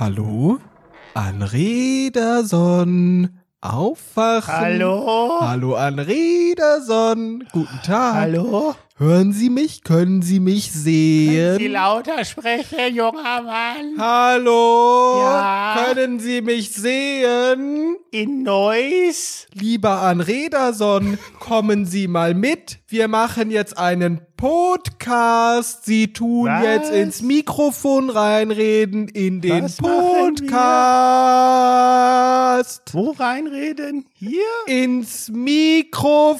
Hallo? 0.00 0.60
Anrederson. 1.14 2.10
Aufwachen. 3.60 4.54
Hallo? 4.54 5.40
Hallo 5.40 5.74
Anrederson. 5.74 7.42
Guten 7.50 7.80
Tag. 7.84 8.14
Hallo? 8.14 8.76
Hören 8.96 9.32
Sie 9.32 9.50
mich? 9.50 9.82
Können 9.82 10.22
Sie 10.22 10.38
mich 10.38 10.70
sehen? 10.70 11.58
Sie 11.58 11.66
lauter 11.66 12.24
sprechen, 12.24 12.94
junger 12.94 13.42
Mann. 13.42 13.96
Hallo? 13.98 15.18
Ja? 15.20 15.84
Können 15.84 16.20
Sie 16.20 16.42
mich 16.42 16.70
sehen? 16.70 17.96
In 18.12 18.44
Neuss? 18.44 19.48
Lieber 19.52 20.02
Anrederson, 20.02 21.18
kommen 21.40 21.86
Sie 21.86 22.06
mal 22.06 22.34
mit. 22.34 22.78
Wir 22.86 23.08
machen 23.08 23.50
jetzt 23.50 23.76
einen 23.76 24.20
Podcast. 24.38 25.84
Sie 25.84 26.12
tun 26.12 26.46
Was? 26.46 26.62
jetzt 26.62 26.92
ins 26.92 27.22
Mikrofon 27.22 28.08
reinreden 28.08 29.08
in 29.08 29.40
den 29.40 29.64
Was? 29.64 29.78
Podcast. 29.78 30.54
Wo 32.92 33.10
reinreden? 33.10 34.06
Hier? 34.14 34.44
Ins 34.68 35.28
Mikrofon 35.30 36.38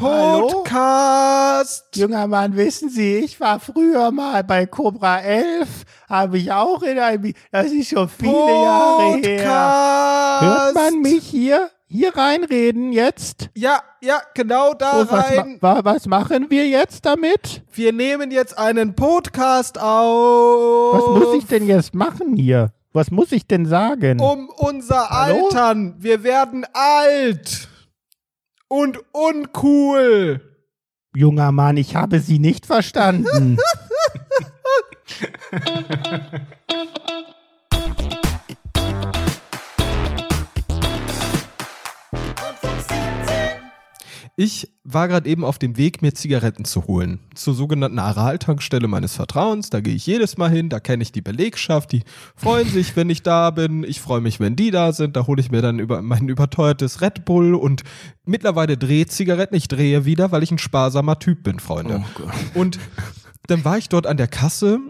Hallo? 0.00 0.48
Podcast. 0.48 1.84
Junger 1.94 2.26
Mann, 2.26 2.56
wissen 2.56 2.88
Sie, 2.90 3.18
ich 3.18 3.38
war 3.40 3.60
früher 3.60 4.10
mal 4.10 4.42
bei 4.42 4.66
Cobra 4.66 5.20
11, 5.20 5.68
habe 6.08 6.36
ich 6.38 6.50
auch 6.50 6.82
in 6.82 6.98
einem, 6.98 7.32
das 7.52 7.66
ist 7.70 7.90
schon 7.90 8.08
viele 8.08 8.32
Jahre 8.32 9.14
her. 9.18 9.36
Podcast. 9.36 10.42
Hört 10.42 10.74
man 10.74 11.00
mich 11.00 11.24
hier? 11.28 11.70
Hier 11.88 12.16
reinreden 12.16 12.92
jetzt? 12.92 13.48
Ja, 13.54 13.80
ja, 14.02 14.20
genau 14.34 14.74
da 14.74 14.92
Oh, 14.94 15.00
was, 15.02 15.10
ma 15.10 15.20
rein. 15.20 15.58
wa- 15.60 15.80
was 15.84 16.06
machen 16.06 16.50
wir 16.50 16.66
jetzt 16.66 17.06
damit? 17.06 17.62
Wir 17.72 17.92
nehmen 17.92 18.32
jetzt 18.32 18.58
einen 18.58 18.96
Podcast 18.96 19.78
auf. 19.80 20.94
Was 20.94 21.22
muss 21.24 21.34
ich 21.36 21.46
denn 21.46 21.66
jetzt 21.66 21.94
machen 21.94 22.34
hier? 22.34 22.72
Was 22.92 23.10
muss 23.12 23.30
ich 23.30 23.46
denn 23.46 23.66
sagen? 23.66 24.20
Um 24.20 24.48
unser 24.56 25.10
Hallo? 25.10 25.44
Altern. 25.46 25.94
Wir 25.98 26.24
werden 26.24 26.66
alt. 26.72 27.68
Und 28.68 28.98
uncool. 29.12 30.40
Junger 31.14 31.52
Mann, 31.52 31.76
ich 31.76 31.94
habe 31.94 32.18
Sie 32.18 32.40
nicht 32.40 32.66
verstanden. 32.66 33.58
Ich 44.38 44.70
war 44.84 45.08
gerade 45.08 45.30
eben 45.30 45.44
auf 45.46 45.58
dem 45.58 45.78
Weg, 45.78 46.02
mir 46.02 46.12
Zigaretten 46.12 46.66
zu 46.66 46.86
holen. 46.86 47.20
Zur 47.34 47.54
sogenannten 47.54 47.98
Aral-Tankstelle 47.98 48.86
meines 48.86 49.14
Vertrauens. 49.14 49.70
Da 49.70 49.80
gehe 49.80 49.94
ich 49.94 50.06
jedes 50.06 50.36
Mal 50.36 50.50
hin, 50.50 50.68
da 50.68 50.78
kenne 50.78 51.02
ich 51.02 51.10
die 51.10 51.22
Belegschaft, 51.22 51.90
die 51.92 52.02
freuen 52.36 52.68
sich, 52.68 52.94
wenn 52.96 53.08
ich 53.08 53.22
da 53.22 53.50
bin. 53.50 53.82
Ich 53.82 54.02
freue 54.02 54.20
mich, 54.20 54.38
wenn 54.38 54.54
die 54.54 54.70
da 54.70 54.92
sind. 54.92 55.16
Da 55.16 55.26
hole 55.26 55.40
ich 55.40 55.50
mir 55.50 55.62
dann 55.62 55.78
über 55.78 56.02
mein 56.02 56.28
überteuertes 56.28 57.00
Red 57.00 57.24
Bull 57.24 57.54
und 57.54 57.82
mittlerweile 58.26 58.76
Drehzigaretten. 58.76 59.56
Ich 59.56 59.68
drehe 59.68 60.04
wieder, 60.04 60.30
weil 60.32 60.42
ich 60.42 60.50
ein 60.50 60.58
sparsamer 60.58 61.18
Typ 61.18 61.42
bin, 61.42 61.58
Freunde. 61.58 62.04
und 62.52 62.78
dann 63.46 63.64
war 63.64 63.78
ich 63.78 63.88
dort 63.88 64.06
an 64.06 64.18
der 64.18 64.28
Kasse 64.28 64.80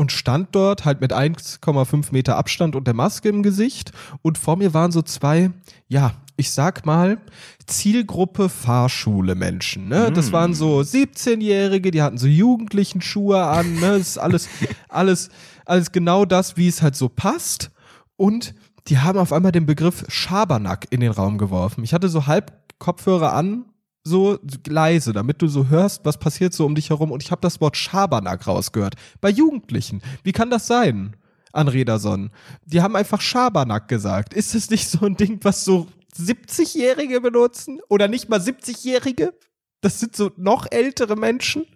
und 0.00 0.12
stand 0.12 0.48
dort 0.52 0.86
halt 0.86 1.02
mit 1.02 1.12
1,5 1.12 2.06
Meter 2.10 2.38
Abstand 2.38 2.74
und 2.74 2.86
der 2.86 2.94
Maske 2.94 3.28
im 3.28 3.42
Gesicht 3.42 3.92
und 4.22 4.38
vor 4.38 4.56
mir 4.56 4.72
waren 4.72 4.92
so 4.92 5.02
zwei, 5.02 5.50
ja, 5.88 6.14
ich 6.38 6.52
sag 6.52 6.86
mal, 6.86 7.18
Zielgruppe 7.66 8.48
Fahrschule 8.48 9.34
Menschen. 9.34 9.88
Ne? 9.88 10.10
Das 10.10 10.32
waren 10.32 10.54
so 10.54 10.78
17-Jährige, 10.78 11.90
die 11.90 12.00
hatten 12.00 12.16
so 12.16 12.26
jugendlichen 12.26 13.02
Schuhe 13.02 13.44
an, 13.44 13.74
ne? 13.74 13.98
Das 13.98 14.08
ist 14.08 14.18
alles, 14.18 14.48
alles, 14.88 15.28
alles 15.66 15.92
genau 15.92 16.24
das, 16.24 16.56
wie 16.56 16.68
es 16.68 16.80
halt 16.80 16.96
so 16.96 17.10
passt. 17.10 17.70
Und 18.16 18.54
die 18.86 19.00
haben 19.00 19.18
auf 19.18 19.34
einmal 19.34 19.52
den 19.52 19.66
Begriff 19.66 20.06
Schabernack 20.08 20.86
in 20.88 21.00
den 21.00 21.12
Raum 21.12 21.36
geworfen. 21.36 21.84
Ich 21.84 21.92
hatte 21.92 22.08
so 22.08 22.26
halb 22.26 22.54
Kopfhörer 22.78 23.34
an, 23.34 23.66
so 24.02 24.38
leise, 24.66 25.12
damit 25.12 25.42
du 25.42 25.48
so 25.48 25.68
hörst, 25.68 26.04
was 26.04 26.18
passiert 26.18 26.54
so 26.54 26.66
um 26.66 26.74
dich 26.74 26.90
herum. 26.90 27.10
Und 27.10 27.22
ich 27.22 27.30
habe 27.30 27.40
das 27.40 27.60
Wort 27.60 27.76
Schabernack 27.76 28.46
rausgehört. 28.46 28.94
Bei 29.20 29.30
Jugendlichen. 29.30 30.02
Wie 30.22 30.32
kann 30.32 30.50
das 30.50 30.66
sein? 30.66 31.16
Anrederson. 31.52 32.30
Die 32.64 32.80
haben 32.80 32.96
einfach 32.96 33.20
Schabernack 33.20 33.88
gesagt. 33.88 34.34
Ist 34.34 34.54
es 34.54 34.70
nicht 34.70 34.88
so 34.88 35.04
ein 35.04 35.16
Ding, 35.16 35.40
was 35.42 35.64
so 35.64 35.88
70-Jährige 36.16 37.20
benutzen? 37.20 37.80
Oder 37.88 38.08
nicht 38.08 38.28
mal 38.28 38.40
70-Jährige? 38.40 39.34
Das 39.80 40.00
sind 40.00 40.16
so 40.16 40.30
noch 40.36 40.66
ältere 40.70 41.16
Menschen? 41.16 41.66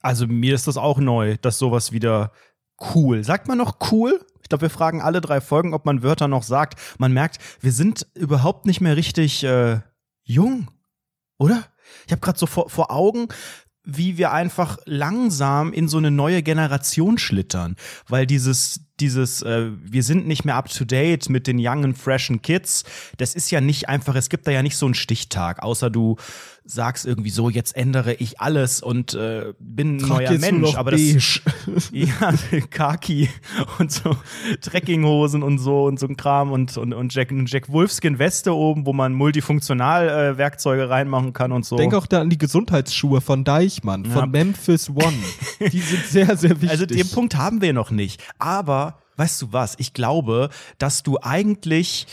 Also 0.00 0.26
mir 0.26 0.54
ist 0.54 0.66
das 0.66 0.76
auch 0.76 0.98
neu, 0.98 1.36
dass 1.40 1.58
sowas 1.58 1.92
wieder 1.92 2.32
cool. 2.94 3.24
Sagt 3.24 3.48
man 3.48 3.58
noch 3.58 3.78
cool? 3.90 4.24
Ich 4.42 4.48
glaube, 4.48 4.62
wir 4.62 4.70
fragen 4.70 5.02
alle 5.02 5.20
drei 5.20 5.40
Folgen, 5.40 5.74
ob 5.74 5.84
man 5.84 6.02
Wörter 6.02 6.28
noch 6.28 6.42
sagt. 6.42 6.78
Man 6.98 7.12
merkt, 7.12 7.38
wir 7.60 7.72
sind 7.72 8.06
überhaupt 8.14 8.66
nicht 8.66 8.80
mehr 8.80 8.96
richtig 8.96 9.44
äh, 9.44 9.80
jung, 10.22 10.68
oder? 11.38 11.64
Ich 12.06 12.12
habe 12.12 12.20
gerade 12.20 12.38
so 12.38 12.46
vor, 12.46 12.68
vor 12.68 12.90
Augen, 12.90 13.28
wie 13.84 14.18
wir 14.18 14.32
einfach 14.32 14.76
langsam 14.84 15.72
in 15.72 15.88
so 15.88 15.96
eine 15.96 16.10
neue 16.10 16.42
Generation 16.42 17.16
schlittern, 17.16 17.76
weil 18.06 18.26
dieses 18.26 18.80
dieses 19.00 19.42
äh, 19.42 19.70
wir 19.82 20.02
sind 20.02 20.26
nicht 20.26 20.44
mehr 20.44 20.56
up 20.56 20.68
to 20.68 20.84
date 20.84 21.28
mit 21.28 21.46
den 21.46 21.58
youngen 21.58 21.94
freshen 21.94 22.42
Kids, 22.42 22.84
das 23.16 23.34
ist 23.34 23.50
ja 23.50 23.60
nicht 23.60 23.88
einfach, 23.88 24.14
es 24.14 24.28
gibt 24.28 24.46
da 24.46 24.50
ja 24.50 24.62
nicht 24.62 24.76
so 24.76 24.86
einen 24.86 24.94
Stichtag, 24.94 25.62
außer 25.62 25.90
du 25.90 26.16
sagst 26.70 27.06
irgendwie 27.06 27.30
so, 27.30 27.48
jetzt 27.48 27.74
ändere 27.76 28.14
ich 28.14 28.40
alles 28.40 28.82
und 28.82 29.14
äh, 29.14 29.54
bin 29.58 29.96
ein 29.96 29.98
Trag 30.00 30.18
neuer 30.18 30.38
Mensch, 30.38 30.74
aber 30.74 30.90
das 30.90 31.00
beige. 31.00 31.40
ja, 31.92 32.34
Kaki 32.70 33.30
und 33.78 33.90
so 33.90 34.14
Trekkinghosen 34.60 35.42
und 35.42 35.58
so 35.58 35.84
und 35.84 35.98
so 35.98 36.06
ein 36.06 36.16
Kram 36.16 36.52
und, 36.52 36.76
und, 36.76 36.92
und 36.92 37.14
Jack, 37.14 37.30
eine 37.30 37.44
Jack 37.46 37.72
Wolfskin 37.72 38.18
Weste 38.18 38.54
oben, 38.54 38.84
wo 38.84 38.92
man 38.92 39.14
multifunktional 39.14 40.08
äh, 40.08 40.38
Werkzeuge 40.38 40.90
reinmachen 40.90 41.32
kann 41.32 41.52
und 41.52 41.64
so. 41.64 41.76
Denk 41.76 41.94
auch 41.94 42.06
da 42.06 42.20
an 42.20 42.28
die 42.28 42.38
Gesundheitsschuhe 42.38 43.22
von 43.22 43.44
Deichmann, 43.44 44.04
von 44.04 44.20
Ja. 44.20 44.26
Memphis 44.26 44.90
One. 44.90 45.12
Die 45.72 45.80
sind 45.80 46.04
sehr, 46.06 46.36
sehr 46.36 46.50
wichtig. 46.50 46.68
Also 46.78 46.84
den 46.84 47.08
Punkt 47.08 47.34
haben 47.34 47.62
wir 47.62 47.72
noch 47.72 47.90
nicht. 47.90 48.22
Aber 48.38 48.87
weißt 49.18 49.42
du 49.42 49.52
was? 49.52 49.74
Ich 49.78 49.92
glaube, 49.92 50.48
dass 50.78 51.02
du 51.02 51.18
eigentlich 51.20 52.06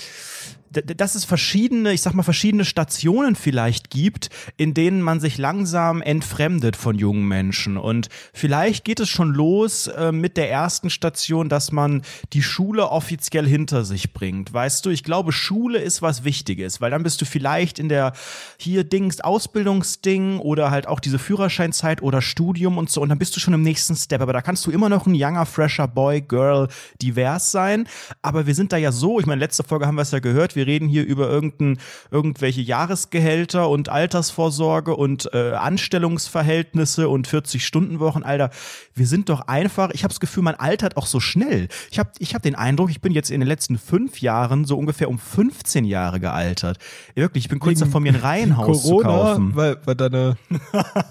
dass 0.82 1.16
es 1.16 1.26
verschiedene, 1.26 1.94
ich 1.94 2.02
sag 2.02 2.14
mal, 2.14 2.24
verschiedene 2.24 2.66
Stationen 2.66 3.36
vielleicht 3.36 3.90
gibt, 3.90 4.30
in 4.58 4.74
denen 4.74 5.02
man 5.02 5.20
sich 5.20 5.38
langsam 5.38 6.02
entfremdet 6.02 6.76
von 6.76 6.98
jungen 6.98 7.28
Menschen. 7.28 7.78
Und 7.78 8.10
vielleicht 8.34 8.86
geht 8.86 9.00
es 9.00 9.10
schon 9.10 9.34
los 9.34 9.88
äh, 9.88 10.12
mit 10.12 10.38
der 10.38 10.52
ersten 10.52 10.90
Station, 10.90 11.50
dass 11.50 11.72
man 11.72 12.02
die 12.34 12.44
Schule 12.44 12.90
offiziell 12.90 13.48
hinter 13.48 13.86
sich 13.86 14.14
bringt. 14.14 14.54
Weißt 14.54 14.86
du, 14.86 14.90
ich 14.90 15.04
glaube, 15.04 15.32
Schule 15.32 15.80
ist 15.80 16.02
was 16.02 16.24
Wichtiges, 16.24 16.82
weil 16.82 16.92
dann 16.92 17.04
bist 17.04 17.22
du 17.22 17.26
vielleicht 17.26 17.80
in 17.80 17.90
der 17.90 18.14
hier 18.60 18.84
Dings, 18.84 19.22
Ausbildungsding 19.22 20.40
oder 20.40 20.72
halt 20.72 20.88
auch 20.88 21.00
diese 21.00 21.20
Führerscheinzeit 21.20 22.02
oder 22.02 22.22
Studium 22.22 22.78
und 22.78 22.90
so. 22.90 23.02
Und 23.02 23.10
dann 23.10 23.20
bist 23.20 23.36
du 23.36 23.40
schon 23.40 23.54
im 23.54 23.62
nächsten 23.62 23.96
Step. 23.96 24.22
Aber 24.22 24.34
da 24.34 24.42
kannst 24.42 24.66
du 24.66 24.72
immer 24.72 24.90
noch 24.90 25.08
ein 25.08 25.16
younger, 25.16 25.46
fresher 25.46 25.88
Boy, 25.88 26.22
Girl, 26.22 26.68
divers 27.02 27.52
sein. 27.52 27.88
Aber 28.22 28.48
wir 28.48 28.56
sind 28.56 28.72
da 28.72 28.78
ja 28.78 28.92
so, 28.92 29.20
ich 29.20 29.26
meine, 29.26 29.40
letzte 29.40 29.64
Folge 29.64 29.88
haben 29.88 29.96
wir 29.96 30.02
es 30.02 30.12
ja 30.12 30.20
gehört, 30.20 30.56
wir 30.56 30.65
reden 30.66 30.88
hier 30.88 31.06
über 31.06 31.30
irgendein, 31.30 31.78
irgendwelche 32.12 32.62
Jahresgehälter 32.62 33.70
und 33.70 33.90
Altersvorsorge 33.90 34.96
und 34.96 35.30
äh, 35.34 35.52
Anstellungsverhältnisse 35.54 37.10
und 37.10 37.28
40-Stunden-Wochen, 37.28 38.24
Alter. 38.24 38.50
Wir 38.94 39.08
sind 39.08 39.30
doch 39.30 39.42
einfach, 39.48 39.90
ich 39.94 40.04
habe 40.04 40.14
das 40.14 40.20
Gefühl, 40.20 40.44
man 40.44 40.56
altert 40.56 40.98
auch 40.98 41.06
so 41.06 41.20
schnell. 41.20 41.68
Ich 41.92 42.00
habe 42.00 42.10
ich 42.20 42.34
hab 42.36 42.42
den 42.42 42.56
Eindruck, 42.56 42.90
ich 42.90 43.02
bin 43.02 43.12
jetzt 43.14 43.30
in 43.32 43.40
den 43.42 43.48
letzten 43.48 43.78
fünf 43.78 44.22
Jahren 44.22 44.66
so 44.66 44.78
ungefähr 44.78 45.10
um 45.10 45.20
15 45.20 45.86
Jahre 45.86 46.20
gealtert. 46.20 46.78
Wirklich, 47.16 47.46
ich 47.46 47.50
bin 47.50 47.60
kurz 47.60 47.80
davor, 47.80 48.02
mir 48.02 48.14
ein 48.14 48.16
Reihenhaus 48.22 48.84
zu 48.84 48.90
Corona, 48.98 49.08
kaufen. 49.10 49.52
weil, 49.56 49.78
weil 49.86 49.96
deine, 49.96 50.38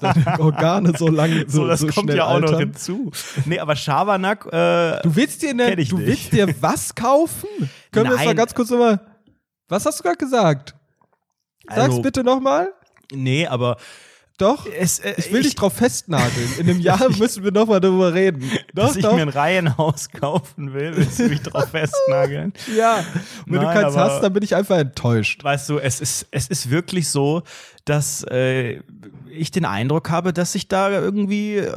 deine 0.00 0.40
Organe 0.40 0.92
so 0.96 1.08
lang 1.08 1.44
so, 1.48 1.62
So, 1.62 1.66
das 1.68 1.80
so 1.80 1.86
kommt 1.88 2.12
ja 2.12 2.24
auch 2.26 2.40
noch 2.40 2.48
altern. 2.52 2.60
hinzu. 2.70 3.10
Nee, 3.44 3.58
aber 3.58 3.76
Schabernack, 3.76 4.46
äh, 4.46 5.00
Du 5.02 5.14
willst 5.16 5.42
dir, 5.42 5.54
ne, 5.54 5.70
du 5.76 5.76
nicht. 5.76 5.96
willst 5.96 6.32
dir 6.32 6.54
was 6.60 6.94
kaufen? 6.94 7.48
Können 7.92 8.06
wir 8.06 8.10
das 8.12 8.20
mal 8.20 8.26
Nein. 8.26 8.36
ganz 8.36 8.54
kurz 8.54 8.70
nochmal. 8.70 9.00
Was 9.68 9.86
hast 9.86 9.98
du 10.00 10.02
gerade 10.02 10.16
gesagt? 10.18 10.74
Sag's 11.68 11.80
Also- 11.80 12.02
bitte 12.02 12.22
nochmal. 12.24 12.72
nee, 13.12 13.46
aber 13.46 13.76
Doch. 14.36 14.66
es, 14.66 14.98
äh, 14.98 15.14
Ich 15.16 15.32
will 15.32 15.42
dich 15.42 15.54
drauf 15.54 15.74
festnageln. 15.74 16.54
In 16.58 16.68
einem 16.68 16.80
Jahr 16.80 17.08
müssen 17.18 17.44
wir 17.44 17.52
nochmal 17.52 17.80
darüber 17.80 18.12
reden. 18.12 18.42
Doch, 18.74 18.86
dass 18.88 18.96
ich 18.96 19.02
doch. 19.04 19.14
mir 19.14 19.22
ein 19.22 19.28
Reihenhaus 19.28 20.10
kaufen 20.10 20.74
will, 20.74 20.96
willst 20.96 21.18
du 21.20 21.28
mich 21.28 21.40
drauf 21.42 21.70
festnageln? 21.70 22.52
ja. 22.76 23.04
Wenn 23.46 23.60
du 23.60 23.62
Nein, 23.62 23.74
keins 23.80 23.94
aber- 23.94 24.04
hast, 24.12 24.20
dann 24.22 24.32
bin 24.32 24.42
ich 24.42 24.54
einfach 24.54 24.76
enttäuscht. 24.78 25.42
Weißt 25.44 25.68
du, 25.70 25.78
es 25.78 26.00
ist, 26.00 26.26
es 26.30 26.48
ist 26.48 26.68
wirklich 26.70 27.08
so, 27.08 27.42
dass 27.84 28.22
äh, 28.24 28.80
ich 29.30 29.50
den 29.50 29.64
Eindruck 29.64 30.10
habe, 30.10 30.32
dass 30.32 30.54
ich 30.54 30.68
da 30.68 30.90
irgendwie 30.90 31.56
äh, 31.56 31.72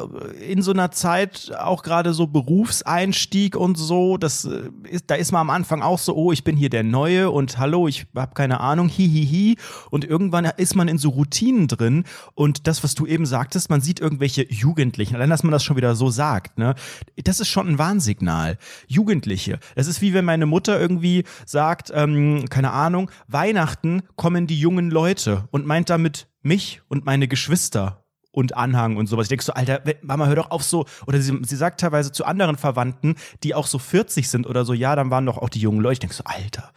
in 0.48 0.62
so 0.62 0.72
einer 0.72 0.92
Zeit 0.92 1.52
auch 1.58 1.84
gerade 1.84 2.14
so 2.14 2.28
Berufseinstieg 2.28 3.56
und 3.56 3.78
so, 3.78 4.18
das 4.18 4.46
äh, 4.46 4.70
ist, 4.90 5.06
da 5.08 5.16
ist 5.16 5.32
man 5.32 5.42
am 5.42 5.50
Anfang 5.50 5.82
auch 5.82 6.00
so, 6.00 6.16
oh, 6.16 6.32
ich 6.32 6.44
bin 6.44 6.56
hier 6.56 6.70
der 6.70 6.84
Neue 6.84 7.32
und 7.32 7.58
hallo, 7.58 7.88
ich 7.88 8.06
habe 8.16 8.34
keine 8.36 8.60
Ahnung, 8.60 8.88
hihihi. 8.88 9.18
Hi, 9.18 9.56
hi. 9.56 9.58
Und 9.90 10.06
irgendwann 10.06 10.46
ist 10.58 10.76
man 10.76 10.88
in 10.88 10.98
so 10.98 11.10
Routinen 11.10 11.68
drin 11.68 12.06
und 12.36 12.68
das, 12.68 12.84
was 12.84 12.96
du 12.96 13.06
eben 13.06 13.26
sagtest, 13.26 13.70
man 13.70 13.82
sieht 13.82 14.00
irgendwelche 14.00 14.50
Jugendlichen, 14.50 15.16
allein, 15.16 15.30
dass 15.30 15.44
man 15.44 15.52
das 15.52 15.64
schon 15.64 15.78
wieder 15.78 15.96
so 15.96 16.10
sagt, 16.10 16.58
ne, 16.58 16.76
das 17.24 17.40
ist 17.40 17.50
schon 17.50 17.68
ein 17.68 17.78
Warnsignal. 17.78 18.58
Jugendliche. 18.88 19.60
Das 19.76 19.88
ist 19.88 20.02
wie 20.02 20.14
wenn 20.14 20.26
meine 20.26 20.46
Mutter 20.46 20.80
irgendwie 20.80 21.24
sagt, 21.46 21.92
ähm, 21.94 22.46
keine 22.50 22.72
Ahnung, 22.72 23.12
Weihnachten 23.28 24.04
kommen 24.16 24.48
die 24.48 24.60
jungen 24.60 24.90
Leute 24.92 25.48
und 25.52 25.66
meint 25.66 25.90
damit 25.90 25.97
mich 26.42 26.82
und 26.88 27.06
meine 27.06 27.28
Geschwister 27.28 28.06
und 28.32 28.56
Anhang 28.56 28.98
und 28.98 29.08
sowas. 29.08 29.26
Ich 29.26 29.30
denke 29.30 29.44
so, 29.44 29.54
Alter, 29.54 29.82
Mama, 30.02 30.28
hör 30.28 30.36
doch 30.36 30.52
auf 30.52 30.64
so. 30.64 30.86
Oder 31.08 31.20
sie, 31.20 31.40
sie 31.42 31.56
sagt 31.56 31.80
teilweise 31.80 32.12
zu 32.12 32.24
anderen 32.26 32.56
Verwandten, 32.58 33.16
die 33.44 33.56
auch 33.56 33.66
so 33.66 33.80
40 33.80 34.30
sind 34.30 34.46
oder 34.46 34.64
so, 34.64 34.74
ja, 34.74 34.96
dann 34.96 35.10
waren 35.10 35.26
doch 35.26 35.40
auch 35.40 35.50
die 35.50 35.60
jungen 35.60 35.80
Leute. 35.80 35.94
Ich 35.94 36.00
denke 36.00 36.16
so, 36.16 36.24
Alter, 36.24 36.72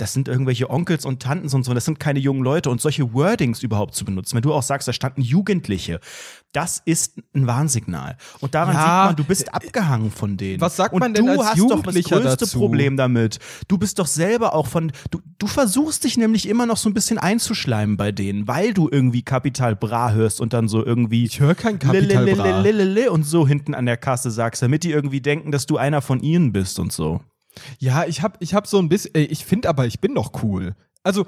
das 0.00 0.12
sind 0.12 0.28
irgendwelche 0.28 0.70
Onkels 0.70 1.04
und 1.04 1.20
Tanten 1.22 1.54
und 1.54 1.64
so, 1.64 1.74
das 1.74 1.84
sind 1.84 2.00
keine 2.00 2.18
jungen 2.18 2.42
Leute 2.42 2.70
und 2.70 2.80
solche 2.80 3.12
Wordings 3.12 3.62
überhaupt 3.62 3.94
zu 3.94 4.04
benutzen, 4.04 4.36
wenn 4.36 4.42
du 4.42 4.52
auch 4.54 4.62
sagst, 4.62 4.88
da 4.88 4.92
standen 4.92 5.20
Jugendliche, 5.20 6.00
das 6.52 6.82
ist 6.84 7.18
ein 7.34 7.46
Warnsignal. 7.46 8.16
Und 8.40 8.54
daran 8.54 8.74
ja, 8.74 8.80
sieht 8.80 9.08
man, 9.08 9.16
du 9.16 9.24
bist 9.24 9.54
abgehangen 9.54 10.10
von 10.10 10.36
denen. 10.36 10.60
Was 10.60 10.76
sagt 10.76 10.94
und 10.94 11.00
man 11.00 11.14
denn 11.14 11.26
du 11.26 11.32
als 11.32 11.50
hast 11.50 11.56
Jugendlicher 11.58 12.16
doch 12.16 12.24
das 12.24 12.32
größte 12.32 12.44
dazu? 12.46 12.58
Problem 12.58 12.96
damit. 12.96 13.38
Du 13.68 13.78
bist 13.78 13.98
doch 13.98 14.06
selber 14.06 14.54
auch 14.54 14.66
von, 14.66 14.90
du, 15.10 15.20
du 15.38 15.46
versuchst 15.46 16.04
dich 16.04 16.16
nämlich 16.16 16.48
immer 16.48 16.66
noch 16.66 16.76
so 16.76 16.88
ein 16.88 16.94
bisschen 16.94 17.18
einzuschleimen 17.18 17.96
bei 17.96 18.10
denen, 18.10 18.48
weil 18.48 18.74
du 18.74 18.88
irgendwie 18.90 19.22
Kapital 19.22 19.76
Bra 19.76 20.12
hörst 20.12 20.40
und 20.40 20.52
dann 20.52 20.66
so 20.68 20.84
irgendwie 20.84 21.24
Ich 21.24 21.40
höre 21.40 21.54
kein 21.54 21.78
Kapital 21.78 22.26
Bra. 22.34 23.10
Und 23.10 23.24
so 23.24 23.46
hinten 23.46 23.74
an 23.74 23.86
der 23.86 23.96
Kasse 23.96 24.30
sagst, 24.30 24.62
damit 24.62 24.82
die 24.82 24.90
irgendwie 24.90 25.20
denken, 25.20 25.52
dass 25.52 25.66
du 25.66 25.76
einer 25.76 26.02
von 26.02 26.20
ihnen 26.20 26.52
bist 26.52 26.78
und 26.78 26.92
so. 26.92 27.20
Ja, 27.78 28.04
ich 28.04 28.22
hab, 28.22 28.40
ich 28.42 28.54
hab 28.54 28.66
so 28.66 28.78
ein 28.78 28.88
bisschen, 28.88 29.14
ey, 29.14 29.24
ich 29.24 29.44
finde 29.44 29.68
aber, 29.68 29.86
ich 29.86 30.00
bin 30.00 30.14
doch 30.14 30.42
cool. 30.42 30.74
Also, 31.02 31.26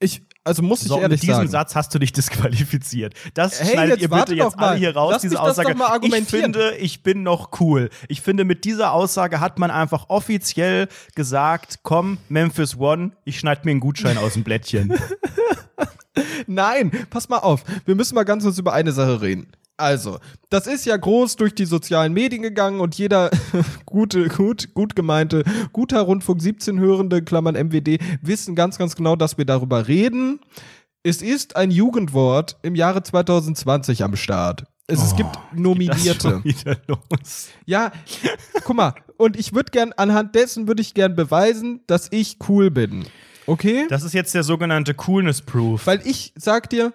ich, 0.00 0.22
also 0.44 0.62
muss 0.62 0.82
ich 0.82 0.88
So, 0.88 0.96
ehrlich 1.00 1.10
mit 1.10 1.22
diesem 1.22 1.34
sagen. 1.34 1.48
Satz 1.48 1.74
hast 1.74 1.94
du 1.94 1.98
dich 1.98 2.12
disqualifiziert. 2.12 3.14
Das 3.34 3.60
Hey, 3.60 3.72
schneidet 3.72 4.00
jetzt 4.00 4.02
ihr 4.02 4.08
bitte 4.08 4.34
jetzt 4.34 4.58
alle 4.58 4.66
mal. 4.72 4.76
hier 4.78 4.94
raus, 4.94 5.12
Lass 5.12 5.22
diese 5.22 5.40
Aussage. 5.40 5.74
ich 6.02 6.24
finde, 6.26 6.76
ich 6.76 7.02
bin 7.02 7.22
noch 7.24 7.60
cool. 7.60 7.90
Ich 8.08 8.20
finde, 8.20 8.44
mit 8.44 8.64
dieser 8.64 8.92
Aussage 8.92 9.40
hat 9.40 9.58
man 9.58 9.70
einfach 9.70 10.08
offiziell 10.08 10.88
gesagt, 11.16 11.80
komm, 11.82 12.18
Memphis 12.28 12.76
One, 12.78 13.12
ich 13.24 13.38
schneid 13.40 13.64
mir 13.64 13.72
einen 13.72 13.80
Gutschein 13.80 14.18
aus 14.18 14.34
dem 14.34 14.44
Blättchen. 14.44 14.94
Nein, 16.46 16.90
pass 17.10 17.28
mal 17.28 17.38
auf. 17.38 17.64
Wir 17.84 17.94
müssen 17.94 18.14
mal 18.14 18.24
ganz 18.24 18.44
kurz 18.44 18.58
über 18.58 18.72
eine 18.72 18.92
Sache 18.92 19.20
reden. 19.20 19.48
Also, 19.78 20.18
das 20.50 20.66
ist 20.66 20.84
ja 20.86 20.96
groß 20.96 21.36
durch 21.36 21.54
die 21.54 21.64
sozialen 21.64 22.12
Medien 22.12 22.42
gegangen 22.42 22.80
und 22.80 22.96
jeder 22.96 23.30
gute, 23.86 24.28
gut, 24.28 24.74
gut 24.74 24.96
gemeinte, 24.96 25.44
guter 25.72 26.00
Rundfunk 26.02 26.42
17 26.42 26.80
Hörende, 26.80 27.22
Klammern 27.22 27.54
MWD, 27.54 28.00
wissen 28.20 28.54
ganz, 28.56 28.76
ganz 28.76 28.96
genau, 28.96 29.14
dass 29.16 29.38
wir 29.38 29.44
darüber 29.44 29.86
reden. 29.88 30.40
Es 31.04 31.22
ist 31.22 31.54
ein 31.54 31.70
Jugendwort 31.70 32.56
im 32.62 32.74
Jahre 32.74 33.02
2020 33.04 34.02
am 34.02 34.16
Start. 34.16 34.64
Es, 34.88 35.02
es 35.02 35.14
gibt 35.14 35.36
Oh, 35.36 35.40
Nominierte. 35.54 36.30
schon 36.30 36.44
wieder 36.44 36.76
los. 36.88 37.48
Ja, 37.64 37.92
guck 38.64 38.74
mal. 38.76 38.94
Und 39.16 39.38
ich 39.38 39.54
würde 39.54 39.70
gern, 39.70 39.92
anhand 39.96 40.34
dessen 40.34 40.66
würde 40.66 40.80
ich 40.82 40.94
gern 40.94 41.14
beweisen, 41.14 41.82
dass 41.86 42.08
ich 42.10 42.38
cool 42.48 42.70
bin. 42.70 43.04
Okay? 43.46 43.86
Das 43.88 44.02
ist 44.02 44.12
jetzt 44.12 44.34
der 44.34 44.42
sogenannte 44.42 44.94
Coolness 44.94 45.42
Proof. 45.42 45.86
Weil 45.86 46.00
ich 46.04 46.32
sag 46.36 46.68
dir, 46.70 46.92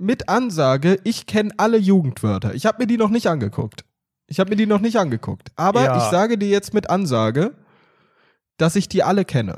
mit 0.00 0.28
Ansage, 0.28 0.98
ich 1.04 1.26
kenne 1.26 1.50
alle 1.58 1.76
Jugendwörter. 1.76 2.54
Ich 2.54 2.66
habe 2.66 2.78
mir 2.78 2.86
die 2.86 2.96
noch 2.96 3.10
nicht 3.10 3.26
angeguckt. 3.28 3.84
Ich 4.26 4.40
habe 4.40 4.50
mir 4.50 4.56
die 4.56 4.66
noch 4.66 4.80
nicht 4.80 4.96
angeguckt. 4.96 5.50
Aber 5.56 5.84
Ja. 5.84 5.96
ich 5.98 6.04
sage 6.04 6.38
dir 6.38 6.48
jetzt 6.48 6.72
mit 6.72 6.88
Ansage, 6.88 7.52
dass 8.56 8.76
ich 8.76 8.88
die 8.88 9.02
alle 9.02 9.24
kenne. 9.24 9.56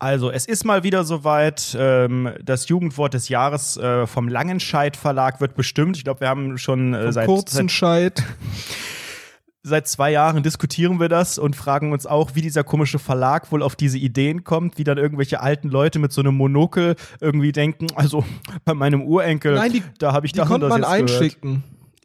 Also, 0.00 0.30
es 0.30 0.46
ist 0.46 0.64
mal 0.64 0.84
wieder 0.84 1.02
soweit. 1.04 1.76
Ähm, 1.78 2.32
das 2.42 2.68
Jugendwort 2.68 3.14
des 3.14 3.28
Jahres 3.28 3.76
äh, 3.76 4.06
vom 4.06 4.28
Langenscheidt 4.28 4.96
Verlag 4.96 5.40
wird 5.40 5.56
bestimmt. 5.56 5.96
Ich 5.96 6.04
glaube, 6.04 6.20
wir 6.20 6.28
haben 6.28 6.56
schon 6.56 6.94
äh, 6.94 7.02
Vom 7.04 7.12
seit, 7.12 7.26
kurzen 7.26 7.68
seit. 7.68 8.22
seit 9.68 9.86
zwei 9.86 10.10
Jahren 10.10 10.42
diskutieren 10.42 10.98
wir 10.98 11.08
das 11.08 11.38
und 11.38 11.54
fragen 11.54 11.92
uns 11.92 12.06
auch, 12.06 12.34
wie 12.34 12.40
dieser 12.42 12.64
komische 12.64 12.98
Verlag 12.98 13.52
wohl 13.52 13.62
auf 13.62 13.76
diese 13.76 13.98
Ideen 13.98 14.42
kommt, 14.44 14.78
wie 14.78 14.84
dann 14.84 14.98
irgendwelche 14.98 15.40
alten 15.40 15.68
Leute 15.68 15.98
mit 15.98 16.12
so 16.12 16.20
einem 16.20 16.34
Monokel 16.34 16.96
irgendwie 17.20 17.52
denken, 17.52 17.86
also 17.94 18.24
bei 18.64 18.74
meinem 18.74 19.02
Urenkel, 19.02 19.54
Nein, 19.54 19.72
die- 19.72 19.82
da 19.98 20.12
habe 20.12 20.26
ich 20.26 20.32
Die 20.32 20.38
das 20.38 20.48
konnte 20.48 20.68
man 20.68 20.80
jetzt 20.82 21.06
gehört. 21.06 21.36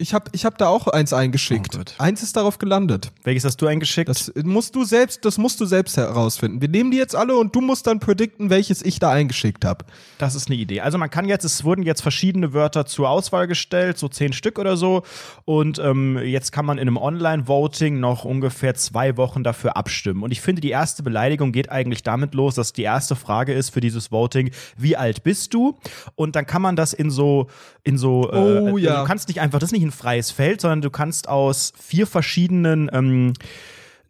Ich 0.03 0.13
habe 0.13 0.25
ich 0.33 0.43
hab 0.43 0.57
da 0.57 0.67
auch 0.67 0.87
eins 0.87 1.13
eingeschickt. 1.13 1.77
Oh 1.77 2.03
eins 2.03 2.21
ist 2.23 2.35
darauf 2.35 2.59
gelandet. 2.59 3.13
Welches 3.23 3.45
hast 3.45 3.61
du 3.61 3.67
eingeschickt? 3.67 4.09
Das 4.09 4.33
musst 4.43 4.75
du 4.75 4.83
selbst, 4.83 5.23
das 5.23 5.37
musst 5.37 5.61
du 5.61 5.65
selbst 5.65 5.95
herausfinden. 5.95 6.59
Wir 6.59 6.67
nehmen 6.67 6.91
die 6.91 6.97
jetzt 6.97 7.15
alle 7.15 7.37
und 7.37 7.55
du 7.55 7.61
musst 7.61 7.87
dann 7.87 8.01
predikten, 8.01 8.49
welches 8.49 8.81
ich 8.81 8.99
da 8.99 9.11
eingeschickt 9.11 9.63
habe. 9.63 9.85
Das 10.17 10.35
ist 10.35 10.49
eine 10.49 10.57
Idee. 10.57 10.81
Also 10.81 10.97
man 10.97 11.09
kann 11.09 11.29
jetzt, 11.29 11.45
es 11.45 11.63
wurden 11.63 11.83
jetzt 11.83 12.01
verschiedene 12.01 12.51
Wörter 12.51 12.85
zur 12.85 13.09
Auswahl 13.09 13.47
gestellt, 13.47 13.97
so 13.97 14.09
zehn 14.09 14.33
Stück 14.33 14.59
oder 14.59 14.75
so. 14.75 15.03
Und 15.45 15.79
ähm, 15.79 16.17
jetzt 16.17 16.51
kann 16.51 16.65
man 16.65 16.79
in 16.79 16.89
einem 16.89 16.97
Online-Voting 16.97 17.97
noch 18.01 18.25
ungefähr 18.25 18.75
zwei 18.75 19.15
Wochen 19.15 19.41
dafür 19.41 19.77
abstimmen. 19.77 20.21
Und 20.21 20.31
ich 20.31 20.41
finde, 20.41 20.59
die 20.59 20.71
erste 20.71 21.01
Beleidigung 21.01 21.53
geht 21.53 21.71
eigentlich 21.71 22.03
damit 22.03 22.33
los, 22.35 22.55
dass 22.55 22.73
die 22.73 22.83
erste 22.83 23.15
Frage 23.15 23.53
ist 23.53 23.69
für 23.69 23.79
dieses 23.79 24.11
Voting, 24.11 24.51
wie 24.75 24.97
alt 24.97 25.23
bist 25.23 25.53
du? 25.53 25.77
Und 26.15 26.35
dann 26.35 26.45
kann 26.45 26.61
man 26.61 26.75
das 26.75 26.91
in 26.91 27.09
so, 27.09 27.47
in 27.85 27.97
so, 27.97 28.29
Oh, 28.33 28.77
äh, 28.77 28.81
ja. 28.81 28.99
du 28.99 29.07
kannst 29.07 29.29
nicht 29.29 29.39
einfach, 29.39 29.59
das 29.59 29.69
ist 29.69 29.73
nicht 29.73 29.83
ein 29.83 29.92
freies 29.93 30.31
Feld, 30.31 30.61
sondern 30.61 30.81
du 30.81 30.89
kannst 30.89 31.29
aus 31.29 31.73
vier 31.79 32.07
verschiedenen 32.07 32.89
ähm, 32.91 33.33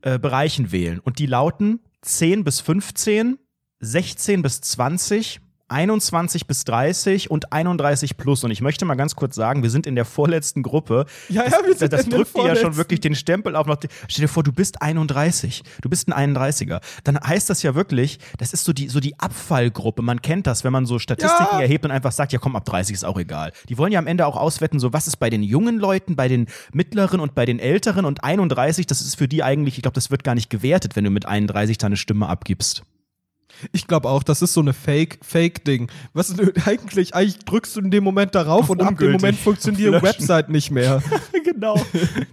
äh, 0.02 0.18
Bereichen 0.20 0.72
wählen. 0.72 1.00
Und 1.00 1.20
die 1.20 1.26
lauten 1.26 1.80
10 2.02 2.44
bis 2.44 2.60
15, 2.62 3.38
16 3.80 4.42
bis 4.42 4.62
20, 4.62 5.40
21 5.70 6.46
bis 6.48 6.66
30 6.66 7.32
und 7.32 7.52
31 7.52 8.18
plus. 8.18 8.44
Und 8.44 8.52
ich 8.52 8.62
möchte 8.62 8.86
mal 8.86 8.96
ganz 8.96 9.16
kurz 9.16 9.36
sagen, 9.36 9.64
wir 9.64 9.70
sind 9.70 9.88
in 9.88 9.96
der 9.96 10.06
vorletzten 10.06 10.62
Gruppe. 10.62 11.06
Ja, 11.30 11.44
ja, 11.44 11.50
das, 11.50 11.66
wir 11.66 11.76
sind 11.76 11.94
das 11.94 12.06
der 12.06 12.18
drückt 12.18 12.38
dir 12.38 12.46
ja 12.48 12.56
schon 12.56 12.76
wirklich 12.76 13.00
den 13.00 13.16
Stempel 13.16 13.56
auf. 13.56 13.68
Stell 14.08 14.24
dir 14.24 14.28
vor, 14.28 14.44
du 14.44 14.52
bist 14.52 14.82
31. 14.82 15.64
Du 15.82 15.90
bist 15.90 16.08
ein 16.12 16.36
31er. 16.36 16.82
Dann 17.04 17.20
heißt 17.20 17.50
das 17.50 17.64
ja 17.64 17.76
wirklich, 17.76 18.20
das 18.38 18.54
ist 18.54 18.66
so 18.66 18.74
die, 18.74 18.90
so 18.90 19.00
die 19.00 19.20
Abfallgruppe. 19.20 20.02
Man 20.02 20.22
kennt 20.22 20.48
das, 20.48 20.64
wenn 20.64 20.74
man 20.74 20.86
so 20.86 21.00
Statistiken 21.00 21.56
Ja. 21.56 21.62
erhebt 21.62 21.86
und 21.86 21.92
einfach 21.92 22.12
sagt, 22.12 22.34
ja 22.34 22.40
komm, 22.40 22.56
ab 22.56 22.66
30 22.66 22.94
ist 22.94 23.04
auch 23.06 23.18
egal. 23.18 23.52
Die 23.70 23.78
wollen 23.78 23.92
ja 23.92 24.00
am 24.00 24.08
Ende 24.08 24.28
auch 24.28 24.38
auswetten, 24.38 24.80
so 24.80 24.94
was 24.94 25.08
ist 25.08 25.18
bei 25.18 25.30
den 25.30 25.44
jungen 25.44 25.80
Leuten, 25.80 26.16
bei 26.16 26.28
den 26.28 26.48
mittleren 26.72 27.20
und 27.20 27.36
bei 27.36 27.46
den 27.46 27.60
älteren 27.60 28.06
und 28.06 28.24
31, 28.24 28.86
das 28.86 29.02
ist 29.02 29.16
für 29.16 29.28
die 29.28 29.44
eigentlich, 29.44 29.78
ich 29.78 29.82
glaube, 29.82 29.96
das 29.96 30.12
wird 30.12 30.24
gar 30.24 30.36
nicht 30.36 30.50
gewertet, 30.50 30.96
wenn 30.96 31.04
du 31.04 31.10
mit 31.10 31.26
31 31.26 31.78
deine 31.78 31.98
Stimme 31.98 32.28
abgibst. 32.28 32.84
Ich 33.72 33.88
glaube 33.88 34.10
auch, 34.10 34.24
das 34.24 34.42
ist 34.42 34.54
so 34.54 34.62
eine 34.62 34.74
Fake, 34.74 35.20
Fake-Ding. 35.22 35.90
Was 36.14 36.34
eigentlich, 36.66 37.16
eigentlich 37.16 37.40
drückst 37.46 37.76
du 37.76 37.80
in 37.82 37.92
dem 37.92 38.04
Moment 38.04 38.36
darauf 38.36 38.64
Auf 38.64 38.70
und 38.72 38.82
ab 38.82 38.98
dem. 38.98 39.14
Moment 39.14 39.38
funktioniert 39.38 39.94
die. 39.96 40.02
Website 40.02 40.50
nicht 40.50 40.72
mehr. 40.72 41.02
genau. 41.46 41.80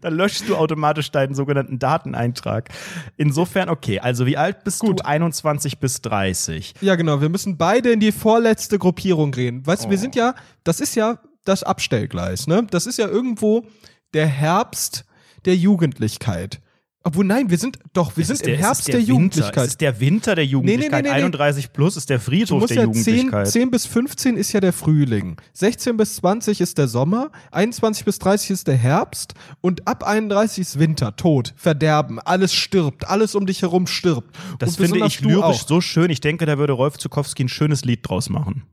Dann 0.01 0.15
löschst 0.15 0.49
du 0.49 0.57
automatisch 0.57 1.11
deinen 1.11 1.35
sogenannten 1.35 1.79
Dateneintrag. 1.79 2.69
Insofern, 3.17 3.69
okay, 3.69 4.01
also 4.01 4.27
wie 4.27 4.37
alt 4.37 4.65
bist 4.65 4.81
Gut. 4.81 5.01
du? 5.01 5.05
21 5.07 5.79
bis 5.79 6.01
30. 6.03 6.75
Ja, 6.81 6.97
genau. 6.97 7.21
Wir 7.21 7.29
müssen 7.29 7.57
beide 7.57 7.91
in 7.93 8.01
die 8.01 8.13
vorletzte 8.13 8.79
Gruppierung 8.79 9.31
gehen. 9.33 9.67
Weißt 9.67 9.85
du, 9.85 9.91
wir 9.91 9.99
Oh. 9.99 10.01
sind 10.01 10.17
ja, 10.17 10.35
das 10.65 10.81
ist 10.81 10.95
ja 10.97 11.19
das 11.45 11.63
Abstellgleis, 11.63 12.47
ne? 12.47 12.67
Das 12.71 12.87
ist 12.87 12.99
ja 12.99 13.07
irgendwo 13.09 13.67
der 14.15 14.27
Herbst 14.27 15.05
der 15.45 15.57
Jugendlichkeit. 15.57 16.61
Obwohl, 17.03 17.25
nein, 17.25 17.49
wir 17.49 17.57
sind, 17.57 17.79
doch, 17.95 18.15
wir 18.17 18.23
Es 18.23 18.29
sind 18.29 18.41
im 18.43 18.47
der- 18.47 18.55
es 18.57 18.61
Herbst 18.61 18.89
der, 18.89 18.93
der 18.97 19.01
Winter. 19.01 19.13
Jugendlichkeit. 19.13 19.65
Es 19.65 19.71
ist 19.71 19.81
der 19.81 20.01
Winter 20.01 20.35
der 20.35 20.45
Jugendlichkeit. 20.45 21.03
nee, 21.05 21.09
nee, 21.09 21.15
nee. 21.17 21.23
31 21.23 21.73
plus 21.73 21.97
ist 21.97 22.11
der 22.11 22.21
Friedhof 22.21 22.67
der 22.67 22.77
ja 22.77 22.83
10, 22.83 22.89
Jugendlichkeit. 22.93 23.49
10 23.49 23.71
bis 23.71 23.87
15 23.87 24.37
ist 24.37 24.53
ja 24.53 24.61
der 24.61 24.75
Frühling. 24.75 25.37
16 25.55 25.97
bis 25.97 26.17
20 26.17 26.61
ist 26.61 26.77
der 26.77 26.89
Sommer. 26.89 27.31
21 27.53 28.05
bis 28.05 28.19
30 28.19 28.51
ist 28.51 28.67
der 28.67 28.77
Herbst. 28.77 29.33
Und 29.63 29.89
ab 29.89 30.05
31 30.05 30.61
ist 30.61 30.79
Winter. 30.79 31.17
Tod, 31.17 31.55
Verderben. 31.57 32.19
Alles 32.19 32.53
stirbt. 32.53 33.09
Alles 33.09 33.35
um 33.35 33.47
dich 33.47 33.63
herum 33.63 33.87
stirbt. 33.87 34.37
das 34.59 34.77
finde 34.77 35.07
ich 35.07 35.23
lyrisch 35.23 35.43
auch. 35.63 35.69
so 35.69 35.81
schön. 35.81 36.11
Ich 36.11 36.21
denke, 36.21 36.45
da 36.45 36.59
würde 36.59 36.75
Rolf 36.75 36.99
Zukowski 36.99 37.45
ein 37.45 37.49
schönes 37.49 37.83
Lied 37.83 38.01
draus 38.07 38.29
machen. 38.29 38.65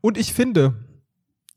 Und 0.00 0.18
ich 0.18 0.32
finde, 0.32 0.74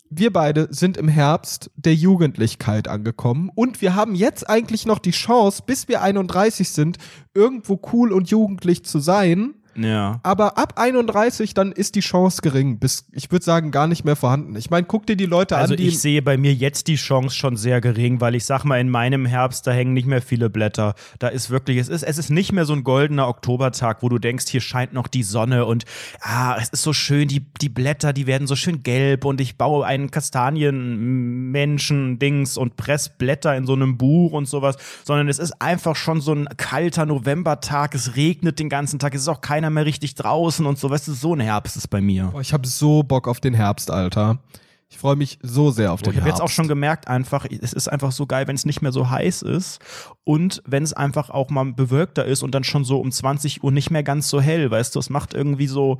wir 0.09 0.33
beide 0.33 0.67
sind 0.71 0.97
im 0.97 1.07
Herbst 1.07 1.69
der 1.75 1.93
Jugendlichkeit 1.93 2.87
angekommen 2.87 3.51
und 3.53 3.81
wir 3.81 3.95
haben 3.95 4.15
jetzt 4.15 4.49
eigentlich 4.49 4.85
noch 4.85 4.99
die 4.99 5.11
Chance, 5.11 5.63
bis 5.65 5.87
wir 5.87 6.01
31 6.01 6.69
sind, 6.69 6.97
irgendwo 7.33 7.79
cool 7.93 8.11
und 8.11 8.29
jugendlich 8.29 8.83
zu 8.83 8.99
sein. 8.99 9.53
Ja. 9.75 10.19
Aber 10.23 10.57
ab 10.57 10.73
31 10.77 11.53
dann 11.53 11.71
ist 11.71 11.95
die 11.95 12.01
Chance 12.01 12.41
gering, 12.41 12.79
bis 12.79 13.05
ich 13.11 13.31
würde 13.31 13.45
sagen 13.45 13.71
gar 13.71 13.87
nicht 13.87 14.05
mehr 14.05 14.15
vorhanden. 14.15 14.55
Ich 14.55 14.69
meine, 14.69 14.85
guck 14.85 15.07
dir 15.07 15.15
die 15.15 15.25
Leute 15.25 15.57
Also 15.57 15.73
an, 15.73 15.77
die 15.77 15.87
ich 15.87 15.99
sehe 15.99 16.21
bei 16.21 16.37
mir 16.37 16.53
jetzt 16.53 16.87
die 16.87 16.95
Chance 16.95 17.35
schon 17.35 17.57
sehr 17.57 17.81
gering, 17.81 18.21
weil 18.21 18.35
ich 18.35 18.45
sag 18.45 18.63
mal, 18.63 18.79
in 18.79 18.89
meinem 18.89 19.25
Herbst, 19.25 19.65
da 19.67 19.71
hängen 19.71 19.93
nicht 19.93 20.07
mehr 20.07 20.21
viele 20.21 20.49
Blätter. 20.49 20.95
Da 21.19 21.29
ist 21.29 21.49
wirklich, 21.49 21.77
es 21.77 21.89
ist, 21.89 22.03
es 22.03 22.17
ist 22.17 22.29
nicht 22.29 22.51
mehr 22.51 22.65
so 22.65 22.73
ein 22.73 22.83
goldener 22.83 23.27
Oktobertag, 23.27 24.03
wo 24.03 24.09
du 24.09 24.19
denkst, 24.19 24.45
hier 24.47 24.61
scheint 24.61 24.93
noch 24.93 25.07
die 25.07 25.23
Sonne 25.23 25.65
und 25.65 25.85
ah, 26.21 26.57
es 26.59 26.69
ist 26.69 26.83
so 26.83 26.93
schön, 26.93 27.27
die, 27.27 27.45
die 27.61 27.69
Blätter, 27.69 28.13
die 28.13 28.27
werden 28.27 28.47
so 28.47 28.55
schön 28.55 28.83
gelb 28.83 29.25
und 29.25 29.41
ich 29.41 29.57
baue 29.57 29.85
einen 29.85 30.11
Kastanienmenschen-Dings 30.11 32.57
und 32.57 32.77
press 32.77 33.09
Blätter 33.09 33.55
in 33.55 33.65
so 33.65 33.73
einem 33.73 33.97
Buch 33.97 34.33
und 34.33 34.47
sowas, 34.47 34.75
sondern 35.03 35.27
es 35.29 35.39
ist 35.39 35.61
einfach 35.61 35.95
schon 35.95 36.21
so 36.21 36.33
ein 36.33 36.47
kalter 36.57 37.05
Novembertag, 37.05 37.95
es 37.95 38.15
regnet 38.15 38.59
den 38.59 38.69
ganzen 38.69 38.99
Tag, 38.99 39.15
es 39.15 39.21
ist 39.21 39.27
auch 39.27 39.41
keiner 39.59 39.69
mehr 39.69 39.85
richtig 39.85 40.15
draußen 40.15 40.65
und 40.65 40.79
so, 40.79 40.89
weißt 40.89 41.09
du, 41.09 41.13
so 41.13 41.33
ein 41.35 41.41
Herbst 41.41 41.75
ist 41.75 41.89
bei 41.89 41.99
mir. 41.99 42.27
Boah, 42.31 42.39
ich 42.39 42.53
habe 42.53 42.65
so 42.65 43.03
Bock 43.03 43.27
auf 43.27 43.41
den 43.41 43.53
Herbst, 43.53 43.91
Alter. 43.91 44.39
Ich 44.87 44.97
freue 44.97 45.17
mich 45.17 45.37
so 45.43 45.69
sehr 45.69 45.91
auf 45.91 46.01
den 46.01 46.11
Ich 46.11 46.15
habe 46.17 46.25
Herbst. 46.27 46.39
jetzt 46.39 46.43
auch 46.45 46.49
schon 46.53 46.69
gemerkt, 46.69 47.09
einfach, 47.09 47.45
es 47.45 47.73
ist 47.73 47.89
einfach 47.89 48.13
so 48.13 48.25
geil, 48.25 48.47
wenn 48.47 48.55
es 48.55 48.65
nicht 48.65 48.81
mehr 48.81 48.93
so 48.93 49.09
heiß 49.09 49.41
ist 49.41 49.79
und 50.23 50.63
wenn 50.65 50.83
es 50.83 50.93
einfach 50.93 51.29
auch 51.29 51.49
mal 51.49 51.73
bewölkter 51.73 52.23
ist 52.25 52.41
und 52.41 52.55
dann 52.55 52.63
schon 52.63 52.85
so 52.85 52.99
um 53.01 53.11
20 53.11 53.61
Uhr 53.63 53.71
nicht 53.73 53.91
mehr 53.91 54.01
ganz 54.03 54.29
so 54.29 54.39
hell, 54.39 54.71
weißt 54.71 54.95
du, 54.95 54.99
es 54.99 55.09
macht 55.09 55.33
irgendwie 55.33 55.67
so, 55.67 55.99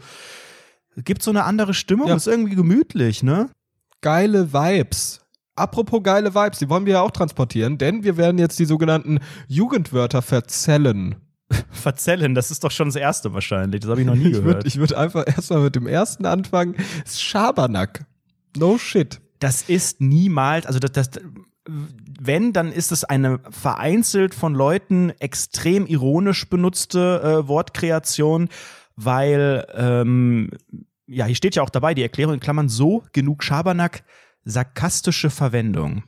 gibt 0.96 1.22
so 1.22 1.32
eine 1.32 1.44
andere 1.44 1.74
Stimmung, 1.74 2.08
Ja. 2.08 2.16
ist 2.16 2.28
irgendwie 2.28 2.56
gemütlich, 2.56 3.24
ne? 3.24 3.50
geile 4.02 4.54
Vibes. 4.54 5.20
Apropos 5.56 6.02
geile 6.02 6.34
Vibes, 6.34 6.60
die 6.60 6.70
wollen 6.70 6.86
wir 6.86 6.94
ja 6.94 7.02
auch 7.02 7.12
transportieren, 7.12 7.78
denn 7.78 8.06
wir 8.06 8.16
werden 8.16 8.38
jetzt 8.40 8.58
die 8.58 8.66
sogenannten 8.66 9.20
Jugendwörter 9.50 10.22
verzellen. 10.22 11.16
Verzellen, 11.72 12.36
das 12.36 12.52
ist 12.52 12.64
doch 12.64 12.72
schon 12.72 12.90
das 12.90 12.96
erste 12.96 13.34
wahrscheinlich, 13.34 13.82
das 13.82 13.90
habe 13.90 14.02
ich 14.02 14.08
noch 14.08 14.16
nie 14.16 14.28
Ich 14.28 14.34
würde 14.34 14.44
gehört. 14.44 14.66
ich 14.66 14.78
würd 14.78 14.94
einfach 14.94 15.26
erstmal 15.28 15.62
mit 15.62 15.76
dem 15.76 15.88
ersten 15.88 16.26
anfangen. 16.26 16.76
Schabernack. 17.08 18.06
No 18.58 18.78
shit. 18.78 19.20
das 19.40 19.64
ist 19.64 20.02
niemals, 20.02 20.66
also 20.66 20.80
das, 20.80 20.92
das 20.92 21.10
wenn, 22.20 22.54
dann 22.54 22.72
ist 22.72 22.92
es 22.92 23.04
eine 23.04 23.40
vereinzelt 23.50 24.34
von 24.34 24.54
Leuten 24.54 25.12
extrem 25.20 25.86
ironisch 25.86 26.50
benutzte 26.50 27.22
äh, 27.24 27.48
Wortkreation, 27.48 28.50
weil, 28.96 29.66
ähm, 29.76 30.52
ja, 31.08 31.26
hier 31.26 31.36
steht 31.36 31.56
ja 31.56 31.64
auch 31.64 31.70
dabei, 31.70 31.94
die 31.94 32.04
Erklärung 32.04 32.36
in 32.36 32.40
Klammern 32.40 32.70
so, 32.70 33.04
genug 33.14 33.44
Schabernack, 33.44 34.04
sarkastische 34.44 35.30
Verwendung. 35.30 36.04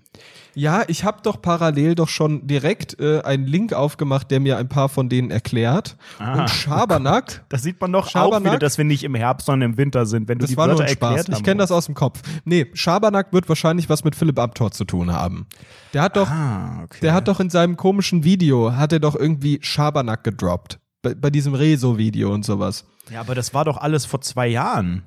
Ja, 0.53 0.83
ich 0.87 1.03
habe 1.05 1.19
doch 1.23 1.41
parallel 1.41 1.95
doch 1.95 2.09
schon 2.09 2.45
direkt 2.47 2.99
äh, 2.99 3.21
einen 3.21 3.45
Link 3.47 3.71
aufgemacht, 3.73 4.29
der 4.31 4.39
mir 4.41 4.57
ein 4.57 4.67
paar 4.67 4.89
von 4.89 5.07
denen 5.07 5.31
erklärt. 5.31 5.95
Ah. 6.19 6.41
Und 6.41 6.49
Schabernack, 6.49 7.43
Das 7.49 7.63
sieht 7.63 7.79
man 7.79 7.91
doch 7.93 8.07
auch 8.07 8.09
Schabernack? 8.11 8.43
wieder, 8.53 8.59
dass 8.59 8.77
wir 8.77 8.85
nicht 8.85 9.03
im 9.03 9.15
Herbst, 9.15 9.45
sondern 9.45 9.71
im 9.71 9.77
Winter 9.77 10.05
sind, 10.05 10.27
wenn 10.27 10.39
du 10.39 10.43
das 10.43 10.49
die 10.49 10.57
war 10.57 10.67
nur 10.67 10.77
Wörter 10.79 10.89
ein 10.89 10.95
Spaß. 10.95 11.29
Ich 11.29 11.43
kenne 11.43 11.59
das 11.59 11.71
aus 11.71 11.85
dem 11.85 11.95
Kopf. 11.95 12.21
Nee, 12.43 12.67
Schabernack 12.73 13.31
wird 13.33 13.47
wahrscheinlich 13.47 13.87
was 13.89 14.03
mit 14.03 14.15
Philipp 14.15 14.39
Amthor 14.39 14.71
zu 14.71 14.83
tun 14.85 15.11
haben. 15.13 15.47
Der 15.93 16.01
hat 16.01 16.17
doch, 16.17 16.29
Ah, 16.29 16.81
okay. 16.83 16.97
der 17.01 17.13
hat 17.13 17.27
doch 17.27 17.39
in 17.39 17.49
seinem 17.49 17.77
komischen 17.77 18.23
Video, 18.23 18.73
hat 18.75 18.91
er 18.93 18.99
doch 18.99 19.15
irgendwie 19.15 19.59
Schabernack 19.61 20.23
gedroppt. 20.23 20.79
Bei, 21.01 21.15
bei 21.15 21.29
diesem 21.29 21.53
Rezo-Video 21.55 22.31
und 22.33 22.45
sowas. 22.45 22.85
ja, 23.09 23.21
aber 23.21 23.35
das 23.35 23.53
war 23.53 23.65
doch 23.65 23.77
alles 23.77 24.05
vor 24.05 24.21
zwei 24.21 24.47
Jahren. 24.47 25.03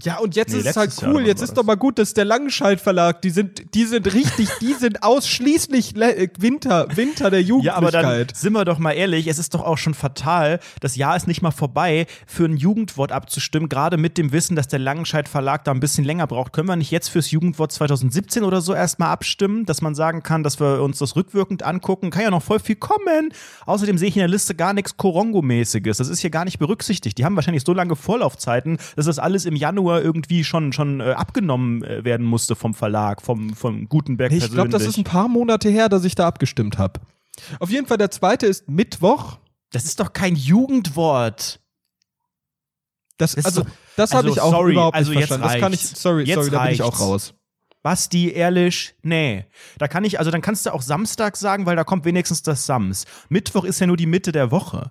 Ja, 0.00 0.18
und 0.18 0.36
jetzt 0.36 0.52
Nee, 0.52 0.60
ist 0.60 0.66
es 0.66 0.76
halt 0.76 0.92
cool. 1.02 1.26
Jetzt 1.26 1.42
ist 1.42 1.54
doch 1.54 1.64
mal 1.64 1.74
gut, 1.74 1.98
dass 1.98 2.14
der 2.14 2.24
Langenscheidt 2.24 2.80
Verlag, 2.80 3.22
die 3.22 3.30
sind, 3.30 3.74
die 3.74 3.84
sind 3.84 4.14
richtig, 4.14 4.48
die 4.60 4.74
sind 4.78 5.02
ausschließlich 5.02 5.96
Le 5.96 6.14
äh, 6.16 6.28
Winter, 6.38 6.86
Winter 6.94 7.28
der 7.28 7.42
Ja, 7.42 7.74
aber 7.74 7.90
dann 7.90 8.04
Jugendlichkeit. 8.04 8.36
sind 8.36 8.52
wir 8.52 8.64
doch 8.64 8.78
mal 8.78 8.92
ehrlich, 8.92 9.26
es 9.26 9.40
ist 9.40 9.52
doch 9.52 9.62
auch 9.64 9.78
schon 9.78 9.94
fatal, 9.94 10.60
das 10.78 10.94
Jahr 10.94 11.16
ist 11.16 11.26
nicht 11.26 11.42
mal 11.42 11.50
vorbei, 11.50 12.06
für 12.24 12.44
ein 12.44 12.56
Jugendwort 12.56 13.10
abzustimmen, 13.10 13.68
gerade 13.68 13.96
mit 13.96 14.16
dem 14.16 14.30
Wissen, 14.30 14.54
dass 14.54 14.68
der 14.68 14.78
Langenscheidt 14.78 15.28
Verlag 15.28 15.64
da 15.64 15.72
ein 15.72 15.80
bisschen 15.80 16.04
länger 16.04 16.28
braucht. 16.28 16.52
Können 16.52 16.68
wir 16.68 16.76
nicht 16.76 16.92
jetzt 16.92 17.08
fürs 17.08 17.32
Jugendwort 17.32 17.72
2017 17.72 18.44
oder 18.44 18.60
so 18.60 18.72
erstmal 18.72 19.08
abstimmen, 19.08 19.66
dass 19.66 19.82
man 19.82 19.96
sagen 19.96 20.22
kann, 20.22 20.44
dass 20.44 20.60
wir 20.60 20.82
uns 20.82 20.98
das 20.98 21.16
rückwirkend 21.16 21.64
angucken? 21.64 22.10
Kann 22.10 22.22
ja 22.22 22.30
noch 22.30 22.44
voll 22.44 22.60
viel 22.60 22.76
kommen. 22.76 23.32
Außerdem 23.66 23.98
sehe 23.98 24.08
ich 24.08 24.16
in 24.16 24.20
der 24.20 24.28
Liste 24.28 24.54
gar 24.54 24.72
nichts 24.72 24.96
Korongo-mäßiges. 24.96 25.96
Das 25.98 26.08
ist 26.08 26.20
hier 26.20 26.30
gar 26.30 26.44
nicht 26.44 26.60
berücksichtigt. 26.60 27.18
Die 27.18 27.24
haben 27.24 27.34
wahrscheinlich 27.34 27.64
so 27.64 27.74
lange 27.74 27.96
Vorlaufzeiten, 27.96 28.78
dass 28.94 29.06
das 29.06 29.18
alles 29.18 29.46
im 29.46 29.56
Januar 29.56 29.79
irgendwie 29.88 30.44
schon, 30.44 30.72
schon 30.72 31.00
äh, 31.00 31.12
abgenommen 31.12 31.82
äh, 31.84 32.04
werden 32.04 32.26
musste 32.26 32.54
vom 32.56 32.74
Verlag, 32.74 33.22
vom, 33.22 33.54
vom 33.54 33.88
Gutenberg 33.88 34.32
ich 34.32 34.50
glaube, 34.50 34.68
das 34.70 34.84
ist 34.84 34.96
ein 34.98 35.04
paar 35.04 35.28
Monate 35.28 35.68
her, 35.70 35.88
dass 35.88 36.04
ich 36.04 36.14
da 36.14 36.26
abgestimmt 36.26 36.78
habe. 36.78 37.00
Auf 37.58 37.70
jeden 37.70 37.86
Fall, 37.86 37.96
der 37.98 38.10
zweite 38.10 38.46
ist 38.46 38.68
Mittwoch. 38.68 39.38
das 39.72 39.84
ist 39.84 40.00
doch 40.00 40.12
kein 40.12 40.36
Jugendwort. 40.36 41.60
Das, 43.18 43.32
Das 43.32 43.34
ist 43.34 43.44
also, 43.46 43.62
so- 43.62 43.66
das 43.96 44.10
habe 44.14 44.28
also, 44.28 44.34
ich 44.36 44.40
auch 44.40 44.50
sorry, 44.50 44.72
überhaupt 44.72 44.96
also 44.96 45.10
nicht 45.10 45.20
jetzt 45.20 45.28
verstanden. 45.28 45.52
Das 45.52 45.60
kann 45.60 45.72
ich, 45.72 45.80
reicht's. 45.80 46.02
sorry, 46.02 46.24
Jetzt 46.24 46.34
sorry, 46.36 46.50
da 46.50 46.64
bin 46.64 46.72
ich 46.72 46.82
auch 46.82 46.86
reicht's. 46.88 47.00
raus. 47.02 47.34
Basti, 47.82 48.30
ehrlich, 48.32 48.94
nee. 49.02 49.46
Da 49.78 49.88
kann 49.88 50.04
ich, 50.04 50.18
also 50.18 50.30
dann 50.30 50.42
kannst 50.42 50.66
du 50.66 50.72
auch 50.74 50.82
Samstag 50.82 51.36
sagen, 51.36 51.64
weil 51.66 51.76
da 51.76 51.84
kommt 51.84 52.04
wenigstens 52.04 52.42
das 52.42 52.66
Sams. 52.66 53.04
Mittwoch 53.30 53.64
ist 53.64 53.80
ja 53.80 53.86
nur 53.86 53.96
die 53.96 54.06
Mitte 54.06 54.32
der 54.32 54.50
Woche. 54.50 54.90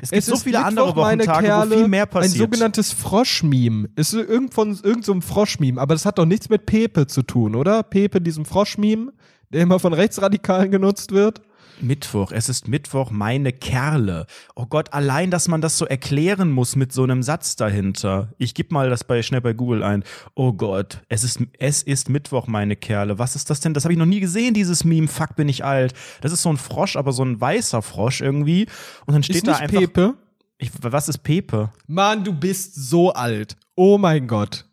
Es 0.00 0.10
gibt 0.10 0.24
so 0.24 0.34
ist 0.34 0.42
viele 0.42 0.58
Mittwoch, 0.58 0.68
andere 0.68 0.96
Wochentage, 0.96 1.46
Kerle, 1.46 1.70
wo 1.70 1.74
viel 1.76 1.88
mehr 1.88 2.02
Ein 2.04 2.08
passiert. 2.08 2.38
sogenanntes 2.38 2.92
Froschmeme. 2.92 3.88
Ist 3.96 4.10
so 4.10 4.20
irgend 4.20 4.54
von 4.54 4.78
irgend 4.82 5.04
so 5.04 5.12
einem 5.12 5.22
Froschmeme, 5.22 5.80
aber 5.80 5.94
das 5.94 6.04
hat 6.06 6.18
doch 6.18 6.26
nichts 6.26 6.48
mit 6.48 6.66
Pepe 6.66 7.06
zu 7.06 7.22
tun, 7.22 7.54
oder? 7.54 7.82
Pepe, 7.82 8.20
diesem 8.20 8.44
Froschmeme, 8.44 9.12
der 9.52 9.62
immer 9.62 9.78
von 9.78 9.92
Rechtsradikalen 9.92 10.70
genutzt 10.70 11.12
wird. 11.12 11.42
Mittwoch, 11.82 12.32
es 12.32 12.48
ist 12.48 12.68
Mittwoch, 12.68 13.10
meine 13.10 13.52
Kerle. 13.52 14.26
Oh 14.54 14.66
Gott, 14.66 14.92
allein, 14.92 15.30
dass 15.30 15.48
man 15.48 15.60
das 15.60 15.78
so 15.78 15.86
erklären 15.86 16.50
muss 16.50 16.76
mit 16.76 16.92
so 16.92 17.02
einem 17.02 17.22
Satz 17.22 17.56
dahinter. 17.56 18.32
Ich 18.38 18.54
gebe 18.54 18.72
mal 18.72 18.90
das 18.90 19.04
bei, 19.04 19.22
schnell 19.22 19.40
bei 19.40 19.52
Google 19.52 19.82
ein. 19.82 20.04
Oh 20.34 20.52
Gott, 20.52 21.02
es 21.08 21.24
ist, 21.24 21.40
es 21.58 21.82
ist 21.82 22.08
Mittwoch, 22.08 22.46
meine 22.46 22.76
Kerle. 22.76 23.18
Was 23.18 23.36
ist 23.36 23.50
das 23.50 23.60
denn? 23.60 23.74
Das 23.74 23.84
habe 23.84 23.92
ich 23.92 23.98
noch 23.98 24.06
nie 24.06 24.20
gesehen, 24.20 24.54
dieses 24.54 24.84
Meme. 24.84 25.08
Fuck, 25.08 25.36
bin 25.36 25.48
ich 25.48 25.64
alt. 25.64 25.94
Das 26.20 26.32
ist 26.32 26.42
so 26.42 26.50
ein 26.50 26.56
Frosch, 26.56 26.96
aber 26.96 27.12
so 27.12 27.24
ein 27.24 27.40
weißer 27.40 27.82
Frosch 27.82 28.20
irgendwie. 28.20 28.66
Und 29.06 29.14
dann 29.14 29.22
steht 29.22 29.36
Ist 29.36 29.46
da 29.46 29.52
nicht 29.52 29.62
einfach. 29.62 29.80
Pepe? 29.80 30.14
Ich, 30.58 30.70
was 30.80 31.08
ist 31.08 31.18
Pepe? 31.18 31.70
Mann, 31.86 32.22
du 32.22 32.32
bist 32.32 32.74
so 32.74 33.12
alt. 33.12 33.56
Oh 33.74 33.96
mein 33.98 34.26
Gott. 34.26 34.66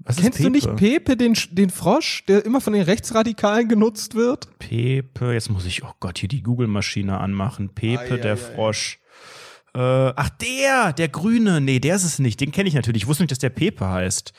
Was 0.00 0.16
Kennst 0.16 0.38
du 0.40 0.48
nicht 0.48 0.76
Pepe, 0.76 1.16
den, 1.16 1.36
den 1.50 1.70
Frosch, 1.70 2.24
der 2.26 2.44
immer 2.44 2.60
von 2.60 2.72
den 2.72 2.82
Rechtsradikalen 2.82 3.68
genutzt 3.68 4.14
wird? 4.14 4.48
Pepe, 4.58 5.32
jetzt 5.32 5.50
muss 5.50 5.66
ich, 5.66 5.82
oh 5.82 5.92
Gott, 6.00 6.18
hier 6.18 6.28
die 6.28 6.42
Google-Maschine 6.42 7.18
anmachen. 7.18 7.70
Pepe, 7.70 8.00
Ei, 8.00 8.14
ei, 8.14 8.16
der 8.18 8.32
ei. 8.34 8.36
Frosch. 8.36 9.00
Äh, 9.74 9.80
ach, 9.80 10.30
der, 10.30 10.92
der 10.92 11.08
Grüne. 11.08 11.60
Nee, 11.60 11.80
der 11.80 11.96
ist 11.96 12.04
es 12.04 12.18
nicht. 12.18 12.40
Den 12.40 12.52
kenne 12.52 12.68
ich 12.68 12.74
natürlich. 12.74 13.02
Ich 13.02 13.08
wusste 13.08 13.24
nicht, 13.24 13.32
dass 13.32 13.38
der 13.38 13.50
Pepe 13.50 13.88
heißt. 13.88 14.32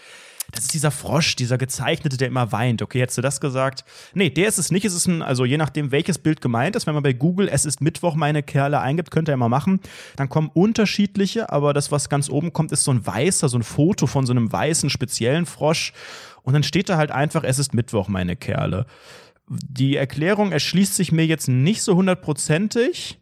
Das 0.52 0.62
ist 0.64 0.74
dieser 0.74 0.92
Frosch, 0.92 1.36
dieser 1.36 1.58
Gezeichnete, 1.58 2.18
der 2.18 2.28
immer 2.28 2.52
weint. 2.52 2.82
Okay, 2.82 3.02
hättest 3.02 3.18
du 3.18 3.22
das 3.22 3.40
gesagt? 3.40 3.86
Nee, 4.14 4.30
der 4.30 4.48
ist 4.48 4.58
es 4.58 4.72
nicht. 4.72 4.86
Es 4.86 4.94
ist 4.94 5.08
ein, 5.08 5.22
also 5.22 5.46
je 5.46 5.58
nachdem, 5.58 5.92
welches 5.92 6.18
Bild 6.18 6.42
gemeint 6.42 6.76
ist, 6.76 6.88
wenn 6.88 6.94
man 6.94 7.04
bei 7.04 7.14
Google 7.14 7.48
Es 7.48 7.66
ist 7.66 7.82
Mittwoch, 7.82 8.16
meine 8.16 8.44
Kerle 8.44 8.80
eingibt, 8.80 9.12
könnt 9.12 9.30
ihr 9.30 9.34
immer 9.34 9.50
machen. 9.50 9.80
Dann 10.16 10.30
kommen 10.30 10.50
unterschiedliche, 10.54 11.52
aber 11.52 11.74
das, 11.74 11.92
was 11.92 12.10
ganz 12.10 12.30
oben 12.30 12.54
kommt, 12.54 12.72
ist 12.72 12.84
so 12.84 12.92
ein 12.92 13.06
weißer, 13.06 13.50
so 13.50 13.58
ein 13.58 13.64
Foto 13.64 14.08
von 14.08 14.26
so 14.26 14.34
einem 14.34 14.52
weißen, 14.52 14.90
speziellen 14.90 15.46
Frosch. 15.46 15.94
Und 16.42 16.54
dann 16.54 16.64
steht 16.64 16.90
da 16.90 16.98
halt 16.98 17.12
einfach, 17.12 17.44
es 17.44 17.60
ist 17.60 17.74
Mittwoch, 17.74 18.08
meine 18.08 18.36
Kerle. 18.36 18.86
Die 19.48 19.96
Erklärung 19.96 20.52
erschließt 20.52 20.96
sich 20.96 21.12
mir 21.12 21.26
jetzt 21.26 21.48
nicht 21.48 21.82
so 21.82 21.96
hundertprozentig, 21.96 23.20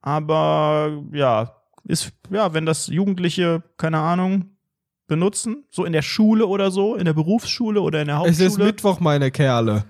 aber 0.00 1.02
ja, 1.12 1.56
ist, 1.84 2.12
ja, 2.30 2.54
wenn 2.54 2.66
das 2.66 2.86
Jugendliche, 2.86 3.62
keine 3.76 3.98
Ahnung, 3.98 4.55
benutzen, 5.06 5.64
so 5.70 5.84
in 5.84 5.92
der 5.92 6.02
Schule 6.02 6.46
oder 6.46 6.70
so, 6.70 6.94
in 6.96 7.04
der 7.04 7.12
Berufsschule 7.14 7.80
oder 7.80 8.00
in 8.00 8.08
der 8.08 8.20
Es 8.22 8.38
ist 8.38 8.40
Hauptschule, 8.42 8.64
Mittwoch, 8.66 9.00
meine 9.00 9.30
Kerle. 9.30 9.84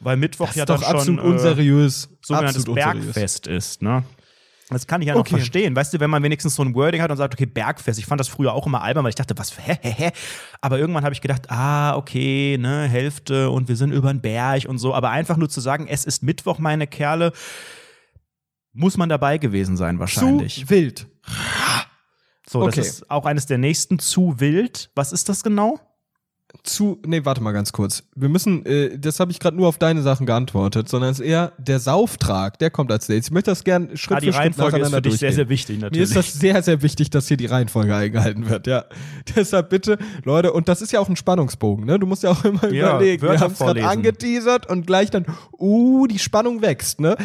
weil 0.00 0.16
Mittwoch 0.16 0.46
Das 0.48 0.56
ja 0.56 0.64
doch 0.66 0.80
dann 0.80 0.84
schon 0.90 0.96
absolut 0.96 1.20
äh, 1.20 1.28
unseriös. 1.28 2.08
sogenanntes 2.22 2.62
absolut 2.62 2.78
unseriös. 2.78 3.04
Bergfest 3.14 3.46
ist, 3.46 3.82
ne? 3.82 4.02
Das 4.72 4.86
kann 4.86 5.02
ich 5.02 5.08
ja 5.08 5.14
noch 5.14 5.22
Okay. 5.22 5.34
verstehen. 5.34 5.74
Weißt 5.74 5.92
du, 5.92 5.98
wenn 5.98 6.10
man 6.10 6.22
wenigstens 6.22 6.54
so 6.54 6.62
ein 6.62 6.72
Wording 6.76 7.02
hat 7.02 7.10
und 7.10 7.16
sagt, 7.16 7.34
okay, 7.34 7.44
Bergfest. 7.46 7.98
Ich 7.98 8.06
fand 8.06 8.20
das 8.20 8.28
früher 8.28 8.52
auch 8.54 8.68
immer 8.68 8.82
albern, 8.82 9.02
weil 9.02 9.08
ich 9.08 9.16
dachte, 9.16 9.36
was, 9.36 9.58
hä, 9.58 9.76
hä, 9.82 9.90
hä? 9.96 10.10
Aber 10.60 10.78
irgendwann 10.78 11.02
habe 11.02 11.12
ich 11.12 11.20
gedacht, 11.20 11.50
ah, 11.50 11.96
okay, 11.96 12.56
ne, 12.56 12.86
Hälfte 12.86 13.50
und 13.50 13.66
wir 13.68 13.74
sind 13.74 13.90
über 13.90 14.12
den 14.12 14.20
Berg 14.20 14.66
und 14.68 14.78
so. 14.78 14.94
Aber 14.94 15.10
einfach 15.10 15.36
nur 15.36 15.48
zu 15.48 15.60
sagen, 15.60 15.88
es 15.88 16.04
ist 16.04 16.22
Mittwoch, 16.22 16.60
meine 16.60 16.86
Kerle, 16.86 17.32
muss 18.72 18.96
man 18.96 19.08
dabei 19.08 19.38
gewesen 19.38 19.76
sein 19.76 19.98
wahrscheinlich. 19.98 20.60
Zu 20.60 20.70
wild. 20.70 21.08
So, 22.50 22.66
das 22.66 22.76
okay. 22.76 22.80
ist 22.80 23.10
auch 23.10 23.26
eines 23.26 23.46
der 23.46 23.58
nächsten 23.58 24.00
zu 24.00 24.40
wild. 24.40 24.90
Was 24.96 25.12
ist 25.12 25.28
das 25.28 25.44
genau? 25.44 25.78
Zu, 26.64 27.00
nee, 27.06 27.24
warte 27.24 27.40
mal 27.40 27.52
ganz 27.52 27.70
kurz. 27.70 28.02
Wir 28.16 28.28
müssen, 28.28 28.66
äh, 28.66 28.98
das 28.98 29.20
habe 29.20 29.30
ich 29.30 29.38
gerade 29.38 29.56
nur 29.56 29.68
auf 29.68 29.78
deine 29.78 30.02
Sachen 30.02 30.26
geantwortet, 30.26 30.88
sondern 30.88 31.10
es 31.10 31.20
ist 31.20 31.26
eher 31.26 31.52
der 31.58 31.78
Sauftrag, 31.78 32.58
der 32.58 32.70
kommt 32.70 32.90
als 32.90 33.08
nächstes. 33.08 33.28
Ich 33.28 33.32
möchte 33.32 33.52
das 33.52 33.62
gern 33.62 33.96
Schritt 33.96 34.16
Ah, 34.16 34.20
die 34.20 34.26
für 34.26 34.32
Schritt 34.32 34.42
Reihenfolge 34.42 34.78
ist 34.78 34.82
nacheinander 34.82 34.96
für 34.96 35.02
dich 35.02 35.20
sehr, 35.20 35.28
durchgehen. 35.28 35.36
sehr 35.36 35.48
wichtig 35.48 35.76
Mir 35.76 35.82
natürlich. 35.82 36.08
ist 36.08 36.16
das 36.16 36.32
sehr, 36.32 36.60
sehr 36.64 36.82
wichtig, 36.82 37.10
dass 37.10 37.28
hier 37.28 37.36
die 37.36 37.46
Reihenfolge 37.46 37.94
eingehalten 37.94 38.48
wird, 38.50 38.66
ja. 38.66 38.84
Deshalb 39.36 39.70
bitte, 39.70 39.96
Leute, 40.24 40.52
und 40.52 40.68
das 40.68 40.82
ist 40.82 40.90
ja 40.90 40.98
auch 40.98 41.08
ein 41.08 41.14
Spannungsbogen, 41.14 41.84
ne? 41.84 42.00
Du 42.00 42.06
musst 42.08 42.24
ja 42.24 42.32
auch 42.32 42.44
immer 42.44 42.68
Ja, 42.72 42.96
überlegen. 42.96 43.22
Wörter 43.22 43.34
Wir 43.34 43.40
haben 43.42 43.52
es 43.52 43.58
gerade 43.58 43.86
angeteasert 43.86 44.68
und 44.68 44.88
gleich 44.88 45.10
dann, 45.10 45.26
uh, 45.56 46.08
die 46.08 46.18
Spannung 46.18 46.62
wächst, 46.62 46.98
ne? 47.00 47.16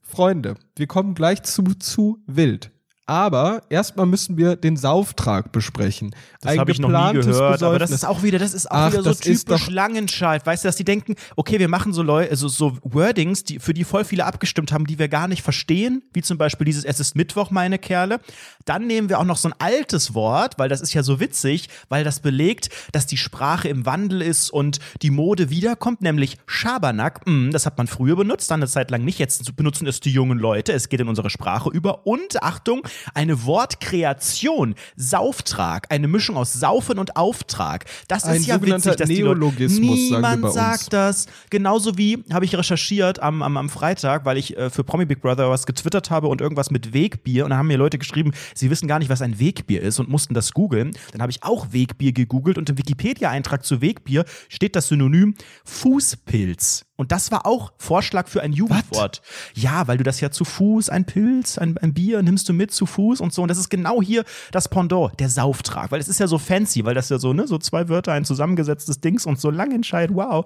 Freunde, 0.00 0.54
wir 0.76 0.86
kommen 0.86 1.14
gleich 1.14 1.42
zu 1.42 1.62
zu 1.78 2.22
wild. 2.26 2.70
Aber 3.06 3.62
erstmal 3.70 4.06
müssen 4.06 4.36
wir 4.36 4.54
den 4.54 4.76
Sauftrag 4.76 5.50
besprechen. 5.50 6.14
Das 6.40 6.56
habe 6.56 6.70
ich 6.70 6.78
noch 6.78 6.88
nie 6.88 7.18
gehört, 7.18 7.62
aber 7.62 7.78
das 7.78 7.90
ist 7.90 8.04
auch 8.04 8.22
wieder, 8.22 8.38
das 8.38 8.54
ist 8.54 8.70
auch 8.70 8.76
Ach, 8.76 8.92
wieder 8.92 9.02
so 9.02 9.14
typisch 9.14 9.68
Langenscheid, 9.68 10.46
weißt 10.46 10.62
du, 10.62 10.68
dass 10.68 10.76
die 10.76 10.84
denken, 10.84 11.16
okay, 11.34 11.58
wir 11.58 11.66
machen 11.66 11.92
so 11.92 12.02
Leute, 12.02 12.30
also 12.30 12.46
so 12.46 12.78
Wordings, 12.82 13.42
die, 13.42 13.58
für 13.58 13.74
die 13.74 13.82
voll 13.82 14.04
viele 14.04 14.24
abgestimmt 14.24 14.72
haben, 14.72 14.86
die 14.86 14.98
wir 15.00 15.08
gar 15.08 15.26
nicht 15.26 15.42
verstehen, 15.42 16.02
wie 16.12 16.22
zum 16.22 16.38
Beispiel 16.38 16.64
dieses 16.64 16.84
Es 16.84 17.00
ist 17.00 17.16
Mittwoch, 17.16 17.50
meine 17.50 17.78
Kerle. 17.78 18.20
Dann 18.64 18.86
nehmen 18.86 19.08
wir 19.08 19.18
auch 19.18 19.24
noch 19.24 19.38
so 19.38 19.48
ein 19.48 19.54
altes 19.58 20.14
Wort, 20.14 20.58
weil 20.58 20.68
das 20.68 20.80
ist 20.80 20.94
ja 20.94 21.02
so 21.02 21.18
witzig, 21.18 21.68
weil 21.88 22.04
das 22.04 22.20
belegt, 22.20 22.68
dass 22.92 23.06
die 23.06 23.16
Sprache 23.16 23.68
im 23.68 23.86
Wandel 23.86 24.22
ist 24.22 24.50
und 24.50 24.78
die 25.02 25.10
Mode 25.10 25.50
wiederkommt, 25.50 26.00
nämlich 26.00 26.38
Schabernack. 26.46 27.26
Mm, 27.26 27.50
das 27.50 27.66
hat 27.66 27.76
man 27.76 27.88
früher 27.88 28.14
benutzt, 28.14 28.50
dann 28.50 28.60
eine 28.60 28.68
Zeit 28.68 28.90
lang 28.92 29.04
nicht, 29.04 29.18
jetzt 29.18 29.56
benutzen 29.56 29.88
es 29.88 29.98
die 29.98 30.12
jungen 30.12 30.38
Leute, 30.38 30.72
es 30.72 30.88
geht 30.88 31.00
in 31.00 31.08
unsere 31.08 31.28
Sprache 31.28 31.70
über 31.70 32.06
und 32.06 32.42
Achtung, 32.42 32.82
eine 33.14 33.44
Wortkreation, 33.44 34.74
Sauftrag, 34.96 35.86
eine 35.90 36.08
Mischung 36.08 36.36
aus 36.36 36.52
Saufen 36.52 36.98
und 36.98 37.16
Auftrag. 37.16 37.84
Das 38.08 38.24
Ein 38.24 38.36
ist 38.36 38.46
ja 38.46 38.60
witzig, 38.60 38.96
dass 38.96 39.08
die 39.08 39.22
Leute, 39.22 39.38
Neologismus, 39.40 40.08
sagen 40.08 40.22
wir 40.22 40.36
niemand 40.36 40.54
sagt 40.54 40.92
das. 40.92 41.26
Genauso 41.50 41.96
wie 41.96 42.24
habe 42.32 42.44
ich 42.44 42.56
recherchiert 42.56 43.20
am, 43.20 43.42
am, 43.42 43.56
am 43.56 43.68
Freitag, 43.68 44.24
weil 44.24 44.36
ich 44.36 44.56
äh, 44.56 44.70
für 44.70 44.84
Promi 44.84 45.04
Big 45.04 45.20
Brother 45.20 45.50
was 45.50 45.66
getwittert 45.66 46.10
habe 46.10 46.28
und 46.28 46.40
irgendwas 46.40 46.70
mit 46.70 46.92
Wegbier 46.92 47.44
und 47.44 47.50
dann 47.50 47.58
haben 47.58 47.68
mir 47.68 47.78
Leute 47.78 47.98
geschrieben, 47.98 48.32
sie 48.54 48.70
wissen 48.70 48.88
gar 48.88 48.98
nicht, 48.98 49.08
was 49.08 49.22
ein 49.22 49.38
Wegbier 49.38 49.82
ist 49.82 49.98
und 49.98 50.08
mussten 50.08 50.34
das 50.34 50.52
googeln. 50.52 50.92
Dann 51.12 51.22
habe 51.22 51.30
ich 51.30 51.42
auch 51.42 51.72
Wegbier 51.72 52.12
gegoogelt 52.12 52.58
und 52.58 52.68
im 52.68 52.78
Wikipedia-Eintrag 52.78 53.64
zu 53.64 53.80
Wegbier 53.80 54.24
steht 54.48 54.76
das 54.76 54.88
Synonym 54.88 55.34
Fußpilz. 55.64 56.89
Und 57.00 57.12
das 57.12 57.32
war 57.32 57.46
auch 57.46 57.72
Vorschlag 57.78 58.28
für 58.28 58.42
ein 58.42 58.52
Jugendwort. 58.52 59.22
Ja, 59.54 59.88
weil 59.88 59.96
du 59.96 60.04
das 60.04 60.20
ja 60.20 60.30
zu 60.30 60.44
Fuß, 60.44 60.90
ein 60.90 61.06
Pilz, 61.06 61.56
ein, 61.56 61.78
ein 61.78 61.94
Bier 61.94 62.20
nimmst 62.22 62.46
du 62.46 62.52
mit 62.52 62.72
zu 62.72 62.84
Fuß 62.84 63.22
und 63.22 63.32
so. 63.32 63.40
Und 63.40 63.48
das 63.48 63.56
ist 63.56 63.70
genau 63.70 64.02
hier 64.02 64.22
das 64.52 64.68
Pendant, 64.68 65.18
der 65.18 65.30
Sauftrag. 65.30 65.90
Weil 65.92 66.00
es 66.00 66.08
ist 66.08 66.20
ja 66.20 66.26
so 66.26 66.36
fancy, 66.36 66.84
weil 66.84 66.94
das 66.94 67.08
ja 67.08 67.18
so, 67.18 67.32
ne, 67.32 67.46
so 67.46 67.56
zwei 67.56 67.88
Wörter, 67.88 68.12
ein 68.12 68.26
zusammengesetztes 68.26 69.00
Dings 69.00 69.24
und 69.24 69.40
so 69.40 69.50
lang 69.50 69.72
entscheidet, 69.72 70.14
wow. 70.14 70.44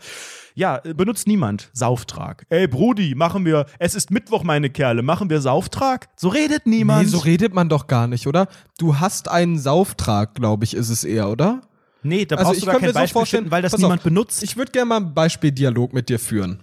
Ja, 0.55 0.81
benutzt 0.95 1.27
niemand 1.27 1.71
Sauftrag. 1.73 2.47
Ey, 2.51 2.69
Brudi, 2.69 3.17
machen 3.17 3.45
wir, 3.45 3.67
es 3.81 3.97
ist 3.97 4.13
Mittwoch, 4.13 4.45
meine 4.45 4.71
Kerle, 4.71 5.03
machen 5.03 5.29
wir 5.31 5.41
Sauftrag? 5.41 6.09
So 6.15 6.29
redet 6.29 6.69
niemand. 6.69 7.03
Nee, 7.03 7.09
so 7.09 7.19
redet 7.19 7.53
man 7.53 7.69
doch 7.69 7.89
gar 7.89 8.07
nicht, 8.07 8.29
oder? 8.29 8.47
Du 8.79 9.01
hast 9.01 9.29
einen 9.29 9.59
Sauftrag, 9.59 10.37
glaube 10.37 10.63
ich, 10.63 10.75
ist 10.75 10.91
es 10.91 11.03
eher, 11.03 11.31
oder? 11.31 11.63
Nee, 12.05 12.25
da 12.25 12.37
Also 12.37 12.49
brauchst 12.49 12.59
ich 12.59 12.65
du 12.65 12.71
gar 12.71 12.81
kein 12.81 12.87
mir 12.87 12.93
so 12.93 12.99
Beispiel 13.01 13.13
vorstellen, 13.13 13.43
finden, 13.43 13.51
weil 13.51 13.63
das 13.63 13.73
pass 13.73 13.81
niemand 13.81 14.01
auf, 14.01 14.05
benutzt. 14.05 14.43
Ich 14.43 14.57
würde 14.57 14.73
gerne 14.73 14.87
mal 14.87 14.97
einen 14.99 15.15
Beispieldialog 15.15 15.93
mit 15.93 16.09
dir 16.09 16.19
führen. 16.19 16.63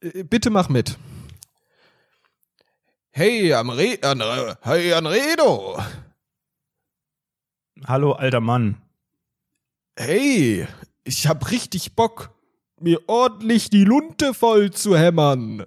Äh, 0.00 0.22
Bitte 0.22 0.50
mach 0.50 0.68
mit. 0.68 0.96
Hey, 3.10 3.52
Amre 3.52 3.98
Anre 4.02 4.58
hey, 4.62 4.92
Anredo. 4.92 5.82
Hallo, 7.84 8.12
alter 8.12 8.40
Mann. 8.40 8.76
Hey, 9.96 10.68
ich 11.04 11.26
hab 11.26 11.50
richtig 11.50 11.96
Bock, 11.96 12.30
mir 12.80 13.00
ordentlich 13.08 13.70
die 13.70 13.84
Lunte 13.84 14.34
voll 14.34 14.70
zu 14.70 14.96
hämmern. 14.96 15.66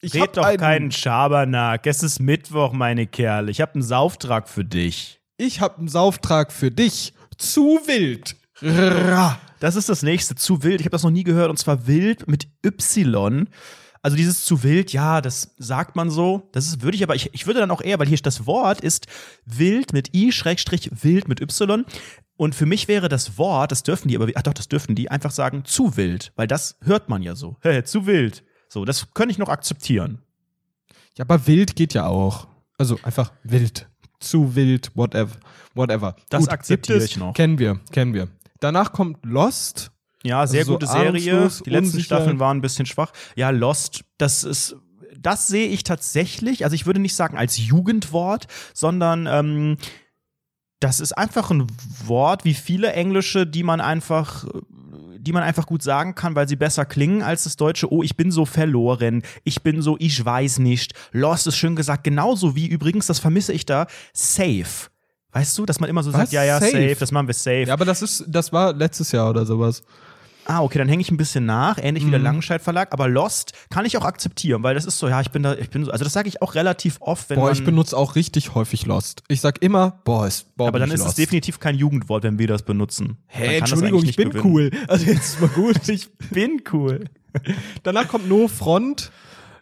Ich 0.00 0.14
hab 0.14 0.28
Red 0.28 0.36
doch 0.36 0.44
einen, 0.44 0.58
keinen 0.58 0.92
Schabernack. 0.92 1.86
Es 1.86 2.02
ist 2.02 2.20
Mittwoch, 2.20 2.72
meine 2.72 3.06
Kerle. 3.06 3.50
Ich 3.50 3.60
habe 3.60 3.74
einen 3.74 3.82
Sauftrag 3.82 4.48
für 4.48 4.64
dich. 4.64 5.20
Ich 5.36 5.60
hab 5.60 5.78
einen 5.78 5.88
Sauftrag 5.88 6.52
für 6.52 6.70
dich. 6.70 7.14
Zu 7.38 7.80
wild. 7.86 8.36
Das 9.60 9.76
ist 9.76 9.88
das 9.88 10.02
nächste. 10.02 10.34
Zu 10.34 10.62
wild. 10.62 10.80
Ich 10.80 10.86
habe 10.86 10.92
das 10.92 11.02
noch 11.02 11.10
nie 11.10 11.24
gehört. 11.24 11.50
Und 11.50 11.58
zwar 11.58 11.86
wild 11.86 12.28
mit 12.28 12.48
Y. 12.64 13.48
Also 14.02 14.16
dieses 14.16 14.44
zu 14.44 14.64
wild, 14.64 14.92
ja, 14.92 15.20
das 15.20 15.54
sagt 15.58 15.94
man 15.94 16.10
so. 16.10 16.48
Das 16.52 16.66
ist, 16.66 16.82
würde 16.82 16.96
ich 16.96 17.04
aber, 17.04 17.14
ich, 17.14 17.32
ich 17.32 17.46
würde 17.46 17.60
dann 17.60 17.70
auch 17.70 17.80
eher, 17.80 18.00
weil 18.00 18.08
hier 18.08 18.18
das 18.20 18.46
Wort 18.46 18.80
ist 18.80 19.06
wild 19.46 19.92
mit 19.92 20.12
I, 20.14 20.32
Schrägstrich, 20.32 20.90
wild 21.04 21.28
mit 21.28 21.40
Y. 21.40 21.84
Und 22.36 22.56
für 22.56 22.66
mich 22.66 22.88
wäre 22.88 23.08
das 23.08 23.38
Wort, 23.38 23.70
das 23.70 23.84
dürfen 23.84 24.08
die, 24.08 24.16
aber, 24.16 24.28
ach 24.34 24.42
doch, 24.42 24.54
das 24.54 24.66
dürfen 24.66 24.96
die, 24.96 25.08
einfach 25.08 25.30
sagen 25.30 25.64
zu 25.64 25.96
wild. 25.96 26.32
Weil 26.34 26.48
das 26.48 26.76
hört 26.82 27.08
man 27.08 27.22
ja 27.22 27.36
so. 27.36 27.56
Hey, 27.62 27.84
zu 27.84 28.06
wild. 28.06 28.42
So, 28.68 28.84
das 28.84 29.14
könnte 29.14 29.30
ich 29.30 29.38
noch 29.38 29.48
akzeptieren. 29.48 30.22
Ja, 31.16 31.24
aber 31.24 31.46
wild 31.46 31.76
geht 31.76 31.94
ja 31.94 32.06
auch. 32.06 32.48
Also 32.78 32.98
einfach 33.04 33.32
wild. 33.44 33.88
Zu 34.18 34.56
wild, 34.56 34.90
whatever. 34.96 35.36
whatever. 35.74 36.16
Das 36.28 36.40
Gut, 36.40 36.50
akzeptiere 36.50 37.04
ich 37.04 37.16
noch. 37.16 37.34
Kennen 37.34 37.58
wir, 37.58 37.80
kennen 37.92 38.14
wir. 38.14 38.28
Danach 38.62 38.92
kommt 38.92 39.24
Lost. 39.24 39.90
Ja, 40.24 40.46
sehr 40.46 40.60
Also 40.60 40.72
so 40.72 40.78
gute 40.78 40.86
Serie. 40.86 41.08
ahnungslos, 41.08 41.62
Die 41.64 41.70
letzten. 41.70 42.00
Staffeln 42.00 42.38
waren 42.38 42.58
ein 42.58 42.60
bisschen 42.60 42.86
schwach. 42.86 43.12
Ja, 43.34 43.50
Lost, 43.50 44.04
das 44.18 44.44
ist, 44.44 44.76
das 45.18 45.48
sehe 45.48 45.66
ich 45.66 45.82
tatsächlich, 45.82 46.64
also 46.64 46.74
ich 46.74 46.86
würde 46.86 47.00
nicht 47.00 47.14
sagen 47.16 47.36
als 47.36 47.58
Jugendwort, 47.58 48.46
sondern 48.72 49.26
ähm, 49.26 49.78
das 50.78 51.00
ist 51.00 51.12
einfach 51.12 51.50
ein 51.50 51.66
Wort 52.06 52.44
wie 52.44 52.54
viele 52.54 52.92
englische, 52.92 53.46
die 53.46 53.62
man 53.64 53.80
einfach 53.80 54.44
die 55.18 55.32
man 55.32 55.44
einfach 55.44 55.66
gut 55.66 55.84
sagen 55.84 56.16
kann, 56.16 56.34
weil 56.34 56.48
sie 56.48 56.56
besser 56.56 56.84
klingen 56.84 57.22
als 57.22 57.44
das 57.44 57.54
deutsche 57.54 57.92
Oh, 57.92 58.02
ich 58.02 58.16
bin 58.16 58.32
so 58.32 58.44
verloren, 58.44 59.22
ich 59.44 59.62
bin 59.62 59.80
so 59.80 59.96
ich 60.00 60.24
weiß 60.24 60.58
nicht. 60.58 60.94
Lost 61.12 61.46
ist 61.46 61.56
schön 61.56 61.76
gesagt, 61.76 62.02
genauso 62.02 62.56
wie 62.56 62.66
übrigens, 62.66 63.06
das 63.06 63.20
vermisse 63.20 63.52
ich 63.52 63.64
da, 63.64 63.86
safe. 64.12 64.88
Weißt 65.32 65.56
du, 65.58 65.64
dass 65.66 65.80
man 65.80 65.88
immer 65.88 66.02
so 66.02 66.12
Was? 66.12 66.20
sagt, 66.20 66.32
ja, 66.32 66.44
ja, 66.44 66.60
safe. 66.60 66.72
Safe? 66.72 66.96
das 66.98 67.10
machen 67.12 67.26
wir 67.26 67.34
safe. 67.34 67.64
Ja, 67.66 67.72
aber 67.74 67.84
das 67.84 68.02
ist, 68.02 68.24
das 68.28 68.52
war 68.52 68.72
letztes 68.74 69.12
Jahr 69.12 69.30
oder 69.30 69.46
sowas. 69.46 69.82
Ah, 70.44 70.60
okay, 70.60 70.76
dann 70.78 70.88
hänge 70.88 71.00
ich 71.00 71.10
ein 71.12 71.16
bisschen 71.16 71.46
nach, 71.46 71.78
ähnlich 71.80 72.04
wie 72.04 72.10
der 72.10 72.18
Mhm. 72.18 72.24
Langenscheid 72.24 72.60
Verlag, 72.60 72.92
aber 72.92 73.06
Lost 73.08 73.52
kann 73.70 73.84
ich 73.86 73.96
auch 73.96 74.04
akzeptieren, 74.04 74.64
weil 74.64 74.74
das 74.74 74.86
ist 74.86 74.98
so, 74.98 75.08
ja, 75.08 75.20
ich 75.20 75.30
bin 75.30 75.44
da, 75.44 75.54
ich 75.54 75.70
bin 75.70 75.84
so, 75.84 75.92
also 75.92 76.02
das 76.02 76.12
sage 76.12 76.28
ich 76.28 76.42
auch 76.42 76.56
relativ 76.56 76.96
oft, 77.00 77.30
wenn 77.30 77.38
boah, 77.38 77.52
ich 77.52 77.64
benutze 77.64 77.96
auch 77.96 78.16
richtig 78.16 78.56
häufig 78.56 78.84
Lost. 78.84 79.22
Ich 79.28 79.40
sag 79.40 79.62
immer, 79.62 80.00
boah, 80.04 80.26
ist, 80.26 80.54
boah, 80.56 80.66
aber 80.66 80.80
dann 80.80 80.90
ist 80.90 80.98
es 80.98 81.06
lost. 81.06 81.18
definitiv 81.18 81.60
kein 81.60 81.76
Jugendwort, 81.76 82.24
wenn 82.24 82.40
wir 82.40 82.48
das 82.48 82.62
benutzen. 82.64 83.18
Hä, 83.28 83.60
das 83.60 83.70
Entschuldigung, 83.70 84.04
ich 84.04 84.16
bin 84.16 84.30
gewinnen. 84.30 84.44
cool. 84.52 84.70
Also 84.88 85.06
jetzt 85.06 85.34
ist 85.34 85.40
mal 85.40 85.48
gut. 85.48 85.76
Ich, 85.88 86.10
Bin 86.30 86.60
cool. 86.72 87.04
danach 87.84 88.08
kommt 88.08 88.28
No 88.28 88.48
Front. 88.48 89.12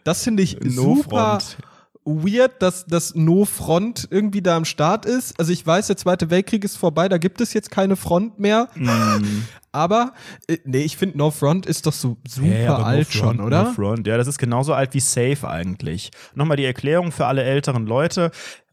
Das 0.03 0.23
finde 0.23 0.41
ich 0.41 0.59
No 0.61 0.95
super 0.95 1.39
Front. 1.41 1.57
Weird, 2.05 2.61
dass 2.61 2.85
das 2.85 3.15
No 3.15 3.45
Front 3.45 4.07
irgendwie 4.09 4.41
da 4.41 4.57
am 4.57 4.65
Start 4.65 5.05
ist. 5.05 5.39
Also 5.39 5.51
ich 5.51 5.65
weiß, 5.65 5.87
der 5.87 5.97
Zweite 5.97 6.29
Weltkrieg 6.29 6.63
ist 6.63 6.77
vorbei, 6.77 7.07
da 7.09 7.17
gibt 7.17 7.41
es 7.41 7.53
jetzt 7.53 7.71
keine 7.71 7.95
Front 7.95 8.39
mehr. 8.39 8.69
Mm. 8.75 9.43
Aber 9.71 10.13
äh, 10.47 10.57
nee, 10.65 10.81
ich 10.81 10.97
finde 10.97 11.17
No 11.17 11.31
Front 11.31 11.65
ist 11.65 11.85
doch 11.85 11.93
so 11.93 12.17
super 12.27 12.77
no 12.79 12.83
alt 12.83 13.07
front, 13.07 13.37
schon, 13.37 13.39
oder? 13.39 13.63
No 13.63 13.71
front. 13.71 14.07
Ja, 14.07 14.17
das 14.17 14.27
ist 14.27 14.37
genauso 14.37 14.73
alt 14.73 14.93
wie 14.93 14.99
Safe 14.99 15.47
eigentlich. 15.47 16.11
Nochmal 16.33 16.57
die 16.57 16.65
Erklärung 16.65 17.11
für 17.11 17.27
alle 17.27 17.43
älteren 17.43 17.85
Leute. 17.85 18.31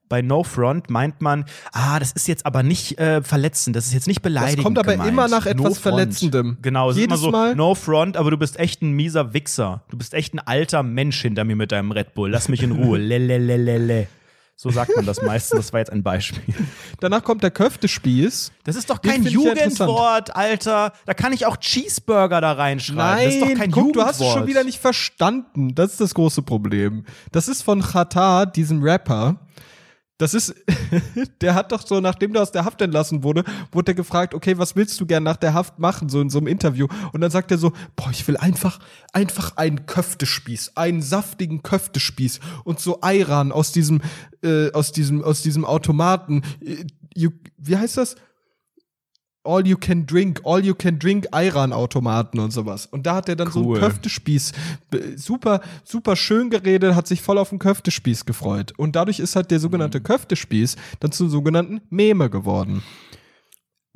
Bei 0.09 0.23
No 0.23 0.43
Front 0.43 0.91
meint 0.91 1.21
man, 1.21 1.45
ah, 1.73 1.99
das 1.99 2.13
ist 2.13 2.29
jetzt 2.29 2.47
aber 2.47 2.63
nicht 2.63 2.99
äh, 2.99 3.23
verletzend, 3.23 3.77
das 3.77 3.87
ist 3.87 3.93
jetzt 3.95 4.07
nicht 4.07 4.23
beleidigend. 4.23 4.65
kommt 4.65 4.79
aber 4.79 4.93
gemeint. 4.93 5.11
immer 5.11 5.29
nach 5.29 5.45
No 5.45 5.51
etwas 5.51 5.79
Front. 5.79 5.97
Verletzendem. 5.97 6.59
Genau, 6.63 6.91
es 6.91 6.97
ist 6.97 7.03
immer 7.05 7.15
Jedes 7.15 7.21
so, 7.25 7.31
Mal- 7.31 7.55
No 7.57 7.75
Front, 7.75 8.17
aber 8.17 8.31
du 8.31 8.37
bist 8.39 8.59
echt 8.59 8.83
ein 8.83 8.93
mieser 8.93 9.35
Wichser. 9.35 9.83
Du 9.91 9.99
bist 9.99 10.15
echt 10.15 10.35
ein 10.35 10.39
alter 10.39 10.83
Mensch 10.83 11.21
hinter 11.21 11.45
mir 11.45 11.57
mit 11.57 11.73
deinem 11.73 11.91
Red 11.93 12.15
Bull. 12.15 12.31
Lass 12.31 12.49
mich 12.49 12.63
in 12.63 12.73
Ruhe. 12.73 12.99
Lelelelele. 12.99 14.09
So 14.61 14.71
sagt 14.71 14.91
man 14.97 15.07
das 15.07 15.23
meistens. 15.23 15.57
Das 15.67 15.73
war 15.73 15.79
jetzt 15.79 15.93
ein 15.93 16.03
Beispiel. 16.03 16.53
Danach 16.99 17.23
kommt 17.23 17.45
der 17.45 17.53
Köftespieß. 17.53 18.51
Das 18.65 18.75
ist 18.75 18.91
doch 18.91 19.01
kein. 19.01 19.23
Jugendwort, 19.23 20.35
Alter. 20.35 20.93
Da 21.07 21.15
kann 21.15 21.33
ich 21.33 21.47
auch 21.47 21.59
Cheeseburger 21.59 22.41
da 22.41 22.53
reinschreiben. 22.55 23.25
das 23.25 23.35
ist 23.35 23.41
doch 23.43 23.55
kein 23.57 23.71
guck, 23.71 23.77
Jugendwort. 23.85 24.07
du 24.07 24.09
hast 24.09 24.21
es 24.21 24.27
schon 24.33 24.47
wieder 24.49 24.65
nicht 24.65 24.81
verstanden. 24.81 25.77
Das 25.77 25.93
ist 25.93 26.01
das 26.01 26.13
große 26.13 26.43
Problem. 26.43 27.05
Das 27.31 27.47
ist 27.47 27.63
von 27.63 27.83
Chata, 27.83 28.47
diesem 28.47 28.83
Rapper. 28.83 29.37
Das 30.19 30.35
ist, 30.35 30.55
der 31.41 31.55
hat 31.55 31.71
doch 31.73 31.87
so, 31.87 32.01
nachdem 32.01 32.33
der 32.33 32.43
aus 32.43 32.53
der 32.53 32.65
Haft 32.65 32.83
entlassen 32.83 33.23
wurde, 33.23 33.45
wurde 33.71 33.93
er 33.93 33.95
gefragt, 33.95 34.35
okay, 34.35 34.59
was 34.59 34.75
willst 34.75 35.01
du 35.01 35.07
gern 35.07 35.23
nach 35.23 35.37
der 35.37 35.55
Haft 35.55 35.79
machen, 35.79 36.09
so 36.09 36.21
in 36.21 36.29
so 36.29 36.39
einem 36.39 36.49
Interview. 36.49 36.89
Und 37.13 37.21
dann 37.21 37.31
sagt 37.31 37.51
er 37.53 37.59
so, 37.59 37.73
boah, 37.95 38.11
ich 38.11 38.27
will 38.27 38.37
einfach, 38.37 38.81
einfach 39.13 39.57
einen 39.57 39.87
Köftespieß, 39.87 40.73
einen 40.77 41.03
saftigen 41.03 41.63
Köftespieß 41.63 42.41
und 42.65 42.81
so 42.81 43.01
Ayran 43.01 43.53
aus 43.53 43.71
diesem, 43.71 44.03
äh, 44.43 44.73
aus 44.73 44.91
diesem, 44.93 45.23
aus 45.23 45.43
diesem 45.43 45.65
Automaten. 45.65 46.43
Äh, 46.61 46.85
You, 47.15 47.31
wie 47.57 47.77
heißt 47.77 47.97
das? 47.97 48.15
All 49.49 49.67
you 49.67 49.77
can 49.79 50.05
drink, 50.07 50.43
all 50.45 50.63
you 50.63 50.75
can 50.75 50.99
drink 50.99 51.27
Ayran-Automaten 51.33 52.39
und 52.39 52.53
sowas. 52.53 52.85
Und 52.87 53.07
da 53.07 53.15
hat 53.15 53.29
er 53.31 53.37
dann 53.37 53.51
so 53.51 53.61
Cool. 53.65 53.79
einen 53.79 53.85
Köftespieß, 53.89 54.53
b- 54.91 55.17
super, 55.17 55.61
super 55.85 56.17
schön 56.17 56.51
geredet, 56.51 56.95
hat 56.95 57.07
sich 57.07 57.23
voll 57.23 57.39
auf 57.39 57.49
den 57.49 57.59
Köftespieß 57.59 58.27
gefreut. 58.27 58.73
Und 58.77 58.95
dadurch 58.95 59.21
ist 59.21 59.37
halt 59.37 59.51
der 59.51 59.59
Mhm. 59.59 59.63
sogenannte 59.63 60.01
Köftespieß 60.03 60.77
dann 61.01 61.13
zum 61.13 61.31
sogenannten 61.31 61.81
Meme 61.89 62.29
geworden. 62.29 62.83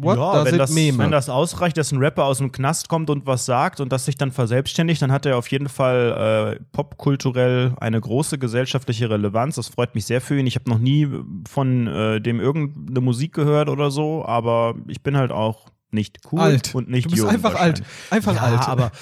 What 0.02 0.18
ja, 0.18 0.44
wenn 0.44 0.58
das, 0.58 0.74
wenn 0.74 1.10
das 1.10 1.28
ausreicht, 1.28 1.76
dass 1.76 1.92
ein 1.92 1.98
Rapper 1.98 2.24
aus 2.24 2.38
dem 2.38 2.50
Knast 2.50 2.88
kommt 2.88 3.08
und 3.10 3.26
was 3.26 3.46
sagt 3.46 3.80
und 3.80 3.92
das 3.92 4.04
sich 4.04 4.16
dann 4.16 4.32
verselbstständigt, 4.32 5.00
dann 5.00 5.12
hat 5.12 5.26
er 5.26 5.36
auf 5.38 5.48
jeden 5.48 5.68
Fall 5.68 6.58
äh, 6.58 6.64
popkulturell 6.72 7.74
eine 7.80 8.00
große 8.00 8.38
gesellschaftliche 8.38 9.08
Relevanz. 9.08 9.56
Das 9.56 9.68
freut 9.68 9.94
mich 9.94 10.04
sehr 10.04 10.20
für 10.20 10.38
ihn. 10.38 10.46
Ich 10.46 10.56
habe 10.56 10.68
noch 10.68 10.78
nie 10.78 11.08
von 11.48 11.86
äh, 11.86 12.20
dem 12.20 12.40
irgendeine 12.40 13.00
Musik 13.00 13.32
gehört 13.32 13.68
oder 13.68 13.90
so, 13.90 14.24
aber 14.24 14.74
ich 14.88 15.02
bin 15.02 15.16
halt 15.16 15.30
auch 15.30 15.66
nicht 15.92 16.18
cool 16.30 16.40
Alt. 16.40 16.74
und 16.74 16.88
nicht 16.90 17.06
Du 17.06 17.10
bist 17.10 17.22
jung. 17.22 17.30
einfach 17.30 17.54
alt. 17.54 17.82
Einfach 18.10 18.34
ja, 18.34 18.42
alt. 18.42 18.68
aber 18.68 18.92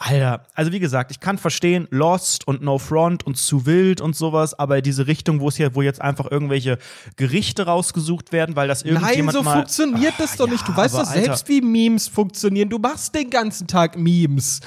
Alter, 0.00 0.46
also 0.54 0.70
wie 0.70 0.78
gesagt, 0.78 1.10
ich 1.10 1.18
kann 1.18 1.38
verstehen, 1.38 1.88
Lost 1.90 2.46
und 2.46 2.62
No 2.62 2.78
Front 2.78 3.26
und 3.26 3.36
zu 3.36 3.66
wild 3.66 4.00
und 4.00 4.14
sowas, 4.14 4.56
aber 4.56 4.80
diese 4.80 5.08
Richtung, 5.08 5.40
wo 5.40 5.48
es 5.48 5.56
hier, 5.56 5.74
wo 5.74 5.82
jetzt 5.82 6.00
einfach 6.00 6.30
irgendwelche 6.30 6.78
Gerichte 7.16 7.66
rausgesucht 7.66 8.30
werden, 8.30 8.54
weil 8.54 8.68
das 8.68 8.84
Nein, 8.84 8.94
irgendjemand 8.94 9.36
so 9.36 9.42
mal 9.42 9.54
funktioniert 9.54 10.14
das 10.18 10.36
doch 10.36 10.46
ja, 10.46 10.52
nicht. 10.52 10.68
Du 10.68 10.76
weißt 10.76 10.94
doch 10.94 11.04
selbst, 11.04 11.28
Alter. 11.30 11.48
wie 11.48 11.60
Memes 11.62 12.06
funktionieren. 12.06 12.68
Du 12.68 12.78
machst 12.78 13.12
den 13.12 13.28
ganzen 13.28 13.66
Tag 13.66 13.98
Memes. 13.98 14.60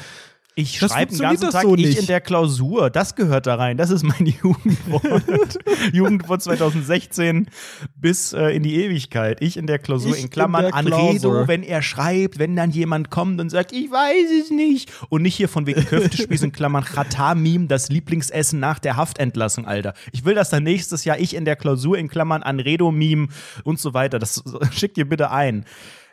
Ich 0.62 0.80
schreibe 0.80 1.12
den 1.12 1.20
ganzen 1.20 1.50
Tag 1.52 1.64
so 1.64 1.76
ich 1.76 1.86
nicht. 1.86 2.00
in 2.00 2.08
der 2.08 2.22
Klausur. 2.22 2.90
Das 2.90 3.16
gehört 3.16 3.48
da 3.48 3.56
rein. 3.56 3.78
Das 3.78 3.90
ist 3.90 4.04
mein 4.04 4.26
Jugendwort. 4.42 5.60
Jugendwort 5.94 6.42
2016 6.42 7.48
bis 7.96 8.34
äh, 8.34 8.48
in 8.56 8.64
die 8.64 8.84
Ewigkeit. 8.84 9.42
Ich 9.42 9.58
in 9.58 9.68
der 9.68 9.78
Klausur 9.78 10.16
Ich 10.16 10.24
in 10.24 10.24
in 10.26 10.30
Klammern 10.30 10.66
der 10.66 10.74
Anredo, 10.76 11.48
wenn 11.48 11.64
er 11.64 11.82
schreibt, 11.82 12.40
wenn 12.40 12.56
dann 12.56 12.72
jemand 12.72 13.10
kommt 13.10 13.40
und 13.40 13.50
sagt, 13.50 13.74
ich 13.74 13.92
weiß 13.92 14.44
es 14.44 14.50
nicht. 14.50 14.92
Und 15.10 15.22
nicht 15.22 15.36
hier 15.36 15.50
von 15.50 15.66
wegen 15.66 15.86
Köftespieß 15.86 16.42
in 16.44 16.52
Klammern 16.52 16.84
Chata-Meme, 16.84 17.68
das 17.68 17.90
Lieblingsessen 17.90 18.60
nach 18.60 18.80
der 18.80 18.96
Haftentlassung, 18.96 19.66
Alter. 19.66 19.94
Ich 20.12 20.26
will, 20.26 20.36
dass 20.36 20.50
dann 20.50 20.64
nächstes 20.64 21.06
Jahr 21.06 21.20
ich 21.20 21.36
in 21.36 21.46
der 21.46 21.56
Klausur 21.56 21.98
in 21.98 22.08
Klammern 22.08 22.44
Anredo-Meme 22.44 23.28
und 23.64 23.80
so 23.80 23.94
weiter. 23.94 24.20
Das 24.20 24.44
schickt 24.72 24.98
ihr 24.98 25.08
bitte 25.08 25.32
ein. 25.32 25.66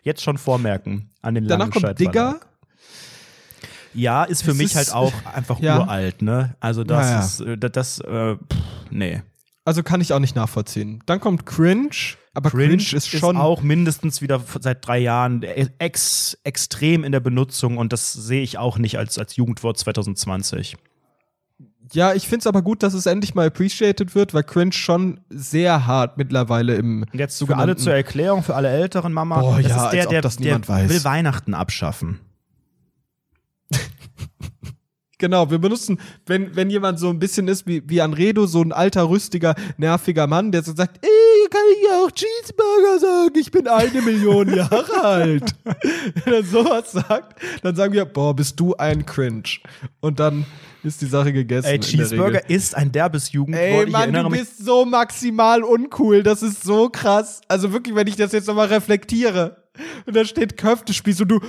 Jetzt 0.02 0.22
schon 0.22 0.38
vormerken 0.38 1.10
an 1.22 1.34
den 1.34 1.46
Danach 1.46 1.70
kommt. 1.70 1.98
Digger. 1.98 2.40
Ja, 3.98 4.24
ist 4.24 4.42
für 4.42 4.52
Es 4.52 4.56
mich 4.58 4.66
ist- 4.68 4.76
halt 4.76 4.92
auch 4.94 5.12
einfach 5.34 5.58
Ja. 5.60 5.80
uralt, 5.80 6.22
ne? 6.22 6.54
Also 6.60 6.84
das 6.84 7.06
Naja. 7.06 7.20
ist, 7.20 7.40
äh, 7.40 7.58
das, 7.58 7.72
das 7.72 8.00
äh, 8.00 8.36
pff, 8.36 8.58
nee. 8.90 9.22
Also 9.64 9.82
kann 9.82 10.00
ich 10.00 10.12
auch 10.14 10.18
nicht 10.18 10.34
nachvollziehen. 10.36 11.02
Dann 11.06 11.20
kommt 11.20 11.44
Cringe. 11.44 11.90
Aber 12.32 12.50
Cringe, 12.50 12.76
ist 12.76 13.08
schon. 13.08 13.36
auch 13.36 13.62
mindestens 13.62 14.22
wieder 14.22 14.40
seit 14.60 14.86
drei 14.86 14.98
Jahren 14.98 15.42
ex, 15.42 16.38
extrem 16.44 17.02
in 17.02 17.10
der 17.12 17.18
Benutzung 17.20 17.76
und 17.78 17.92
das 17.92 18.12
sehe 18.12 18.42
ich 18.42 18.58
auch 18.58 18.78
nicht 18.78 18.96
als, 18.96 19.18
als 19.18 19.34
Jugendwort 19.36 19.76
2020. 19.76 20.76
ja, 21.92 22.12
ich 22.14 22.28
finde 22.28 22.40
es 22.42 22.46
aber 22.46 22.62
gut, 22.62 22.82
dass 22.84 22.94
es 22.94 23.06
endlich 23.06 23.34
mal 23.34 23.46
appreciated 23.48 24.14
wird, 24.14 24.34
weil 24.34 24.44
Cringe 24.44 24.72
schon 24.72 25.20
sehr 25.30 25.86
hart 25.86 26.16
mittlerweile 26.16 26.76
im. 26.76 27.02
Und 27.12 27.18
jetzt 27.18 27.38
für 27.44 27.56
alle 27.56 27.76
zur 27.76 27.92
Erklärung, 27.94 28.42
für 28.44 28.54
alle 28.54 28.68
älteren 28.68 29.12
Mama, 29.12 29.40
Boah, 29.40 29.60
das 29.60 29.70
ja, 29.70 29.84
ist 29.86 29.92
der, 29.92 30.06
der, 30.06 30.20
das 30.22 30.36
der 30.36 30.44
niemand 30.46 30.68
weiß. 30.68 30.88
will 30.90 31.02
Weihnachten 31.04 31.54
abschaffen. 31.54 32.20
Genau, 35.20 35.50
wir 35.50 35.58
benutzen, 35.58 35.98
wenn, 36.26 36.54
wenn 36.54 36.70
jemand 36.70 37.00
so 37.00 37.08
ein 37.08 37.18
bisschen 37.18 37.48
ist 37.48 37.66
wie, 37.66 37.82
wie 37.88 38.00
Anredo, 38.00 38.46
so 38.46 38.62
ein 38.62 38.70
alter, 38.70 39.10
rüstiger, 39.10 39.56
nerviger 39.76 40.28
Mann, 40.28 40.52
der 40.52 40.62
so 40.62 40.72
sagt, 40.72 41.04
ey, 41.04 41.48
kann 41.50 41.60
ich 41.76 41.90
auch 41.90 42.10
Cheeseburger 42.12 42.98
sagen, 43.00 43.34
ich 43.36 43.50
bin 43.50 43.66
eine 43.66 44.00
Million 44.00 44.54
Jahre 44.54 45.02
alt. 45.02 45.56
Wenn 46.24 46.34
er 46.34 46.44
sowas 46.44 46.92
sagt, 46.92 47.42
dann 47.62 47.74
sagen 47.74 47.94
wir, 47.94 48.04
boah, 48.04 48.34
bist 48.34 48.60
du 48.60 48.76
ein 48.76 49.04
Cringe. 49.04 49.42
Und 50.00 50.20
dann 50.20 50.46
ist 50.84 51.02
die 51.02 51.06
Sache 51.06 51.32
gegessen. 51.32 51.66
Ey, 51.66 51.80
Cheeseburger 51.80 52.48
ist 52.48 52.76
ein 52.76 52.92
derbes 52.92 53.32
Jugendwort. 53.32 53.86
Ey, 53.86 53.90
Mann, 53.90 54.12
du 54.12 54.28
bist 54.28 54.64
so 54.64 54.84
maximal 54.84 55.64
uncool. 55.64 56.22
Das 56.22 56.44
ist 56.44 56.62
so 56.62 56.88
krass. 56.90 57.40
Also 57.48 57.72
wirklich, 57.72 57.96
wenn 57.96 58.06
ich 58.06 58.14
das 58.14 58.30
jetzt 58.30 58.46
nochmal 58.46 58.68
reflektiere. 58.68 59.64
Und 60.06 60.16
da 60.16 60.24
steht 60.24 60.56
Köftespieß 60.56 61.22
und 61.22 61.28
du, 61.28 61.40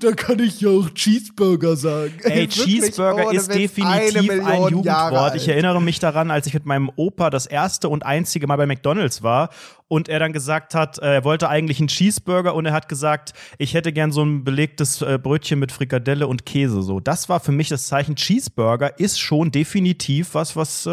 da 0.00 0.12
kann 0.12 0.38
ich 0.38 0.60
ja 0.60 0.70
auch 0.70 0.90
Cheeseburger 0.90 1.76
sagen. 1.76 2.14
Ey, 2.22 2.48
Cheeseburger 2.48 3.28
ohne 3.28 3.36
ist 3.36 3.52
definitiv 3.52 4.30
ein 4.30 4.68
Jugendwort. 4.68 5.34
Ich 5.34 5.48
erinnere 5.48 5.80
mich 5.80 5.98
daran, 5.98 6.30
als 6.30 6.46
ich 6.46 6.54
mit 6.54 6.66
meinem 6.66 6.90
Opa 6.96 7.30
das 7.30 7.46
erste 7.46 7.88
und 7.88 8.04
einzige 8.04 8.46
Mal 8.46 8.56
bei 8.56 8.66
McDonalds 8.66 9.22
war 9.22 9.50
und 9.90 10.08
er 10.08 10.20
dann 10.20 10.32
gesagt 10.32 10.74
hat, 10.74 10.98
äh, 10.98 11.14
er 11.14 11.24
wollte 11.24 11.48
eigentlich 11.48 11.80
einen 11.80 11.88
Cheeseburger 11.88 12.54
und 12.54 12.64
er 12.64 12.72
hat 12.72 12.88
gesagt, 12.88 13.32
ich 13.58 13.74
hätte 13.74 13.92
gern 13.92 14.12
so 14.12 14.22
ein 14.22 14.44
belegtes 14.44 15.02
äh, 15.02 15.18
Brötchen 15.20 15.58
mit 15.58 15.72
Frikadelle 15.72 16.28
und 16.28 16.46
Käse. 16.46 16.82
So, 16.82 17.00
das 17.00 17.28
war 17.28 17.40
für 17.40 17.50
mich 17.50 17.68
das 17.68 17.88
Zeichen. 17.88 18.14
Cheeseburger 18.14 18.98
ist 19.00 19.18
schon 19.18 19.50
definitiv 19.50 20.34
was, 20.34 20.54
was 20.54 20.86
äh, 20.86 20.90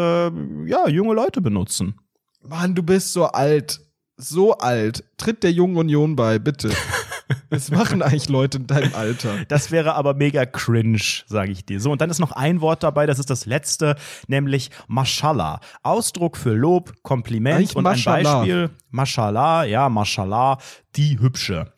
ja 0.66 0.88
junge 0.88 1.14
Leute 1.14 1.40
benutzen. 1.40 1.94
Mann, 2.42 2.74
du 2.74 2.82
bist 2.82 3.12
so 3.12 3.26
alt. 3.26 3.80
So 4.18 4.58
alt. 4.58 5.04
Tritt 5.16 5.44
der 5.44 5.52
Jungen 5.52 5.76
Union 5.76 6.16
bei, 6.16 6.38
bitte. 6.38 6.70
Was 7.50 7.70
machen 7.70 8.02
eigentlich 8.02 8.28
Leute 8.28 8.58
in 8.58 8.66
deinem 8.66 8.94
Alter? 8.94 9.44
Das 9.48 9.70
wäre 9.70 9.94
aber 9.94 10.14
mega 10.14 10.44
cringe, 10.44 11.00
sage 11.26 11.52
ich 11.52 11.64
dir. 11.64 11.80
So, 11.80 11.92
und 11.92 12.00
dann 12.00 12.10
ist 12.10 12.18
noch 12.18 12.32
ein 12.32 12.60
Wort 12.60 12.82
dabei, 12.82 13.06
das 13.06 13.18
ist 13.18 13.30
das 13.30 13.46
letzte, 13.46 13.96
nämlich 14.26 14.70
Mashallah. 14.88 15.60
Ausdruck 15.82 16.36
für 16.36 16.54
Lob, 16.54 16.94
Kompliment 17.02 17.56
Eigentlich 17.56 17.76
und 17.76 17.84
Mashallah. 17.84 18.40
ein 18.40 18.40
Beispiel. 18.40 18.70
Mashallah, 18.90 19.64
ja, 19.64 19.88
Mashallah, 19.88 20.58
die 20.96 21.20
Hübsche. 21.20 21.72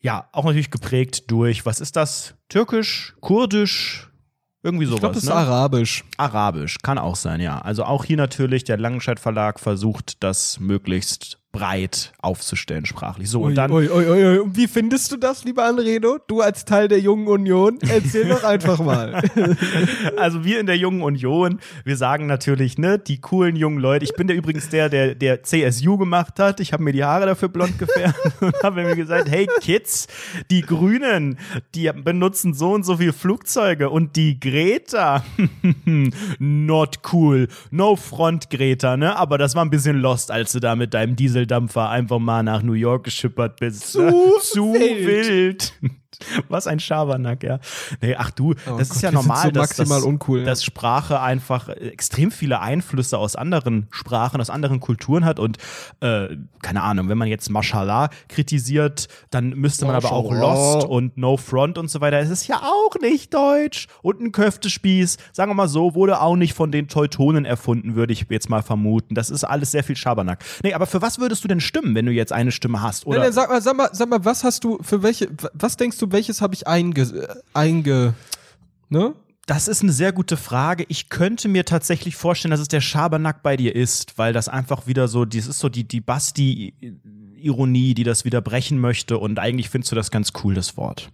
Ja, 0.00 0.28
auch 0.32 0.44
natürlich 0.44 0.70
geprägt 0.70 1.30
durch, 1.30 1.66
was 1.66 1.80
ist 1.80 1.96
das? 1.96 2.34
Türkisch, 2.48 3.14
Kurdisch, 3.20 4.10
irgendwie 4.64 4.86
sowas. 4.86 4.96
Ich 4.96 5.00
glaube, 5.00 5.14
das 5.14 5.24
ist 5.24 5.28
ne? 5.28 5.34
arabisch. 5.36 6.04
Arabisch, 6.16 6.78
kann 6.82 6.98
auch 6.98 7.16
sein, 7.16 7.40
ja. 7.40 7.58
Also 7.58 7.84
auch 7.84 8.04
hier 8.04 8.16
natürlich, 8.16 8.64
der 8.64 8.78
Langenscheidt 8.78 9.20
Verlag 9.20 9.60
versucht, 9.60 10.22
das 10.24 10.58
möglichst 10.58 11.38
breit 11.54 12.12
aufzustellen 12.20 12.84
sprachlich. 12.84 13.30
So, 13.30 13.42
und 13.42 13.54
dann 13.54 13.70
ui, 13.70 13.88
ui, 13.88 14.06
ui, 14.08 14.24
ui. 14.26 14.38
Und 14.38 14.56
wie 14.56 14.66
findest 14.66 15.12
du 15.12 15.16
das, 15.16 15.44
lieber 15.44 15.64
Anredo? 15.64 16.18
Du 16.26 16.40
als 16.40 16.64
Teil 16.64 16.88
der 16.88 16.98
Jungen 16.98 17.28
Union? 17.28 17.78
Erzähl 17.88 18.28
doch 18.28 18.42
einfach 18.42 18.80
mal. 18.80 19.22
Also 20.16 20.44
wir 20.44 20.60
in 20.60 20.66
der 20.66 20.76
Jungen 20.76 21.02
Union, 21.02 21.60
wir 21.84 21.96
sagen 21.96 22.26
natürlich, 22.26 22.78
ne, 22.78 22.98
die 22.98 23.20
coolen 23.20 23.56
jungen 23.56 23.78
Leute. 23.78 24.04
Ich 24.04 24.14
bin 24.14 24.26
der 24.26 24.36
übrigens 24.36 24.68
der, 24.68 24.88
der, 24.88 25.14
der 25.14 25.42
CSU 25.42 25.96
gemacht 25.96 26.38
hat. 26.38 26.60
Ich 26.60 26.72
habe 26.72 26.82
mir 26.82 26.92
die 26.92 27.04
Haare 27.04 27.26
dafür 27.26 27.48
blond 27.48 27.78
gefärbt 27.78 28.18
und 28.40 28.54
habe 28.62 28.82
mir 28.82 28.96
gesagt, 28.96 29.30
hey 29.30 29.46
Kids, 29.60 30.08
die 30.50 30.62
Grünen, 30.62 31.38
die 31.74 31.90
benutzen 31.92 32.54
so 32.54 32.72
und 32.72 32.84
so 32.84 32.96
viel 32.96 33.12
Flugzeuge 33.12 33.90
und 33.90 34.16
die 34.16 34.40
Greta, 34.40 35.24
not 36.38 37.00
cool. 37.12 37.48
No 37.70 37.96
front 37.96 38.50
Greta, 38.50 38.96
ne? 38.96 39.16
Aber 39.16 39.38
das 39.38 39.54
war 39.54 39.64
ein 39.64 39.70
bisschen 39.70 39.98
lost, 39.98 40.30
als 40.30 40.52
du 40.52 40.60
da 40.60 40.74
mit 40.74 40.94
deinem 40.94 41.16
Dieseldampfer 41.44 41.90
einfach 41.90 42.18
mal 42.18 42.42
nach 42.42 42.62
New 42.62 42.72
York 42.72 43.04
geschippert 43.04 43.60
bist. 43.60 43.92
Zu 43.92 44.02
ne? 44.02 44.12
Zu 44.40 44.72
wild. 44.74 45.06
wild. 45.06 45.72
Was 46.48 46.66
ein 46.66 46.80
Schabernack, 46.80 47.42
ja. 47.42 47.58
Nee, 48.00 48.16
ach 48.16 48.30
du, 48.30 48.54
Oh 48.66 48.78
das 48.78 48.88
Gott, 48.88 48.96
ist 48.96 49.02
ja 49.02 49.12
normal, 49.12 49.44
so 49.44 49.50
dass, 49.50 49.78
maximal 49.78 49.98
dass, 49.98 50.06
uncool, 50.06 50.40
ja. 50.40 50.44
dass 50.44 50.64
Sprache 50.64 51.20
einfach 51.20 51.68
extrem 51.68 52.30
viele 52.30 52.60
Einflüsse 52.60 53.18
aus 53.18 53.36
anderen 53.36 53.88
Sprachen, 53.90 54.40
aus 54.40 54.50
anderen 54.50 54.80
Kulturen 54.80 55.24
hat 55.24 55.38
und 55.38 55.58
äh, 56.00 56.28
keine 56.62 56.82
Ahnung, 56.82 57.08
wenn 57.08 57.18
man 57.18 57.28
jetzt 57.28 57.50
Mashallah 57.50 58.10
kritisiert, 58.28 59.08
dann 59.30 59.50
müsste 59.50 59.86
man 59.86 59.96
aber 59.96 60.12
auch. 60.12 60.32
Lost 60.32 60.86
und 60.86 61.16
No 61.16 61.36
Front 61.36 61.78
und 61.78 61.88
so 61.88 62.00
weiter. 62.00 62.18
Es 62.18 62.30
ist 62.30 62.46
ja 62.46 62.62
auch 62.62 62.94
nicht 63.00 63.32
deutsch 63.34 63.86
und 64.02 64.20
ein 64.20 64.32
Köftespieß, 64.32 65.18
sagen 65.32 65.50
wir 65.50 65.54
mal 65.54 65.68
so, 65.68 65.94
wurde 65.94 66.20
auch 66.20 66.36
nicht 66.36 66.54
von 66.54 66.72
den 66.72 66.88
Teutonen 66.88 67.44
erfunden, 67.44 67.94
würde 67.94 68.12
ich 68.12 68.26
jetzt 68.28 68.48
mal 68.48 68.62
vermuten. 68.62 69.14
Das 69.14 69.30
ist 69.30 69.44
alles 69.44 69.70
sehr 69.70 69.84
viel 69.84 69.96
Schabernack. 69.96 70.44
Nee, 70.62 70.74
aber 70.74 70.86
für 70.86 71.02
was 71.02 71.18
würdest 71.18 71.44
du 71.44 71.48
denn 71.48 71.60
stimmen, 71.60 71.94
wenn 71.94 72.06
du 72.06 72.12
jetzt 72.12 72.32
eine 72.32 72.52
Stimme 72.52 72.82
hast? 72.82 73.06
Oder 73.06 73.18
Nein, 73.18 73.26
nein, 73.26 73.32
sag 73.32 73.48
mal, 73.50 73.62
sag 73.62 73.76
mal, 73.76 73.90
sag 73.92 74.08
mal, 74.08 74.24
was 74.24 74.44
hast 74.44 74.64
du 74.64 74.78
für 74.82 75.02
welche, 75.02 75.28
was 75.52 75.76
denkst 75.76 75.98
du, 75.98 76.10
welches 76.14 76.40
habe 76.40 76.54
ich 76.54 76.66
einge, 76.66 77.02
äh, 77.02 77.34
einge, 77.52 78.14
ne? 78.88 79.14
Das 79.46 79.68
ist 79.68 79.82
eine 79.82 79.92
sehr 79.92 80.12
gute 80.12 80.38
Frage. 80.38 80.86
Ich 80.88 81.10
könnte 81.10 81.48
mir 81.48 81.66
tatsächlich 81.66 82.16
vorstellen, 82.16 82.50
dass 82.50 82.60
es 82.60 82.68
der 82.68 82.80
Schabernack 82.80 83.42
bei 83.42 83.58
dir 83.58 83.76
ist, 83.76 84.16
weil 84.16 84.32
das 84.32 84.48
einfach 84.48 84.86
wieder 84.86 85.06
so, 85.06 85.26
das 85.26 85.46
ist 85.46 85.58
so 85.58 85.68
die, 85.68 85.84
die 85.84 86.00
Basti-Ironie, 86.00 87.92
die 87.92 88.04
das 88.04 88.24
wieder 88.24 88.40
brechen 88.40 88.78
möchte 88.78 89.18
und 89.18 89.38
eigentlich 89.38 89.68
findest 89.68 89.92
du 89.92 89.96
das 89.96 90.10
ganz 90.10 90.32
cool, 90.42 90.54
das 90.54 90.78
Wort. 90.78 91.10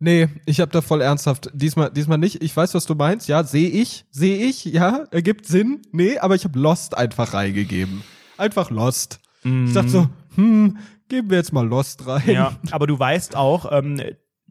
Nee, 0.00 0.28
ich 0.44 0.60
habe 0.60 0.70
da 0.70 0.82
voll 0.82 1.00
ernsthaft. 1.00 1.48
Diesmal, 1.54 1.90
diesmal 1.90 2.18
nicht. 2.18 2.42
Ich 2.42 2.54
weiß, 2.54 2.74
was 2.74 2.84
du 2.84 2.94
meinst. 2.94 3.28
Ja, 3.28 3.44
sehe 3.44 3.70
ich, 3.70 4.04
sehe 4.10 4.44
ich. 4.44 4.64
Ja, 4.64 5.04
ergibt 5.12 5.46
Sinn. 5.46 5.80
Nee, 5.92 6.18
aber 6.18 6.34
ich 6.34 6.44
habe 6.44 6.58
Lost 6.58 6.96
einfach 6.98 7.32
reingegeben. 7.32 8.02
Einfach 8.36 8.70
Lost. 8.70 9.20
Ich 9.44 9.72
dachte 9.72 9.88
so, 9.88 10.08
hm, 10.34 10.76
geben 11.12 11.28
wir 11.28 11.36
jetzt 11.36 11.52
mal 11.52 11.66
Lost 11.66 12.06
rein. 12.06 12.22
Ja, 12.26 12.56
aber 12.70 12.86
du 12.86 12.98
weißt 12.98 13.36
auch, 13.36 13.70
ähm, 13.70 14.00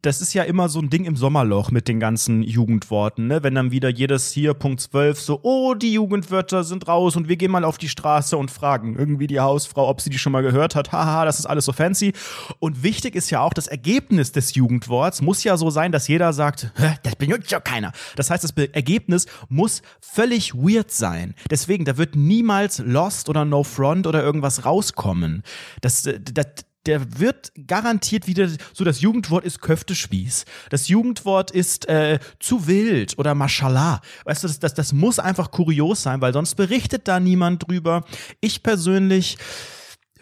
das 0.01 0.19
ist 0.19 0.33
ja 0.33 0.43
immer 0.43 0.67
so 0.67 0.79
ein 0.79 0.89
Ding 0.89 1.05
im 1.05 1.15
Sommerloch 1.15 1.69
mit 1.69 1.87
den 1.87 1.99
ganzen 1.99 2.41
Jugendworten, 2.41 3.27
ne? 3.27 3.43
Wenn 3.43 3.53
dann 3.53 3.71
wieder 3.71 3.89
jedes 3.89 4.31
hier 4.31 4.53
Punkt 4.55 4.81
12 4.81 5.19
so, 5.19 5.39
oh, 5.43 5.75
die 5.75 5.93
Jugendwörter 5.93 6.63
sind 6.63 6.87
raus 6.87 7.15
und 7.15 7.27
wir 7.27 7.35
gehen 7.35 7.51
mal 7.51 7.63
auf 7.63 7.77
die 7.77 7.89
Straße 7.89 8.35
und 8.35 8.49
fragen 8.49 8.95
irgendwie 8.97 9.27
die 9.27 9.39
Hausfrau, 9.39 9.87
ob 9.87 10.01
sie 10.01 10.09
die 10.09 10.17
schon 10.17 10.31
mal 10.31 10.41
gehört 10.41 10.75
hat. 10.75 10.91
Haha, 10.91 11.25
das 11.25 11.39
ist 11.39 11.45
alles 11.45 11.65
so 11.65 11.73
fancy. 11.73 12.13
Und 12.59 12.81
wichtig 12.81 13.15
ist 13.15 13.29
ja 13.29 13.41
auch, 13.41 13.53
das 13.53 13.67
Ergebnis 13.67 14.31
des 14.31 14.55
Jugendworts 14.55 15.21
muss 15.21 15.43
ja 15.43 15.55
so 15.57 15.69
sein, 15.69 15.91
dass 15.91 16.07
jeder 16.07 16.33
sagt, 16.33 16.71
das 17.03 17.15
benutzt 17.15 17.51
ja 17.51 17.59
keiner. 17.59 17.91
Das 18.15 18.31
heißt, 18.31 18.43
das 18.43 18.51
Ergebnis 18.51 19.27
muss 19.49 19.83
völlig 19.99 20.55
weird 20.55 20.91
sein. 20.91 21.35
Deswegen, 21.49 21.85
da 21.85 21.97
wird 21.97 22.15
niemals 22.15 22.79
Lost 22.79 23.29
oder 23.29 23.45
No 23.45 23.63
Front 23.63 24.07
oder 24.07 24.23
irgendwas 24.23 24.65
rauskommen. 24.65 25.43
Das, 25.81 26.05
äh, 26.07 26.19
das 26.19 26.47
der 26.85 27.19
wird 27.19 27.51
garantiert 27.67 28.27
wieder, 28.27 28.49
so 28.73 28.83
das 28.83 29.01
Jugendwort 29.01 29.45
ist 29.45 29.61
Köftespieß. 29.61 30.45
Das 30.69 30.87
Jugendwort 30.87 31.51
ist 31.51 31.87
äh, 31.87 32.19
zu 32.39 32.67
wild 32.67 33.17
oder 33.17 33.35
Mashallah. 33.35 34.01
Weißt 34.25 34.43
du, 34.43 34.47
das, 34.47 34.59
das, 34.59 34.73
das 34.73 34.93
muss 34.93 35.19
einfach 35.19 35.51
kurios 35.51 36.03
sein, 36.03 36.21
weil 36.21 36.33
sonst 36.33 36.55
berichtet 36.55 37.07
da 37.07 37.19
niemand 37.19 37.67
drüber. 37.67 38.03
Ich 38.39 38.63
persönlich 38.63 39.37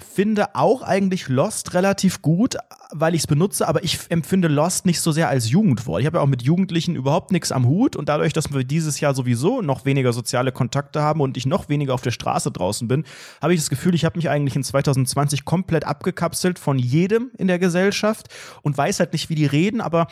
finde 0.04 0.56
auch 0.56 0.82
eigentlich 0.82 1.28
Lost 1.28 1.74
relativ 1.74 2.22
gut, 2.22 2.58
weil 2.92 3.14
ich 3.14 3.22
es 3.22 3.28
benutze, 3.28 3.68
aber 3.68 3.84
ich 3.84 4.00
empfinde 4.10 4.48
Lost 4.48 4.86
nicht 4.86 5.02
so 5.02 5.12
sehr 5.12 5.30
als 5.30 5.50
Jugendwort. 5.50 6.02
Ich 6.02 6.08
habe 6.08 6.18
ja 6.18 6.24
auch 6.24 6.28
mit 6.28 6.42
Jugendlichen 6.42 6.96
überhaupt 6.96 7.32
nichts 7.32 7.52
am 7.52 7.68
Hut 7.68 7.96
und 7.96 8.10
dadurch, 8.10 8.34
dass 8.34 8.54
wir 8.54 8.64
dieses 8.64 9.00
Jahr 9.00 9.14
sowieso 9.14 9.62
noch 9.62 9.86
weniger 9.86 10.14
soziale 10.14 10.52
Kontakte 10.52 11.02
haben 11.02 11.22
und 11.22 11.38
ich 11.38 11.46
noch 11.46 11.70
weniger 11.70 11.94
auf 11.94 12.02
der 12.02 12.12
Straße 12.12 12.52
draußen 12.52 12.88
bin, 12.88 13.04
habe 13.42 13.54
ich 13.54 13.60
das 13.60 13.70
Gefühl, 13.70 13.94
ich 13.96 14.06
habe 14.06 14.18
mich 14.18 14.30
eigentlich 14.30 14.56
in 14.56 14.64
2020 14.64 15.46
komplett 15.46 15.86
abgekapselt 15.86 16.60
von 16.60 16.80
jedem 16.80 17.32
in 17.38 17.48
der 17.48 17.60
Gesellschaft 17.60 18.28
und 18.62 18.78
weiß 18.78 19.00
halt 19.00 19.14
nicht, 19.14 19.30
wie 19.30 19.36
die 19.36 19.46
reden, 19.46 19.82
aber 19.82 20.08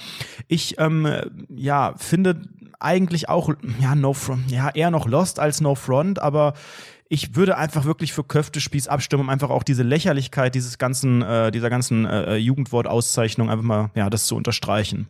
ich 0.47 0.79
ähm, 0.79 1.07
ja 1.49 1.93
finde 1.97 2.41
eigentlich 2.79 3.29
auch 3.29 3.49
ja 3.79 3.95
No 3.95 4.13
Front, 4.13 4.51
ja 4.51 4.69
eher 4.69 4.91
noch 4.91 5.07
Lost 5.07 5.39
als 5.39 5.61
No 5.61 5.75
Front, 5.75 6.19
aber 6.19 6.53
ich 7.09 7.35
würde 7.35 7.57
einfach 7.57 7.85
wirklich 7.85 8.13
für 8.13 8.23
Köftespieß 8.23 8.87
abstimmen, 8.87 9.23
um 9.23 9.29
einfach 9.29 9.49
auch 9.49 9.63
diese 9.63 9.83
Lächerlichkeit 9.83 10.55
dieses 10.55 10.77
ganzen, 10.77 11.21
äh, 11.21 11.51
dieser 11.51 11.69
ganzen 11.69 12.05
äh, 12.05 12.35
Jugendwortauszeichnung 12.35 13.49
einfach 13.49 13.63
mal, 13.63 13.91
ja, 13.95 14.09
das 14.09 14.25
zu 14.25 14.35
unterstreichen. 14.35 15.07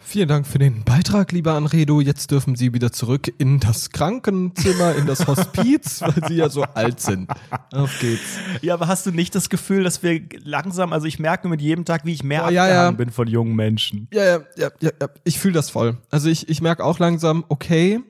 Vielen 0.00 0.28
Dank 0.28 0.46
für 0.46 0.58
den 0.58 0.84
Beitrag, 0.84 1.32
lieber 1.32 1.52
Anredo. 1.52 2.00
Jetzt 2.00 2.30
dürfen 2.30 2.56
Sie 2.56 2.72
wieder 2.72 2.92
zurück 2.92 3.30
in 3.36 3.60
das 3.60 3.90
Krankenzimmer, 3.90 4.94
in 4.94 5.04
das 5.04 5.26
Hospiz, 5.26 6.00
weil 6.00 6.26
Sie 6.28 6.36
ja 6.36 6.48
so 6.48 6.62
alt 6.62 7.00
sind. 7.00 7.30
Auf 7.72 7.98
geht's. 8.00 8.38
Ja, 8.62 8.72
aber 8.72 8.88
hast 8.88 9.04
du 9.04 9.10
nicht 9.10 9.34
das 9.34 9.50
Gefühl, 9.50 9.84
dass 9.84 10.02
wir 10.02 10.22
langsam, 10.44 10.94
also 10.94 11.06
ich 11.06 11.18
merke 11.18 11.46
mit 11.48 11.60
jedem 11.60 11.84
Tag, 11.84 12.06
wie 12.06 12.14
ich 12.14 12.22
mehr 12.22 12.46
Oh, 12.46 12.50
ja, 12.50 12.66
ja. 12.68 12.90
bin 12.90 13.10
von 13.10 13.28
jungen 13.28 13.54
Menschen. 13.54 14.08
Ja, 14.10 14.24
ja, 14.24 14.40
ja, 14.56 14.70
ja, 14.80 14.90
ja. 14.98 15.08
ich 15.24 15.38
fühle 15.38 15.54
das 15.54 15.68
voll. 15.68 15.98
Also 16.10 16.30
ich, 16.30 16.48
ich 16.48 16.62
merke 16.62 16.84
auch 16.84 16.98
langsam, 16.98 17.44
okay, 17.48 18.00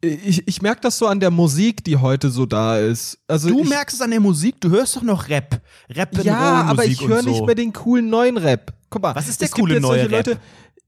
ich, 0.00 0.46
ich 0.46 0.62
merke 0.62 0.80
das 0.82 0.98
so 0.98 1.06
an 1.06 1.20
der 1.20 1.30
Musik, 1.30 1.82
die 1.84 1.96
heute 1.96 2.30
so 2.30 2.46
da 2.46 2.78
ist. 2.78 3.18
Also 3.26 3.48
Du 3.48 3.62
ich, 3.62 3.68
merkst 3.68 3.96
es 3.96 4.00
an 4.02 4.10
der 4.10 4.20
Musik, 4.20 4.60
du 4.60 4.70
hörst 4.70 4.96
doch 4.96 5.02
noch 5.02 5.28
Rap. 5.28 5.60
Rap 5.90 6.22
Ja, 6.24 6.62
aber 6.64 6.84
ich 6.84 7.06
höre 7.06 7.22
so. 7.22 7.30
nicht 7.30 7.44
mehr 7.46 7.54
den 7.54 7.72
coolen 7.72 8.08
neuen 8.10 8.36
Rap. 8.36 8.72
Guck 8.90 9.02
mal, 9.02 9.14
Was 9.14 9.28
ist 9.28 9.40
der 9.40 9.48
coole 9.48 9.80
neue 9.80 10.04
Rap? 10.04 10.10
Leute, 10.26 10.38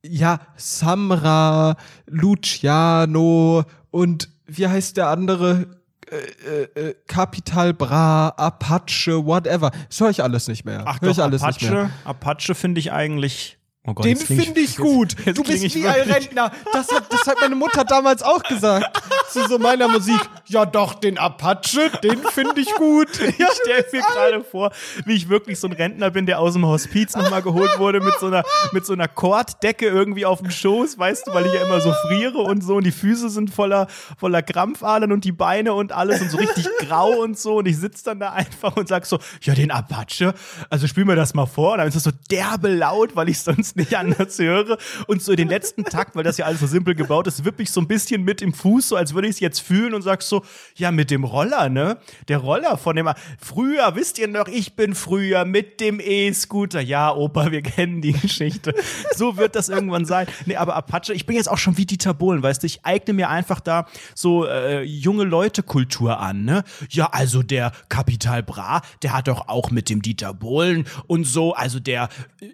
ja, 0.03 0.41
Samra, 0.57 1.77
Luciano 2.07 3.65
und 3.91 4.29
wie 4.47 4.67
heißt 4.67 4.97
der 4.97 5.09
andere? 5.09 5.67
Äh, 6.11 6.63
äh, 6.63 6.89
äh, 6.91 6.95
Capital 7.07 7.75
Bra, 7.75 8.29
Apache, 8.31 9.27
whatever. 9.27 9.71
Das 9.89 10.01
höre 10.01 10.09
ich 10.09 10.23
alles 10.23 10.49
nicht 10.49 10.65
mehr. 10.65 10.85
Ach 10.87 11.01
hör 11.03 11.11
ich 11.11 11.17
doch, 11.19 11.25
alles 11.25 11.43
nicht 11.43 11.61
mehr. 11.63 11.73
Apache, 11.73 11.91
Apache 12.05 12.55
finde 12.55 12.79
ich 12.81 12.93
eigentlich. 12.93 13.58
Oh 13.89 13.95
Gott, 13.95 14.05
Den 14.05 14.19
jetzt 14.19 14.27
finde 14.27 14.61
ich 14.61 14.77
gut. 14.77 15.17
jetzt 15.25 15.39
du 15.39 15.43
kling 15.43 15.63
bist 15.63 15.75
wie 15.75 15.87
ein 15.87 16.11
Rentner. 16.11 16.53
Das 16.75 16.93
hat, 16.93 17.11
das 17.11 17.27
hat 17.27 17.37
meine 17.41 17.55
Mutter 17.55 17.85
damals 17.85 18.23
auch 18.23 18.43
gesagt. 18.43 19.03
Zu 19.31 19.49
so 19.49 19.59
meiner 19.59 19.89
Musik. 19.89 20.21
Ja 20.47 20.67
doch, 20.67 20.93
den 20.95 21.17
Apache, 21.17 21.91
den 22.03 22.23
finde 22.23 22.61
ich 22.61 22.73
gut. 22.75 23.09
Ich 23.39 23.47
stelle 23.63 23.85
mir 23.93 24.01
gerade 24.01 24.45
vor, 24.45 24.73
wie 25.05 25.15
ich 25.15 25.29
wirklich 25.29 25.61
so 25.61 25.69
ein 25.69 25.73
Rentner 25.73 26.11
bin, 26.11 26.27
der 26.27 26.41
aus 26.41 26.55
dem 26.55 26.67
Hospiz 26.67 27.15
nochmal 27.15 27.43
geholt 27.43 27.79
wurde 27.79 28.01
mit 28.01 28.19
so 28.19 28.27
einer, 28.27 28.43
mit 28.73 28.85
so 28.85 28.93
einer 28.93 29.07
Korddecke 29.07 29.87
irgendwie 29.87 30.27
auf 30.27 30.41
dem 30.41 30.51
Schoß, 30.51 30.99
weißt 30.99 31.27
du, 31.27 31.35
weil 31.35 31.47
ich 31.47 31.53
ja 31.53 31.65
immer 31.65 31.81
so 31.81 31.93
friere 32.07 32.39
und 32.39 32.63
so 32.63 32.77
und 32.77 32.85
die 32.85 32.93
Füße 32.93 33.29
sind 33.31 33.51
voller, 33.51 33.87
voller 34.19 34.43
Krampfadern 34.43 35.13
und 35.13 35.25
die 35.25 35.33
Beine 35.33 35.75
und 35.75 35.93
alles 35.93 36.21
und 36.21 36.31
so 36.31 36.39
richtig 36.39 36.67
grau 36.81 37.11
und 37.23 37.39
so 37.39 37.59
und 37.59 37.67
ich 37.67 37.79
sitze 37.79 38.05
dann 38.05 38.21
da 38.21 38.33
einfach 38.33 38.77
und 38.77 38.89
sag 38.89 39.07
so, 39.07 39.19
ja, 39.43 39.55
den 39.55 39.71
Apache, 39.71 40.35
also 40.69 40.87
spiel 40.87 41.05
mir 41.05 41.17
das 41.17 41.35
mal 41.35 41.47
vor 41.47 41.73
und 41.73 41.79
dann 41.79 41.89
ist 41.89 41.95
das 41.95 42.05
so 42.05 42.13
derbe 42.31 42.69
laut, 42.69 43.15
weil 43.15 43.29
ich 43.29 43.41
sonst 43.41 43.77
nicht 43.79 43.97
anders 43.97 44.39
höre 44.39 44.77
und 45.07 45.23
so 45.23 45.35
den 45.35 45.49
letzten 45.49 45.85
Takt, 45.85 46.17
weil 46.17 46.25
das 46.25 46.37
ja 46.37 46.45
alles 46.45 46.61
so 46.61 46.67
simpel 46.67 46.95
gebaut 46.95 47.27
ist, 47.27 47.45
wippe 47.45 47.63
ich 47.63 47.71
so 47.71 47.81
ein 47.81 47.89
bisschen 47.89 48.25
mit 48.25 48.43
im 48.43 48.53
Fuß, 48.53 48.89
so 48.89 48.97
als 48.97 49.15
würde 49.15 49.29
ich 49.29 49.37
es 49.37 49.41
jetzt 49.41 49.61
fühlen 49.61 49.95
und 49.95 50.03
sag 50.03 50.23
so, 50.23 50.45
ja, 50.77 50.91
mit 50.91 51.11
dem 51.11 51.25
Roller, 51.25 51.69
ne? 51.69 51.99
Der 52.29 52.39
Roller 52.39 52.77
von 52.77 52.97
dem, 52.97 53.09
früher, 53.41 53.95
wisst 53.95 54.19
ihr 54.19 54.29
noch, 54.29 54.49
ich 54.49 54.77
bin 54.77 54.95
früher 54.95 55.45
mit 55.45 55.81
dem 55.81 56.01
E-Scooter. 56.01 56.81
Ja, 56.81 57.15
Opa, 57.15 57.51
wir 57.51 57.63
kennen 57.63 58.01
die 58.01 58.13
Geschichte. 58.13 58.75
So 59.15 59.37
wird 59.37 59.55
das 59.55 59.69
irgendwann 59.69 60.05
sein. 60.05 60.27
Nee, 60.47 60.57
aber 60.57 60.77
Apache, 60.77 61.13
ich 61.13 61.27
bin 61.27 61.37
jetzt 61.37 61.49
auch 61.49 61.59
schon 61.59 61.77
wie 61.77 61.87
Dieter 61.87 62.15
Bohlen, 62.15 62.43
weißt 62.43 62.63
du, 62.63 62.67
ich 62.67 62.85
eigne 62.85 63.15
mir 63.15 63.29
einfach 63.29 63.61
da 63.61 63.87
so 64.15 64.47
äh, 64.47 64.83
junge 64.83 65.25
Leute-Kultur 65.25 66.19
an, 66.19 66.45
ne? 66.45 66.65
Ja, 66.91 67.07
also 67.07 67.43
der 67.43 67.73
Kapital 67.89 68.43
Bra, 68.43 68.83
der 69.03 69.13
hat 69.13 69.29
doch 69.29 69.49
auch 69.49 69.71
mit 69.71 69.89
dem 69.89 70.03
Dieter 70.03 70.35
Bohlen 70.35 70.87
und 71.07 71.25
so, 71.25 71.55
also 71.55 71.79
der 71.81 72.09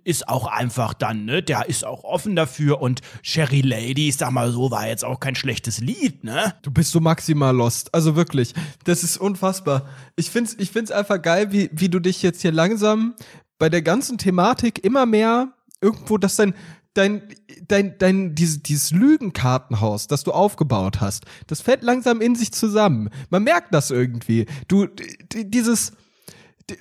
ist 0.04 0.28
auch 0.28 0.46
einfach 0.46 0.94
dann, 0.94 1.13
ne? 1.14 1.42
Der 1.42 1.68
ist 1.68 1.84
auch 1.84 2.04
offen 2.04 2.36
dafür 2.36 2.80
und 2.80 3.00
Sherry 3.22 3.60
Lady, 3.60 4.10
sag 4.12 4.32
mal 4.32 4.50
so, 4.50 4.70
war 4.70 4.88
jetzt 4.88 5.04
auch 5.04 5.20
kein 5.20 5.34
schlechtes 5.34 5.78
Lied, 5.78 6.24
ne? 6.24 6.54
Du 6.62 6.70
bist 6.70 6.90
so 6.90 7.00
maximal 7.00 7.54
lost. 7.54 7.94
Also 7.94 8.16
wirklich. 8.16 8.54
Das 8.84 9.02
ist 9.04 9.16
unfassbar. 9.16 9.88
Ich 10.16 10.30
find's, 10.30 10.56
ich 10.58 10.70
find's 10.70 10.90
einfach 10.90 11.20
geil, 11.20 11.52
wie, 11.52 11.70
wie 11.72 11.88
du 11.88 12.00
dich 12.00 12.22
jetzt 12.22 12.42
hier 12.42 12.52
langsam 12.52 13.14
bei 13.58 13.68
der 13.68 13.82
ganzen 13.82 14.18
Thematik 14.18 14.84
immer 14.84 15.06
mehr 15.06 15.52
irgendwo, 15.80 16.18
dass 16.18 16.36
dein, 16.36 16.54
dein, 16.94 17.22
dein, 17.68 17.98
dein, 17.98 18.34
dieses, 18.34 18.62
dieses 18.62 18.90
Lügenkartenhaus, 18.90 20.06
das 20.06 20.24
du 20.24 20.32
aufgebaut 20.32 21.00
hast, 21.00 21.24
das 21.46 21.60
fällt 21.60 21.82
langsam 21.82 22.20
in 22.20 22.34
sich 22.34 22.52
zusammen. 22.52 23.10
Man 23.30 23.44
merkt 23.44 23.74
das 23.74 23.90
irgendwie. 23.90 24.46
Du, 24.68 24.86
dieses, 25.32 25.92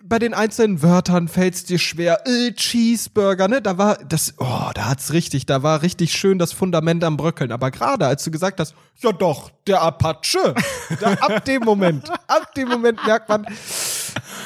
bei 0.04 0.20
den 0.20 0.34
einzelnen 0.34 0.82
Wörtern 0.82 1.28
fällt 1.28 1.56
es 1.56 1.66
dir 1.66 1.78
schwer. 1.78 2.26
Äh, 2.26 2.54
Cheeseburger, 2.54 3.48
ne? 3.48 3.62
Da 3.62 3.78
war 3.78 3.98
das, 3.98 4.36
oh, 4.38 4.70
da 4.74 4.86
hat's 4.90 5.12
richtig, 5.12 5.46
da 5.46 5.64
war 5.64 5.82
richtig 5.82 6.14
schön 6.14 6.40
das 6.40 6.54
Fundament 6.54 7.04
am 7.04 7.18
Bröckeln. 7.18 7.52
Aber 7.52 7.72
gerade 7.72 8.08
als 8.08 8.24
du 8.24 8.32
gesagt 8.32 8.60
hast, 8.60 8.76
ja 9.00 9.12
doch, 9.12 9.52
der 9.68 9.82
Apache, 9.82 10.56
da, 11.00 11.14
ab 11.14 11.44
dem 11.46 11.64
Moment, 11.64 12.10
ab 12.28 12.54
dem 12.56 12.70
Moment 12.70 13.06
merkt 13.06 13.28
man, 13.28 13.46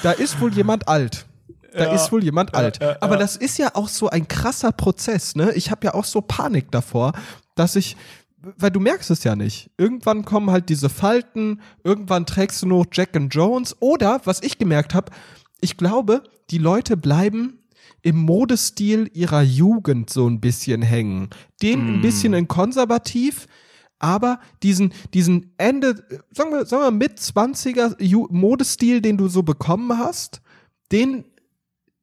da 0.02 0.12
ist 0.12 0.40
wohl 0.42 0.54
jemand 0.54 0.88
alt. 0.88 1.26
Da 1.74 1.94
ist 1.94 2.12
wohl 2.12 2.24
jemand 2.24 2.56
alt. 2.56 2.82
Aber 3.02 3.18
das 3.18 3.36
ist 3.36 3.60
ja 3.60 3.76
auch 3.76 3.88
so 3.88 4.10
ein 4.10 4.28
krasser 4.28 4.72
Prozess, 4.72 5.36
ne? 5.36 5.52
Ich 5.54 5.70
habe 5.70 5.86
ja 5.86 5.94
auch 5.94 6.06
so 6.06 6.22
Panik 6.22 6.72
davor, 6.72 7.14
dass 7.54 7.76
ich 7.76 7.96
weil 8.58 8.72
du 8.72 8.80
merkst 8.80 9.12
es 9.12 9.24
ja 9.24 9.36
nicht. 9.36 9.70
Irgendwann 9.78 10.26
kommen 10.26 10.52
halt 10.52 10.70
diese 10.70 10.90
Falten, 10.90 11.62
irgendwann 11.84 12.26
trägst 12.26 12.62
du 12.62 12.68
noch 12.68 12.86
Jack 12.92 13.16
and 13.16 13.34
Jones 13.34 13.76
oder 13.80 14.22
was 14.26 14.42
ich 14.42 14.58
gemerkt 14.58 14.94
habe, 14.94 15.12
ich 15.60 15.78
glaube, 15.78 16.24
die 16.50 16.60
Leute 16.60 16.98
bleiben 16.98 17.60
im 18.02 18.18
Modestil 18.18 19.10
ihrer 19.14 19.42
Jugend 19.42 20.10
so 20.10 20.30
ein 20.30 20.40
bisschen 20.40 20.82
hängen. 20.82 21.30
Den 21.62 21.96
ein 21.96 22.02
bisschen 22.02 22.34
in 22.34 22.48
konservativ, 22.48 23.48
aber 24.00 24.40
diesen, 24.64 24.94
diesen 25.14 25.54
Ende, 25.58 26.04
sagen 26.32 26.52
wir, 26.52 26.66
sagen 26.66 26.84
wir 26.84 26.92
mit 26.92 27.20
20er 27.20 28.02
Ju 28.02 28.28
Modestil, 28.30 29.02
den 29.02 29.18
du 29.18 29.28
so 29.28 29.44
bekommen 29.44 29.98
hast, 29.98 30.42
den, 30.92 31.26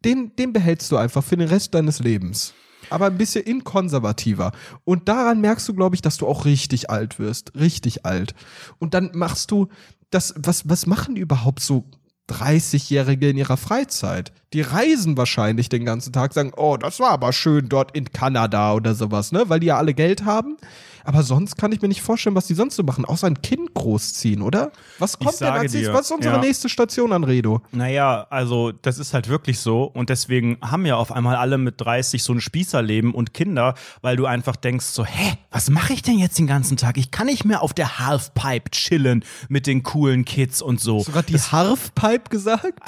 den, 0.05 0.35
den 0.37 0.53
behältst 0.53 0.91
du 0.91 0.97
einfach 0.97 1.23
für 1.23 1.37
den 1.37 1.49
Rest 1.49 1.75
deines 1.75 2.01
Lebens. 2.01 2.55
Aber 2.91 3.07
ein 3.07 3.19
bisschen 3.19 3.45
inkonservativer. 3.45 4.53
Und 4.85 5.09
daran 5.09 5.41
merkst 5.41 5.69
du, 5.69 5.75
glaube 5.75 5.95
ich, 5.95 6.03
dass 6.03 6.17
du 6.17 6.27
auch 6.27 6.45
richtig 6.45 6.91
alt 6.91 7.19
wirst. 7.19 7.55
Richtig 7.55 8.05
alt. 8.05 8.35
Und 8.79 8.95
dann 8.95 9.11
machst 9.15 9.51
du 9.51 9.69
das, 10.11 10.35
was, 10.37 10.69
was 10.69 10.87
machen 10.87 11.17
überhaupt 11.17 11.61
so 11.61 11.85
30-Jährige 12.31 13.31
in 13.31 13.37
ihrer 13.37 13.57
Freizeit? 13.57 14.33
Die 14.53 14.63
reisen 14.63 15.17
wahrscheinlich 15.17 15.69
den 15.69 15.85
ganzen 15.85 16.13
Tag, 16.13 16.33
sagen, 16.33 16.53
oh, 16.57 16.77
das 16.77 17.01
war 17.01 17.11
aber 17.11 17.33
schön 17.33 17.69
dort 17.69 17.95
in 17.97 18.13
Kanada 18.13 18.73
oder 18.75 18.95
sowas, 18.95 19.33
ne? 19.33 19.49
Weil 19.49 19.61
die 19.61 19.67
ja 19.67 19.77
alle 19.77 19.95
Geld 19.95 20.25
haben. 20.25 20.57
Aber 21.05 21.23
sonst 21.23 21.57
kann 21.57 21.71
ich 21.73 21.83
mir 21.83 21.89
nicht 21.89 22.03
vorstellen, 22.03 22.35
was 22.35 22.47
die 22.47 22.55
sonst 22.55 22.77
so 22.77 22.83
machen, 22.83 23.05
außer 23.05 23.27
ein 23.27 23.43
Kind 23.43 23.75
großziehen, 23.75 24.43
oder? 24.43 24.73
Was 24.99 25.19
kommt 25.19 25.41
denn 25.41 25.49
als 25.49 25.63
nächstes? 25.63 25.83
dir, 25.83 25.93
Was 25.93 26.07
ist 26.07 26.13
unsere 26.13 26.35
ja. 26.37 26.41
nächste 26.41 26.69
Station 26.69 27.13
an 27.13 27.25
Redo? 27.25 27.61
Naja, 27.73 28.27
also 28.31 28.73
das 28.73 28.99
ist 28.99 29.13
halt 29.13 29.29
wirklich 29.29 29.59
so 29.59 29.85
und 29.85 30.09
deswegen 30.09 30.59
haben 30.63 30.87
ja 30.87 30.97
auf 30.97 31.13
einmal 31.13 31.37
alle 31.37 31.59
mit 31.59 31.81
30 31.81 32.23
so 32.23 32.33
ein 32.33 32.41
Spießerleben 32.41 33.13
und 33.13 33.35
Kinder, 33.35 33.75
weil 34.01 34.17
du 34.17 34.27
einfach 34.27 34.57
denkst 34.57 34.87
so, 34.87 35.05
hä, 35.05 35.39
was 35.51 35.71
mache 35.71 35.93
ich 35.93 36.03
denn 36.03 36.19
jetzt 36.19 36.39
den 36.39 36.47
ganzen 36.47 36.77
Tag? 36.77 36.97
Ich 36.97 37.11
kann 37.11 37.27
nicht 37.27 37.45
mehr 37.45 37.63
auf 37.63 37.75
der 37.75 37.99
Halfpipe 37.99 38.71
chillen 38.71 39.25
mit 39.49 39.67
den 39.67 39.83
coolen 39.83 40.25
Kids 40.25 40.63
und 40.63 40.81
so. 40.81 41.01
Hast 41.01 41.09
du 41.09 41.13
gerade 41.13 41.33
die 41.33 41.39
Harfpipe 41.39 42.31
gesagt? 42.31 42.81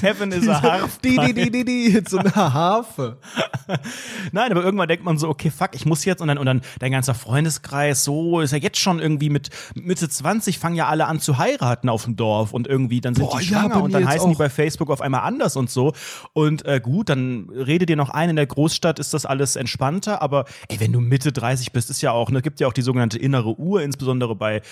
Heaven 0.00 0.32
is 0.32 0.48
a 0.48 0.62
Halfpipe. 0.62 1.26
Die, 1.26 1.34
die, 1.34 1.50
die, 1.50 1.64
die, 1.64 1.92
die, 1.92 2.02
so 2.08 2.18
eine 2.18 2.34
Harfe. 2.34 3.18
Nein, 4.32 4.50
aber 4.50 4.64
irgendwann 4.64 4.88
denkt 4.88 5.04
man 5.04 5.18
so, 5.18 5.28
okay, 5.28 5.50
fuck, 5.50 5.70
ich 5.74 5.86
muss 5.86 6.04
jetzt 6.04 6.20
und 6.20 6.28
dann, 6.28 6.38
und 6.38 6.46
dann 6.46 6.62
dein 6.78 6.92
ganzer 6.92 7.14
Freundeskreis, 7.50 8.04
so 8.04 8.40
ist 8.40 8.52
ja 8.52 8.58
jetzt 8.58 8.78
schon 8.78 9.00
irgendwie 9.00 9.30
mit 9.30 9.50
Mitte 9.74 10.08
20 10.08 10.58
fangen 10.58 10.76
ja 10.76 10.86
alle 10.86 11.06
an 11.06 11.20
zu 11.20 11.38
heiraten 11.38 11.88
auf 11.88 12.04
dem 12.04 12.16
Dorf 12.16 12.52
und 12.52 12.66
irgendwie 12.66 13.00
dann 13.00 13.14
sind 13.14 13.28
Boah, 13.28 13.38
die 13.38 13.46
ja, 13.46 13.60
schwanger 13.60 13.74
bei 13.76 13.80
und 13.80 13.92
dann 13.92 14.06
heißen 14.06 14.28
die 14.28 14.34
auch. 14.34 14.38
bei 14.38 14.50
Facebook 14.50 14.90
auf 14.90 15.00
einmal 15.00 15.22
anders 15.22 15.56
und 15.56 15.70
so. 15.70 15.92
Und 16.32 16.64
äh, 16.64 16.80
gut, 16.80 17.08
dann 17.08 17.48
rede 17.50 17.86
dir 17.86 17.96
noch 17.96 18.10
ein, 18.10 18.30
in 18.30 18.36
der 18.36 18.46
Großstadt 18.46 18.98
ist 18.98 19.14
das 19.14 19.26
alles 19.26 19.56
entspannter, 19.56 20.22
aber 20.22 20.44
ey, 20.68 20.80
wenn 20.80 20.92
du 20.92 21.00
Mitte 21.00 21.32
30 21.32 21.72
bist, 21.72 21.90
ist 21.90 22.02
ja 22.02 22.12
auch, 22.12 22.30
ne, 22.30 22.42
gibt 22.42 22.60
ja 22.60 22.68
auch 22.68 22.72
die 22.72 22.82
sogenannte 22.82 23.18
innere 23.18 23.58
Uhr, 23.58 23.82
insbesondere 23.82 24.36
bei 24.36 24.62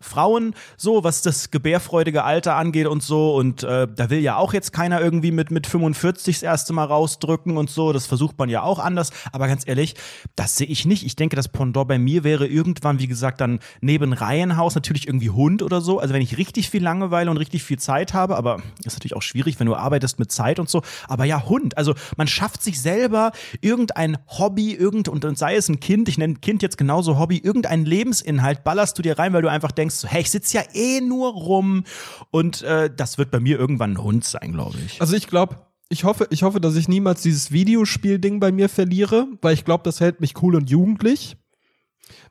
Frauen, 0.00 0.54
so 0.76 1.02
was 1.02 1.22
das 1.22 1.50
gebärfreudige 1.50 2.22
Alter 2.22 2.54
angeht 2.54 2.86
und 2.86 3.02
so. 3.02 3.34
Und 3.34 3.62
äh, 3.64 3.88
da 3.92 4.10
will 4.10 4.20
ja 4.20 4.36
auch 4.36 4.52
jetzt 4.52 4.72
keiner 4.72 5.00
irgendwie 5.00 5.32
mit, 5.32 5.50
mit 5.50 5.66
45 5.66 6.36
das 6.36 6.42
erste 6.42 6.72
Mal 6.72 6.84
rausdrücken 6.84 7.56
und 7.56 7.68
so. 7.68 7.92
Das 7.92 8.06
versucht 8.06 8.38
man 8.38 8.48
ja 8.48 8.62
auch 8.62 8.78
anders. 8.78 9.10
Aber 9.32 9.48
ganz 9.48 9.66
ehrlich, 9.66 9.96
das 10.36 10.56
sehe 10.56 10.68
ich 10.68 10.84
nicht. 10.84 11.04
Ich 11.04 11.16
denke, 11.16 11.34
das 11.34 11.48
Pendant 11.48 11.88
bei 11.88 11.98
mir 11.98 12.22
wäre 12.22 12.27
irgendwann, 12.30 12.98
wie 12.98 13.06
gesagt, 13.06 13.40
dann 13.40 13.60
neben 13.80 14.12
Reihenhaus 14.12 14.74
natürlich 14.74 15.06
irgendwie 15.06 15.30
Hund 15.30 15.62
oder 15.62 15.80
so. 15.80 15.98
Also 15.98 16.14
wenn 16.14 16.22
ich 16.22 16.38
richtig 16.38 16.70
viel 16.70 16.82
Langeweile 16.82 17.30
und 17.30 17.36
richtig 17.36 17.62
viel 17.62 17.78
Zeit 17.78 18.14
habe, 18.14 18.36
aber 18.36 18.62
ist 18.84 18.94
natürlich 18.94 19.16
auch 19.16 19.22
schwierig, 19.22 19.58
wenn 19.60 19.66
du 19.66 19.74
arbeitest 19.74 20.18
mit 20.18 20.30
Zeit 20.30 20.58
und 20.58 20.68
so. 20.68 20.82
Aber 21.06 21.24
ja, 21.24 21.44
Hund. 21.48 21.76
Also 21.76 21.94
man 22.16 22.28
schafft 22.28 22.62
sich 22.62 22.80
selber 22.80 23.32
irgendein 23.60 24.18
Hobby, 24.26 24.74
irgend, 24.74 25.08
und, 25.08 25.24
und 25.24 25.38
sei 25.38 25.56
es 25.56 25.68
ein 25.68 25.80
Kind, 25.80 26.08
ich 26.08 26.18
nenne 26.18 26.34
Kind 26.36 26.62
jetzt 26.62 26.78
genauso 26.78 27.18
Hobby, 27.18 27.38
irgendeinen 27.38 27.84
Lebensinhalt 27.84 28.64
ballerst 28.64 28.98
du 28.98 29.02
dir 29.02 29.18
rein, 29.18 29.32
weil 29.32 29.42
du 29.42 29.50
einfach 29.50 29.72
denkst, 29.72 29.94
so, 29.94 30.08
hey, 30.08 30.22
ich 30.22 30.30
sitze 30.30 30.58
ja 30.58 30.62
eh 30.74 31.00
nur 31.00 31.32
rum. 31.32 31.84
Und 32.30 32.62
äh, 32.62 32.90
das 32.94 33.18
wird 33.18 33.30
bei 33.30 33.40
mir 33.40 33.58
irgendwann 33.58 33.92
ein 33.92 34.02
Hund 34.02 34.24
sein, 34.24 34.52
glaube 34.52 34.76
ich. 34.84 35.00
Also 35.00 35.16
ich 35.16 35.26
glaube, 35.26 35.56
ich 35.88 36.04
hoffe, 36.04 36.26
ich 36.30 36.42
hoffe, 36.42 36.60
dass 36.60 36.76
ich 36.76 36.88
niemals 36.88 37.22
dieses 37.22 37.50
Videospiel-Ding 37.50 38.40
bei 38.40 38.52
mir 38.52 38.68
verliere, 38.68 39.26
weil 39.40 39.54
ich 39.54 39.64
glaube, 39.64 39.84
das 39.84 40.00
hält 40.00 40.20
mich 40.20 40.34
cool 40.42 40.54
und 40.54 40.68
jugendlich. 40.68 41.36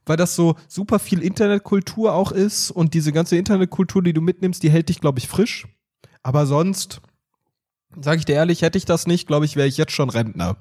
Weil 0.07 0.17
das 0.17 0.35
so 0.35 0.55
super 0.67 0.97
viel 0.99 1.21
Internetkultur 1.21 2.13
auch 2.13 2.31
ist 2.31 2.71
und 2.71 2.93
diese 2.95 3.11
ganze 3.11 3.37
Internetkultur, 3.37 4.01
die 4.01 4.13
du 4.13 4.21
mitnimmst, 4.21 4.63
die 4.63 4.71
hält 4.71 4.89
dich, 4.89 4.99
glaube 5.01 5.19
ich, 5.19 5.27
frisch. 5.27 5.67
Aber 6.23 6.45
sonst, 6.47 7.01
sage 8.01 8.17
ich 8.19 8.25
dir 8.25 8.33
ehrlich, 8.35 8.61
hätte 8.63 8.77
ich 8.77 8.85
das 8.85 9.05
nicht, 9.07 9.27
glaube 9.27 9.45
ich, 9.45 9.55
wäre 9.55 9.67
ich 9.67 9.77
jetzt 9.77 9.91
schon 9.93 10.09
Rentner. 10.09 10.57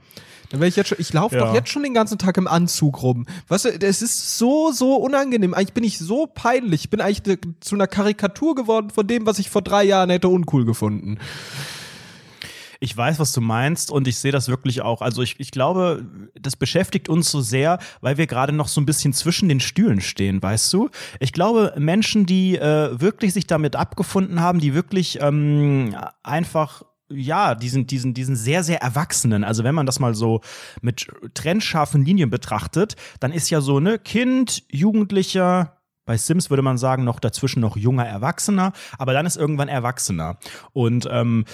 Dann 0.51 0.61
wäre 0.61 0.69
ich 0.69 0.77
jetzt 0.77 0.89
schon, 0.89 0.99
ich 1.01 1.13
laufe 1.13 1.35
Ja. 1.37 1.47
doch 1.47 1.55
jetzt 1.55 1.71
schon 1.71 1.83
den 1.83 1.93
ganzen 1.95 2.19
Tag 2.19 2.37
im 2.37 2.47
Anzug 2.47 3.03
rum. 3.03 3.27
Weißt 3.49 3.65
du, 3.65 3.69
es 3.71 4.01
ist 4.01 4.39
so, 4.39 4.71
so 4.71 4.95
unangenehm. 4.95 5.55
Eigentlich 5.55 5.73
bin 5.73 5.83
ich 5.83 5.99
so 5.99 6.27
peinlich. 6.29 6.83
Ich 6.85 6.91
bin 6.91 7.01
eigentlich 7.01 7.25
ne- 7.27 7.39
zu 7.61 7.75
einer 7.75 7.89
Karikatur 7.89 8.55
geworden 8.55 8.91
von 8.91 9.07
dem, 9.09 9.27
was 9.27 9.41
ich 9.41 9.51
vor 9.51 9.63
drei 9.63 9.83
Jahren 9.83 10.11
hätte 10.11 10.29
uncool 10.29 10.65
gefunden. 10.65 11.19
Ich 12.81 12.97
weiß, 12.97 13.19
was 13.19 13.33
du 13.33 13.41
meinst 13.41 13.91
und 13.91 14.09
ich 14.09 14.19
sehe 14.19 14.33
das 14.33 14.49
wirklich 14.49 14.83
auch. 14.83 15.03
Also 15.03 15.23
ich, 15.23 15.39
ich 15.39 15.51
glaube, 15.51 16.05
das 16.35 16.57
beschäftigt 16.57 17.09
uns 17.09 17.31
so 17.31 17.41
sehr, 17.41 17.79
weil 18.01 18.19
wir 18.19 18.27
gerade 18.27 18.53
noch 18.53 18.69
so 18.69 18.81
ein 18.81 18.87
bisschen 18.87 19.13
zwischen 19.13 19.49
den 19.49 19.61
Stühlen 19.61 20.01
stehen, 20.01 20.43
weißt 20.43 20.73
du? 20.73 20.91
Ich 21.21 21.33
glaube, 21.33 21.75
Menschen, 21.79 22.27
die 22.27 22.57
äh, 22.57 23.01
wirklich 23.01 23.33
sich 23.33 23.47
damit 23.47 23.77
abgefunden 23.77 24.41
haben, 24.41 24.61
die 24.61 24.75
wirklich 24.75 25.19
ähm, 25.21 25.97
einfach 26.23 26.83
ja, 27.09 27.55
diesen, 27.55 27.87
diesen, 27.87 28.15
diesen 28.15 28.37
sehr, 28.37 28.65
sehr 28.65 28.83
Erwachsenen, 28.83 29.45
also 29.45 29.63
wenn 29.65 29.75
man 29.75 29.87
das 29.87 30.01
mal 30.01 30.15
so 30.15 30.41
mit 30.81 31.07
trennscharfen 31.35 32.05
Linien 32.05 32.31
betrachtet, 32.31 32.97
dann 33.21 33.33
ist 33.33 33.49
ja 33.51 33.61
so, 33.61 33.79
ne, 33.79 33.99
Kind, 33.99 34.65
Jugendlicher, 34.71 35.77
bei 36.05 36.17
Sims 36.17 36.51
würde 36.51 36.63
man 36.63 36.79
sagen, 36.79 37.05
noch 37.05 37.21
dazwischen 37.21 37.61
noch 37.61 37.77
junger 37.77 38.07
Erwachsener, 38.07 38.73
aber 38.99 39.13
dann 39.13 39.27
ist 39.27 39.37
irgendwann 39.37 39.69
Erwachsener. 39.69 40.39
Und 40.73 41.09
ähm, 41.11 41.45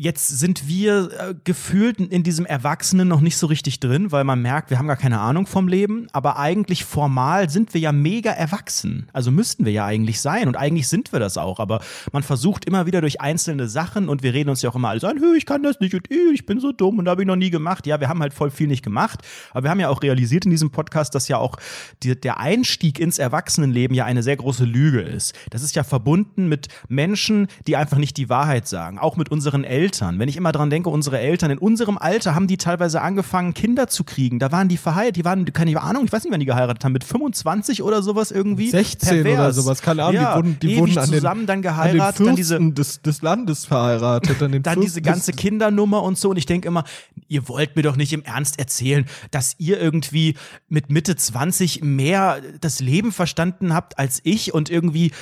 Jetzt 0.00 0.28
sind 0.28 0.68
wir 0.68 1.10
äh, 1.18 1.34
gefühlt 1.42 1.98
in 1.98 2.22
diesem 2.22 2.46
Erwachsenen 2.46 3.08
noch 3.08 3.20
nicht 3.20 3.36
so 3.36 3.48
richtig 3.48 3.80
drin, 3.80 4.12
weil 4.12 4.22
man 4.22 4.40
merkt, 4.40 4.70
wir 4.70 4.78
haben 4.78 4.86
gar 4.86 4.96
keine 4.96 5.18
Ahnung 5.18 5.44
vom 5.44 5.66
Leben, 5.66 6.06
aber 6.12 6.38
eigentlich 6.38 6.84
formal 6.84 7.50
sind 7.50 7.74
wir 7.74 7.80
ja 7.80 7.90
mega 7.90 8.30
erwachsen. 8.30 9.08
Also 9.12 9.32
müssten 9.32 9.64
wir 9.64 9.72
ja 9.72 9.84
eigentlich 9.86 10.20
sein 10.20 10.46
und 10.46 10.56
eigentlich 10.56 10.86
sind 10.86 11.12
wir 11.12 11.18
das 11.18 11.36
auch, 11.36 11.58
aber 11.58 11.80
man 12.12 12.22
versucht 12.22 12.64
immer 12.64 12.86
wieder 12.86 13.00
durch 13.00 13.20
einzelne 13.20 13.68
Sachen 13.68 14.08
und 14.08 14.22
wir 14.22 14.34
reden 14.34 14.50
uns 14.50 14.62
ja 14.62 14.70
auch 14.70 14.76
immer 14.76 14.90
alles 14.90 15.02
an, 15.02 15.18
"Hö, 15.18 15.34
ich 15.36 15.46
kann 15.46 15.64
das 15.64 15.80
nicht 15.80 15.94
und 15.96 16.08
"Ih, 16.12 16.32
ich 16.32 16.46
bin 16.46 16.60
so 16.60 16.70
dumm 16.70 17.00
und 17.00 17.08
habe 17.08 17.22
ich 17.22 17.26
noch 17.26 17.34
nie 17.34 17.50
gemacht. 17.50 17.84
Ja, 17.84 17.98
wir 17.98 18.08
haben 18.08 18.20
halt 18.20 18.34
voll 18.34 18.52
viel 18.52 18.68
nicht 18.68 18.84
gemacht, 18.84 19.22
aber 19.50 19.64
wir 19.64 19.70
haben 19.72 19.80
ja 19.80 19.88
auch 19.88 20.02
realisiert 20.04 20.44
in 20.44 20.52
diesem 20.52 20.70
Podcast, 20.70 21.16
dass 21.16 21.26
ja 21.26 21.38
auch 21.38 21.56
die, 22.04 22.14
der 22.14 22.38
Einstieg 22.38 23.00
ins 23.00 23.18
Erwachsenenleben 23.18 23.96
ja 23.96 24.04
eine 24.04 24.22
sehr 24.22 24.36
große 24.36 24.64
Lüge 24.64 25.00
ist. 25.00 25.34
Das 25.50 25.64
ist 25.64 25.74
ja 25.74 25.82
verbunden 25.82 26.48
mit 26.48 26.68
Menschen, 26.88 27.48
die 27.66 27.74
einfach 27.74 27.98
nicht 27.98 28.16
die 28.16 28.28
Wahrheit 28.28 28.68
sagen, 28.68 29.00
auch 29.00 29.16
mit 29.16 29.32
unseren 29.32 29.64
Eltern. 29.64 29.87
Wenn 30.18 30.28
ich 30.28 30.36
immer 30.36 30.52
dran 30.52 30.70
denke, 30.70 30.90
unsere 30.90 31.18
Eltern 31.18 31.50
in 31.50 31.58
unserem 31.58 31.98
Alter 31.98 32.34
haben 32.34 32.46
die 32.46 32.56
teilweise 32.56 33.00
angefangen, 33.00 33.54
Kinder 33.54 33.88
zu 33.88 34.04
kriegen. 34.04 34.38
Da 34.38 34.52
waren 34.52 34.68
die 34.68 34.76
verheiratet, 34.76 35.16
die 35.16 35.24
waren, 35.24 35.44
keine 35.52 35.80
Ahnung, 35.80 36.04
ich 36.04 36.12
weiß 36.12 36.24
nicht, 36.24 36.32
wann 36.32 36.40
die 36.40 36.46
geheiratet 36.46 36.84
haben, 36.84 36.92
mit 36.92 37.04
25 37.04 37.82
oder 37.82 38.02
sowas 38.02 38.30
irgendwie. 38.30 38.70
16 38.70 39.20
oder 39.20 39.22
Pervers. 39.22 39.56
sowas, 39.56 39.82
keine 39.82 40.04
Ahnung, 40.04 40.22
ja, 40.22 40.30
die 40.30 40.36
wurden, 40.36 40.58
die 40.60 40.76
wurden 40.76 40.98
an 40.98 41.10
den, 41.10 41.14
zusammen 41.20 41.46
dann 41.46 41.58
an 41.58 41.62
geheiratet, 41.62 42.20
den 42.20 42.26
dann 42.26 42.36
diese 42.36 42.72
des, 42.72 43.02
des 43.02 43.22
Landes 43.22 43.66
verheiratet. 43.66 44.42
An 44.42 44.52
den 44.52 44.62
dann 44.62 44.80
diese 44.80 45.02
ganze 45.02 45.32
Kindernummer 45.32 46.02
und 46.02 46.18
so. 46.18 46.30
Und 46.30 46.36
ich 46.36 46.46
denke 46.46 46.68
immer, 46.68 46.84
ihr 47.28 47.48
wollt 47.48 47.76
mir 47.76 47.82
doch 47.82 47.96
nicht 47.96 48.12
im 48.12 48.22
Ernst 48.22 48.58
erzählen, 48.58 49.06
dass 49.30 49.54
ihr 49.58 49.80
irgendwie 49.80 50.36
mit 50.68 50.90
Mitte 50.90 51.16
20 51.16 51.82
mehr 51.82 52.40
das 52.60 52.80
Leben 52.80 53.12
verstanden 53.12 53.74
habt 53.74 53.98
als 53.98 54.20
ich 54.24 54.54
und 54.54 54.70
irgendwie, 54.70 55.12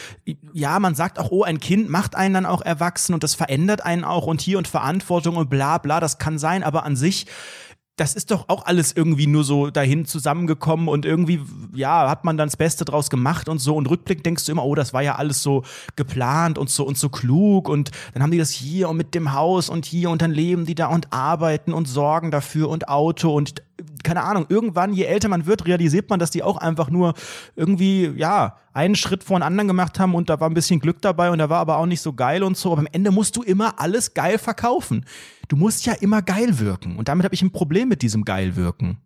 ja, 0.52 0.78
man 0.78 0.94
sagt 0.94 1.18
auch, 1.18 1.30
oh, 1.30 1.42
ein 1.42 1.60
Kind 1.60 1.88
macht 1.90 2.14
einen 2.14 2.34
dann 2.34 2.46
auch 2.46 2.62
erwachsen 2.62 3.14
und 3.14 3.22
das 3.22 3.34
verändert 3.34 3.84
einen 3.84 4.04
auch 4.04 4.26
und 4.26 4.40
hier 4.46 4.56
und 4.56 4.66
Verantwortung 4.66 5.36
und 5.36 5.50
bla 5.50 5.76
bla, 5.76 6.00
das 6.00 6.18
kann 6.18 6.38
sein, 6.38 6.62
aber 6.62 6.84
an 6.84 6.96
sich 6.96 7.26
das 7.96 8.14
ist 8.14 8.30
doch 8.30 8.50
auch 8.50 8.66
alles 8.66 8.92
irgendwie 8.94 9.26
nur 9.26 9.42
so 9.42 9.70
dahin 9.70 10.04
zusammengekommen 10.04 10.86
und 10.86 11.06
irgendwie, 11.06 11.40
ja, 11.74 12.10
hat 12.10 12.24
man 12.24 12.36
dann 12.36 12.48
das 12.48 12.58
Beste 12.58 12.84
draus 12.84 13.08
gemacht 13.08 13.48
und 13.48 13.58
so. 13.58 13.74
Und 13.74 13.88
rückblick 13.88 14.22
denkst 14.22 14.44
du 14.44 14.52
immer, 14.52 14.66
oh, 14.66 14.74
das 14.74 14.92
war 14.92 15.02
ja 15.02 15.14
alles 15.14 15.42
so 15.42 15.62
geplant 15.96 16.58
und 16.58 16.68
so 16.68 16.86
und 16.86 16.98
so 16.98 17.08
klug. 17.08 17.70
Und 17.70 17.90
dann 18.12 18.22
haben 18.22 18.30
die 18.30 18.38
das 18.38 18.50
hier 18.50 18.90
und 18.90 18.98
mit 18.98 19.14
dem 19.14 19.32
Haus 19.32 19.70
und 19.70 19.86
hier 19.86 20.10
und 20.10 20.20
dann 20.20 20.30
leben 20.30 20.66
die 20.66 20.74
da 20.74 20.88
und 20.88 21.10
arbeiten 21.10 21.72
und 21.72 21.88
sorgen 21.88 22.30
dafür 22.30 22.68
und 22.68 22.88
Auto 22.88 23.34
und 23.34 23.62
keine 24.02 24.22
Ahnung, 24.22 24.46
irgendwann, 24.48 24.92
je 24.92 25.04
älter 25.04 25.28
man 25.28 25.46
wird, 25.46 25.66
realisiert 25.66 26.08
man, 26.08 26.18
dass 26.18 26.30
die 26.30 26.42
auch 26.42 26.56
einfach 26.56 26.90
nur 26.90 27.14
irgendwie, 27.56 28.12
ja, 28.16 28.56
einen 28.72 28.94
Schritt 28.94 29.24
vor 29.24 29.38
den 29.38 29.42
anderen 29.42 29.68
gemacht 29.68 29.98
haben 29.98 30.14
und 30.14 30.28
da 30.28 30.40
war 30.40 30.48
ein 30.48 30.54
bisschen 30.54 30.80
Glück 30.80 31.00
dabei 31.00 31.30
und 31.30 31.38
da 31.38 31.48
war 31.48 31.60
aber 31.60 31.78
auch 31.78 31.86
nicht 31.86 32.00
so 32.00 32.12
geil 32.12 32.42
und 32.42 32.56
so. 32.56 32.72
Aber 32.72 32.80
am 32.80 32.88
Ende 32.92 33.10
musst 33.10 33.36
du 33.36 33.42
immer 33.42 33.80
alles 33.80 34.14
geil 34.14 34.38
verkaufen. 34.38 35.04
Du 35.48 35.56
musst 35.56 35.86
ja 35.86 35.92
immer 35.94 36.22
geil 36.22 36.58
wirken. 36.58 36.96
Und 36.96 37.08
damit 37.08 37.24
habe 37.24 37.34
ich 37.34 37.42
ein 37.42 37.52
Problem 37.52 37.88
mit 37.88 38.02
diesem 38.02 38.24
geil 38.24 38.56
wirken. 38.56 38.98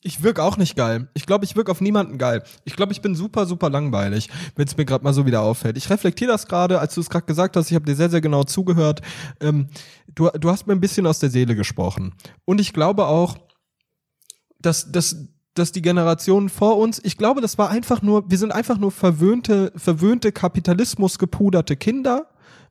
Ich 0.00 0.22
wirke 0.22 0.44
auch 0.44 0.56
nicht 0.56 0.76
geil. 0.76 1.08
Ich 1.14 1.26
glaube, 1.26 1.44
ich 1.44 1.56
wirke 1.56 1.72
auf 1.72 1.80
niemanden 1.80 2.18
geil. 2.18 2.44
Ich 2.64 2.76
glaube, 2.76 2.92
ich 2.92 3.02
bin 3.02 3.16
super, 3.16 3.46
super 3.46 3.68
langweilig, 3.68 4.28
wenn 4.54 4.66
es 4.66 4.76
mir 4.76 4.84
gerade 4.84 5.02
mal 5.02 5.12
so 5.12 5.26
wieder 5.26 5.42
auffällt. 5.42 5.76
Ich 5.76 5.90
reflektiere 5.90 6.30
das 6.30 6.46
gerade, 6.46 6.78
als 6.78 6.94
du 6.94 7.00
es 7.00 7.10
gerade 7.10 7.26
gesagt 7.26 7.56
hast. 7.56 7.68
Ich 7.70 7.74
habe 7.74 7.84
dir 7.84 7.96
sehr, 7.96 8.08
sehr 8.08 8.20
genau 8.20 8.44
zugehört. 8.44 9.02
Ähm, 9.40 9.66
du, 10.14 10.28
du 10.28 10.50
hast 10.50 10.68
mir 10.68 10.74
ein 10.74 10.80
bisschen 10.80 11.04
aus 11.06 11.18
der 11.18 11.30
Seele 11.30 11.56
gesprochen. 11.56 12.14
Und 12.44 12.60
ich 12.60 12.72
glaube 12.72 13.06
auch, 13.06 13.38
dass, 14.60 14.90
dass, 14.92 15.28
dass 15.54 15.72
die 15.72 15.82
Generationen 15.82 16.48
vor 16.48 16.78
uns, 16.78 17.00
ich 17.02 17.16
glaube, 17.16 17.40
das 17.40 17.58
war 17.58 17.70
einfach 17.70 18.02
nur, 18.02 18.30
wir 18.30 18.38
sind 18.38 18.52
einfach 18.52 18.78
nur 18.78 18.90
verwöhnte, 18.90 19.72
verwöhnte 19.76 20.32
Kapitalismus 20.32 21.18
gepuderte 21.18 21.76
Kinder. 21.76 22.28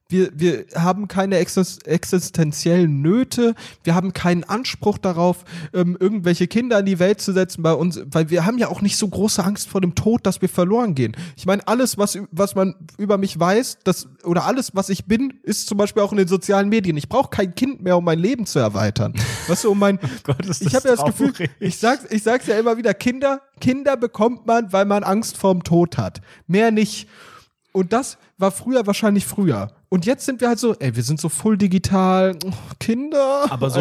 Wir, 0.10 0.30
wir 0.34 0.66
haben 0.76 1.08
keine 1.08 1.38
exis 1.38 1.80
existenziellen 1.80 3.02
Nöte, 3.02 3.56
wir 3.84 3.94
haben 3.94 4.14
keinen 4.14 4.44
Anspruch 4.46 4.98
darauf, 4.98 5.44
ähm, 5.74 5.98
irgendwelche 6.00 6.48
Kinder 6.48 6.80
in 6.80 6.86
die 6.86 7.00
Welt 7.00 7.20
zu 7.20 7.34
setzen 7.34 7.62
bei 7.62 7.74
uns, 7.74 8.00
weil 8.06 8.30
wir 8.30 8.46
haben 8.46 8.58
ja 8.58 8.70
auch 8.70 8.82
nicht 8.82 8.98
so 8.98 9.08
große 9.08 9.44
Angst 9.44 9.68
vor 9.68 9.82
dem 9.82 9.96
Tod, 9.96 10.26
dass 10.26 10.42
wir 10.42 10.50
verloren 10.50 10.96
gehen. 10.96 11.16
Ich 11.36 11.46
meine, 11.46 11.68
alles, 11.68 11.98
was, 11.98 12.18
was 12.32 12.56
man 12.56 12.76
über 12.98 13.18
mich 13.18 13.38
weiß, 13.38 13.80
das, 13.84 14.08
oder 14.24 14.46
alles, 14.46 14.76
was 14.76 14.90
ich 14.90 15.06
bin, 15.06 15.40
ist 15.44 15.68
zum 15.68 15.78
Beispiel 15.78 16.02
auch 16.04 16.12
in 16.12 16.18
den 16.18 16.28
sozialen 16.28 16.70
Medien. 16.70 16.96
Ich 16.96 17.10
brauche 17.10 17.30
kein 17.30 17.54
Kind 17.54 17.82
mehr, 17.82 17.98
um 17.98 18.06
mein 18.06 18.20
Leben 18.20 18.46
zu 18.46 18.60
erweitern. 18.60 19.14
Weißt 19.48 19.66
du, 19.66 19.72
um 19.72 19.80
mein, 19.80 20.00
Gott, 20.24 20.46
ist 20.46 20.62
ich 20.62 20.74
habe 20.74 20.88
ja 20.88 20.96
das 20.96 21.06
Gefühl, 21.06 21.34
ich 21.60 21.78
sag's, 21.78 22.06
ich 22.10 22.24
sag's 22.24 22.48
ja 22.48 22.58
immer 22.58 22.78
wieder, 22.78 22.94
Kinder, 22.94 23.42
Kinder 23.60 23.98
bekommt 23.98 24.46
man, 24.46 24.72
weil 24.72 24.86
man 24.86 25.04
Angst 25.04 25.38
vorm 25.38 25.64
Tod 25.64 25.98
hat. 25.98 26.22
Mehr 26.48 26.72
nicht. 26.72 27.10
Und 27.74 27.94
das 27.94 28.18
war 28.38 28.52
früher 28.52 28.88
wahrscheinlich 28.88 29.26
früher. 29.26 29.72
Und 29.90 30.06
jetzt 30.06 30.26
sind 30.26 30.42
wir 30.42 30.50
halt 30.50 30.60
so, 30.60 30.76
ey, 30.80 30.96
wir 30.96 31.04
sind 31.04 31.22
so 31.22 31.30
full 31.30 31.58
digital. 31.58 32.36
Oh, 32.46 32.52
Kinder. 32.80 33.46
Aber 33.50 33.70
so, 33.70 33.80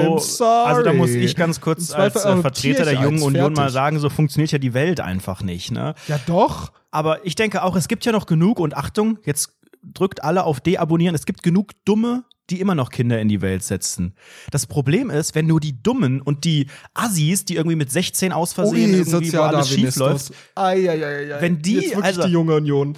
also 0.67 0.83
da 0.83 0.93
muss 0.93 1.11
ich 1.11 1.35
ganz 1.35 1.61
kurz 1.61 1.91
als 1.93 2.15
äh, 2.25 2.37
Vertreter 2.43 2.85
der 2.85 2.95
Jungen 3.03 3.23
Union 3.23 3.53
mal 3.55 3.71
sagen, 3.71 3.99
so 3.99 4.09
funktioniert 4.09 4.53
ja 4.53 4.59
die 4.59 4.73
Welt 4.73 5.01
einfach 5.01 5.43
nicht. 5.43 5.73
Ne? 5.73 5.95
Ja, 6.07 6.21
doch. 6.27 6.73
Aber 6.93 7.27
ich 7.27 7.35
denke 7.35 7.63
auch, 7.65 7.75
es 7.77 7.89
gibt 7.89 8.05
ja 8.05 8.13
noch 8.13 8.27
genug 8.27 8.61
und 8.61 8.77
Achtung, 8.77 9.19
jetzt 9.25 9.51
drückt 9.83 10.23
alle 10.23 10.45
auf 10.45 10.61
Deabonnieren. 10.61 11.15
Es 11.15 11.27
gibt 11.27 11.43
genug 11.43 11.73
Dumme, 11.85 12.25
die 12.51 12.61
immer 12.61 12.77
noch 12.77 12.91
Kinder 12.91 13.21
in 13.21 13.29
die 13.29 13.41
Welt 13.43 13.65
setzen. 13.65 14.15
Das 14.53 14.67
Problem 14.67 15.11
ist, 15.11 15.35
wenn 15.35 15.47
nur 15.49 15.59
die 15.59 15.83
Dummen 15.83 16.21
und 16.21 16.45
die 16.45 16.69
Assis, 16.95 17.45
die 17.45 17.57
irgendwie 17.57 17.77
mit 17.77 17.91
16 17.91 18.33
aus 18.33 18.53
Versehen 18.53 18.95
irgendwie 18.95 19.33
wo 19.33 19.41
alles 19.43 19.69
schief 19.69 19.97
läuft. 19.97 20.33
Wenn 21.41 21.61
die- 21.63 21.95
also- 21.97 22.23
die 22.23 22.33
junge 22.33 22.55
Union. 22.55 22.95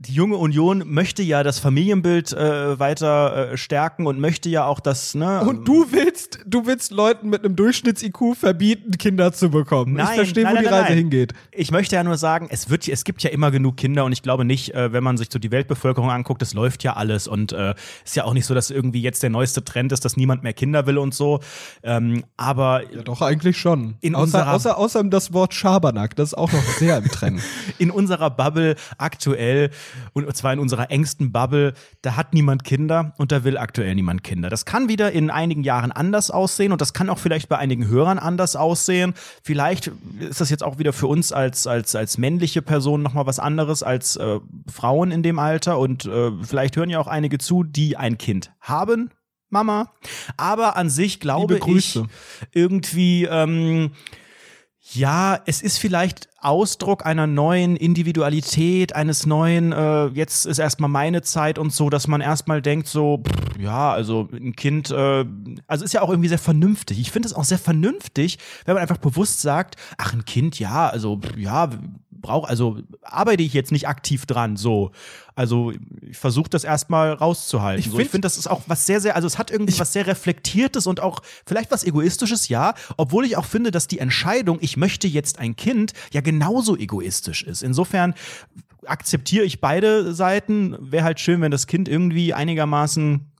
Die 0.00 0.14
junge 0.14 0.36
Union 0.36 0.82
möchte 0.86 1.22
ja 1.22 1.42
das 1.42 1.58
Familienbild 1.58 2.32
äh, 2.32 2.78
weiter 2.78 3.52
äh, 3.52 3.56
stärken 3.58 4.06
und 4.06 4.18
möchte 4.18 4.48
ja 4.48 4.64
auch 4.64 4.80
das, 4.80 5.14
ne? 5.14 5.42
Und 5.42 5.68
du 5.68 5.92
willst, 5.92 6.38
du 6.46 6.64
willst 6.64 6.90
Leuten 6.90 7.28
mit 7.28 7.44
einem 7.44 7.54
Durchschnitts-IQ 7.54 8.34
verbieten, 8.34 8.92
Kinder 8.96 9.30
zu 9.34 9.50
bekommen. 9.50 9.92
Nein, 9.92 10.06
ich 10.08 10.14
verstehe, 10.14 10.44
nein, 10.44 10.54
wo 10.54 10.58
die 10.60 10.64
nein, 10.64 10.72
Reise 10.72 10.88
nein. 10.88 10.98
hingeht. 10.98 11.34
Ich 11.52 11.70
möchte 11.70 11.96
ja 11.96 12.02
nur 12.02 12.16
sagen, 12.16 12.48
es 12.50 12.70
wird, 12.70 12.88
es 12.88 13.04
gibt 13.04 13.22
ja 13.22 13.28
immer 13.28 13.50
genug 13.50 13.76
Kinder 13.76 14.06
und 14.06 14.12
ich 14.12 14.22
glaube 14.22 14.46
nicht, 14.46 14.72
äh, 14.74 14.90
wenn 14.90 15.04
man 15.04 15.18
sich 15.18 15.28
so 15.30 15.38
die 15.38 15.50
Weltbevölkerung 15.50 16.10
anguckt, 16.10 16.40
es 16.40 16.54
läuft 16.54 16.82
ja 16.82 16.94
alles 16.94 17.28
und 17.28 17.52
äh, 17.52 17.74
ist 18.02 18.16
ja 18.16 18.24
auch 18.24 18.32
nicht 18.32 18.46
so, 18.46 18.54
dass 18.54 18.70
irgendwie 18.70 19.02
jetzt 19.02 19.22
der 19.22 19.28
neueste 19.28 19.62
Trend 19.64 19.92
ist, 19.92 20.06
dass 20.06 20.16
niemand 20.16 20.42
mehr 20.42 20.54
Kinder 20.54 20.86
will 20.86 20.96
und 20.96 21.12
so. 21.12 21.40
Ähm, 21.82 22.24
aber 22.38 22.84
Ja, 22.90 23.02
doch, 23.02 23.20
eigentlich 23.20 23.58
schon. 23.58 23.96
In 24.00 24.14
außer, 24.14 24.22
unserer- 24.24 24.52
außer, 24.54 24.78
außer 24.78 25.04
das 25.04 25.34
Wort 25.34 25.52
Schabernack, 25.52 26.16
das 26.16 26.28
ist 26.30 26.38
auch 26.38 26.50
noch 26.50 26.62
sehr 26.78 26.96
im 26.96 27.08
Trend. 27.08 27.42
in 27.78 27.90
unserer 27.90 28.30
Bubble 28.30 28.76
aktuell 28.96 29.68
und 30.12 30.34
zwar 30.36 30.52
in 30.52 30.58
unserer 30.58 30.90
engsten 30.90 31.32
Bubble, 31.32 31.74
da 32.02 32.16
hat 32.16 32.34
niemand 32.34 32.64
Kinder 32.64 33.14
und 33.18 33.32
da 33.32 33.44
will 33.44 33.56
aktuell 33.56 33.94
niemand 33.94 34.24
Kinder. 34.24 34.50
Das 34.50 34.64
kann 34.64 34.88
wieder 34.88 35.12
in 35.12 35.30
einigen 35.30 35.62
Jahren 35.62 35.92
anders 35.92 36.30
aussehen 36.30 36.72
und 36.72 36.80
das 36.80 36.92
kann 36.92 37.08
auch 37.08 37.18
vielleicht 37.18 37.48
bei 37.48 37.58
einigen 37.58 37.88
Hörern 37.88 38.18
anders 38.18 38.56
aussehen. 38.56 39.14
Vielleicht 39.42 39.90
ist 40.18 40.40
das 40.40 40.50
jetzt 40.50 40.62
auch 40.62 40.78
wieder 40.78 40.92
für 40.92 41.06
uns 41.06 41.32
als, 41.32 41.66
als, 41.66 41.94
als 41.94 42.18
männliche 42.18 42.62
Person 42.62 43.02
nochmal 43.02 43.26
was 43.26 43.38
anderes 43.38 43.82
als 43.82 44.16
äh, 44.16 44.40
Frauen 44.70 45.10
in 45.10 45.22
dem 45.22 45.38
Alter 45.38 45.78
und 45.78 46.06
äh, 46.06 46.30
vielleicht 46.42 46.76
hören 46.76 46.90
ja 46.90 46.98
auch 46.98 47.08
einige 47.08 47.38
zu, 47.38 47.64
die 47.64 47.96
ein 47.96 48.18
Kind 48.18 48.52
haben. 48.60 49.10
Mama. 49.50 49.92
Aber 50.36 50.76
an 50.76 50.88
sich 50.88 51.20
glaube 51.20 51.54
ich 51.54 51.60
Grüße. 51.60 52.06
irgendwie, 52.52 53.24
ähm, 53.24 53.90
ja, 54.94 55.40
es 55.46 55.62
ist 55.62 55.78
vielleicht 55.78 56.28
Ausdruck 56.40 57.04
einer 57.06 57.26
neuen 57.26 57.76
Individualität, 57.76 58.94
eines 58.94 59.26
neuen, 59.26 59.72
äh, 59.72 60.06
jetzt 60.06 60.46
ist 60.46 60.58
erstmal 60.58 60.88
meine 60.90 61.22
Zeit 61.22 61.58
und 61.58 61.72
so, 61.72 61.90
dass 61.90 62.08
man 62.08 62.20
erstmal 62.20 62.62
denkt, 62.62 62.88
so, 62.88 63.22
pff, 63.22 63.60
ja, 63.60 63.92
also 63.92 64.28
ein 64.32 64.56
Kind, 64.56 64.90
äh, 64.90 65.24
also 65.66 65.84
ist 65.84 65.92
ja 65.92 66.02
auch 66.02 66.08
irgendwie 66.08 66.28
sehr 66.28 66.38
vernünftig. 66.38 66.98
Ich 66.98 67.10
finde 67.10 67.28
es 67.28 67.34
auch 67.34 67.44
sehr 67.44 67.58
vernünftig, 67.58 68.38
wenn 68.64 68.74
man 68.74 68.82
einfach 68.82 68.96
bewusst 68.96 69.42
sagt, 69.42 69.76
ach, 69.98 70.12
ein 70.12 70.24
Kind, 70.24 70.58
ja, 70.58 70.88
also, 70.88 71.18
pff, 71.18 71.36
ja, 71.36 71.70
brauche, 72.20 72.48
also 72.48 72.78
arbeite 73.02 73.42
ich 73.42 73.52
jetzt 73.54 73.72
nicht 73.72 73.88
aktiv 73.88 74.26
dran, 74.26 74.56
so. 74.56 74.90
Also 75.34 75.72
ich 76.02 76.16
versuche 76.18 76.50
das 76.50 76.64
erstmal 76.64 77.12
rauszuhalten. 77.12 77.80
Ich 77.80 77.86
so. 77.86 77.92
find- 77.96 78.06
ich 78.06 78.10
finde, 78.10 78.26
das 78.26 78.36
ist 78.36 78.46
auch 78.46 78.62
was 78.66 78.86
sehr, 78.86 79.00
sehr, 79.00 79.16
also 79.16 79.26
es 79.26 79.38
hat 79.38 79.50
irgendwie 79.50 79.78
was 79.78 79.92
sehr 79.92 80.06
Reflektiertes 80.06 80.86
und 80.86 81.00
auch 81.00 81.20
vielleicht 81.46 81.70
was 81.70 81.84
Egoistisches, 81.84 82.48
ja. 82.48 82.74
Obwohl 82.96 83.24
ich 83.24 83.36
auch 83.36 83.44
finde, 83.46 83.70
dass 83.70 83.86
die 83.88 83.98
Entscheidung, 83.98 84.58
ich 84.60 84.76
möchte 84.76 85.08
jetzt 85.08 85.38
ein 85.38 85.56
Kind, 85.56 85.92
ja 86.12 86.20
genauso 86.20 86.76
egoistisch 86.76 87.42
ist. 87.42 87.62
Insofern 87.62 88.14
akzeptiere 88.86 89.44
ich 89.44 89.60
beide 89.60 90.14
Seiten. 90.14 90.76
Wäre 90.80 91.04
halt 91.04 91.20
schön, 91.20 91.40
wenn 91.40 91.50
das 91.50 91.66
Kind 91.66 91.88
irgendwie 91.88 92.34
einigermaßen 92.34 93.30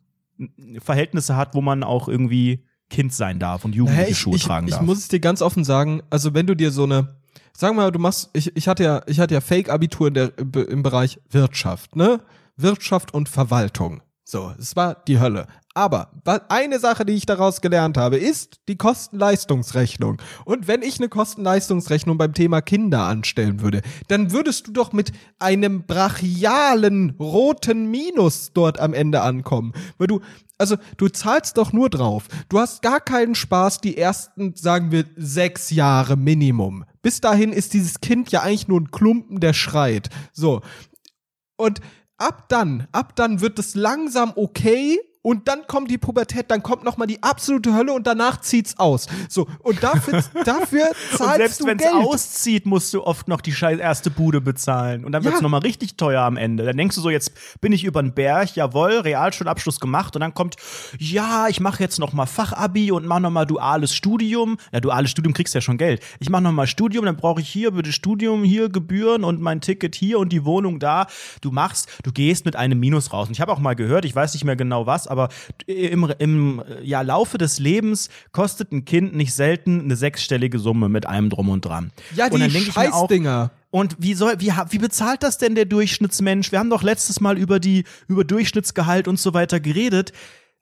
Verhältnisse 0.79 1.37
hat, 1.37 1.55
wo 1.55 1.61
man 1.61 1.83
auch 1.83 2.09
irgendwie 2.09 2.65
Kind 2.89 3.13
sein 3.13 3.39
darf 3.39 3.65
und 3.65 3.75
jugendliche 3.75 4.07
Hä, 4.07 4.11
ich, 4.13 4.19
Schuhe 4.19 4.37
ich, 4.37 4.43
tragen 4.43 4.67
ich 4.67 4.75
darf. 4.75 4.83
muss 4.83 4.99
es 4.99 5.09
dir 5.09 5.21
ganz 5.21 5.43
offen 5.43 5.65
sagen, 5.65 6.03
also 6.11 6.35
wenn 6.35 6.47
du 6.47 6.57
dir 6.57 6.71
so 6.73 6.85
eine, 6.85 7.20
sagen 7.57 7.77
wir 7.77 7.83
mal, 7.83 7.93
du 7.93 7.99
machst, 7.99 8.31
ich, 8.33 8.57
ich 8.57 8.69
hatte 8.69 8.85
ja, 8.85 9.03
ich 9.07 9.21
hatte 9.21 9.35
ja 9.35 9.41
Fake-Abitur 9.41 10.09
in 10.09 10.15
der, 10.15 10.39
im 10.39 10.83
Bereich 10.83 11.21
Wirtschaft, 11.31 11.97
ne? 11.97 12.21
Wirtschaft 12.57 13.15
und 13.15 13.29
Verwaltung. 13.29 14.03
So, 14.25 14.53
es 14.59 14.77
war 14.77 15.03
die 15.09 15.19
Hölle. 15.19 15.47
Aber 15.75 16.11
eine 16.49 16.81
Sache, 16.81 17.05
die 17.05 17.15
ich 17.15 17.27
daraus 17.27 17.61
gelernt 17.61 17.97
habe, 17.97 18.17
ist 18.17 18.61
die 18.69 18.77
Kosten-Leistungsrechnung. 18.77 20.21
Und 20.45 20.67
wenn 20.67 20.83
ich 20.83 20.99
eine 20.99 21.09
Kosten-Leistungsrechnung 21.09 22.19
beim 22.19 22.35
Thema 22.35 22.61
Kinder 22.61 23.03
anstellen 23.03 23.61
würde, 23.61 23.83
dann 24.09 24.33
würdest 24.33 24.67
du 24.67 24.73
doch 24.73 24.93
mit 24.93 25.13
einem 25.39 25.85
brachialen 25.87 27.17
roten 27.21 27.91
Minus 27.91 28.53
dort 28.53 28.81
am 28.81 28.95
Ende 28.95 29.23
ankommen. 29.23 29.73
Weil 29.97 30.09
du, 30.09 30.21
also 30.61 30.77
du 30.97 31.09
zahlst 31.09 31.57
doch 31.57 31.73
nur 31.73 31.89
drauf. 31.89 32.29
Du 32.49 32.59
hast 32.59 32.83
gar 32.83 33.01
keinen 33.01 33.35
Spaß 33.35 33.81
die 33.81 33.97
ersten, 33.97 34.55
sagen 34.55 34.93
wir, 34.93 35.07
sechs 35.17 35.71
Jahre 35.71 36.17
Minimum. 36.17 36.85
Bis 37.03 37.21
dahin 37.21 37.53
ist 37.53 37.73
dieses 37.73 38.01
Kind 38.01 38.31
ja 38.31 38.43
eigentlich 38.43 38.69
nur 38.69 38.81
ein 38.81 38.91
Klumpen, 38.91 39.41
der 39.41 39.55
schreit. 39.55 40.11
So. 40.33 40.61
Und 41.57 41.81
ab 42.19 42.49
dann, 42.49 42.87
ab 42.93 43.17
dann 43.17 43.41
wird 43.41 43.59
es 43.59 43.75
langsam 43.75 44.33
okay 44.37 44.99
und 45.23 45.49
dann 45.49 45.67
kommt 45.67 45.91
die 45.91 45.99
Pubertät, 45.99 46.51
dann 46.51 46.63
kommt 46.63 46.83
nochmal 46.83 47.07
die 47.07 47.23
absolute 47.23 47.75
Hölle 47.75 47.93
und 47.93 48.07
danach 48.07 48.41
zieht's 48.41 48.79
aus. 48.79 49.07
So, 49.29 49.47
und 49.59 49.83
dafür, 49.83 50.23
dafür 50.45 50.87
zahlst 51.11 51.21
Und 51.21 51.37
selbst 51.37 51.67
wenn 51.67 51.79
es 51.79 51.87
auszieht, 51.93 52.65
musst 52.65 52.95
du 52.95 53.05
oft 53.05 53.29
noch 53.29 53.41
die 53.43 53.53
scheiß 53.53 53.79
erste 53.79 54.11
Bude 54.11 54.41
bezahlen. 54.41 55.05
Und 55.05 55.13
dann 55.13 55.23
wird's 55.25 55.37
Ja. 55.39 55.43
noch 55.43 55.51
nochmal 55.51 55.61
richtig 55.61 55.97
teuer 55.97 56.23
am 56.23 56.37
Ende. 56.37 56.65
Dann 56.65 56.77
denkst 56.77 56.95
du 56.97 57.03
so, 57.03 57.11
jetzt 57.11 57.33
bin 57.61 57.73
ich 57.73 57.85
über 57.85 58.01
den 58.03 58.15
Berg, 58.15 58.55
jawohl, 58.55 59.01
Realschulabschluss 59.01 59.81
gemacht. 59.81 60.15
Und 60.17 60.21
dann 60.21 60.33
kommt, 60.33 60.57
ja, 60.99 61.49
ich 61.49 61.61
mache 61.61 61.83
jetzt 61.83 61.99
noch 61.99 62.13
mal 62.13 62.27
Fachabi 62.27 62.93
und 62.93 63.05
mache 63.05 63.21
noch 63.21 63.31
mal 63.31 63.45
duales 63.45 63.95
Studium. 63.95 64.57
Ja, 64.73 64.81
duales 64.81 65.11
Studium 65.11 65.35
kriegst 65.35 65.55
ja 65.55 65.61
schon 65.61 65.77
Geld. 65.77 66.03
Ich 66.21 66.31
mache 66.31 66.43
noch 66.43 66.53
mal 66.53 66.67
Studium, 66.67 67.05
dann 67.05 67.17
brauche 67.17 67.41
ich 67.41 67.49
hier 67.49 67.73
bitte 67.73 67.93
Studium, 67.93 68.45
hier 68.45 68.69
Gebühren 68.69 69.25
und 69.25 69.41
mein 69.41 69.61
Ticket 69.61 69.95
hier 69.95 70.19
und 70.19 70.31
die 70.33 70.45
Wohnung 70.45 70.79
da. 70.79 71.09
Du 71.41 71.51
machst, 71.51 71.89
du 72.05 72.13
gehst 72.13 72.45
mit 72.45 72.57
einem 72.57 72.79
Minus 72.81 73.13
raus. 73.13 73.27
Und 73.29 73.33
ich 73.33 73.41
habe 73.41 73.53
auch 73.53 73.59
mal 73.59 73.75
gehört, 73.75 74.05
ich 74.05 74.15
weiß 74.15 74.33
nicht 74.35 74.45
mehr 74.45 74.57
genau 74.57 74.87
was, 74.87 75.09
aber 75.11 75.29
im, 75.67 76.13
im 76.19 76.63
ja, 76.83 77.03
Laufe 77.03 77.39
des 77.39 77.59
Lebens 77.59 78.09
kostet 78.33 78.73
ein 78.73 78.85
Kind 78.85 79.15
nicht 79.15 79.35
selten 79.35 79.81
eine 79.81 79.97
sechsstellige 79.97 80.59
Summe 80.59 80.89
mit 80.89 81.07
allem 81.07 81.31
drum 81.31 81.49
und 81.49 81.65
dran. 81.65 81.91
ja, 82.15 82.27
und 82.31 82.41
dann 82.41 82.51
die 82.51 82.71
auch, 82.71 82.73
Scheißdinger. 82.73 83.51
und 83.71 83.97
wie 83.99 84.15
soll, 84.15 84.35
wie, 84.39 84.53
wie 84.71 84.79
bezahlt 84.79 85.23
das 85.23 85.39
denn 85.39 85.55
der 85.55 85.65
Durchschnittsmensch? 85.65 86.53
Wir 86.53 86.59
haben 86.59 86.71
doch 86.71 86.83
letztes 86.83 87.21
Mal 87.21 87.37
über 87.37 87.61
die, 87.61 87.85
über 88.09 88.25
Durchschnittsgehalt 88.25 89.09
und 89.09 89.19
so 89.19 89.35
weiter 89.35 89.61
geredet. 89.61 90.13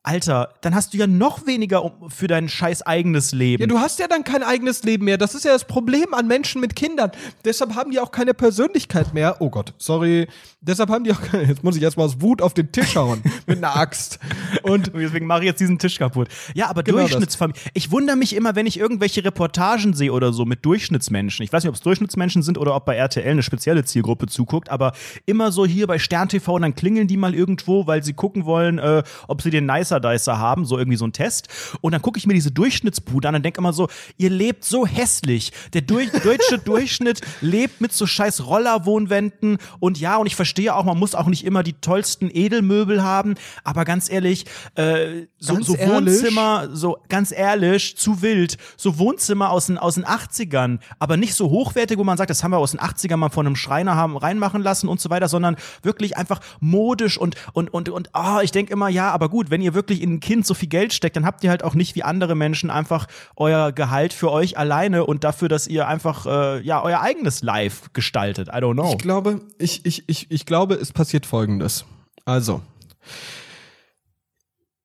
Alter, 0.02 0.54
dann 0.62 0.74
hast 0.74 0.94
du 0.94 0.98
ja 0.98 1.06
noch 1.06 1.46
weniger 1.46 1.92
für 2.08 2.28
dein 2.28 2.48
scheiß 2.48 2.82
eigenes 2.82 3.32
Leben. 3.32 3.60
Ja, 3.62 3.66
du 3.66 3.78
hast 3.78 3.98
ja 3.98 4.08
dann 4.08 4.24
kein 4.24 4.42
eigenes 4.42 4.82
Leben 4.84 5.04
mehr. 5.04 5.18
Das 5.18 5.34
ist 5.34 5.44
ja 5.44 5.52
das 5.52 5.64
Problem 5.66 6.14
an 6.14 6.26
Menschen 6.26 6.60
mit 6.60 6.76
Kindern. 6.76 7.10
Deshalb 7.44 7.74
haben 7.74 7.90
die 7.90 8.00
auch 8.00 8.10
keine 8.10 8.32
Persönlichkeit 8.32 9.12
mehr. 9.12 9.36
Oh 9.40 9.50
Gott, 9.50 9.74
sorry. 9.76 10.28
Deshalb 10.60 10.88
haben 10.90 11.04
die 11.04 11.12
auch 11.12 11.20
keine. 11.20 11.44
Jetzt 11.44 11.62
muss 11.62 11.76
ich 11.76 11.82
erstmal 11.82 12.06
aus 12.06 12.20
Wut 12.20 12.40
auf 12.40 12.54
den 12.54 12.72
Tisch 12.72 12.96
hauen 12.96 13.22
mit 13.46 13.58
einer 13.58 13.76
Axt. 13.76 14.18
Und 14.62 14.78
Und 14.78 14.94
deswegen 14.94 15.26
mache 15.26 15.40
ich 15.40 15.46
jetzt 15.46 15.60
diesen 15.60 15.78
Tisch 15.78 15.98
kaputt. 15.98 16.28
Ja, 16.54 16.68
aber 16.68 16.82
Genau. 16.82 16.98
Durchschnittsfamilie. 17.00 17.60
Ich 17.74 17.90
wundere 17.90 18.16
mich 18.16 18.34
immer, 18.34 18.54
wenn 18.54 18.66
ich 18.66 18.78
irgendwelche 18.78 19.24
Reportagen 19.24 19.92
sehe 19.92 20.12
oder 20.12 20.32
so 20.32 20.44
mit 20.44 20.64
Durchschnittsmenschen. 20.64 21.44
Ich 21.44 21.52
weiß 21.52 21.64
nicht, 21.64 21.68
ob 21.68 21.74
es 21.74 21.80
Durchschnittsmenschen 21.82 22.42
sind 22.42 22.56
oder 22.56 22.74
ob 22.74 22.86
bei 22.86 22.96
RTL 22.96 23.28
eine 23.30 23.42
spezielle 23.42 23.84
Zielgruppe 23.84 24.26
zuguckt, 24.26 24.70
aber 24.70 24.92
immer 25.26 25.52
so 25.52 25.66
hier 25.66 25.86
bei 25.86 25.98
Stern 25.98 26.28
TV 26.28 26.54
und 26.54 26.62
dann 26.62 26.74
klingeln 26.74 27.08
die 27.08 27.16
mal 27.16 27.34
irgendwo, 27.34 27.86
weil 27.86 28.02
sie 28.02 28.14
gucken 28.14 28.44
wollen, 28.46 28.78
äh, 28.78 29.02
ob 29.26 29.42
sie 29.42 29.50
den 29.50 29.66
Nicer 29.88 30.00
Dicer 30.00 30.38
haben, 30.38 30.64
so 30.64 30.78
irgendwie 30.78 30.96
so 30.96 31.06
ein 31.06 31.12
Test. 31.12 31.48
Und 31.80 31.92
dann 31.92 32.02
gucke 32.02 32.18
ich 32.18 32.26
mir 32.26 32.34
diese 32.34 32.50
Durchschnittsbude 32.50 33.28
an 33.28 33.34
und 33.34 33.42
denke 33.44 33.60
immer 33.60 33.72
so, 33.72 33.88
ihr 34.16 34.30
lebt 34.30 34.64
so 34.64 34.86
hässlich. 34.86 35.52
Der 35.72 35.82
durch, 35.82 36.10
deutsche 36.24 36.58
Durchschnitt 36.58 37.20
lebt 37.40 37.80
mit 37.80 37.92
so 37.92 38.06
scheiß 38.06 38.46
Rollerwohnwänden 38.46 39.58
und 39.80 39.98
ja, 39.98 40.16
und 40.16 40.26
ich 40.26 40.36
verstehe 40.36 40.74
auch, 40.74 40.84
man 40.84 40.98
muss 40.98 41.14
auch 41.14 41.26
nicht 41.26 41.44
immer 41.44 41.62
die 41.62 41.74
tollsten 41.74 42.30
Edelmöbel 42.30 43.02
haben, 43.02 43.34
aber 43.64 43.84
ganz 43.84 44.10
ehrlich, 44.10 44.44
äh, 44.74 45.26
so, 45.38 45.54
Ganz 45.54 45.66
so 45.66 45.74
ehrlich? 45.76 46.14
Wohnzimmer, 46.14 46.68
so 46.72 46.98
ganz 47.08 47.32
ehrlich, 47.32 47.96
zu 47.96 48.22
wild, 48.22 48.56
so 48.76 48.98
Wohnzimmer 48.98 49.50
aus 49.50 49.66
den, 49.66 49.78
aus 49.78 49.94
den 49.94 50.04
80ern, 50.04 50.78
aber 50.98 51.16
nicht 51.16 51.34
so 51.34 51.50
hochwertig, 51.50 51.98
wo 51.98 52.04
man 52.04 52.16
sagt, 52.16 52.30
das 52.30 52.42
haben 52.44 52.50
wir 52.50 52.58
aus 52.58 52.72
den 52.72 52.80
80ern 52.80 53.16
mal 53.16 53.30
von 53.30 53.46
einem 53.46 53.56
Schreiner 53.56 53.94
haben 53.94 54.16
reinmachen 54.16 54.62
lassen 54.62 54.88
und 54.88 55.00
so 55.00 55.10
weiter, 55.10 55.28
sondern 55.28 55.56
wirklich 55.82 56.16
einfach 56.16 56.40
modisch 56.60 57.18
und, 57.18 57.36
und, 57.52 57.72
und, 57.72 57.88
und, 57.88 58.14
ah, 58.14 58.42
ich 58.42 58.50
denke 58.50 58.72
immer, 58.72 58.88
ja, 58.88 59.10
aber 59.10 59.28
gut, 59.28 59.50
wenn 59.50 59.62
ihr 59.62 59.74
wirklich 59.78 60.02
in 60.02 60.14
ein 60.14 60.20
Kind 60.20 60.44
so 60.44 60.54
viel 60.54 60.68
Geld 60.68 60.92
steckt, 60.92 61.14
dann 61.14 61.24
habt 61.24 61.44
ihr 61.44 61.50
halt 61.50 61.62
auch 61.62 61.74
nicht 61.74 61.94
wie 61.94 62.02
andere 62.02 62.34
Menschen 62.34 62.68
einfach 62.68 63.06
euer 63.36 63.70
Gehalt 63.70 64.12
für 64.12 64.32
euch 64.32 64.58
alleine 64.58 65.06
und 65.06 65.22
dafür, 65.22 65.48
dass 65.48 65.68
ihr 65.68 65.86
einfach, 65.86 66.26
äh, 66.26 66.60
ja, 66.62 66.82
euer 66.82 67.00
eigenes 67.00 67.42
Life 67.42 67.90
gestaltet. 67.92 68.48
I 68.48 68.58
don't 68.58 68.74
know. 68.74 68.90
ich 68.90 68.98
glaube, 68.98 69.40
ich, 69.58 69.86
ich, 69.86 70.02
ich, 70.08 70.30
ich 70.30 70.46
glaube, 70.46 70.74
es 70.74 70.92
passiert 70.92 71.26
folgendes. 71.26 71.84
Also. 72.24 72.60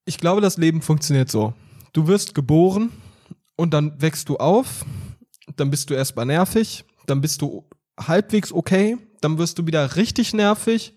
Ich 0.05 0.19
glaube, 0.19 0.41
das 0.41 0.57
Leben 0.57 0.83
funktioniert 0.83 1.31
so. 1.31 1.55
Du 1.91 2.07
wirst 2.07 2.35
geboren 2.35 2.91
und 3.55 3.73
dann 3.73 3.99
wächst 3.99 4.29
du 4.29 4.37
auf, 4.37 4.85
dann 5.55 5.71
bist 5.71 5.89
du 5.89 5.95
erstmal 5.95 6.27
nervig, 6.27 6.85
dann 7.07 7.19
bist 7.19 7.41
du 7.41 7.67
halbwegs 7.99 8.51
okay, 8.51 8.97
dann 9.21 9.39
wirst 9.39 9.57
du 9.57 9.65
wieder 9.65 9.95
richtig 9.95 10.33
nervig, 10.33 10.93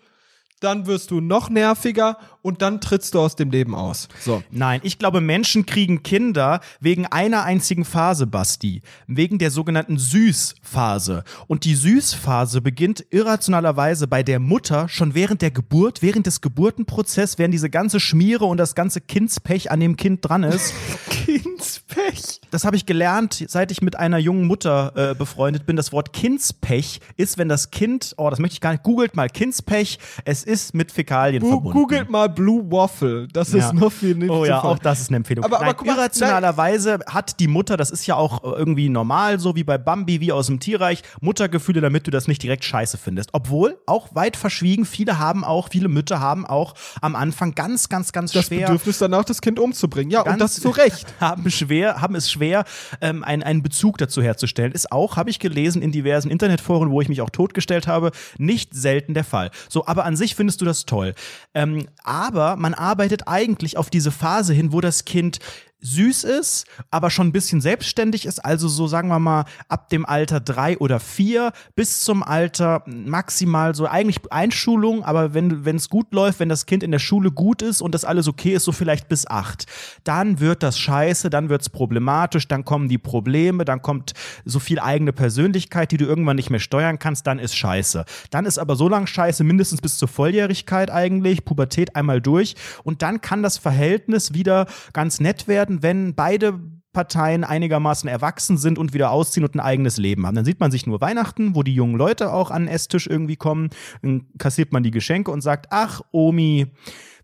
dann 0.61 0.87
wirst 0.87 1.11
du 1.11 1.21
noch 1.21 1.51
nerviger 1.51 2.19
und 2.47 2.63
dann 2.63 2.81
trittst 2.81 3.15
du 3.15 3.19
aus 3.19 3.35
dem 3.35 3.51
Leben 3.51 3.75
aus. 3.75 4.07
So. 4.21 4.41
Nein, 4.53 4.81
ich 4.85 5.01
glaube, 5.01 5.21
Menschen 5.21 5.67
kriegen 5.67 6.05
Kinder 6.05 6.61
wegen 6.79 7.05
einer 7.05 7.43
einzigen 7.43 7.85
Phase, 7.85 8.29
Basti. 8.29 8.83
Wegen 9.09 9.39
der 9.39 9.51
sogenannten 9.51 9.99
Süßphase. 9.99 11.25
Und 11.49 11.65
die 11.65 11.75
Süßphase 11.75 12.61
beginnt 12.61 13.05
irrationalerweise 13.11 14.07
bei 14.07 14.23
der 14.23 14.39
Mutter 14.39 14.89
schon 14.89 15.17
während 15.17 15.43
der 15.43 15.51
Geburt, 15.51 16.03
während 16.03 16.27
des 16.27 16.41
Geburtenprozesses, 16.41 17.37
während 17.37 17.53
diese 17.53 17.69
ganze 17.69 17.99
Schmiere 17.99 18.45
und 18.45 18.59
das 18.59 18.77
ganze 18.77 19.01
Kindspech 19.01 19.73
an 19.73 19.81
dem 19.81 19.97
Kind 19.97 20.21
dran 20.25 20.45
ist. 20.45 20.73
Kindspech. 21.11 22.41
Das 22.53 22.65
habe 22.65 22.77
ich 22.77 22.87
gelernt, 22.87 23.45
seit 23.49 23.73
ich 23.73 23.83
mit 23.83 23.97
einer 23.97 24.19
jungen 24.19 24.47
Mutter 24.47 24.93
äh, 24.95 25.15
befreundet 25.17 25.67
bin. 25.67 25.75
Das 25.75 25.91
Wort 25.91 26.13
Kindspech 26.13 27.01
ist, 27.17 27.39
wenn 27.39 27.49
das 27.49 27.73
Kind, 27.73 28.15
oh, 28.19 28.31
das 28.31 28.39
möchte 28.39 28.55
ich 28.55 28.61
gar 28.61 28.71
nicht, 28.71 28.85
googelt 28.85 29.17
mal 29.17 29.29
Kindspech, 29.29 29.99
es 30.25 30.45
ist 30.45 30.75
mit 30.75 30.93
Fäkalien 30.93 31.43
Gu 31.43 31.49
verbunden. 31.49 31.77
googelt 31.77 32.09
mal 32.09 32.36
Blue 32.37 32.63
Waffle. 32.71 33.27
Das 33.33 33.53
Ja. 33.53 33.59
ist 33.67 33.75
noch 33.75 33.91
viel 33.93 34.31
Oh 34.31 34.45
ja, 34.45 34.63
auch 34.63 34.79
das 34.79 35.01
ist 35.01 35.09
eine 35.09 35.17
Empfehlung. 35.19 35.45
Aber- 35.45 35.57
aber 35.57 35.67
Nein, 35.67 35.77
mal, 35.87 35.97
irrationalerweise 35.97 36.99
hat 37.09 37.41
die 37.41 37.49
Mutter, 37.49 37.77
das 37.77 37.91
ist 37.91 38.07
ja 38.07 38.17
auch 38.17 38.43
irgendwie 38.45 38.89
normal, 38.89 39.39
so 39.41 39.57
wie 39.57 39.65
bei 39.65 39.79
Bambi, 39.79 40.21
wie 40.21 40.33
aus 40.33 40.47
dem 40.47 40.61
Tierreich, 40.61 41.03
Muttergefühle, 41.21 41.81
damit 41.81 42.07
du 42.07 42.11
das 42.11 42.29
nicht 42.29 42.43
direkt 42.43 42.65
scheiße 42.65 42.99
findest. 42.99 43.31
Obwohl, 43.33 43.79
auch 43.87 44.15
weit 44.15 44.37
verschwiegen, 44.37 44.85
viele 44.85 45.19
haben 45.19 45.45
auch, 45.45 45.69
viele 45.71 45.89
Mütter 45.89 46.21
haben 46.21 46.47
auch 46.47 46.75
am 47.01 47.17
Anfang 47.17 47.55
ganz, 47.55 47.89
ganz, 47.89 48.13
ganz 48.13 48.33
das 48.33 48.47
schwer. 48.47 48.67
Bedürfnis 48.67 48.99
danach, 48.99 49.25
das 49.25 49.41
Kind 49.41 49.59
umzubringen. 49.59 50.11
Ja, 50.11 50.23
und 50.23 50.41
das 50.41 50.55
zu 50.61 50.71
Recht. 50.71 51.07
haben 51.21 51.51
schwer, 51.51 52.01
haben 52.01 52.15
es 52.15 52.31
schwer, 52.31 52.65
ähm, 53.01 53.25
einen, 53.25 53.43
einen 53.43 53.63
Bezug 53.63 53.99
dazu 53.99 54.23
herzustellen. 54.23 54.73
Ist 54.73 54.93
auch, 54.93 55.17
habe 55.17 55.31
ich 55.31 55.39
gelesen 55.39 55.83
in 55.83 55.93
diversen 55.93 56.31
Internetforen, 56.31 56.91
wo 56.91 57.01
ich 57.01 57.09
mich 57.09 57.21
auch 57.23 57.31
totgestellt 57.31 57.87
habe, 57.87 58.11
nicht 58.39 58.75
selten 58.75 59.15
der 59.15 59.25
Fall. 59.25 59.51
So, 59.69 59.87
aber 59.87 60.05
an 60.05 60.17
sich 60.17 60.35
findest 60.35 60.61
du 60.61 60.65
das 60.65 60.87
toll. 60.87 61.15
Ähm, 61.55 61.87
aber 62.27 62.57
man 62.57 62.75
arbeitet 62.75 63.29
eigentlich 63.29 63.77
auf 63.77 63.91
diese 63.91 64.11
Phase 64.11 64.53
hin, 64.53 64.73
wo 64.73 64.81
das 64.81 65.05
Kind 65.05 65.39
süß 65.81 66.25
ist, 66.25 66.67
aber 66.91 67.11
schon 67.11 67.29
ein 67.29 67.33
bisschen 67.33 67.61
selbstständig 67.61 68.27
ist. 68.27 68.45
Also 68.45 68.67
so 68.69 68.87
sagen 68.87 69.09
wir 69.09 69.19
mal 69.19 69.45
ab 69.69 69.91
dem 69.91 70.07
Alter 70.07 70.41
drei 70.41 70.79
oder 70.79 71.01
vier 71.01 71.53
bis 71.75 72.03
zum 72.03 72.23
Alter 72.23 72.83
maximal 72.87 73.75
so 73.75 73.87
eigentlich 73.87 74.21
Einschulung, 74.31 75.05
aber 75.05 75.35
wenn 75.35 75.77
es 75.77 75.89
gut 75.89 76.13
läuft, 76.13 76.41
wenn 76.41 76.49
das 76.49 76.67
Kind 76.67 76.83
in 76.83 76.91
der 76.91 76.99
Schule 76.99 77.31
gut 77.31 77.63
ist 77.63 77.83
und 77.83 77.95
das 77.95 78.05
alles 78.05 78.27
okay 78.27 78.55
ist, 78.55 78.65
so 78.65 78.73
vielleicht 78.73 79.09
bis 79.09 79.27
acht. 79.27 79.67
Dann 80.05 80.41
wird 80.41 80.63
das 80.63 80.79
scheiße, 80.79 81.31
dann 81.31 81.49
wird 81.49 81.63
es 81.63 81.69
problematisch, 81.69 82.49
dann 82.49 82.65
kommen 82.65 82.89
die 82.89 82.99
Probleme, 82.99 83.65
dann 83.65 83.83
kommt 83.83 84.13
so 84.45 84.59
viel 84.59 84.81
eigene 84.81 85.13
Persönlichkeit, 85.13 85.93
die 85.93 85.99
du 85.99 86.07
irgendwann 86.07 86.37
nicht 86.37 86.51
mehr 86.51 86.61
steuern 86.61 86.99
kannst, 86.99 87.27
dann 87.27 87.39
ist 87.39 87.55
scheiße. 87.55 88.05
Dann 88.31 88.47
ist 88.47 88.59
aber 88.59 88.77
so 88.77 88.89
lang 88.89 89.07
scheiße, 89.07 89.45
mindestens 89.45 89.81
bis 89.81 89.99
zur 89.99 90.09
Volljährigkeit 90.09 90.91
eigentlich, 90.91 91.45
Pubertät 91.45 91.95
einmal 91.97 92.21
durch 92.21 92.57
und 92.83 93.03
dann 93.03 93.21
kann 93.21 93.43
das 93.43 93.59
Verhältnis 93.59 94.33
wieder 94.33 94.67
ganz 94.93 95.21
nett 95.21 95.49
werden 95.49 95.66
werden, 95.67 95.83
wenn 95.83 96.15
beide 96.15 96.61
Parteien 96.93 97.45
einigermaßen 97.45 98.09
erwachsen 98.09 98.57
sind 98.57 98.79
und 98.79 98.95
wieder 98.95 99.11
ausziehen 99.11 99.45
und 99.45 99.55
ein 99.55 99.61
eigenes 99.61 99.99
Leben 99.99 100.27
haben. 100.27 100.35
Dann 100.35 100.47
sieht 100.47 100.61
man 100.61 100.71
sich 100.71 100.87
nur 100.87 101.01
Weihnachten, 101.03 101.55
wo 101.55 101.63
die 101.63 101.75
jungen 101.75 101.97
Leute 101.97 102.33
auch 102.33 102.51
an 102.51 102.63
den 102.63 102.75
Esstisch 102.75 103.07
irgendwie 103.07 103.37
kommen, 103.37 103.69
dann 104.01 104.27
kassiert 104.39 104.73
man 104.73 104.83
die 104.83 104.91
Geschenke 104.91 105.31
und 105.31 105.43
sagt, 105.43 105.67
ach, 105.71 106.01
Omi, 106.11 106.69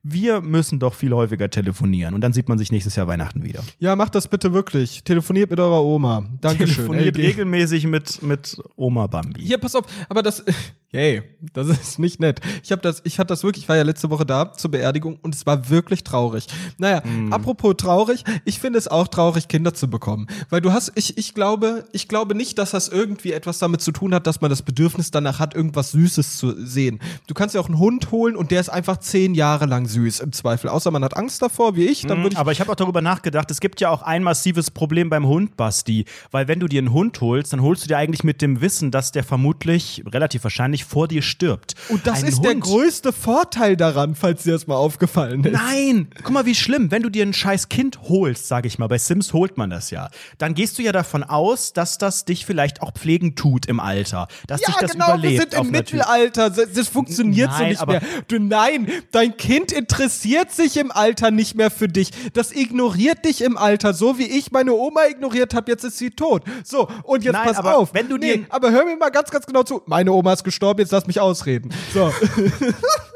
wir 0.04 0.40
müssen 0.40 0.78
doch 0.80 0.94
viel 0.94 1.12
häufiger 1.12 1.48
telefonieren. 1.48 2.14
Und 2.14 2.22
dann 2.22 2.32
sieht 2.32 2.48
man 2.48 2.58
sich 2.58 2.72
nächstes 2.72 2.96
Jahr 2.96 3.06
Weihnachten 3.06 3.44
wieder. 3.44 3.62
Ja, 3.78 3.94
macht 3.94 4.14
das 4.16 4.26
bitte 4.28 4.52
wirklich. 4.52 5.04
Telefoniert 5.04 5.50
mit 5.50 5.60
eurer 5.60 5.82
Oma. 5.84 6.24
Dankeschön. 6.40 6.74
Telefoniert 6.74 7.16
die- 7.16 7.22
regelmäßig 7.22 7.86
mit, 7.86 8.20
mit 8.22 8.56
Oma 8.76 9.06
Bambi. 9.06 9.40
Hier, 9.42 9.58
pass 9.58 9.76
auf, 9.76 9.84
aber 10.08 10.22
das, 10.22 10.44
hey, 10.88 11.22
das 11.52 11.68
ist 11.68 11.98
nicht 12.00 12.18
nett. 12.18 12.40
Ich 12.64 12.72
habe 12.72 12.82
das, 12.82 13.00
ich 13.04 13.18
hatte 13.20 13.28
das 13.28 13.44
wirklich, 13.44 13.64
ich 13.64 13.68
war 13.68 13.76
ja 13.76 13.82
letzte 13.84 14.10
Woche 14.10 14.26
da 14.26 14.52
zur 14.52 14.72
Beerdigung 14.72 15.18
und 15.22 15.34
es 15.36 15.46
war 15.46 15.70
wirklich 15.70 16.02
traurig. 16.02 16.46
Naja, 16.78 17.02
apropos 17.30 17.74
traurig, 17.78 18.24
ich 18.44 18.58
finde 18.58 18.78
es 18.80 18.88
auch 18.88 19.06
traurig, 19.06 19.46
Kinder 19.46 19.72
zu 19.72 19.88
bekommen. 19.88 20.26
Weil 20.50 20.60
du 20.60 20.72
hast, 20.72 20.92
ich, 20.96 21.16
ich 21.16 21.32
glaube, 21.34 21.84
ich 21.92 22.08
glaube 22.08 22.34
nicht, 22.34 22.58
dass 22.58 22.72
das 22.72 22.88
irgendwie 22.88 23.32
etwas 23.32 23.60
damit 23.60 23.80
zu 23.80 23.92
tun 23.92 24.12
hat, 24.14 24.26
dass 24.26 24.40
man 24.40 24.50
das 24.50 24.62
Bedürfnis 24.62 25.12
danach 25.12 25.38
hat, 25.38 25.54
irgendwas 25.54 25.92
Süßes 25.92 26.38
zu 26.38 26.54
sehen. 26.66 26.98
Du 27.28 27.34
kannst 27.34 27.54
ja 27.54 27.60
auch 27.60 27.68
einen 27.68 27.78
Hund 27.78 28.10
holen 28.10 28.34
und 28.34 28.50
der 28.50 28.60
ist 28.60 28.68
einfach 28.68 28.96
zehn 28.98 29.34
Jahre 29.34 29.66
lang 29.66 29.86
süß, 29.92 30.20
im 30.20 30.32
Zweifel. 30.32 30.68
Außer 30.70 30.90
man 30.90 31.04
hat 31.04 31.16
Angst 31.16 31.42
davor, 31.42 31.76
wie 31.76 31.86
ich, 31.86 32.02
dann 32.02 32.18
würde 32.22 32.34
ich 32.34 32.38
Aber 32.38 32.52
ich 32.52 32.60
habe 32.60 32.70
auch 32.72 32.76
darüber 32.76 33.00
nachgedacht, 33.00 33.50
es 33.50 33.60
gibt 33.60 33.80
ja 33.80 33.90
auch 33.90 34.02
ein 34.02 34.22
massives 34.22 34.70
Problem 34.70 35.10
beim 35.10 35.26
Hund, 35.26 35.56
Basti. 35.56 36.04
Weil 36.30 36.48
wenn 36.48 36.60
du 36.60 36.66
dir 36.66 36.78
einen 36.78 36.92
Hund 36.92 37.20
holst, 37.20 37.52
dann 37.52 37.62
holst 37.62 37.84
du 37.84 37.88
dir 37.88 37.98
eigentlich 37.98 38.24
mit 38.24 38.42
dem 38.42 38.60
Wissen, 38.60 38.90
dass 38.90 39.12
der 39.12 39.24
vermutlich, 39.24 40.02
relativ 40.12 40.44
wahrscheinlich, 40.44 40.84
vor 40.84 41.08
dir 41.08 41.22
stirbt. 41.22 41.74
Und 41.88 42.06
das 42.06 42.22
Ein 42.22 42.28
ist 42.30 42.42
der 42.42 42.52
Hund- 42.52 42.64
größte 42.64 43.12
Vorteil 43.12 43.76
daran, 43.76 44.14
falls 44.14 44.42
dir 44.44 44.52
das 44.52 44.66
mal 44.66 44.76
aufgefallen 44.76 45.44
ist. 45.44 45.52
Nein, 45.52 46.08
guck 46.22 46.32
mal, 46.32 46.46
wie 46.46 46.54
schlimm. 46.54 46.90
Wenn 46.90 47.02
du 47.02 47.10
dir 47.10 47.24
ein 47.24 47.32
scheiß 47.32 47.68
Kind 47.68 48.00
holst, 48.08 48.48
sage 48.48 48.66
ich 48.68 48.78
mal, 48.78 48.86
bei 48.88 48.98
Sims 48.98 49.32
holt 49.32 49.56
man 49.58 49.70
das 49.70 49.90
ja, 49.90 50.08
dann 50.38 50.54
gehst 50.54 50.78
du 50.78 50.82
ja 50.82 50.92
davon 50.92 51.22
aus, 51.22 51.72
dass 51.72 51.98
das 51.98 52.24
dich 52.24 52.46
vielleicht 52.46 52.82
auch 52.82 52.92
pflegen 52.92 53.34
tut 53.34 53.66
im 53.66 53.80
Alter, 53.80 54.28
dass 54.46 54.60
dich 54.60 54.74
Ja, 54.74 54.80
das 54.80 54.92
genau, 54.92 55.08
überlebt. 55.14 55.32
wir 55.32 55.40
sind 55.58 55.66
im 55.66 55.70
Mittelalter. 55.70 56.50
Das, 56.50 56.88
funktioniert 56.88 57.50
so 57.52 57.58
Nein, 57.58 57.68
nicht 57.70 57.80
aber- 57.80 57.92
mehr. 57.92 58.02
Du, 58.28 58.38
nein, 58.38 58.86
dein 59.10 59.36
Kind 59.36 59.72
interessiert 59.82 60.52
sich 60.52 60.76
im 60.76 60.92
Alter 60.92 61.32
nicht 61.32 61.56
mehr 61.56 61.70
für 61.70 61.88
dich. 61.88 62.10
Das 62.34 62.52
ignoriert 62.52 63.24
dich 63.24 63.42
im 63.42 63.56
Alter, 63.56 63.94
so 63.94 64.16
wie 64.16 64.26
ich 64.26 64.52
meine 64.52 64.74
Oma 64.74 65.06
ignoriert 65.06 65.54
habe. 65.54 65.70
Jetzt 65.72 65.84
ist 65.84 65.98
sie 65.98 66.10
tot. 66.10 66.44
So, 66.64 66.88
und 67.02 67.24
jetzt 67.24 67.32
Nein, 67.32 67.46
pass 67.48 67.56
aber 67.56 67.76
auf. 67.76 67.92
wenn 67.92 68.08
du 68.08 68.16
nee, 68.16 68.46
aber 68.48 68.70
hör 68.70 68.84
mir 68.84 68.96
mal 68.96 69.10
ganz, 69.10 69.30
ganz 69.30 69.44
genau 69.44 69.64
zu. 69.64 69.82
Meine 69.86 70.12
Oma 70.12 70.34
ist 70.34 70.44
gestorben, 70.44 70.80
jetzt 70.80 70.92
lass 70.92 71.06
mich 71.06 71.18
ausreden. 71.20 71.70
So. 71.92 72.12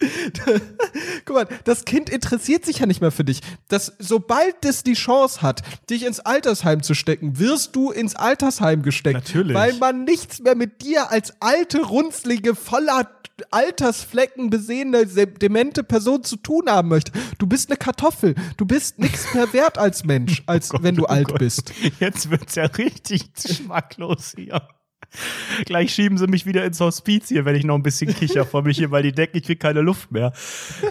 Guck 1.24 1.36
mal, 1.36 1.48
das 1.64 1.84
Kind 1.84 2.08
interessiert 2.10 2.64
sich 2.64 2.78
ja 2.78 2.86
nicht 2.86 3.00
mehr 3.00 3.10
für 3.10 3.24
dich. 3.24 3.40
Das, 3.68 3.92
sobald 3.98 4.64
es 4.64 4.82
die 4.82 4.94
Chance 4.94 5.42
hat, 5.42 5.62
dich 5.90 6.04
ins 6.06 6.20
Altersheim 6.20 6.82
zu 6.82 6.94
stecken, 6.94 7.38
wirst 7.38 7.76
du 7.76 7.90
ins 7.90 8.16
Altersheim 8.16 8.82
gesteckt. 8.82 9.14
Natürlich. 9.28 9.54
Weil 9.54 9.74
man 9.74 10.04
nichts 10.04 10.40
mehr 10.40 10.54
mit 10.56 10.82
dir 10.82 11.10
als 11.10 11.34
alte, 11.40 11.82
runzlige, 11.82 12.54
voller 12.54 13.10
Altersflecken 13.50 14.50
besehene, 14.50 15.06
se- 15.06 15.26
demente 15.26 15.82
Person 15.82 16.22
zu 16.24 16.36
tun 16.36 16.68
haben 16.68 16.88
möchte. 16.88 17.12
Du 17.38 17.46
bist 17.46 17.70
eine 17.70 17.76
Kartoffel. 17.78 18.34
Du 18.56 18.66
bist 18.66 18.98
nichts 18.98 19.32
mehr 19.34 19.52
wert 19.52 19.78
als 19.78 20.04
Mensch, 20.04 20.42
als 20.46 20.70
wenn 20.80 20.94
du 20.96 21.04
oh 21.04 21.08
alt 21.08 21.28
Gott. 21.28 21.38
bist. 21.38 21.72
Jetzt 22.00 22.30
wird's 22.30 22.54
ja 22.54 22.64
richtig 22.64 23.32
geschmacklos 23.42 24.34
hier. 24.36 24.66
Gleich 25.64 25.92
schieben 25.92 26.18
sie 26.18 26.26
mich 26.26 26.46
wieder 26.46 26.64
ins 26.64 26.80
Hospiz 26.80 27.28
hier, 27.28 27.44
wenn 27.44 27.56
ich 27.56 27.64
noch 27.64 27.74
ein 27.74 27.82
bisschen 27.82 28.14
kicher 28.14 28.44
vor 28.44 28.62
mich 28.62 28.78
hier, 28.78 28.90
weil 28.90 29.02
die 29.02 29.12
denken, 29.12 29.36
ich 29.36 29.44
krieg 29.44 29.60
keine 29.60 29.80
Luft 29.80 30.12
mehr. 30.12 30.32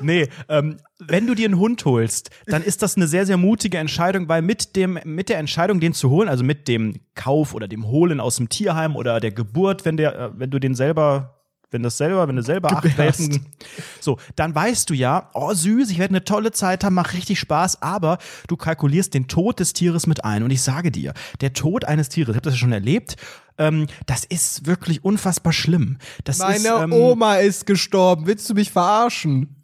Nee, 0.01 0.27
ähm, 0.47 0.77
wenn 0.99 1.27
du 1.27 1.35
dir 1.35 1.45
einen 1.45 1.59
Hund 1.59 1.83
holst, 1.85 2.29
dann 2.45 2.63
ist 2.63 2.81
das 2.81 2.95
eine 2.95 3.07
sehr, 3.07 3.25
sehr 3.25 3.37
mutige 3.37 3.77
Entscheidung, 3.77 4.27
weil 4.27 4.41
mit 4.41 4.75
dem, 4.75 4.99
mit 5.05 5.29
der 5.29 5.39
Entscheidung, 5.39 5.79
den 5.79 5.93
zu 5.93 6.09
holen, 6.09 6.27
also 6.27 6.43
mit 6.43 6.67
dem 6.67 6.99
Kauf 7.15 7.53
oder 7.53 7.67
dem 7.67 7.87
Holen 7.87 8.19
aus 8.19 8.35
dem 8.35 8.49
Tierheim 8.49 8.95
oder 8.95 9.19
der 9.19 9.31
Geburt, 9.31 9.85
wenn 9.85 9.97
der, 9.97 10.19
äh, 10.19 10.29
wenn 10.35 10.51
du 10.51 10.59
den 10.59 10.75
selber 10.75 11.38
wenn 11.71 11.83
das 11.83 11.97
selber, 11.97 12.27
wenn 12.27 12.35
du 12.35 12.43
selber 12.43 12.71
acht. 12.71 12.97
Welpen 12.97 13.45
so, 13.99 14.17
dann 14.35 14.53
weißt 14.55 14.89
du 14.89 14.93
ja, 14.93 15.29
oh 15.33 15.53
süß, 15.53 15.91
ich 15.91 15.99
werde 15.99 16.11
eine 16.11 16.23
tolle 16.23 16.51
Zeit 16.51 16.83
haben, 16.83 16.95
macht 16.95 17.13
richtig 17.13 17.39
Spaß, 17.39 17.81
aber 17.81 18.17
du 18.47 18.57
kalkulierst 18.57 19.13
den 19.13 19.27
Tod 19.27 19.59
des 19.59 19.73
Tieres 19.73 20.07
mit 20.07 20.23
ein. 20.23 20.43
Und 20.43 20.51
ich 20.51 20.61
sage 20.61 20.91
dir, 20.91 21.13
der 21.41 21.53
Tod 21.53 21.85
eines 21.85 22.09
Tieres, 22.09 22.29
ich 22.29 22.35
habe 22.35 22.45
das 22.45 22.55
ja 22.55 22.59
schon 22.59 22.71
erlebt, 22.71 23.15
ähm, 23.57 23.87
das 24.05 24.25
ist 24.25 24.65
wirklich 24.65 25.03
unfassbar 25.03 25.53
schlimm. 25.53 25.97
Das 26.23 26.39
Meine 26.39 26.55
ist, 26.55 26.65
ähm, 26.65 26.93
Oma 26.93 27.35
ist 27.35 27.65
gestorben. 27.65 28.25
Willst 28.25 28.49
du 28.49 28.53
mich 28.53 28.71
verarschen? 28.71 29.55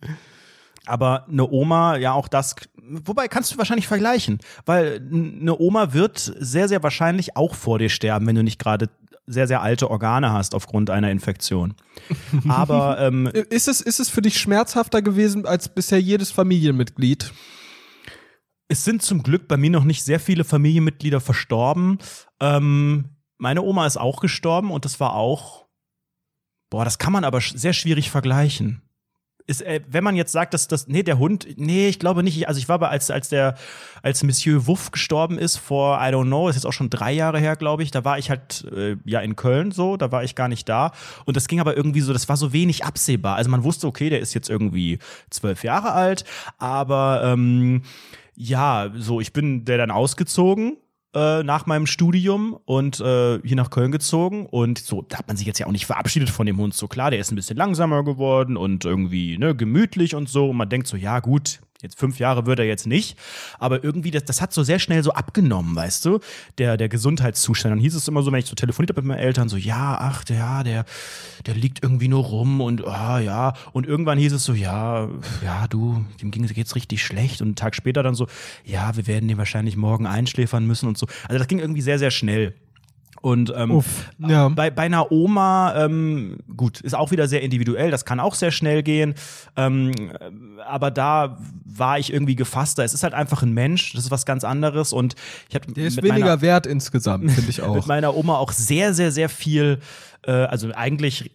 aber 0.86 1.26
eine 1.28 1.50
Oma, 1.50 1.98
ja 1.98 2.14
auch 2.14 2.28
das, 2.28 2.56
wobei 2.78 3.28
kannst 3.28 3.54
du 3.54 3.58
wahrscheinlich 3.58 3.88
vergleichen, 3.88 4.40
weil 4.66 5.02
eine 5.12 5.58
Oma 5.58 5.94
wird 5.94 6.20
sehr, 6.40 6.68
sehr 6.68 6.84
wahrscheinlich 6.84 7.36
auch 7.36 7.56
vor 7.56 7.80
dir 7.80 7.90
sterben, 7.90 8.28
wenn 8.28 8.36
du 8.36 8.44
nicht 8.44 8.60
gerade 8.60 8.90
sehr, 9.28 9.48
sehr 9.48 9.62
alte 9.62 9.90
Organe 9.90 10.32
hast 10.32 10.54
aufgrund 10.56 10.90
einer 10.90 11.12
Infektion. 11.12 11.74
Aber 12.48 13.00
ähm, 13.00 13.28
Ist 13.28 13.68
es, 13.68 13.82
ist 13.82 14.00
es 14.00 14.10
für 14.10 14.22
dich 14.22 14.40
schmerzhafter 14.40 15.02
gewesen 15.02 15.46
als 15.46 15.70
bisher 15.70 16.00
jedes 16.00 16.32
Familienmitglied? 16.32 17.34
Es 18.68 18.84
sind 18.84 19.02
zum 19.02 19.24
Glück 19.24 19.48
bei 19.48 19.58
mir 19.58 19.70
noch 19.70 19.84
nicht 19.84 20.04
sehr 20.04 20.20
viele 20.20 20.44
Familienmitglieder 20.44 21.22
verstorben. 21.22 22.00
Ähm, 22.40 23.10
meine 23.38 23.62
Oma 23.62 23.86
ist 23.86 23.98
auch 23.98 24.22
gestorben 24.22 24.72
und 24.72 24.86
das 24.86 25.00
war 25.00 25.14
auch, 25.16 25.68
boah, 26.70 26.86
das 26.86 26.98
kann 26.98 27.14
man 27.14 27.24
aber 27.24 27.42
sehr 27.42 27.74
schwierig 27.74 28.10
vergleichen. 28.10 28.82
Ist, 29.48 29.62
äh, 29.62 29.82
wenn 29.88 30.04
man 30.04 30.16
jetzt 30.16 30.32
sagt, 30.32 30.54
dass 30.56 30.68
das, 30.68 30.88
nee, 30.88 31.04
der 31.04 31.20
Hund, 31.20 31.48
nee, 31.58 31.88
ich 31.88 32.00
glaube 32.00 32.24
nicht. 32.24 32.48
Also 32.48 32.58
ich 32.58 32.68
war 32.68 32.80
bei, 32.80 32.88
als, 32.88 33.12
als 33.12 33.30
der, 33.30 33.56
als 34.02 34.24
Monsieur 34.24 34.66
Wuff 34.66 34.92
gestorben 34.92 35.38
ist 35.38 35.58
vor, 35.58 35.98
I 35.98 36.06
don't 36.06 36.26
know, 36.26 36.50
ist 36.50 36.56
jetzt 36.56 36.66
auch 36.66 36.74
schon 36.74 36.90
drei 36.90 37.12
Jahre 37.12 37.40
her, 37.40 37.56
glaube 37.56 37.84
ich, 37.84 37.92
da 37.92 38.04
war 38.04 38.18
ich 38.18 38.32
halt, 38.32 38.66
äh, 38.76 38.98
ja, 39.06 39.20
in 39.20 39.36
Köln 39.36 39.72
so, 39.72 39.98
da 39.98 40.12
war 40.12 40.24
ich 40.24 40.34
gar 40.34 40.48
nicht 40.48 40.68
da. 40.68 40.92
Und 41.26 41.38
das 41.38 41.48
ging 41.48 41.60
aber 41.60 41.78
irgendwie 41.78 42.02
so, 42.02 42.12
das 42.12 42.28
war 42.28 42.38
so 42.38 42.54
wenig 42.54 42.86
absehbar. 42.86 43.36
Also 43.36 43.52
man 43.52 43.64
wusste, 43.64 43.86
okay, 43.86 44.10
der 44.10 44.20
ist 44.20 44.34
jetzt 44.34 44.50
irgendwie 44.50 44.98
zwölf 45.30 45.64
Jahre 45.64 45.92
alt, 45.92 46.26
aber, 46.58 47.22
ähm, 47.24 47.84
ja, 48.36 48.92
so, 48.96 49.22
ich 49.22 49.32
bin 49.32 49.64
der 49.64 49.78
dann 49.78 49.92
ausgezogen 49.92 50.78
äh, 51.16 51.44
nach 51.44 51.66
meinem 51.66 51.88
Studium 51.88 52.58
und 52.66 53.00
äh, 53.00 53.40
hier 53.42 53.56
nach 53.56 53.70
Köln 53.70 53.92
gezogen 53.92 54.46
und 54.46 54.78
so, 54.80 55.04
da 55.08 55.18
hat 55.18 55.28
man 55.28 55.38
sich 55.38 55.48
jetzt 55.48 55.60
ja 55.60 55.66
auch 55.66 55.72
nicht 55.72 55.86
verabschiedet 55.86 56.30
von 56.30 56.46
dem 56.46 56.58
Hund. 56.58 56.74
So 56.74 56.88
klar, 56.88 57.10
der 57.10 57.20
ist 57.20 57.32
ein 57.32 57.36
bisschen 57.36 57.58
langsamer 57.58 58.04
geworden 58.04 58.58
und 58.58 58.86
irgendwie 58.86 59.38
ne, 59.38 59.56
gemütlich 59.56 60.14
und 60.14 60.28
so. 60.28 60.50
Und 60.50 60.58
man 60.58 60.70
denkt 60.70 60.88
so, 60.88 60.98
ja 60.98 61.20
gut, 61.22 61.62
jetzt 61.82 62.00
fünf 62.00 62.20
Jahre 62.20 62.46
wird 62.46 62.60
er 62.60 62.66
jetzt 62.66 62.88
nicht. 62.88 63.18
Aber 63.60 63.84
irgendwie, 63.84 64.12
das, 64.12 64.26
das 64.26 64.42
hat 64.42 64.54
so 64.54 64.64
sehr 64.64 64.80
schnell 64.80 65.04
so 65.04 65.12
abgenommen, 65.12 65.76
weißt 65.76 66.06
du, 66.06 66.20
der, 66.58 66.78
der 66.78 66.90
Gesundheitszustand. 66.90 67.74
Dann 67.74 67.80
hieß 67.80 67.96
es 67.96 68.08
immer 68.08 68.24
so, 68.24 68.32
wenn 68.32 68.40
ich 68.40 68.46
so 68.46 68.56
telefoniert 68.56 68.92
habe 68.92 69.02
mit 69.02 69.10
meinen 69.10 69.24
Eltern, 69.24 69.50
so, 69.50 69.58
ja, 69.58 69.98
ach, 70.00 70.24
der, 70.24 70.64
der, 70.64 70.86
der 71.46 71.54
liegt 71.56 71.84
irgendwie 71.84 72.08
nur 72.08 72.24
rum 72.24 72.62
und 72.62 72.86
ah, 72.86 73.20
ja. 73.20 73.54
Und 73.74 73.86
irgendwann 73.86 74.18
hieß 74.18 74.34
es 74.34 74.46
so, 74.46 74.54
ja, 74.54 75.10
ja, 75.44 75.68
du, 75.68 76.06
dem 76.22 76.32
ging- 76.32 76.48
geht's 76.48 76.76
richtig 76.76 77.04
schlecht. 77.04 77.42
Und 77.42 77.48
einen 77.48 77.56
Tag 77.56 77.76
später 77.76 78.04
dann 78.04 78.16
so, 78.16 78.28
ja, 78.64 78.96
wir 78.96 79.08
werden 79.08 79.28
den 79.28 79.38
wahrscheinlich 79.38 79.76
morgen 79.76 80.08
einschläfern 80.08 80.66
müssen 80.66 80.88
und 80.88 80.98
so. 80.98 81.08
Also 81.28 81.38
das 81.38 81.48
ging 81.48 81.60
irgendwie 81.60 81.82
sehr, 81.82 82.00
sehr 82.00 82.12
schnell. 82.12 82.54
Und 83.26 83.52
ähm, 83.58 83.82
ja. 84.20 84.50
bei, 84.50 84.70
bei 84.70 84.84
einer 84.84 85.12
Oma, 85.12 85.74
ähm, 85.84 86.38
gut, 86.56 86.80
ist 86.82 86.94
auch 86.94 87.10
wieder 87.10 87.28
sehr 87.28 87.42
individuell, 87.42 87.90
das 87.90 88.06
kann 88.06 88.20
auch 88.20 88.36
sehr 88.36 88.52
schnell 88.52 88.84
gehen. 88.84 89.16
Ähm, 89.56 89.92
äh, 90.12 90.62
aber 90.64 90.92
da 90.92 91.40
war 91.66 91.98
ich 91.98 92.14
irgendwie 92.14 92.36
gefasster. 92.36 92.84
Es 92.84 92.94
ist 92.94 93.02
halt 93.02 93.16
einfach 93.16 93.42
ein 93.42 93.52
Mensch, 93.52 93.94
das 93.94 94.04
ist 94.04 94.12
was 94.12 94.28
ganz 94.28 94.44
anderes. 94.44 94.94
Und 94.94 95.16
ich 95.50 95.56
hatte 95.56 95.72
Der 95.72 95.88
ist 95.88 95.96
mit 95.96 96.06
weniger 96.06 96.26
meiner, 96.26 96.42
wert 96.42 96.68
insgesamt, 96.68 97.32
finde 97.32 97.50
ich 97.50 97.58
mit 97.62 97.66
auch. 97.66 97.88
meiner 97.88 98.16
Oma 98.16 98.38
auch 98.38 98.52
sehr, 98.52 98.94
sehr, 98.94 99.12
sehr 99.12 99.28
viel, 99.28 99.80
äh, 100.22 100.32
also 100.32 100.70
eigentlich 100.76 101.32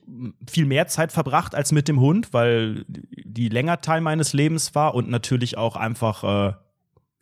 viel 0.48 0.66
mehr 0.66 0.86
Zeit 0.86 1.10
verbracht 1.10 1.56
als 1.56 1.72
mit 1.72 1.88
dem 1.88 1.98
Hund, 1.98 2.32
weil 2.32 2.84
die 2.86 3.48
länger 3.48 3.80
Teil 3.80 4.00
meines 4.00 4.32
Lebens 4.32 4.76
war 4.76 4.94
und 4.94 5.10
natürlich 5.10 5.58
auch 5.58 5.74
einfach. 5.74 6.52
Äh, 6.52 6.52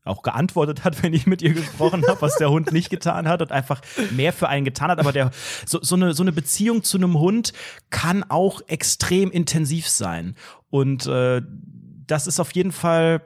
auch 0.08 0.22
geantwortet 0.22 0.84
hat, 0.84 1.02
wenn 1.02 1.14
ich 1.14 1.26
mit 1.26 1.42
ihr 1.42 1.54
gesprochen 1.54 2.04
habe, 2.08 2.20
was 2.22 2.36
der 2.36 2.50
Hund 2.50 2.72
nicht 2.72 2.90
getan 2.90 3.28
hat 3.28 3.42
und 3.42 3.52
einfach 3.52 3.80
mehr 4.10 4.32
für 4.32 4.48
einen 4.48 4.64
getan 4.64 4.90
hat. 4.90 4.98
Aber 4.98 5.12
der, 5.12 5.30
so, 5.66 5.78
so, 5.82 5.94
eine, 5.94 6.14
so 6.14 6.22
eine 6.22 6.32
Beziehung 6.32 6.82
zu 6.82 6.96
einem 6.96 7.18
Hund 7.18 7.52
kann 7.90 8.24
auch 8.28 8.60
extrem 8.66 9.30
intensiv 9.30 9.88
sein. 9.88 10.34
Und 10.70 11.06
äh, 11.06 11.42
das 12.06 12.26
ist 12.26 12.40
auf 12.40 12.52
jeden 12.52 12.72
Fall 12.72 13.22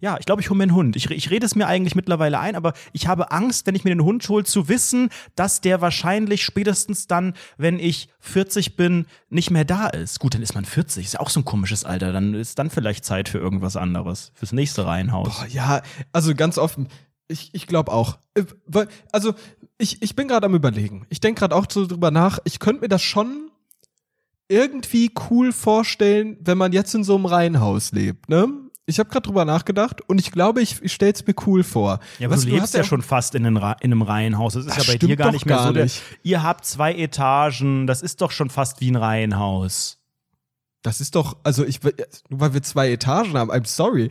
ja, 0.00 0.16
ich 0.18 0.26
glaube, 0.26 0.42
ich 0.42 0.50
hole 0.50 0.58
mir 0.58 0.64
einen 0.64 0.74
Hund. 0.74 0.96
Ich, 0.96 1.10
ich 1.10 1.30
rede 1.30 1.46
es 1.46 1.54
mir 1.54 1.66
eigentlich 1.66 1.94
mittlerweile 1.94 2.38
ein, 2.38 2.56
aber 2.56 2.72
ich 2.92 3.06
habe 3.06 3.30
Angst, 3.30 3.66
wenn 3.66 3.74
ich 3.74 3.84
mir 3.84 3.90
den 3.90 4.04
Hund 4.04 4.28
hole, 4.28 4.44
zu 4.44 4.68
wissen, 4.68 5.10
dass 5.34 5.60
der 5.60 5.80
wahrscheinlich 5.80 6.44
spätestens 6.44 7.06
dann, 7.06 7.34
wenn 7.56 7.78
ich 7.78 8.08
40 8.20 8.76
bin, 8.76 9.06
nicht 9.30 9.50
mehr 9.50 9.64
da 9.64 9.88
ist. 9.88 10.20
Gut, 10.20 10.34
dann 10.34 10.42
ist 10.42 10.54
man 10.54 10.64
40, 10.64 11.04
ist 11.04 11.12
ja 11.14 11.20
auch 11.20 11.30
so 11.30 11.40
ein 11.40 11.44
komisches 11.44 11.84
Alter. 11.84 12.12
Dann 12.12 12.34
ist 12.34 12.58
dann 12.58 12.70
vielleicht 12.70 13.04
Zeit 13.04 13.28
für 13.28 13.38
irgendwas 13.38 13.76
anderes, 13.76 14.32
fürs 14.34 14.52
nächste 14.52 14.86
Reihenhaus. 14.86 15.38
Boah, 15.38 15.46
ja, 15.48 15.82
also 16.12 16.34
ganz 16.34 16.58
offen, 16.58 16.88
ich, 17.28 17.50
ich 17.52 17.66
glaube 17.66 17.92
auch. 17.92 18.18
Äh, 18.34 18.44
also, 19.12 19.34
ich, 19.78 20.02
ich 20.02 20.14
bin 20.14 20.28
gerade 20.28 20.46
am 20.46 20.54
überlegen. 20.54 21.06
Ich 21.08 21.20
denke 21.20 21.40
gerade 21.40 21.54
auch 21.54 21.66
so 21.70 21.86
drüber 21.86 22.10
nach. 22.10 22.38
Ich 22.44 22.58
könnte 22.58 22.82
mir 22.82 22.88
das 22.88 23.02
schon 23.02 23.50
irgendwie 24.48 25.10
cool 25.30 25.52
vorstellen, 25.52 26.36
wenn 26.40 26.58
man 26.58 26.72
jetzt 26.72 26.94
in 26.94 27.04
so 27.04 27.14
einem 27.16 27.26
Reihenhaus 27.26 27.92
lebt, 27.92 28.28
ne? 28.28 28.48
Ich 28.86 28.98
habe 28.98 29.08
gerade 29.08 29.26
drüber 29.26 29.44
nachgedacht 29.44 30.02
und 30.08 30.20
ich 30.20 30.30
glaube, 30.30 30.60
ich, 30.60 30.82
ich 30.82 30.92
stelle 30.92 31.12
es 31.12 31.26
mir 31.26 31.34
cool 31.46 31.64
vor. 31.64 32.00
Ja, 32.18 32.28
aber 32.28 32.36
Was, 32.36 32.44
du 32.44 32.50
lebst 32.50 32.74
ja, 32.74 32.80
ja 32.80 32.84
schon 32.84 33.00
fast 33.00 33.34
in, 33.34 33.44
in 33.46 33.56
einem 33.56 34.02
Reihenhaus. 34.02 34.54
Das 34.54 34.66
ist 34.66 34.76
Das 34.76 34.86
ja 34.86 34.92
bei 34.92 34.98
dir 34.98 35.16
gar 35.16 35.32
nicht 35.32 35.46
mehr 35.46 35.56
gar 35.56 35.66
so. 35.68 35.72
Der, 35.72 35.84
nicht. 35.84 36.02
ihr 36.22 36.42
habt 36.42 36.66
zwei 36.66 36.94
Etagen, 36.94 37.86
das 37.86 38.02
ist 38.02 38.20
doch 38.20 38.30
schon 38.30 38.50
fast 38.50 38.80
wie 38.80 38.90
ein 38.90 38.96
Reihenhaus. 38.96 39.98
Das 40.82 41.00
ist 41.00 41.14
doch, 41.14 41.38
also 41.44 41.64
ich, 41.64 41.82
nur 42.28 42.40
weil 42.40 42.52
wir 42.52 42.62
zwei 42.62 42.90
Etagen 42.92 43.32
haben, 43.38 43.50
I'm 43.50 43.66
sorry. 43.66 44.10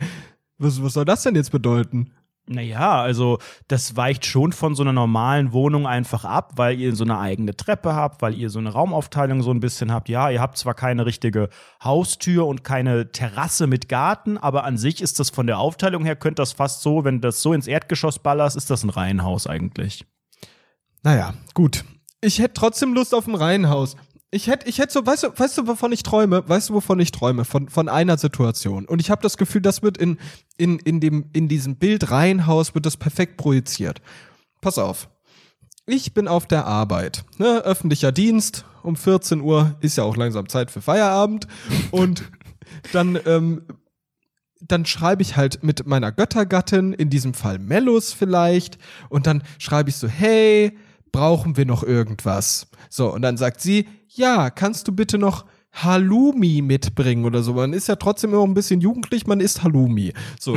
Was, 0.58 0.82
was 0.82 0.94
soll 0.94 1.04
das 1.04 1.22
denn 1.22 1.36
jetzt 1.36 1.52
bedeuten? 1.52 2.10
Naja, 2.46 3.00
also 3.00 3.38
das 3.68 3.96
weicht 3.96 4.26
schon 4.26 4.52
von 4.52 4.74
so 4.74 4.82
einer 4.82 4.92
normalen 4.92 5.52
Wohnung 5.52 5.86
einfach 5.86 6.26
ab, 6.26 6.52
weil 6.56 6.78
ihr 6.78 6.94
so 6.94 7.04
eine 7.04 7.18
eigene 7.18 7.56
Treppe 7.56 7.94
habt, 7.94 8.20
weil 8.20 8.34
ihr 8.34 8.50
so 8.50 8.58
eine 8.58 8.70
Raumaufteilung 8.70 9.42
so 9.42 9.50
ein 9.50 9.60
bisschen 9.60 9.90
habt. 9.90 10.10
Ja, 10.10 10.28
ihr 10.28 10.42
habt 10.42 10.58
zwar 10.58 10.74
keine 10.74 11.06
richtige 11.06 11.48
Haustür 11.82 12.46
und 12.46 12.62
keine 12.62 13.10
Terrasse 13.12 13.66
mit 13.66 13.88
Garten, 13.88 14.36
aber 14.36 14.64
an 14.64 14.76
sich 14.76 15.00
ist 15.00 15.20
das 15.20 15.30
von 15.30 15.46
der 15.46 15.58
Aufteilung 15.58 16.04
her, 16.04 16.16
könnte 16.16 16.42
das 16.42 16.52
fast 16.52 16.82
so, 16.82 17.02
wenn 17.04 17.22
das 17.22 17.40
so 17.40 17.54
ins 17.54 17.66
Erdgeschoss 17.66 18.18
ballerst, 18.18 18.56
ist 18.56 18.68
das 18.68 18.84
ein 18.84 18.90
Reihenhaus 18.90 19.46
eigentlich. 19.46 20.04
Naja, 21.02 21.32
gut. 21.54 21.84
Ich 22.20 22.40
hätte 22.40 22.54
trotzdem 22.54 22.92
Lust 22.92 23.14
auf 23.14 23.26
ein 23.26 23.34
Reihenhaus. 23.34 23.96
Ich 24.34 24.48
hätte, 24.48 24.68
ich 24.68 24.78
hätte 24.78 24.92
so, 24.92 25.06
weißt 25.06 25.22
du, 25.22 25.28
weißt 25.38 25.58
du, 25.58 25.66
wovon 25.68 25.92
ich 25.92 26.02
träume? 26.02 26.42
Weißt 26.48 26.70
du, 26.70 26.74
wovon 26.74 26.98
ich 26.98 27.12
träume? 27.12 27.44
Von, 27.44 27.68
von 27.68 27.88
einer 27.88 28.18
Situation. 28.18 28.84
Und 28.84 29.00
ich 29.00 29.08
habe 29.08 29.22
das 29.22 29.36
Gefühl, 29.36 29.62
das 29.62 29.82
wird 29.82 29.96
in, 29.96 30.18
in, 30.56 30.78
in, 30.78 31.00
dem, 31.00 31.30
in 31.32 31.48
diesem 31.48 31.76
Bild 31.76 32.10
Reihenhaus 32.10 32.74
wird 32.74 32.86
das 32.86 32.96
perfekt 32.96 33.36
projiziert. 33.36 34.00
Pass 34.60 34.78
auf. 34.78 35.08
Ich 35.86 36.14
bin 36.14 36.28
auf 36.28 36.46
der 36.46 36.66
Arbeit. 36.66 37.24
Ne? 37.38 37.62
Öffentlicher 37.64 38.12
Dienst. 38.12 38.64
Um 38.82 38.96
14 38.96 39.40
Uhr 39.40 39.76
ist 39.80 39.96
ja 39.96 40.04
auch 40.04 40.16
langsam 40.16 40.48
Zeit 40.48 40.70
für 40.70 40.80
Feierabend. 40.80 41.46
Und 41.90 42.30
dann, 42.92 43.18
ähm, 43.26 43.62
dann 44.60 44.86
schreibe 44.86 45.22
ich 45.22 45.36
halt 45.36 45.62
mit 45.62 45.86
meiner 45.86 46.12
Göttergattin, 46.12 46.92
in 46.92 47.10
diesem 47.10 47.34
Fall 47.34 47.58
Mellus 47.58 48.12
vielleicht, 48.12 48.78
und 49.08 49.26
dann 49.26 49.42
schreibe 49.58 49.90
ich 49.90 49.96
so, 49.96 50.08
hey, 50.08 50.76
brauchen 51.12 51.56
wir 51.56 51.66
noch 51.66 51.82
irgendwas? 51.82 52.66
So, 52.88 53.12
und 53.12 53.22
dann 53.22 53.36
sagt 53.36 53.60
sie, 53.60 53.86
ja, 54.08 54.50
kannst 54.50 54.88
du 54.88 54.92
bitte 54.92 55.18
noch 55.18 55.44
Halloumi 55.74 56.62
mitbringen 56.62 57.24
oder 57.24 57.42
so? 57.42 57.54
Man 57.54 57.72
ist 57.72 57.88
ja 57.88 57.96
trotzdem 57.96 58.32
immer 58.32 58.44
ein 58.44 58.54
bisschen 58.54 58.80
jugendlich, 58.80 59.26
man 59.26 59.40
isst 59.40 59.62
Halloumi. 59.62 60.12
So. 60.38 60.56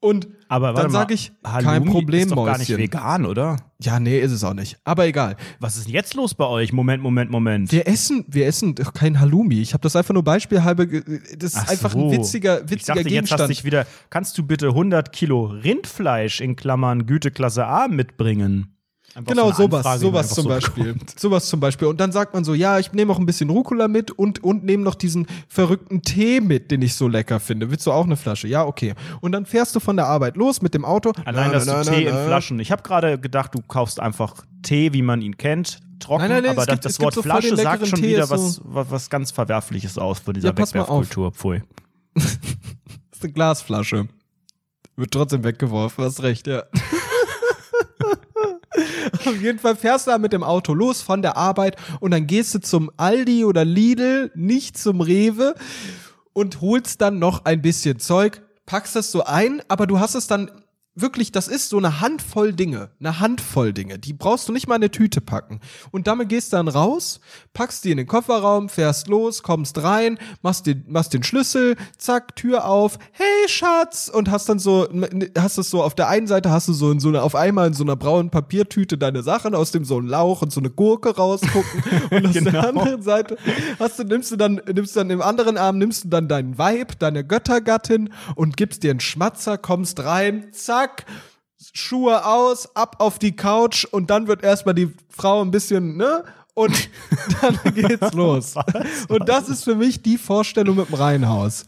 Und 0.00 0.26
Aber 0.48 0.72
dann 0.72 0.90
sage 0.90 1.14
ich, 1.14 1.30
Halloumi 1.44 1.64
kein 1.64 1.84
Problem, 1.84 2.22
ist 2.22 2.32
doch 2.32 2.44
gar 2.44 2.58
nicht 2.58 2.68
Mäuschen. 2.70 2.82
vegan, 2.82 3.24
oder? 3.24 3.56
Ja, 3.80 4.00
nee, 4.00 4.18
ist 4.18 4.32
es 4.32 4.42
auch 4.42 4.52
nicht. 4.52 4.76
Aber 4.82 5.06
egal. 5.06 5.36
Was 5.60 5.76
ist 5.76 5.86
denn 5.86 5.94
jetzt 5.94 6.14
los 6.14 6.34
bei 6.34 6.44
euch? 6.44 6.72
Moment, 6.72 7.00
Moment, 7.04 7.30
Moment. 7.30 7.70
Wir 7.70 7.86
essen, 7.86 8.24
wir 8.26 8.46
essen 8.48 8.74
doch 8.74 8.94
kein 8.94 9.20
Halloumi. 9.20 9.60
Ich 9.60 9.74
habe 9.74 9.82
das 9.82 9.94
einfach 9.94 10.12
nur 10.12 10.24
beispielhalber. 10.24 10.86
Das 10.86 11.52
ist 11.52 11.56
Ach 11.56 11.68
einfach 11.68 11.92
so. 11.92 12.06
ein 12.06 12.10
witziger, 12.10 12.64
ich 12.64 12.70
witziger 12.70 12.94
dachte, 12.96 13.08
jetzt 13.10 13.30
hast 13.30 13.38
Gegenstand. 13.38 13.50
dich 13.50 13.64
wieder, 13.64 13.86
kannst 14.10 14.36
du 14.38 14.42
bitte 14.44 14.68
100 14.68 15.12
Kilo 15.12 15.44
Rindfleisch 15.44 16.40
in 16.40 16.56
Klammern 16.56 17.06
Güteklasse 17.06 17.64
A 17.64 17.86
mitbringen? 17.86 18.76
Einfach 19.14 19.32
Genau, 19.32 19.50
so 19.52 19.64
sowas, 19.64 20.00
sowas 20.00 20.28
zum 20.30 20.44
so 20.44 20.48
Beispiel. 20.48 20.94
Sowas 21.18 21.46
zum 21.48 21.60
Beispiel. 21.60 21.88
Und 21.88 22.00
dann 22.00 22.12
sagt 22.12 22.32
man 22.32 22.44
so, 22.44 22.54
ja, 22.54 22.78
ich 22.78 22.92
nehme 22.92 23.12
auch 23.12 23.18
ein 23.18 23.26
bisschen 23.26 23.50
Rucola 23.50 23.86
mit 23.88 24.10
und, 24.10 24.42
und 24.42 24.64
nehme 24.64 24.82
noch 24.82 24.94
diesen 24.94 25.26
verrückten 25.48 26.00
Tee 26.02 26.40
mit, 26.40 26.70
den 26.70 26.80
ich 26.82 26.94
so 26.94 27.08
lecker 27.08 27.38
finde. 27.40 27.70
Willst 27.70 27.86
du 27.86 27.92
auch 27.92 28.04
eine 28.06 28.16
Flasche? 28.16 28.48
Ja, 28.48 28.64
okay. 28.64 28.94
Und 29.20 29.32
dann 29.32 29.44
fährst 29.44 29.76
du 29.76 29.80
von 29.80 29.96
der 29.96 30.06
Arbeit 30.06 30.36
los 30.36 30.62
mit 30.62 30.72
dem 30.74 30.84
Auto. 30.84 31.12
Allein, 31.24 31.48
Na, 31.48 31.52
dass 31.52 31.66
na, 31.66 31.82
du 31.82 31.90
na, 31.90 31.96
Tee 31.96 32.04
in 32.06 32.14
Flaschen. 32.26 32.58
Ich 32.60 32.72
habe 32.72 32.82
gerade 32.82 33.18
gedacht, 33.18 33.54
du 33.54 33.60
kaufst 33.60 34.00
einfach 34.00 34.34
Tee, 34.62 34.92
wie 34.94 35.02
man 35.02 35.20
ihn 35.20 35.36
kennt, 35.36 35.80
trocken, 36.00 36.22
Nein, 36.22 36.30
nein, 36.30 36.42
nein, 36.44 36.50
aber 36.52 36.64
das, 36.66 36.74
gibt- 36.74 36.84
das 36.86 37.00
Wort 37.00 37.14
so 37.14 37.22
Flasche 37.22 37.54
sagt 37.56 37.86
schon 37.86 37.98
Tee, 38.00 38.08
wieder 38.10 38.30
was, 38.30 38.54
so- 38.54 38.62
was, 38.64 38.90
was 38.90 39.10
ganz 39.10 39.30
Verwerfliches 39.30 39.98
aus 39.98 40.20
von 40.20 40.32
dieser 40.34 40.48
Ja. 40.50 40.56
Wegwerfkultur. 40.58 41.32
Pfui. 41.32 41.62
Das 42.14 42.24
ist 43.18 43.24
eine 43.24 43.32
Glasflasche. 43.34 44.08
Wird 44.96 45.10
trotzdem 45.12 45.44
weggeworfen, 45.44 46.04
hast 46.04 46.22
recht, 46.22 46.46
ja. 46.46 46.64
Auf 49.26 49.40
jeden 49.40 49.58
Fall 49.58 49.76
fährst 49.76 50.06
du 50.06 50.10
da 50.10 50.18
mit 50.18 50.32
dem 50.32 50.42
Auto 50.42 50.74
los 50.74 51.02
von 51.02 51.22
der 51.22 51.36
Arbeit 51.36 51.76
und 52.00 52.10
dann 52.10 52.26
gehst 52.26 52.54
du 52.54 52.60
zum 52.60 52.90
Aldi 52.96 53.44
oder 53.44 53.64
Lidl, 53.64 54.30
nicht 54.34 54.76
zum 54.76 55.00
Rewe 55.00 55.54
und 56.32 56.60
holst 56.60 57.00
dann 57.00 57.18
noch 57.18 57.44
ein 57.44 57.62
bisschen 57.62 57.98
Zeug, 57.98 58.42
packst 58.66 58.96
das 58.96 59.12
so 59.12 59.24
ein, 59.24 59.62
aber 59.68 59.86
du 59.86 60.00
hast 60.00 60.14
es 60.14 60.26
dann 60.26 60.50
wirklich, 60.94 61.32
das 61.32 61.48
ist 61.48 61.70
so 61.70 61.78
eine 61.78 62.00
Handvoll 62.00 62.52
Dinge, 62.52 62.90
eine 63.00 63.18
Handvoll 63.20 63.72
Dinge, 63.72 63.98
die 63.98 64.12
brauchst 64.12 64.48
du 64.48 64.52
nicht 64.52 64.68
mal 64.68 64.76
in 64.76 64.82
eine 64.82 64.90
Tüte 64.90 65.20
packen. 65.20 65.60
Und 65.90 66.06
damit 66.06 66.28
gehst 66.28 66.52
du 66.52 66.56
dann 66.56 66.68
raus, 66.68 67.20
packst 67.54 67.84
die 67.84 67.92
in 67.92 67.96
den 67.96 68.06
Kofferraum, 68.06 68.68
fährst 68.68 69.08
los, 69.08 69.42
kommst 69.42 69.82
rein, 69.82 70.18
machst 70.42 70.66
den, 70.66 70.84
machst 70.88 71.14
den 71.14 71.22
Schlüssel, 71.22 71.76
zack, 71.96 72.36
Tür 72.36 72.66
auf, 72.66 72.98
hey 73.12 73.48
Schatz, 73.48 74.10
und 74.12 74.30
hast 74.30 74.48
dann 74.48 74.58
so, 74.58 74.88
hast 75.38 75.58
es 75.58 75.70
so 75.70 75.82
auf 75.82 75.94
der 75.94 76.08
einen 76.08 76.26
Seite 76.26 76.50
hast 76.50 76.68
du 76.68 76.72
so 76.72 76.90
in 76.90 77.00
so 77.00 77.08
eine, 77.08 77.22
auf 77.22 77.34
einmal 77.34 77.68
in 77.68 77.74
so 77.74 77.84
einer 77.84 77.96
braunen 77.96 78.30
Papiertüte 78.30 78.98
deine 78.98 79.22
Sachen, 79.22 79.54
aus 79.54 79.70
dem 79.70 79.84
so 79.84 79.98
ein 79.98 80.06
Lauch 80.06 80.42
und 80.42 80.52
so 80.52 80.60
eine 80.60 80.70
Gurke 80.70 81.16
rausgucken. 81.16 81.82
Und 82.10 82.26
auf 82.26 82.32
der 82.32 82.42
Genau. 82.42 82.68
anderen 82.68 83.02
Seite 83.02 83.36
hast 83.78 83.98
du, 83.98 84.04
nimmst 84.04 84.30
du 84.30 84.36
dann, 84.36 84.60
nimmst 84.72 84.94
dann 84.96 85.08
im 85.10 85.22
anderen 85.22 85.56
Arm, 85.56 85.78
nimmst 85.78 86.04
du 86.04 86.08
dann 86.08 86.28
deinen 86.28 86.58
Weib, 86.58 86.98
deine 86.98 87.24
Göttergattin 87.24 88.10
und 88.34 88.56
gibst 88.56 88.82
dir 88.82 88.90
einen 88.90 89.00
Schmatzer, 89.00 89.56
kommst 89.56 90.04
rein, 90.04 90.48
zack, 90.52 90.81
Schuhe 91.72 92.24
aus, 92.24 92.74
ab 92.74 92.96
auf 92.98 93.18
die 93.18 93.34
Couch 93.34 93.84
und 93.84 94.10
dann 94.10 94.26
wird 94.26 94.42
erstmal 94.42 94.74
die 94.74 94.92
Frau 95.08 95.42
ein 95.42 95.50
bisschen, 95.50 95.96
ne? 95.96 96.24
Und 96.54 96.90
dann 97.40 97.58
geht's 97.74 98.12
los. 98.12 98.54
Und 99.08 99.28
das 99.28 99.48
ist 99.48 99.64
für 99.64 99.74
mich 99.74 100.02
die 100.02 100.18
Vorstellung 100.18 100.76
mit 100.76 100.88
dem 100.88 100.94
Reihenhaus. 100.94 101.64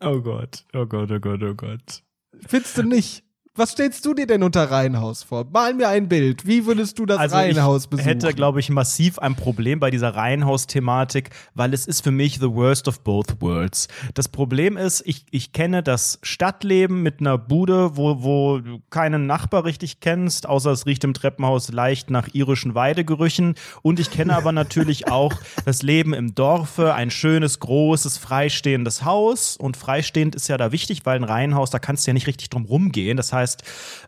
Oh 0.00 0.20
Gott, 0.20 0.64
oh 0.74 0.86
Gott, 0.86 1.10
oh 1.10 1.18
Gott, 1.18 1.42
oh 1.42 1.54
Gott. 1.54 2.02
Findest 2.46 2.78
du 2.78 2.82
nicht? 2.82 3.24
Was 3.54 3.72
stellst 3.72 4.06
du 4.06 4.14
dir 4.14 4.26
denn 4.26 4.42
unter 4.42 4.70
Reihenhaus 4.70 5.24
vor? 5.24 5.44
Mal 5.44 5.74
mir 5.74 5.90
ein 5.90 6.08
Bild. 6.08 6.46
Wie 6.46 6.64
würdest 6.64 6.98
du 6.98 7.04
das 7.04 7.18
Reihenhaus 7.32 7.84
ich 7.84 7.90
besuchen? 7.90 8.08
hätte, 8.08 8.32
glaube 8.32 8.60
ich, 8.60 8.70
massiv 8.70 9.18
ein 9.18 9.36
Problem 9.36 9.78
bei 9.78 9.90
dieser 9.90 10.14
Reihenhaus-Thematik, 10.14 11.28
weil 11.52 11.74
es 11.74 11.86
ist 11.86 12.02
für 12.02 12.12
mich 12.12 12.38
the 12.38 12.50
worst 12.50 12.88
of 12.88 13.00
both 13.00 13.42
worlds. 13.42 13.88
Das 14.14 14.30
Problem 14.30 14.78
ist, 14.78 15.02
ich, 15.04 15.26
ich 15.30 15.52
kenne 15.52 15.82
das 15.82 16.18
Stadtleben 16.22 17.02
mit 17.02 17.20
einer 17.20 17.36
Bude, 17.36 17.98
wo, 17.98 18.22
wo 18.22 18.58
du 18.60 18.80
keinen 18.88 19.26
Nachbar 19.26 19.66
richtig 19.66 20.00
kennst, 20.00 20.48
außer 20.48 20.70
es 20.70 20.86
riecht 20.86 21.04
im 21.04 21.12
Treppenhaus 21.12 21.70
leicht 21.70 22.08
nach 22.08 22.28
irischen 22.32 22.74
Weidegerüchen. 22.74 23.56
Und 23.82 24.00
ich 24.00 24.10
kenne 24.10 24.34
aber 24.34 24.52
natürlich 24.52 25.08
auch 25.10 25.34
das 25.66 25.82
Leben 25.82 26.14
im 26.14 26.34
Dorfe, 26.34 26.94
ein 26.94 27.10
schönes, 27.10 27.60
großes, 27.60 28.16
freistehendes 28.16 29.04
Haus. 29.04 29.58
Und 29.58 29.76
freistehend 29.76 30.34
ist 30.34 30.48
ja 30.48 30.56
da 30.56 30.72
wichtig, 30.72 31.04
weil 31.04 31.16
ein 31.16 31.24
Reihenhaus, 31.24 31.68
da 31.68 31.78
kannst 31.78 32.06
du 32.06 32.12
ja 32.12 32.14
nicht 32.14 32.26
richtig 32.26 32.48
drum 32.48 32.64
rumgehen. 32.64 33.18
Das 33.18 33.30
heißt, 33.30 33.41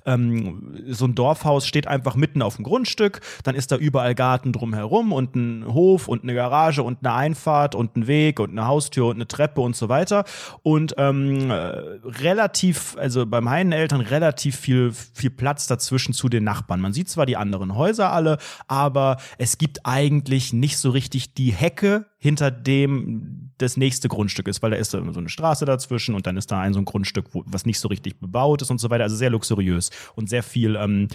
ähm, 0.06 0.74
so 0.88 1.06
ein 1.06 1.14
Dorfhaus 1.14 1.66
steht 1.66 1.86
einfach 1.86 2.14
mitten 2.14 2.42
auf 2.42 2.56
dem 2.56 2.64
Grundstück, 2.64 3.20
dann 3.42 3.54
ist 3.54 3.72
da 3.72 3.76
überall 3.76 4.14
Garten 4.14 4.52
drumherum 4.52 5.12
und 5.12 5.34
ein 5.36 5.64
Hof 5.72 6.08
und 6.08 6.22
eine 6.22 6.34
Garage 6.34 6.82
und 6.82 6.98
eine 7.04 7.14
Einfahrt 7.14 7.74
und 7.74 7.96
ein 7.96 8.06
Weg 8.06 8.40
und 8.40 8.50
eine 8.50 8.66
Haustür 8.66 9.06
und 9.06 9.16
eine 9.16 9.28
Treppe 9.28 9.60
und 9.60 9.76
so 9.76 9.88
weiter. 9.88 10.24
Und 10.62 10.94
ähm, 10.98 11.50
äh, 11.50 11.54
relativ, 11.54 12.96
also 12.98 13.26
bei 13.26 13.40
meinen 13.40 13.72
Eltern 13.72 14.00
relativ 14.00 14.56
viel, 14.56 14.92
viel 14.92 15.30
Platz 15.30 15.66
dazwischen 15.66 16.14
zu 16.14 16.28
den 16.28 16.44
Nachbarn. 16.44 16.80
Man 16.80 16.92
sieht 16.92 17.08
zwar 17.08 17.26
die 17.26 17.36
anderen 17.36 17.74
Häuser 17.74 18.12
alle, 18.12 18.38
aber 18.68 19.18
es 19.38 19.58
gibt 19.58 19.80
eigentlich 19.84 20.52
nicht 20.52 20.78
so 20.78 20.90
richtig 20.90 21.34
die 21.34 21.52
Hecke, 21.52 22.06
hinter 22.24 22.50
dem 22.50 23.43
das 23.64 23.76
nächste 23.76 24.08
Grundstück 24.08 24.48
ist, 24.48 24.62
weil 24.62 24.70
da 24.70 24.76
ist 24.76 24.92
so 24.92 24.98
eine 24.98 25.28
Straße 25.28 25.64
dazwischen 25.64 26.14
und 26.14 26.26
dann 26.26 26.36
ist 26.36 26.50
da 26.50 26.60
ein 26.60 26.72
so 26.72 26.78
ein 26.78 26.84
Grundstück, 26.84 27.26
wo, 27.32 27.42
was 27.46 27.66
nicht 27.66 27.80
so 27.80 27.88
richtig 27.88 28.20
bebaut 28.20 28.62
ist 28.62 28.70
und 28.70 28.78
so 28.78 28.90
weiter. 28.90 29.04
Also 29.04 29.16
sehr 29.16 29.30
luxuriös 29.30 29.90
und 30.14 30.28
sehr 30.28 30.42
viel, 30.42 30.76
ähm, 30.76 31.08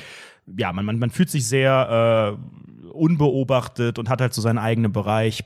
ja, 0.58 0.74
man, 0.74 0.86
man, 0.86 1.00
man 1.00 1.10
fühlt 1.10 1.30
sich 1.30 1.48
sehr 1.48 2.38
äh, 2.38 2.90
unbeobachtet 2.90 4.00
und 4.00 4.10
hat 4.10 4.22
halt 4.22 4.34
so 4.34 4.42
seinen 4.42 4.58
eigenen 4.58 4.92
Bereich. 4.92 5.44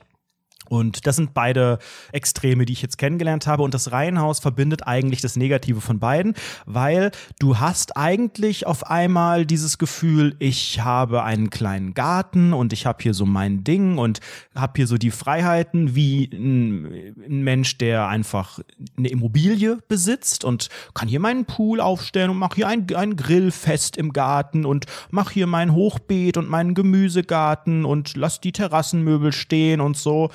Und 0.70 1.06
das 1.08 1.16
sind 1.16 1.34
beide 1.34 1.80
Extreme, 2.12 2.66
die 2.66 2.74
ich 2.74 2.82
jetzt 2.82 2.98
kennengelernt 2.98 3.48
habe. 3.48 3.64
Und 3.64 3.74
das 3.74 3.92
Reihenhaus 3.92 4.40
verbindet 4.40 4.88
eigentlich 4.88 5.22
das 5.22 5.36
Negative 5.36 5.82
von 5.82 6.00
beiden, 6.00 6.34
weil 6.66 7.12
du 7.40 7.60
hast 7.60 7.98
eigentlich 7.98 8.66
auf 8.66 8.88
einmal 8.88 9.46
dieses 9.46 9.78
Gefühl, 9.78 10.36
ich 10.40 10.82
habe 10.82 11.24
einen 11.24 11.50
kleinen 11.50 11.94
Garten 11.94 12.54
und 12.54 12.74
ich 12.74 12.86
habe 12.86 13.02
hier 13.02 13.14
so 13.14 13.26
mein 13.26 13.64
Ding 13.64 13.98
und 13.98 14.20
habe 14.56 14.74
hier 14.78 14.88
so 14.88 14.98
die 14.98 15.12
Freiheiten 15.12 15.96
wie 15.96 16.30
ein, 16.34 17.44
Mensch, 17.44 17.78
der 17.78 18.08
einfach 18.08 18.60
eine 18.98 19.10
Immobilie 19.10 19.80
besitzt 19.88 20.44
und 20.44 20.70
kann 20.94 21.08
hier 21.08 21.20
meinen 21.20 21.46
Pool 21.46 21.80
aufstellen 21.80 22.30
und 22.30 22.38
mache 22.38 22.56
hier 22.56 22.68
ein, 22.68 22.88
ein 22.96 23.16
Grillfest 23.16 23.98
im 23.98 24.14
Garten 24.14 24.66
und 24.66 24.86
mache 25.12 25.34
hier 25.34 25.48
mein 25.48 25.74
Hochbeet 25.74 26.38
und 26.38 26.50
meinen 26.50 26.74
Gemüsegarten 26.74 27.86
und 27.86 28.16
lass 28.16 28.42
die 28.42 28.52
Terrassenmöbel 28.52 29.32
stehen 29.32 29.82
und 29.82 29.98
so 29.98 30.30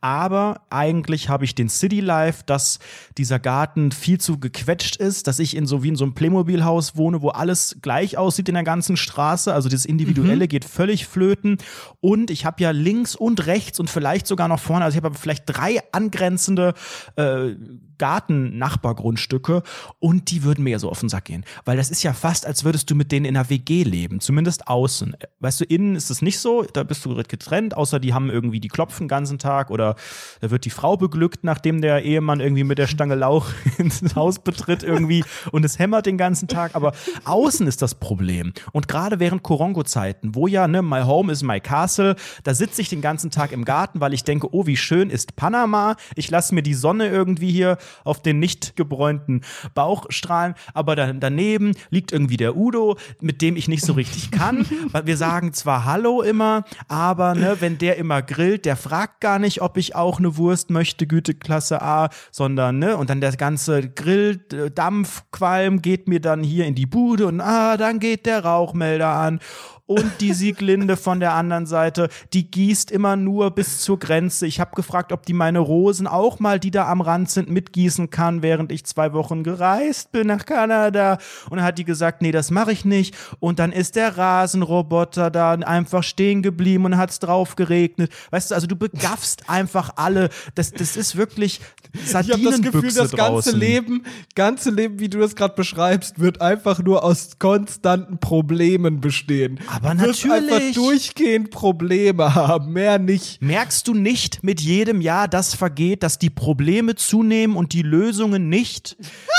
aber 0.00 0.62
eigentlich 0.70 1.28
habe 1.28 1.44
ich 1.44 1.54
den 1.54 1.68
City 1.68 2.00
Life, 2.00 2.42
dass 2.46 2.78
dieser 3.16 3.38
Garten 3.38 3.92
viel 3.92 4.18
zu 4.18 4.38
gequetscht 4.38 4.96
ist, 4.96 5.26
dass 5.26 5.38
ich 5.38 5.56
in 5.56 5.66
so 5.66 5.82
wie 5.82 5.88
in 5.88 5.96
so 5.96 6.04
einem 6.04 6.14
Playmobil-Haus 6.14 6.96
wohne, 6.96 7.22
wo 7.22 7.28
alles 7.28 7.78
gleich 7.80 8.18
aussieht 8.18 8.48
in 8.48 8.54
der 8.54 8.64
ganzen 8.64 8.96
Straße. 8.96 9.54
Also 9.54 9.68
das 9.68 9.84
Individuelle 9.84 10.44
mhm. 10.44 10.48
geht 10.48 10.64
völlig 10.64 11.06
flöten. 11.06 11.58
Und 12.00 12.30
ich 12.30 12.44
habe 12.44 12.62
ja 12.62 12.70
links 12.70 13.14
und 13.14 13.46
rechts 13.46 13.80
und 13.80 13.88
vielleicht 13.88 14.26
sogar 14.26 14.48
noch 14.48 14.60
vorne, 14.60 14.84
also 14.84 14.98
ich 14.98 15.04
habe 15.04 15.16
vielleicht 15.16 15.44
drei 15.46 15.80
angrenzende 15.92 16.74
äh, 17.16 17.54
Garten-Nachbargrundstücke 17.98 19.62
und 20.00 20.30
die 20.30 20.42
würden 20.42 20.64
mir 20.64 20.70
ja 20.70 20.78
so 20.78 20.90
auf 20.90 21.00
den 21.00 21.08
Sack 21.08 21.26
gehen. 21.26 21.44
Weil 21.64 21.76
das 21.76 21.90
ist 21.90 22.02
ja 22.02 22.12
fast, 22.12 22.46
als 22.46 22.64
würdest 22.64 22.90
du 22.90 22.94
mit 22.94 23.12
denen 23.12 23.24
in 23.24 23.36
einer 23.36 23.48
WG 23.48 23.84
leben, 23.84 24.20
zumindest 24.20 24.66
außen. 24.66 25.16
Weißt 25.40 25.60
du, 25.60 25.64
innen 25.64 25.94
ist 25.94 26.10
es 26.10 26.20
nicht 26.20 26.40
so, 26.40 26.62
da 26.62 26.82
bist 26.82 27.04
du 27.04 27.14
getrennt, 27.14 27.76
außer 27.76 28.00
die 28.00 28.12
haben 28.12 28.30
irgendwie, 28.30 28.60
die 28.60 28.68
klopfen 28.68 29.04
den 29.04 29.08
ganzen 29.08 29.38
Tag 29.38 29.63
oder 29.70 29.96
da 30.40 30.50
wird 30.50 30.64
die 30.64 30.70
Frau 30.70 30.96
beglückt, 30.96 31.44
nachdem 31.44 31.80
der 31.80 32.02
Ehemann 32.02 32.40
irgendwie 32.40 32.64
mit 32.64 32.78
der 32.78 32.86
Stange 32.86 33.14
Lauch 33.14 33.48
ins 33.78 34.14
Haus 34.14 34.38
betritt 34.38 34.82
irgendwie 34.82 35.24
und 35.52 35.64
es 35.64 35.78
hämmert 35.78 36.06
den 36.06 36.18
ganzen 36.18 36.48
Tag. 36.48 36.74
Aber 36.74 36.92
außen 37.24 37.66
ist 37.66 37.82
das 37.82 37.94
Problem. 37.94 38.52
Und 38.72 38.88
gerade 38.88 39.20
während 39.20 39.42
Korongo-Zeiten, 39.42 40.34
wo 40.34 40.46
ja, 40.46 40.68
ne, 40.68 40.82
my 40.82 41.02
home 41.02 41.32
is 41.32 41.42
my 41.42 41.60
castle, 41.60 42.16
da 42.42 42.54
sitze 42.54 42.80
ich 42.82 42.88
den 42.88 43.00
ganzen 43.00 43.30
Tag 43.30 43.52
im 43.52 43.64
Garten, 43.64 44.00
weil 44.00 44.14
ich 44.14 44.24
denke, 44.24 44.52
oh, 44.52 44.66
wie 44.66 44.76
schön 44.76 45.10
ist 45.10 45.36
Panama. 45.36 45.96
Ich 46.16 46.30
lasse 46.30 46.54
mir 46.54 46.62
die 46.62 46.74
Sonne 46.74 47.08
irgendwie 47.08 47.50
hier 47.50 47.78
auf 48.04 48.22
den 48.22 48.38
nicht 48.38 48.76
gebräunten 48.76 49.42
Bauch 49.74 50.06
strahlen. 50.10 50.54
Aber 50.72 50.96
dann, 50.96 51.20
daneben 51.20 51.72
liegt 51.90 52.12
irgendwie 52.12 52.36
der 52.36 52.56
Udo, 52.56 52.96
mit 53.20 53.42
dem 53.42 53.56
ich 53.56 53.68
nicht 53.68 53.84
so 53.84 53.92
richtig 53.92 54.30
kann. 54.30 54.66
weil 54.90 55.06
wir 55.06 55.16
sagen 55.16 55.52
zwar 55.52 55.84
Hallo 55.84 56.22
immer, 56.22 56.64
aber 56.88 57.34
ne, 57.34 57.56
wenn 57.60 57.78
der 57.78 57.96
immer 57.96 58.22
grillt, 58.22 58.64
der 58.64 58.76
fragt 58.76 59.20
gar 59.20 59.38
nicht, 59.38 59.53
ob 59.62 59.76
ich 59.76 59.94
auch 59.94 60.18
eine 60.18 60.36
Wurst 60.36 60.70
möchte, 60.70 61.06
Güteklasse 61.06 61.82
A, 61.82 62.08
sondern, 62.30 62.78
ne, 62.78 62.96
und 62.96 63.10
dann 63.10 63.20
der 63.20 63.32
ganze 63.32 63.88
Grilldampfqualm 63.88 65.82
geht 65.82 66.08
mir 66.08 66.20
dann 66.20 66.42
hier 66.42 66.66
in 66.66 66.74
die 66.74 66.86
Bude 66.86 67.26
und 67.26 67.40
ah, 67.40 67.76
dann 67.76 67.98
geht 67.98 68.26
der 68.26 68.44
Rauchmelder 68.44 69.08
an 69.08 69.40
und 69.86 70.20
die 70.20 70.32
Sieglinde 70.32 70.96
von 70.96 71.20
der 71.20 71.34
anderen 71.34 71.66
Seite, 71.66 72.08
die 72.32 72.50
gießt 72.50 72.90
immer 72.90 73.16
nur 73.16 73.50
bis 73.50 73.80
zur 73.80 73.98
Grenze. 73.98 74.46
Ich 74.46 74.58
habe 74.58 74.74
gefragt, 74.74 75.12
ob 75.12 75.26
die 75.26 75.34
meine 75.34 75.58
Rosen 75.58 76.06
auch 76.06 76.40
mal, 76.40 76.58
die 76.58 76.70
da 76.70 76.88
am 76.88 77.02
Rand 77.02 77.30
sind, 77.30 77.50
mitgießen 77.50 78.08
kann, 78.08 78.42
während 78.42 78.72
ich 78.72 78.84
zwei 78.84 79.12
Wochen 79.12 79.42
gereist 79.44 80.10
bin 80.10 80.26
nach 80.28 80.46
Kanada. 80.46 81.18
Und 81.50 81.58
dann 81.58 81.66
hat 81.66 81.78
die 81.78 81.84
gesagt, 81.84 82.22
nee, 82.22 82.32
das 82.32 82.50
mache 82.50 82.72
ich 82.72 82.86
nicht. 82.86 83.14
Und 83.40 83.58
dann 83.58 83.72
ist 83.72 83.96
der 83.96 84.16
Rasenroboter 84.16 85.30
da 85.30 85.52
einfach 85.52 86.02
stehen 86.02 86.42
geblieben 86.42 86.86
und 86.86 86.96
hat's 86.96 87.18
drauf 87.18 87.54
geregnet. 87.54 88.10
Weißt 88.30 88.50
du, 88.50 88.54
also 88.54 88.66
du 88.66 88.76
begaffst 88.76 89.44
einfach 89.50 89.92
alle. 89.96 90.30
Das, 90.54 90.72
das 90.72 90.96
ist 90.96 91.16
wirklich 91.16 91.60
Sardinenbüchse 92.04 92.26
Ich 92.26 92.46
habe 92.46 92.62
das 92.62 92.72
Gefühl, 92.72 93.02
das 93.02 93.10
ganze 93.10 93.16
draußen. 93.16 93.60
Leben, 93.60 94.04
ganze 94.34 94.70
Leben, 94.70 94.98
wie 94.98 95.08
du 95.08 95.18
das 95.18 95.36
gerade 95.36 95.54
beschreibst, 95.54 96.18
wird 96.18 96.40
einfach 96.40 96.82
nur 96.82 97.04
aus 97.04 97.38
konstanten 97.38 98.18
Problemen 98.18 99.00
bestehen. 99.00 99.60
Aber 99.74 99.94
natürlich. 99.94 100.30
einfach 100.30 100.72
durchgehend 100.74 101.50
Probleme 101.50 102.34
haben, 102.34 102.72
mehr 102.72 102.98
nicht. 102.98 103.42
Merkst 103.42 103.88
du 103.88 103.94
nicht 103.94 104.44
mit 104.44 104.60
jedem 104.60 105.00
Jahr, 105.00 105.26
das 105.26 105.54
vergeht, 105.54 106.02
dass 106.02 106.18
die 106.18 106.30
Probleme 106.30 106.94
zunehmen 106.94 107.56
und 107.56 107.72
die 107.72 107.82
Lösungen 107.82 108.48
nicht? 108.48 108.96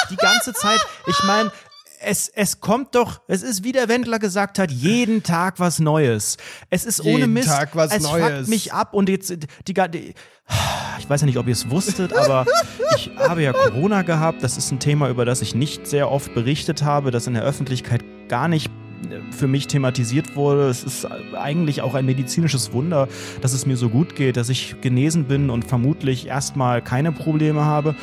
Die 0.09 0.17
ganze 0.17 0.53
Zeit. 0.53 0.79
Ich 1.07 1.23
meine, 1.23 1.51
es, 2.01 2.29
es 2.29 2.59
kommt 2.59 2.95
doch, 2.95 3.21
es 3.27 3.43
ist 3.43 3.63
wie 3.63 3.71
der 3.71 3.87
Wendler 3.87 4.19
gesagt 4.19 4.59
hat, 4.59 4.71
jeden 4.71 5.23
Tag 5.23 5.59
was 5.59 5.79
Neues. 5.79 6.37
Es 6.69 6.85
ist 6.85 7.03
jeden 7.03 7.15
ohne 7.15 7.27
Mist. 7.27 7.47
Tag 7.47 7.75
was 7.75 7.93
es 7.93 8.03
Neues. 8.03 8.37
fuckt 8.39 8.47
mich 8.49 8.73
ab 8.73 8.93
und 8.93 9.09
jetzt 9.09 9.29
die, 9.67 9.73
die, 9.73 10.13
ich 10.99 11.09
weiß 11.09 11.21
ja 11.21 11.25
nicht, 11.25 11.37
ob 11.37 11.47
ihr 11.47 11.53
es 11.53 11.69
wusstet, 11.69 12.13
aber 12.13 12.45
ich 12.95 13.09
habe 13.17 13.41
ja 13.41 13.53
Corona 13.53 14.01
gehabt. 14.03 14.43
Das 14.43 14.57
ist 14.57 14.71
ein 14.71 14.79
Thema, 14.79 15.09
über 15.09 15.25
das 15.25 15.41
ich 15.41 15.55
nicht 15.55 15.87
sehr 15.87 16.11
oft 16.11 16.33
berichtet 16.33 16.83
habe, 16.83 17.11
das 17.11 17.27
in 17.27 17.33
der 17.33 17.43
Öffentlichkeit 17.43 18.03
gar 18.27 18.47
nicht 18.47 18.69
für 19.31 19.47
mich 19.47 19.67
thematisiert 19.67 20.35
wurde. 20.35 20.67
Es 20.69 20.83
ist 20.83 21.07
eigentlich 21.33 21.81
auch 21.81 21.93
ein 21.93 22.05
medizinisches 22.05 22.73
Wunder, 22.73 23.07
dass 23.41 23.53
es 23.53 23.65
mir 23.65 23.77
so 23.77 23.89
gut 23.89 24.15
geht, 24.15 24.37
dass 24.37 24.49
ich 24.49 24.81
genesen 24.81 25.25
bin 25.25 25.49
und 25.49 25.65
vermutlich 25.65 26.27
erstmal 26.27 26.81
keine 26.81 27.11
Probleme 27.11 27.65
habe. 27.65 27.95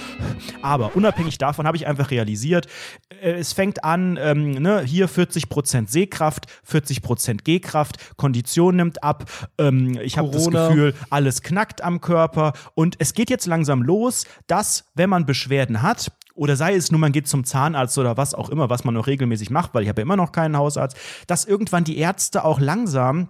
Aber 0.62 0.94
unabhängig 0.96 1.38
davon 1.38 1.66
habe 1.66 1.76
ich 1.76 1.86
einfach 1.86 2.10
realisiert, 2.10 2.66
äh, 3.22 3.32
es 3.32 3.52
fängt 3.52 3.84
an, 3.84 4.18
ähm, 4.20 4.52
ne, 4.52 4.82
hier 4.82 5.08
40% 5.08 5.88
Sehkraft, 5.88 6.46
40% 6.68 7.44
Gehkraft, 7.44 8.16
Kondition 8.16 8.76
nimmt 8.76 9.02
ab, 9.02 9.24
ähm, 9.58 9.98
ich 10.02 10.18
habe 10.18 10.30
das 10.30 10.48
Gefühl, 10.48 10.94
alles 11.10 11.42
knackt 11.42 11.82
am 11.82 12.00
Körper 12.00 12.52
und 12.74 12.96
es 12.98 13.14
geht 13.14 13.30
jetzt 13.30 13.46
langsam 13.46 13.82
los, 13.82 14.24
dass, 14.46 14.84
wenn 14.94 15.10
man 15.10 15.26
Beschwerden 15.26 15.82
hat, 15.82 16.12
oder 16.42 16.56
sei 16.56 16.74
es 16.74 16.90
nur, 16.90 16.98
man 16.98 17.12
geht 17.12 17.28
zum 17.28 17.44
Zahnarzt 17.44 17.96
oder 17.98 18.16
was 18.16 18.34
auch 18.34 18.48
immer, 18.48 18.68
was 18.68 18.82
man 18.82 18.94
noch 18.94 19.06
regelmäßig 19.06 19.50
macht, 19.50 19.74
weil 19.74 19.84
ich 19.84 19.88
habe 19.88 20.00
ja 20.00 20.02
immer 20.02 20.16
noch 20.16 20.32
keinen 20.32 20.56
Hausarzt, 20.56 20.96
dass 21.28 21.44
irgendwann 21.44 21.84
die 21.84 21.98
Ärzte 21.98 22.44
auch 22.44 22.58
langsam 22.58 23.28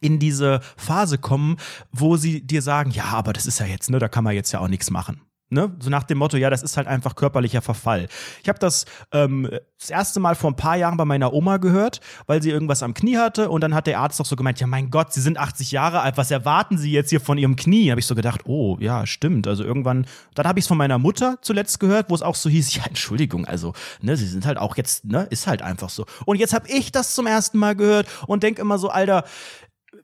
in 0.00 0.18
diese 0.18 0.60
Phase 0.78 1.18
kommen, 1.18 1.58
wo 1.92 2.16
sie 2.16 2.40
dir 2.40 2.62
sagen, 2.62 2.90
ja, 2.90 3.04
aber 3.04 3.34
das 3.34 3.44
ist 3.44 3.60
ja 3.60 3.66
jetzt, 3.66 3.90
ne, 3.90 3.98
da 3.98 4.08
kann 4.08 4.24
man 4.24 4.34
jetzt 4.34 4.50
ja 4.52 4.60
auch 4.60 4.68
nichts 4.68 4.90
machen. 4.90 5.20
Ne? 5.50 5.74
So 5.80 5.88
nach 5.88 6.02
dem 6.02 6.18
Motto, 6.18 6.36
ja, 6.36 6.50
das 6.50 6.62
ist 6.62 6.76
halt 6.76 6.86
einfach 6.86 7.14
körperlicher 7.14 7.62
Verfall. 7.62 8.08
Ich 8.42 8.48
habe 8.48 8.58
das 8.58 8.84
ähm, 9.12 9.48
das 9.78 9.90
erste 9.90 10.20
Mal 10.20 10.34
vor 10.34 10.50
ein 10.50 10.56
paar 10.56 10.76
Jahren 10.76 10.96
bei 10.96 11.04
meiner 11.04 11.32
Oma 11.32 11.56
gehört, 11.56 12.00
weil 12.26 12.42
sie 12.42 12.50
irgendwas 12.50 12.82
am 12.82 12.94
Knie 12.94 13.16
hatte 13.16 13.48
und 13.48 13.62
dann 13.62 13.74
hat 13.74 13.86
der 13.86 14.00
Arzt 14.00 14.20
doch 14.20 14.26
so 14.26 14.36
gemeint, 14.36 14.60
ja 14.60 14.66
mein 14.66 14.90
Gott, 14.90 15.12
Sie 15.12 15.20
sind 15.20 15.38
80 15.38 15.70
Jahre 15.70 16.00
alt, 16.00 16.16
was 16.16 16.30
erwarten 16.30 16.76
Sie 16.76 16.90
jetzt 16.90 17.10
hier 17.10 17.20
von 17.20 17.38
Ihrem 17.38 17.56
Knie? 17.56 17.90
Habe 17.90 18.00
ich 18.00 18.06
so 18.06 18.14
gedacht, 18.14 18.42
oh 18.44 18.76
ja, 18.80 19.06
stimmt. 19.06 19.46
Also 19.46 19.64
irgendwann, 19.64 20.06
dann 20.34 20.46
habe 20.46 20.58
ich 20.58 20.64
es 20.64 20.68
von 20.68 20.76
meiner 20.76 20.98
Mutter 20.98 21.38
zuletzt 21.40 21.80
gehört, 21.80 22.10
wo 22.10 22.14
es 22.14 22.22
auch 22.22 22.34
so 22.34 22.50
hieß, 22.50 22.74
ja 22.76 22.82
Entschuldigung, 22.86 23.46
also 23.46 23.72
ne, 24.02 24.16
Sie 24.16 24.26
sind 24.26 24.44
halt 24.44 24.58
auch 24.58 24.76
jetzt, 24.76 25.04
ne, 25.04 25.26
ist 25.30 25.46
halt 25.46 25.62
einfach 25.62 25.88
so. 25.88 26.04
Und 26.26 26.38
jetzt 26.38 26.52
habe 26.52 26.68
ich 26.68 26.92
das 26.92 27.14
zum 27.14 27.26
ersten 27.26 27.58
Mal 27.58 27.74
gehört 27.74 28.06
und 28.26 28.42
denk 28.42 28.58
immer 28.58 28.78
so, 28.78 28.90
Alter, 28.90 29.24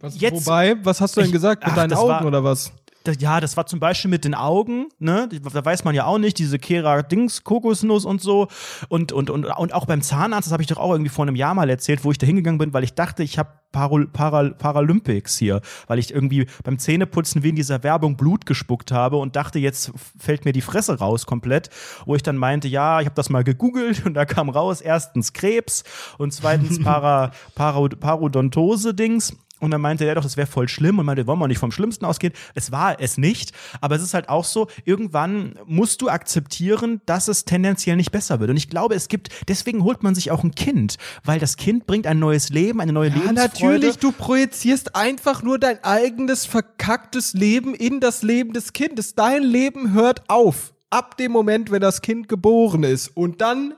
was, 0.00 0.20
jetzt, 0.20 0.46
wobei, 0.46 0.76
was 0.84 1.00
hast 1.00 1.16
du 1.16 1.20
denn 1.20 1.28
ich, 1.28 1.32
gesagt 1.32 1.64
mit 1.64 1.72
ach, 1.72 1.76
deinen 1.76 1.94
Augen 1.94 2.08
war, 2.08 2.24
oder 2.26 2.44
was? 2.44 2.72
Ja, 3.18 3.40
das 3.40 3.56
war 3.56 3.66
zum 3.66 3.80
Beispiel 3.80 4.10
mit 4.10 4.24
den 4.24 4.34
Augen, 4.34 4.88
ne? 4.98 5.28
Da 5.52 5.64
weiß 5.64 5.84
man 5.84 5.94
ja 5.94 6.06
auch 6.06 6.18
nicht, 6.18 6.38
diese 6.38 6.58
Kera-Dings, 6.58 7.44
Kokosnuss 7.44 8.04
und 8.04 8.20
so. 8.20 8.48
Und, 8.88 9.12
und, 9.12 9.30
und, 9.30 9.44
und 9.44 9.74
auch 9.74 9.86
beim 9.86 10.02
Zahnarzt, 10.02 10.46
das 10.46 10.52
habe 10.52 10.62
ich 10.62 10.68
doch 10.68 10.78
auch 10.78 10.92
irgendwie 10.92 11.10
vor 11.10 11.24
einem 11.24 11.36
Jahr 11.36 11.54
mal 11.54 11.68
erzählt, 11.68 12.04
wo 12.04 12.10
ich 12.10 12.18
da 12.18 12.26
hingegangen 12.26 12.58
bin, 12.58 12.72
weil 12.72 12.84
ich 12.84 12.94
dachte, 12.94 13.22
ich 13.22 13.38
habe 13.38 13.50
Paral 13.72 14.06
Paral 14.06 14.52
Paralympics 14.52 15.36
hier, 15.36 15.60
weil 15.88 15.98
ich 15.98 16.14
irgendwie 16.14 16.46
beim 16.62 16.78
Zähneputzen 16.78 17.42
wie 17.42 17.48
in 17.48 17.56
dieser 17.56 17.82
Werbung 17.82 18.16
Blut 18.16 18.46
gespuckt 18.46 18.92
habe 18.92 19.16
und 19.16 19.34
dachte, 19.34 19.58
jetzt 19.58 19.92
fällt 20.16 20.44
mir 20.44 20.52
die 20.52 20.60
Fresse 20.60 20.98
raus 20.98 21.26
komplett, 21.26 21.70
wo 22.06 22.14
ich 22.14 22.22
dann 22.22 22.36
meinte, 22.36 22.68
ja, 22.68 23.00
ich 23.00 23.06
habe 23.06 23.16
das 23.16 23.30
mal 23.30 23.42
gegoogelt 23.42 24.06
und 24.06 24.14
da 24.14 24.24
kam 24.24 24.48
raus, 24.48 24.80
erstens 24.80 25.32
Krebs 25.32 25.82
und 26.18 26.32
zweitens 26.32 26.80
Para, 26.84 27.32
Parodontose-Dings 27.56 29.36
und 29.64 29.70
dann 29.70 29.80
meinte 29.80 30.04
er 30.04 30.14
doch, 30.14 30.22
das 30.22 30.36
wäre 30.36 30.46
voll 30.46 30.68
schlimm 30.68 30.98
und 30.98 31.06
meinte, 31.06 31.26
wollen 31.26 31.38
wir 31.38 31.48
nicht 31.48 31.58
vom 31.58 31.72
Schlimmsten 31.72 32.04
ausgehen. 32.04 32.32
Es 32.54 32.70
war 32.70 33.00
es 33.00 33.18
nicht, 33.18 33.52
aber 33.80 33.96
es 33.96 34.02
ist 34.02 34.14
halt 34.14 34.28
auch 34.28 34.44
so, 34.44 34.68
irgendwann 34.84 35.58
musst 35.66 36.02
du 36.02 36.08
akzeptieren, 36.08 37.00
dass 37.06 37.28
es 37.28 37.44
tendenziell 37.44 37.96
nicht 37.96 38.12
besser 38.12 38.40
wird. 38.40 38.50
Und 38.50 38.56
ich 38.56 38.68
glaube, 38.68 38.94
es 38.94 39.08
gibt, 39.08 39.30
deswegen 39.48 39.82
holt 39.82 40.02
man 40.02 40.14
sich 40.14 40.30
auch 40.30 40.44
ein 40.44 40.54
Kind, 40.54 40.96
weil 41.24 41.40
das 41.40 41.56
Kind 41.56 41.86
bringt 41.86 42.06
ein 42.06 42.18
neues 42.18 42.50
Leben, 42.50 42.80
eine 42.80 42.92
neue 42.92 43.08
ja, 43.08 43.16
Lebensfreude. 43.16 43.48
natürlich, 43.48 43.98
du 43.98 44.12
projizierst 44.12 44.94
einfach 44.94 45.42
nur 45.42 45.58
dein 45.58 45.82
eigenes 45.82 46.46
verkacktes 46.46 47.32
Leben 47.32 47.74
in 47.74 48.00
das 48.00 48.22
Leben 48.22 48.52
des 48.52 48.72
Kindes. 48.72 49.14
Dein 49.14 49.42
Leben 49.42 49.92
hört 49.92 50.28
auf 50.28 50.74
ab 50.90 51.16
dem 51.16 51.32
Moment, 51.32 51.70
wenn 51.70 51.80
das 51.80 52.02
Kind 52.02 52.28
geboren 52.28 52.84
ist. 52.84 53.08
Und 53.08 53.40
dann 53.40 53.74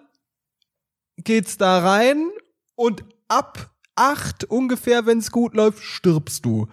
geht's 1.16 1.56
da 1.56 1.78
rein 1.78 2.28
und 2.74 3.04
ab 3.28 3.70
acht 3.96 4.44
ungefähr, 4.44 5.06
wenn 5.06 5.18
es 5.18 5.30
gut 5.30 5.54
läuft, 5.54 5.82
stirbst 5.82 6.44
du. 6.44 6.68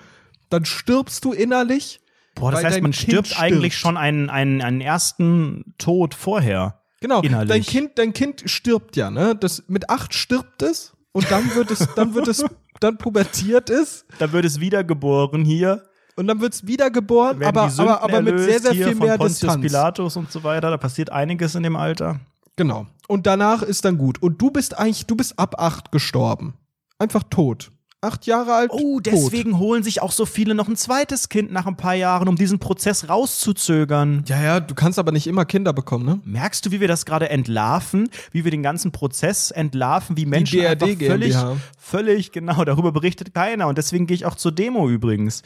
Dann 0.50 0.66
stirbst 0.66 1.26
du 1.26 1.34
innerlich. 1.34 2.00
Boah, 2.36 2.52
das 2.52 2.64
heißt, 2.64 2.82
man 2.82 2.94
stirbt, 2.94 3.28
stirbt 3.28 3.42
eigentlich 3.42 3.78
schon 3.78 3.98
einen, 3.98 4.30
einen, 4.30 4.62
einen 4.62 4.82
ersten 4.82 5.74
Tod 5.78 6.14
vorher. 6.14 6.80
Genau, 7.02 7.22
innerlich. 7.22 7.50
dein 7.50 7.64
Kind, 7.64 7.92
dein 7.98 8.14
Kind 8.14 8.44
stirbt 8.46 8.96
ja, 8.96 9.12
ne? 9.12 9.36
Das, 9.36 9.64
mit 9.68 9.90
acht 9.90 10.14
stirbt 10.14 10.62
es 10.62 10.94
und 11.12 11.30
dann 11.30 11.54
wird 11.54 11.70
es, 11.70 11.88
dann 11.96 12.16
wird 12.16 12.28
es, 12.28 12.46
dann 12.80 12.98
pubertiert 12.98 13.70
es. 13.70 14.06
Dann 14.20 14.32
wird 14.32 14.46
es 14.46 14.60
wiedergeboren 14.60 15.44
hier. 15.44 15.84
und 16.16 16.28
dann 16.28 16.40
wird's 16.42 16.66
wiedergeboren, 16.66 17.40
Werden 17.40 17.58
aber, 17.58 17.72
aber, 17.78 18.02
aber 18.04 18.22
mit 18.22 18.40
sehr, 18.40 18.60
sehr 18.60 18.74
viel 18.74 18.96
mehr 18.96 19.18
Pontius 19.18 19.40
Distanz. 19.40 19.62
Pilatus 19.62 20.16
und 20.18 20.32
so 20.32 20.44
weiter. 20.44 20.70
Da 20.70 20.78
passiert 20.78 21.12
einiges 21.12 21.56
in 21.56 21.64
dem 21.64 21.76
Alter. 21.76 22.20
Genau. 22.56 22.88
Und 23.08 23.26
danach 23.26 23.64
ist 23.64 23.86
dann 23.86 23.98
gut. 23.98 24.22
Und 24.22 24.42
du 24.42 24.52
bist 24.52 24.78
eigentlich, 24.78 25.06
du 25.06 25.16
bist 25.16 25.38
ab 25.40 25.56
acht 25.60 25.92
gestorben. 25.92 26.54
Einfach 27.00 27.24
tot. 27.30 27.72
Acht 28.04 28.26
Jahre 28.26 28.54
alt. 28.54 28.72
Oh, 28.74 29.00
tot. 29.00 29.06
deswegen 29.06 29.60
holen 29.60 29.82
sich 29.82 30.02
auch 30.02 30.12
so 30.12 30.26
viele 30.26 30.56
noch 30.56 30.68
ein 30.68 30.76
zweites 30.76 31.30
Kind 31.30 31.54
nach 31.54 31.66
ein 31.68 31.78
paar 31.78 31.94
Jahren, 31.94 32.28
um 32.28 32.36
diesen 32.36 32.60
Prozess 32.60 33.08
rauszuzögern. 33.08 34.26
Ja, 34.28 34.42
ja, 34.42 34.60
du 34.60 34.76
kannst 34.76 35.00
aber 35.00 35.14
nicht 35.14 35.26
immer 35.26 35.46
Kinder 35.46 35.72
bekommen, 35.72 36.06
ne? 36.06 36.20
Merkst 36.26 36.66
du, 36.66 36.72
wie 36.72 36.82
wir 36.82 36.90
das 36.90 37.06
gerade 37.06 37.30
entlarven, 37.30 38.10
wie 38.34 38.44
wir 38.44 38.52
den 38.52 38.62
ganzen 38.62 38.92
Prozess 38.92 39.52
entlarven, 39.52 40.18
wie 40.18 40.26
Menschen 40.26 40.60
BRD 40.60 40.84
einfach 40.84 40.88
völlig, 41.08 41.34
GmbH. 41.34 41.58
völlig 41.78 42.32
genau, 42.34 42.66
darüber 42.66 42.92
berichtet 42.92 43.34
keiner 43.34 43.68
und 43.70 43.78
deswegen 43.78 44.06
gehe 44.06 44.16
ich 44.16 44.26
auch 44.26 44.36
zur 44.36 44.52
Demo 44.52 44.90
übrigens. 44.90 45.42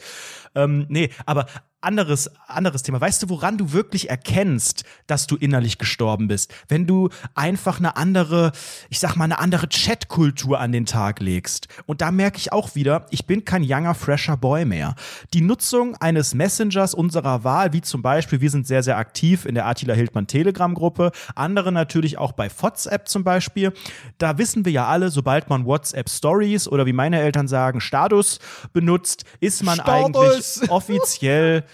Ähm, 0.56 0.86
nee, 0.88 1.10
aber 1.26 1.46
anderes, 1.80 2.30
anderes 2.46 2.82
Thema. 2.82 3.00
Weißt 3.00 3.22
du, 3.22 3.28
woran 3.28 3.56
du 3.56 3.72
wirklich 3.72 4.10
erkennst, 4.10 4.84
dass 5.06 5.26
du 5.26 5.36
innerlich 5.36 5.78
gestorben 5.78 6.26
bist? 6.26 6.52
Wenn 6.66 6.86
du 6.86 7.08
einfach 7.34 7.78
eine 7.78 7.96
andere, 7.96 8.52
ich 8.88 8.98
sag 8.98 9.14
mal, 9.16 9.24
eine 9.24 9.38
andere 9.38 9.68
Chatkultur 9.68 10.58
an 10.58 10.72
den 10.72 10.86
Tag 10.86 11.20
legst. 11.20 11.68
Und 11.86 12.00
da 12.00 12.10
merke 12.10 12.38
ich 12.38 12.52
auch 12.52 12.74
wieder, 12.74 13.06
ich 13.10 13.26
bin 13.26 13.44
kein 13.44 13.62
younger, 13.62 13.94
fresher 13.94 14.36
Boy 14.36 14.64
mehr. 14.64 14.96
Die 15.34 15.40
Nutzung 15.40 15.94
eines 15.96 16.34
Messengers 16.34 16.94
unserer 16.94 17.44
Wahl, 17.44 17.72
wie 17.72 17.80
zum 17.80 18.02
Beispiel, 18.02 18.40
wir 18.40 18.50
sind 18.50 18.66
sehr, 18.66 18.82
sehr 18.82 18.96
aktiv 18.96 19.44
in 19.44 19.54
der 19.54 19.66
Attila 19.66 19.94
Hildmann 19.94 20.26
Telegram-Gruppe, 20.26 21.12
andere 21.36 21.70
natürlich 21.70 22.18
auch 22.18 22.32
bei 22.32 22.50
WhatsApp 22.60 23.08
zum 23.08 23.22
Beispiel. 23.22 23.72
Da 24.18 24.38
wissen 24.38 24.64
wir 24.64 24.72
ja 24.72 24.86
alle, 24.86 25.10
sobald 25.10 25.48
man 25.48 25.64
WhatsApp 25.64 26.08
Stories 26.08 26.66
oder 26.66 26.86
wie 26.86 26.92
meine 26.92 27.20
Eltern 27.20 27.46
sagen, 27.46 27.80
Status 27.80 28.40
benutzt, 28.72 29.24
ist 29.40 29.62
man 29.62 29.78
Status. 29.78 30.60
eigentlich 30.60 30.70
offiziell 30.70 31.64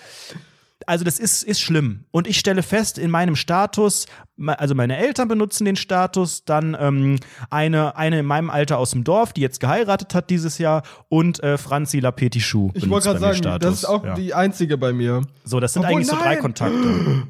also 0.86 1.04
das 1.04 1.18
ist, 1.18 1.42
ist 1.42 1.60
schlimm. 1.60 2.04
Und 2.10 2.26
ich 2.26 2.38
stelle 2.38 2.62
fest, 2.62 2.98
in 2.98 3.10
meinem 3.10 3.36
Status, 3.36 4.06
also 4.46 4.74
meine 4.74 4.96
Eltern 4.96 5.28
benutzen 5.28 5.64
den 5.64 5.76
Status, 5.76 6.44
dann 6.44 6.76
ähm, 6.78 7.18
eine, 7.50 7.96
eine 7.96 8.20
in 8.20 8.26
meinem 8.26 8.50
Alter 8.50 8.78
aus 8.78 8.90
dem 8.90 9.04
Dorf, 9.04 9.32
die 9.32 9.40
jetzt 9.40 9.60
geheiratet 9.60 10.14
hat 10.14 10.30
dieses 10.30 10.58
Jahr, 10.58 10.82
und 11.08 11.42
äh, 11.42 11.58
Franzi 11.58 12.00
Lapetichou. 12.00 12.70
Ich 12.74 12.88
wollte 12.88 13.08
gerade 13.08 13.20
sagen, 13.20 13.36
Status. 13.36 13.70
das 13.70 13.78
ist 13.78 13.84
auch 13.84 14.04
ja. 14.04 14.14
die 14.14 14.34
einzige 14.34 14.78
bei 14.78 14.92
mir. 14.92 15.22
So, 15.44 15.60
das 15.60 15.72
sind 15.72 15.82
Obwohl, 15.84 15.96
eigentlich 15.96 16.08
so 16.08 16.16
drei 16.16 16.34
nein. 16.34 16.40
Kontakte. 16.40 17.22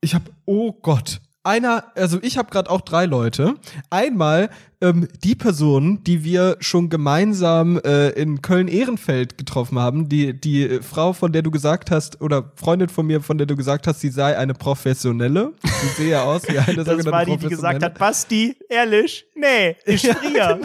Ich 0.00 0.14
habe, 0.14 0.24
oh 0.44 0.72
Gott. 0.72 1.20
Einer, 1.44 1.84
also 1.96 2.20
ich 2.22 2.38
habe 2.38 2.50
gerade 2.50 2.70
auch 2.70 2.82
drei 2.82 3.04
Leute. 3.04 3.54
Einmal 3.90 4.48
ähm, 4.80 5.08
die 5.24 5.34
Person, 5.34 6.04
die 6.04 6.22
wir 6.22 6.56
schon 6.60 6.88
gemeinsam 6.88 7.78
äh, 7.78 8.10
in 8.10 8.42
Köln-Ehrenfeld 8.42 9.38
getroffen 9.38 9.76
haben, 9.76 10.08
die, 10.08 10.38
die 10.38 10.62
äh, 10.62 10.82
Frau, 10.82 11.12
von 11.12 11.32
der 11.32 11.42
du 11.42 11.50
gesagt 11.50 11.90
hast, 11.90 12.20
oder 12.20 12.52
Freundin 12.54 12.88
von 12.88 13.06
mir, 13.06 13.20
von 13.20 13.38
der 13.38 13.48
du 13.48 13.56
gesagt 13.56 13.88
hast, 13.88 14.00
sie 14.00 14.10
sei 14.10 14.38
eine 14.38 14.54
Professionelle. 14.54 15.52
Sie 15.64 16.02
sehe 16.02 16.10
ja 16.12 16.22
aus 16.22 16.42
wie 16.48 16.58
eine 16.58 16.76
Das 16.84 16.86
sogenannte 16.86 17.10
war 17.10 17.24
die, 17.24 17.36
die 17.36 17.48
gesagt 17.48 17.82
hat, 17.82 17.98
Basti, 17.98 18.56
ehrlich, 18.68 19.26
nee, 19.34 19.76
ich 19.84 20.06
friere. 20.06 20.60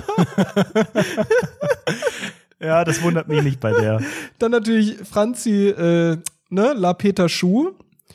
ja, 2.60 2.86
das 2.86 3.02
wundert 3.02 3.28
mich 3.28 3.42
nicht 3.42 3.60
bei 3.60 3.72
der. 3.72 4.00
Dann 4.38 4.52
natürlich 4.52 4.96
Franzi, 4.98 5.70
äh, 5.70 6.18
ne, 6.50 6.74
La 6.76 6.94
Peter 6.94 7.30
Schuh. 7.30 7.74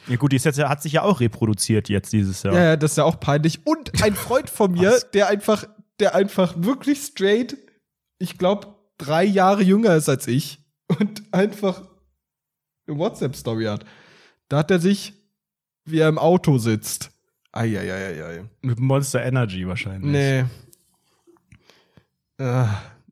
Ja 0.09 0.17
gut, 0.17 0.33
die 0.33 0.37
ist 0.37 0.45
jetzt, 0.45 0.59
hat 0.59 0.83
sich 0.83 0.95
ja 0.95 1.03
auch 1.03 1.21
reproduziert 1.21 1.89
jetzt 1.89 2.13
dieses 2.13 2.43
Jahr. 2.43 2.55
Ja, 2.55 2.65
ja, 2.65 2.77
das 2.77 2.93
ist 2.93 2.97
ja 2.97 3.05
auch 3.05 3.21
peinlich. 3.21 3.61
Und 3.65 4.03
ein 4.03 4.15
Freund 4.15 4.51
von 4.51 4.73
mir, 4.73 5.01
der 5.15 5.29
einfach, 5.29 5.65
der 6.01 6.15
einfach 6.15 6.55
wirklich 6.57 7.01
straight, 7.01 7.57
ich 8.19 8.39
glaube, 8.39 8.75
drei 8.99 9.25
Jahre 9.25 9.63
jünger 9.63 9.95
ist 9.95 10.09
als 10.09 10.27
ich 10.27 10.59
und 10.99 11.23
einfach 11.33 11.83
eine 12.87 12.99
WhatsApp-Story 12.99 13.65
hat. 13.65 13.85
Da 14.49 14.59
hat 14.59 14.71
er 14.71 14.81
sich, 14.81 15.15
wie 15.85 15.99
er 15.99 16.09
im 16.09 16.19
Auto 16.19 16.59
sitzt. 16.59 17.11
Eieieiei. 17.53 18.45
Mit 18.63 18.81
Monster 18.81 19.23
Energy 19.23 19.67
wahrscheinlich. 19.67 20.11
Nee. 20.11 20.45
Äh, 22.39 22.65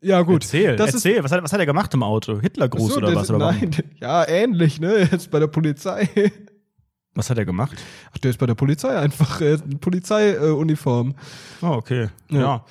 ja, 0.03 0.23
gut. 0.23 0.45
Erzähl, 0.45 0.77
das 0.77 0.95
erzähl. 0.95 1.23
was, 1.23 1.31
hat, 1.31 1.43
was 1.43 1.53
hat 1.53 1.61
er 1.61 1.67
gemacht 1.67 1.93
im 1.93 2.03
Auto? 2.03 2.41
Hitlergruß 2.41 2.89
Ist, 2.89 2.95
so, 2.95 2.97
oder 2.99 3.15
was? 3.15 3.31
Oder 3.31 3.41
warum? 3.41 3.61
nein, 3.61 3.77
ja, 4.01 4.27
ähnlich, 4.27 4.81
ne? 4.81 5.09
Jetzt 5.11 5.31
bei 5.31 5.39
der 5.39 5.47
Polizei. 5.47 6.09
Was 7.15 7.29
hat 7.31 7.39
er 7.39 7.45
gemacht? 7.45 7.77
Ach, 8.13 8.19
der 8.19 8.31
ist 8.31 8.39
bei 8.39 8.47
der 8.47 8.55
Polizei 8.55 8.97
einfach 8.97 9.41
äh, 9.41 9.59
Polizeiuniform. 9.59 11.15
Oh, 11.61 11.67
okay. 11.67 12.09
Ja. 12.31 12.41
Ja. 12.41 12.65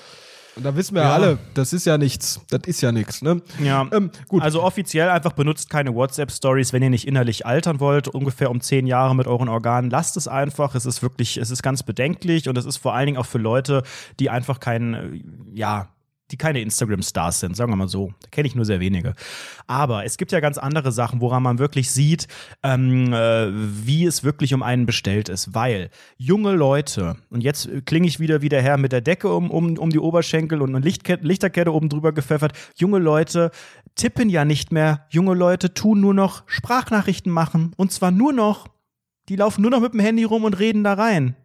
Und 0.55 0.65
da 0.65 0.75
wissen 0.75 0.95
wir 0.95 1.03
ja 1.03 1.13
alle, 1.13 1.37
das 1.53 1.71
ist 1.71 1.85
ja 1.85 1.97
nichts. 1.97 2.41
Das 2.49 2.61
ist 2.65 2.81
ja 2.81 2.91
nichts, 2.91 3.21
ne? 3.21 3.41
Ja. 3.63 3.87
Ähm, 3.93 4.11
gut. 4.27 4.41
Also 4.41 4.61
offiziell 4.61 5.09
einfach 5.09 5.31
benutzt 5.31 5.69
keine 5.69 5.95
WhatsApp-Stories, 5.95 6.73
wenn 6.73 6.83
ihr 6.83 6.89
nicht 6.89 7.07
innerlich 7.07 7.45
altern 7.45 7.79
wollt, 7.79 8.09
ungefähr 8.09 8.51
um 8.51 8.59
zehn 8.59 8.85
Jahre 8.85 9.15
mit 9.15 9.25
euren 9.25 9.47
Organen. 9.47 9.89
Lasst 9.89 10.17
es 10.17 10.27
einfach. 10.27 10.75
Es 10.75 10.85
ist 10.85 11.01
wirklich, 11.01 11.37
es 11.37 11.49
ist 11.49 11.63
ganz 11.63 11.83
bedenklich 11.83 12.49
und 12.49 12.57
es 12.57 12.65
ist 12.65 12.75
vor 12.75 12.93
allen 12.93 13.05
Dingen 13.05 13.17
auch 13.17 13.25
für 13.25 13.37
Leute, 13.37 13.83
die 14.19 14.29
einfach 14.29 14.59
kein, 14.59 14.93
äh, 14.93 15.21
ja, 15.53 15.89
die 16.31 16.37
keine 16.37 16.61
Instagram-Stars 16.61 17.39
sind, 17.39 17.55
sagen 17.55 17.71
wir 17.71 17.75
mal 17.75 17.87
so. 17.87 18.13
Da 18.21 18.29
kenne 18.29 18.47
ich 18.47 18.55
nur 18.55 18.65
sehr 18.65 18.79
wenige. 18.79 19.13
Aber 19.67 20.05
es 20.05 20.17
gibt 20.17 20.31
ja 20.31 20.39
ganz 20.39 20.57
andere 20.57 20.91
Sachen, 20.91 21.21
woran 21.21 21.43
man 21.43 21.59
wirklich 21.59 21.91
sieht, 21.91 22.27
ähm, 22.63 23.13
äh, 23.13 23.49
wie 23.51 24.05
es 24.05 24.23
wirklich 24.23 24.53
um 24.53 24.63
einen 24.63 24.85
bestellt 24.85 25.29
ist. 25.29 25.53
Weil 25.53 25.89
junge 26.17 26.51
Leute, 26.51 27.17
und 27.29 27.41
jetzt 27.41 27.69
klinge 27.85 28.07
ich 28.07 28.19
wieder 28.19 28.41
wie 28.41 28.49
der 28.49 28.61
Herr 28.61 28.77
mit 28.77 28.91
der 28.91 29.01
Decke 29.01 29.33
um, 29.33 29.49
um, 29.49 29.77
um 29.77 29.89
die 29.89 29.99
Oberschenkel 29.99 30.61
und 30.61 30.75
eine 30.75 30.83
Lichtkette, 30.83 31.25
Lichterkette 31.25 31.73
oben 31.73 31.89
drüber 31.89 32.13
gepfeffert, 32.13 32.53
junge 32.75 32.99
Leute 32.99 33.51
tippen 33.95 34.29
ja 34.29 34.45
nicht 34.45 34.71
mehr. 34.71 35.07
Junge 35.09 35.33
Leute 35.33 35.73
tun 35.73 35.99
nur 35.99 36.13
noch 36.13 36.43
Sprachnachrichten 36.47 37.31
machen. 37.31 37.73
Und 37.75 37.91
zwar 37.91 38.11
nur 38.11 38.33
noch, 38.33 38.67
die 39.29 39.35
laufen 39.35 39.61
nur 39.61 39.71
noch 39.71 39.81
mit 39.81 39.93
dem 39.93 39.99
Handy 39.99 40.23
rum 40.23 40.43
und 40.43 40.59
reden 40.59 40.83
da 40.83 40.93
rein. 40.93 41.35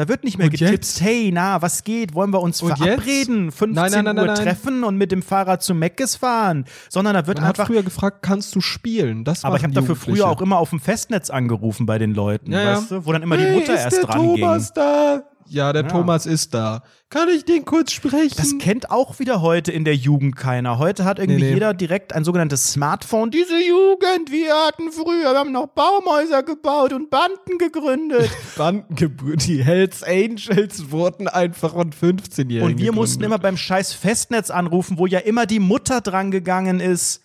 Da 0.00 0.08
wird 0.08 0.24
nicht 0.24 0.38
mehr 0.38 0.46
Und 0.46 0.52
getippt, 0.52 0.70
jetzt? 0.72 1.02
hey, 1.02 1.30
na, 1.30 1.60
was 1.60 1.84
geht? 1.84 2.14
Wollen 2.14 2.32
wir 2.32 2.40
uns 2.40 2.62
Und 2.62 2.74
verabreden? 2.78 3.52
15 3.52 3.74
Nein, 3.74 4.02
nein, 4.02 4.16
nein, 4.16 4.28
Uhr 4.30 4.34
treffen 4.34 4.82
und 4.82 4.96
mit 4.96 5.12
dem 5.12 5.20
Fahrrad 5.20 5.62
zu 5.62 5.74
Meckes 5.74 6.16
fahren? 6.16 6.64
Sondern 6.88 7.12
da 7.12 7.26
wird 7.26 7.38
Man 7.38 7.48
einfach. 7.48 7.66
früher 7.66 7.82
gefragt, 7.82 8.22
kannst 8.22 8.54
du 8.54 8.62
spielen? 8.62 9.24
Das 9.24 9.44
Aber 9.44 9.56
ich 9.58 9.62
habe 9.62 9.74
dafür 9.74 9.96
früher 9.96 10.26
auch 10.26 10.40
immer 10.40 10.56
auf 10.56 10.70
dem 10.70 10.80
Festnetz 10.80 11.28
angerufen 11.28 11.84
bei 11.84 11.98
den 11.98 12.14
Leuten, 12.14 12.50
Ja, 12.50 12.62
ja. 12.62 12.76
weißt 12.78 12.90
du? 12.92 13.04
Wo 13.04 13.12
dann 13.12 13.22
immer 13.22 13.36
die 13.36 13.44
hey, 13.44 13.54
Mutter 13.58 13.74
ist 13.74 13.84
erst 13.84 14.06
dran 14.08 14.16
Thomas 14.22 14.72
ging. 14.72 14.82
da? 14.82 15.22
Ja, 15.50 15.72
der 15.72 15.82
Ja. 15.82 15.88
Thomas 15.88 16.26
ist 16.26 16.54
da. 16.54 16.82
Kann 17.08 17.28
ich 17.28 17.44
den 17.44 17.64
kurz 17.64 17.90
sprechen? 17.90 18.34
Das 18.36 18.56
kennt 18.58 18.90
auch 18.92 19.18
wieder 19.18 19.42
heute 19.42 19.72
in 19.72 19.84
der 19.84 19.96
Jugend 19.96 20.36
keiner. 20.36 20.78
Heute 20.78 21.04
hat 21.04 21.18
irgendwie 21.18 21.40
Nee, 21.42 21.48
nee. 21.48 21.54
jeder 21.54 21.74
direkt 21.74 22.12
ein 22.12 22.22
sogenanntes 22.24 22.72
Smartphone. 22.72 23.32
Diese 23.32 23.58
Jugend, 23.58 24.30
wir 24.30 24.54
hatten 24.54 24.92
früher, 24.92 25.32
wir 25.32 25.38
haben 25.38 25.50
noch 25.50 25.66
Baumhäuser 25.66 26.44
gebaut 26.44 26.92
und 26.92 27.10
Banden 27.10 27.58
gegründet. 27.58 28.30
Bandengebrüder, 28.56 29.36
die 29.44 29.64
Hells 29.64 30.04
Angels 30.04 30.92
wurden 30.92 31.26
einfach 31.26 31.72
von 31.72 31.90
15-Jährigen 31.92 32.62
Und 32.62 32.78
wir 32.78 32.92
mussten 32.92 33.24
immer 33.24 33.36
gegründet. 33.38 33.42
beim 33.42 33.56
scheiß 33.56 33.92
Festnetz 33.92 34.50
anrufen, 34.50 34.98
wo 34.98 35.06
ja 35.06 35.18
immer 35.18 35.46
die 35.46 35.58
Mutter 35.58 36.00
dran 36.00 36.30
gegangen 36.30 36.78
ist. 36.78 37.22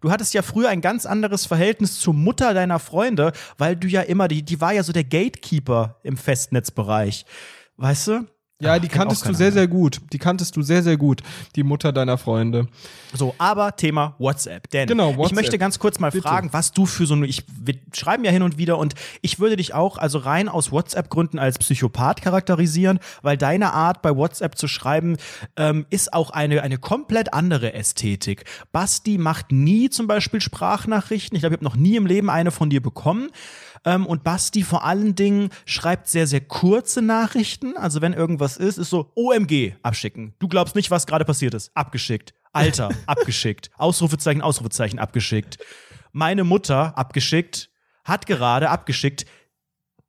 Du 0.00 0.10
hattest 0.10 0.34
ja 0.34 0.42
früher 0.42 0.68
ein 0.68 0.80
ganz 0.82 1.04
anderes 1.04 1.46
Verhältnis 1.46 1.98
zur 1.98 2.14
Mutter 2.14 2.54
deiner 2.54 2.78
Freunde, 2.78 3.32
weil 3.58 3.76
du 3.76 3.86
ja 3.88 4.02
immer, 4.02 4.28
die, 4.28 4.42
die 4.42 4.60
war 4.60 4.72
ja 4.72 4.82
so 4.82 4.92
der 4.92 5.04
Gatekeeper 5.04 5.96
im 6.02 6.16
Festnetzbereich. 6.16 7.24
Weißt 7.76 8.08
du? 8.08 8.26
Ja, 8.58 8.78
die 8.78 8.88
kennt 8.88 8.94
auch 8.94 9.08
kanntest 9.08 9.28
du 9.28 9.34
sehr, 9.34 9.52
sehr 9.52 9.68
gut. 9.68 10.00
Die 10.14 10.18
kanntest 10.18 10.56
du 10.56 10.62
sehr, 10.62 10.82
sehr 10.82 10.96
gut. 10.96 11.22
Die 11.56 11.62
Mutter 11.62 11.92
deiner 11.92 12.16
Freunde. 12.16 12.68
So, 13.12 13.34
aber 13.36 13.76
Thema 13.76 14.14
WhatsApp. 14.18 14.70
Denn 14.70 14.88
Genau, 14.88 15.10
ich 15.10 15.18
WhatsApp. 15.18 15.36
möchte 15.36 15.58
ganz 15.58 15.78
kurz 15.78 16.00
mal 16.00 16.10
Bitte. 16.10 16.26
fragen, 16.26 16.54
was 16.54 16.72
du 16.72 16.86
für 16.86 17.04
so 17.04 17.12
eine, 17.12 17.26
ich, 17.26 17.44
wir 17.60 17.74
schreiben 17.92 18.24
ja 18.24 18.30
hin 18.30 18.42
und 18.42 18.56
wieder 18.56 18.78
und 18.78 18.94
ich 19.20 19.40
würde 19.40 19.56
dich 19.56 19.74
auch, 19.74 19.98
also 19.98 20.16
rein 20.18 20.48
aus 20.48 20.72
WhatsApp-Gründen 20.72 21.38
als 21.38 21.58
Psychopath 21.58 22.22
charakterisieren, 22.22 22.98
weil 23.20 23.36
deine 23.36 23.74
Art 23.74 24.00
bei 24.00 24.16
WhatsApp 24.16 24.56
zu 24.56 24.68
schreiben 24.68 25.18
ähm, 25.58 25.84
ist 25.90 26.14
auch 26.14 26.30
eine, 26.30 26.62
eine 26.62 26.78
komplett 26.78 27.34
andere 27.34 27.74
Ästhetik. 27.74 28.44
Basti 28.72 29.18
macht 29.18 29.52
nie 29.52 29.90
zum 29.90 30.06
Beispiel 30.06 30.40
Sprachnachrichten. 30.40 31.36
Ich 31.36 31.42
glaube, 31.42 31.56
ich 31.56 31.58
habe 31.58 31.64
noch 31.64 31.76
nie 31.76 31.96
im 31.96 32.06
Leben 32.06 32.30
eine 32.30 32.50
von 32.50 32.70
dir 32.70 32.80
bekommen. 32.80 33.28
Ähm, 33.84 34.06
und 34.06 34.24
Basti 34.24 34.62
vor 34.62 34.84
allen 34.84 35.14
Dingen 35.14 35.50
schreibt 35.64 36.08
sehr, 36.08 36.26
sehr 36.26 36.40
kurze 36.40 37.02
Nachrichten. 37.02 37.76
Also 37.76 38.00
wenn 38.00 38.12
irgendwas 38.12 38.56
ist, 38.56 38.78
ist 38.78 38.90
so 38.90 39.12
OMG 39.14 39.74
abschicken. 39.82 40.34
Du 40.38 40.48
glaubst 40.48 40.74
nicht, 40.74 40.90
was 40.90 41.06
gerade 41.06 41.24
passiert 41.24 41.54
ist. 41.54 41.70
Abgeschickt. 41.74 42.34
Alter, 42.52 42.90
abgeschickt. 43.06 43.70
Ausrufezeichen, 43.76 44.42
Ausrufezeichen, 44.42 44.98
abgeschickt. 44.98 45.58
Meine 46.12 46.44
Mutter, 46.44 46.96
abgeschickt, 46.96 47.70
hat 48.04 48.26
gerade 48.26 48.70
abgeschickt, 48.70 49.26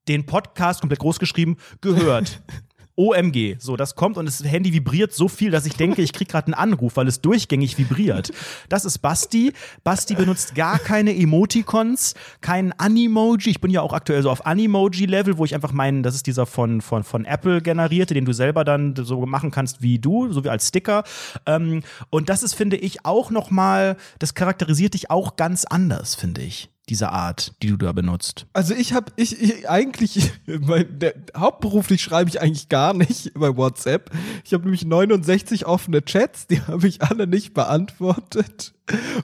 den 0.08 0.26
Podcast 0.26 0.80
komplett 0.80 1.00
groß 1.00 1.20
geschrieben, 1.20 1.58
gehört. 1.82 2.42
OMG. 2.98 3.58
So, 3.60 3.78
das 3.78 3.96
kommt 3.96 4.18
und 4.18 4.26
das 4.26 4.44
Handy 4.44 4.74
vibriert 4.74 5.14
so 5.14 5.28
viel, 5.28 5.52
dass 5.52 5.66
ich 5.66 5.76
denke, 5.76 6.02
ich 6.02 6.14
krieg 6.14 6.28
gerade 6.28 6.48
einen 6.48 6.54
Anruf, 6.56 6.98
weil 6.98 7.08
es 7.08 7.22
durchgängig 7.22 7.78
vibriert. 7.78 8.32
Das 8.70 8.86
ist 8.86 8.98
Basti. 9.00 9.54
Basti 9.84 10.16
benutzt 10.16 10.56
gar 10.56 10.80
keine 10.80 11.16
Emoticons, 11.16 12.16
kein 12.42 12.74
Animoji. 12.74 13.52
Ich 13.52 13.62
bin 13.62 13.72
ja 13.72 13.82
auch 13.82 13.94
aktuell 13.94 14.24
so 14.24 14.32
auf 14.32 14.46
Animoji-Level, 14.46 15.38
wo 15.38 15.46
ich 15.46 15.54
einfach 15.54 15.72
meinen, 15.72 16.02
das 16.02 16.16
ist 16.16 16.28
dieser 16.28 16.46
von, 16.46 16.82
von, 16.82 17.04
von 17.04 17.26
Apple 17.26 17.62
generierte, 17.62 18.14
den 18.14 18.26
du 18.26 18.34
selber 18.34 18.64
dann 18.64 18.96
so 18.96 19.26
machen 19.26 19.52
kannst 19.52 19.82
wie 19.82 20.00
du, 20.00 20.32
so 20.32 20.44
wie 20.44 20.50
als 20.50 20.68
Sticker. 20.68 21.04
Ähm, 21.46 21.84
und 22.10 22.30
das 22.30 22.42
ist, 22.42 22.56
finde 22.56 22.78
ich, 22.78 23.06
auch 23.06 23.30
noch 23.30 23.52
mal, 23.52 23.96
das 24.20 24.34
charakterisiert 24.34 24.96
dich 24.96 25.12
auch 25.12 25.36
ganz 25.36 25.66
anders, 25.66 26.16
finde 26.16 26.42
ich 26.42 26.70
diese 26.90 27.10
Art, 27.12 27.54
die 27.62 27.68
du 27.68 27.78
da 27.78 27.92
benutzt? 27.92 28.46
Also 28.54 28.74
ich 28.74 28.94
habe 28.94 29.12
ich, 29.16 29.42
ich 29.42 29.70
eigentlich 29.70 30.32
mein, 30.46 31.00
der, 31.00 31.14
hauptberuflich 31.36 32.02
schreibe 32.02 32.30
ich 32.30 32.42
eigentlich 32.42 32.70
gar 32.70 32.94
nicht 32.94 33.34
bei 33.36 33.56
WhatsApp. 33.58 34.10
Ich 34.46 34.54
habe 34.54 34.64
nämlich 34.64 34.86
69 34.86 35.66
offene 35.66 36.04
Chats, 36.04 36.48
die 36.48 36.62
habe 36.68 36.88
ich 36.88 37.02
alle 37.02 37.28
nicht 37.28 37.54
beantwortet 37.54 38.74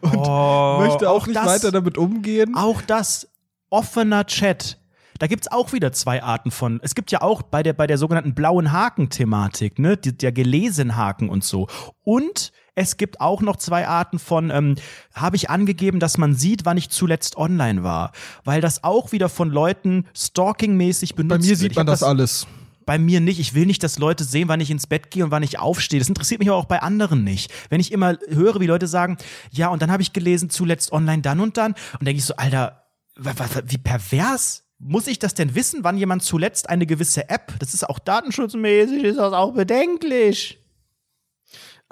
und 0.02 0.16
Oh, 0.16 0.80
möchte 0.80 1.10
auch, 1.10 1.24
auch 1.24 1.28
nicht 1.28 1.38
das- 1.38 1.46
weiter 1.46 1.72
damit 1.72 1.98
umgehen. 1.98 2.56
Auch 2.56 2.82
das 2.82 3.30
offener 3.70 4.26
Chat. 4.26 4.80
Da 5.20 5.28
gibt's 5.28 5.50
auch 5.50 5.72
wieder 5.74 5.94
zwei 5.94 6.22
Arten 6.24 6.52
von. 6.52 6.80
Es 6.84 6.96
gibt 6.96 7.12
ja 7.12 7.22
auch 7.22 7.44
bei 7.44 7.64
der, 7.64 7.74
bei 7.74 7.88
der 7.88 7.98
sogenannten 7.98 8.34
blauen 8.34 8.72
Haken-Thematik, 8.72 9.80
ne, 9.80 9.96
die, 9.96 10.18
der 10.18 10.32
gelesenen 10.32 10.96
Haken 10.98 11.30
und 11.30 11.44
so. 11.44 11.68
Und 12.04 12.52
es 12.76 12.98
gibt 12.98 13.22
auch 13.22 13.42
noch 13.42 13.58
zwei 13.58 13.88
Arten 13.88 14.20
von, 14.20 14.50
ähm, 14.50 14.76
habe 15.14 15.36
ich 15.36 15.50
angegeben, 15.50 16.00
dass 16.00 16.18
man 16.18 16.36
sieht, 16.36 16.66
wann 16.66 16.78
ich 16.78 16.90
zuletzt 16.90 17.38
online 17.38 17.84
war. 17.84 18.12
Weil 18.44 18.62
das 18.62 18.84
auch 18.84 19.12
wieder 19.12 19.30
von 19.30 19.50
Leuten 19.50 20.06
stalkingmäßig 20.16 21.16
benutzt 21.16 21.30
Bei 21.30 21.38
mir 21.38 21.50
wird. 21.50 21.60
sieht 21.60 21.76
man 21.76 21.88
hab 21.88 21.94
das 21.94 22.04
alles. 22.04 22.48
bei 22.86 22.98
mir 22.98 23.22
nicht. 23.22 23.40
Ich 23.40 23.54
will 23.54 23.66
nicht, 23.66 23.84
dass 23.84 24.00
Leute 24.00 24.24
sehen, 24.24 24.48
wann 24.48 24.60
ich 24.60 24.72
ins 24.72 24.88
Bett 24.88 25.12
gehe 25.12 25.24
und 25.24 25.32
wann 25.32 25.44
ich 25.44 25.60
aufstehe. 25.60 26.00
Das 26.00 26.10
interessiert 26.10 26.40
mich 26.40 26.50
aber 26.50 26.58
auch 26.58 26.66
bei 26.66 26.82
anderen 26.82 27.24
nicht. 27.24 27.52
Wenn 27.70 27.80
ich 27.80 27.92
immer 27.92 28.18
höre, 28.28 28.60
wie 28.60 28.68
Leute 28.68 28.88
sagen, 28.88 29.18
ja, 29.52 29.68
und 29.70 29.82
dann 29.82 29.92
habe 29.92 30.02
ich 30.02 30.12
gelesen, 30.14 30.50
zuletzt 30.50 30.92
online 30.92 31.22
dann 31.22 31.40
und 31.40 31.58
dann, 31.58 31.76
und 32.00 32.06
denke 32.08 32.18
ich 32.20 32.26
so, 32.26 32.36
Alter, 32.36 32.84
wie 33.16 33.78
pervers 33.78 34.64
muss 34.80 35.08
ich 35.08 35.18
das 35.20 35.34
denn 35.34 35.56
wissen, 35.56 35.84
wann 35.84 35.98
jemand 35.98 36.24
zuletzt 36.24 36.70
eine 36.70 36.86
gewisse 36.86 37.30
App, 37.30 37.54
das 37.60 37.74
ist 37.74 37.88
auch 37.88 38.00
datenschutzmäßig, 38.00 39.04
ist 39.04 39.18
das 39.20 39.32
auch 39.32 39.54
bedenklich. 39.54 40.60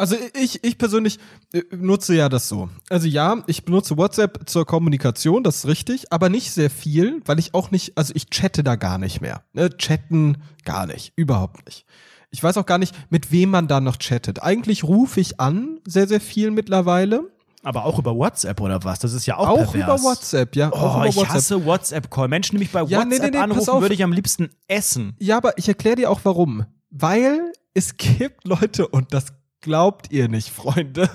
Also 0.01 0.15
ich, 0.33 0.63
ich 0.63 0.79
persönlich 0.79 1.19
äh, 1.53 1.61
nutze 1.75 2.15
ja 2.15 2.27
das 2.27 2.47
so. 2.49 2.69
Also 2.89 3.07
ja, 3.07 3.43
ich 3.45 3.65
benutze 3.65 3.97
WhatsApp 3.97 4.49
zur 4.49 4.65
Kommunikation, 4.65 5.43
das 5.43 5.57
ist 5.57 5.67
richtig, 5.67 6.11
aber 6.11 6.27
nicht 6.29 6.51
sehr 6.53 6.71
viel, 6.71 7.21
weil 7.25 7.37
ich 7.37 7.53
auch 7.53 7.69
nicht, 7.69 7.95
also 7.99 8.11
ich 8.15 8.31
chatte 8.31 8.63
da 8.63 8.75
gar 8.77 8.97
nicht 8.97 9.21
mehr. 9.21 9.43
Ne? 9.53 9.69
Chatten 9.77 10.37
gar 10.65 10.87
nicht, 10.87 11.13
überhaupt 11.15 11.67
nicht. 11.67 11.85
Ich 12.31 12.41
weiß 12.41 12.57
auch 12.57 12.65
gar 12.65 12.79
nicht, 12.79 12.95
mit 13.11 13.31
wem 13.31 13.51
man 13.51 13.67
da 13.67 13.79
noch 13.79 13.97
chattet. 13.97 14.41
Eigentlich 14.41 14.83
rufe 14.85 15.19
ich 15.19 15.39
an, 15.39 15.79
sehr, 15.85 16.07
sehr 16.07 16.19
viel 16.21 16.49
mittlerweile. 16.49 17.29
Aber 17.61 17.85
auch 17.85 17.99
über 17.99 18.15
WhatsApp 18.15 18.59
oder 18.59 18.83
was? 18.83 18.97
Das 18.97 19.13
ist 19.13 19.27
ja 19.27 19.37
auch, 19.37 19.49
Auch 19.49 19.71
pervers. 19.71 20.01
über 20.01 20.09
WhatsApp, 20.09 20.55
ja. 20.55 20.73
auch 20.73 20.95
Oh, 20.95 20.97
über 20.97 21.07
ich 21.09 21.15
WhatsApp. 21.15 21.33
hasse 21.35 21.63
WhatsApp-Call. 21.65 22.27
Menschen, 22.27 22.55
die 22.55 22.59
mich 22.63 22.71
bei 22.71 22.81
Ja, 22.85 23.05
nee, 23.05 23.11
WhatsApp 23.17 23.21
nee, 23.33 23.37
nee, 23.37 23.37
pass 23.37 23.43
anrufen, 23.69 23.81
würde 23.83 23.93
ich 23.93 24.03
am 24.03 24.13
liebsten 24.13 24.49
essen. 24.67 25.15
Ja, 25.19 25.37
aber 25.37 25.59
ich 25.59 25.67
erkläre 25.67 25.97
dir 25.97 26.09
auch 26.09 26.21
warum. 26.23 26.65
Weil 26.89 27.51
es 27.75 27.97
gibt 27.97 28.47
Leute, 28.47 28.87
und 28.87 29.13
das 29.13 29.27
glaubt 29.62 30.12
ihr 30.12 30.28
nicht, 30.28 30.49
Freunde, 30.49 31.09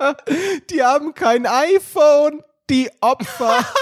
die 0.70 0.82
haben 0.82 1.14
kein 1.14 1.46
iPhone, 1.46 2.42
die 2.68 2.90
Opfer. 3.00 3.64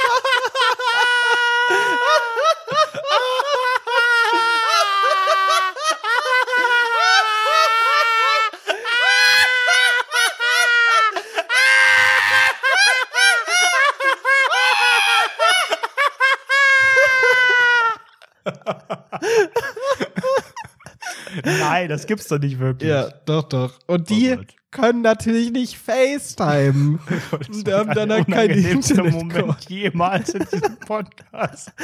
Nein, 21.45 21.89
das 21.89 22.07
gibt's 22.07 22.29
doch 22.29 22.39
nicht 22.39 22.59
wirklich. 22.59 22.91
Ja, 22.91 23.09
doch, 23.27 23.45
doch. 23.45 23.79
Und 23.87 24.11
die 24.11 24.37
Oh 24.39 24.43
können 24.73 25.03
natürlich 25.03 25.53
nicht 25.53 25.79
FaceTime. 25.79 26.99
Und 27.31 27.73
haben 27.73 27.95
dann 27.95 28.11
halt 28.11 28.27
kein 28.27 28.51
Internet. 28.51 29.13
Moment 29.13 29.71
jemals 29.71 30.31
in 30.31 30.45
diesem 30.51 30.77
Podcast. 30.79 31.73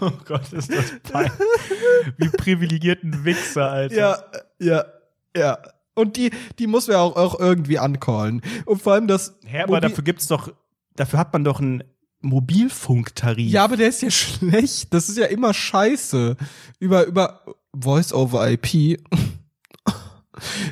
oh 0.00 0.10
Gott, 0.24 0.52
ist 0.52 0.72
das 0.72 0.92
peinlich. 1.10 1.32
Wie 2.18 2.28
privilegierten 2.28 3.24
Wichser, 3.24 3.70
Alter. 3.70 3.96
Ja, 3.96 4.18
ja, 4.60 4.84
ja. 5.36 5.58
Und 5.94 6.16
die, 6.16 6.30
die 6.60 6.68
muss 6.68 6.86
man 6.86 6.98
auch, 6.98 7.16
auch 7.16 7.40
irgendwie 7.40 7.78
ancallen. 7.78 8.42
Und 8.66 8.80
vor 8.80 8.92
allem 8.92 9.08
das. 9.08 9.36
Hä, 9.44 9.62
aber 9.62 9.80
dafür 9.80 10.04
gibt's 10.04 10.28
doch, 10.28 10.52
dafür 10.94 11.18
hat 11.18 11.32
man 11.32 11.42
doch 11.42 11.60
einen 11.60 11.82
Mobilfunktarif. 12.20 13.50
Ja, 13.50 13.64
aber 13.64 13.76
der 13.76 13.88
ist 13.88 14.02
ja 14.02 14.10
schlecht. 14.10 14.92
Das 14.92 15.08
ist 15.08 15.18
ja 15.18 15.26
immer 15.26 15.54
scheiße. 15.54 16.36
Über, 16.78 17.06
über 17.06 17.42
Voice 17.74 18.12
over 18.12 18.48
IP 18.50 18.74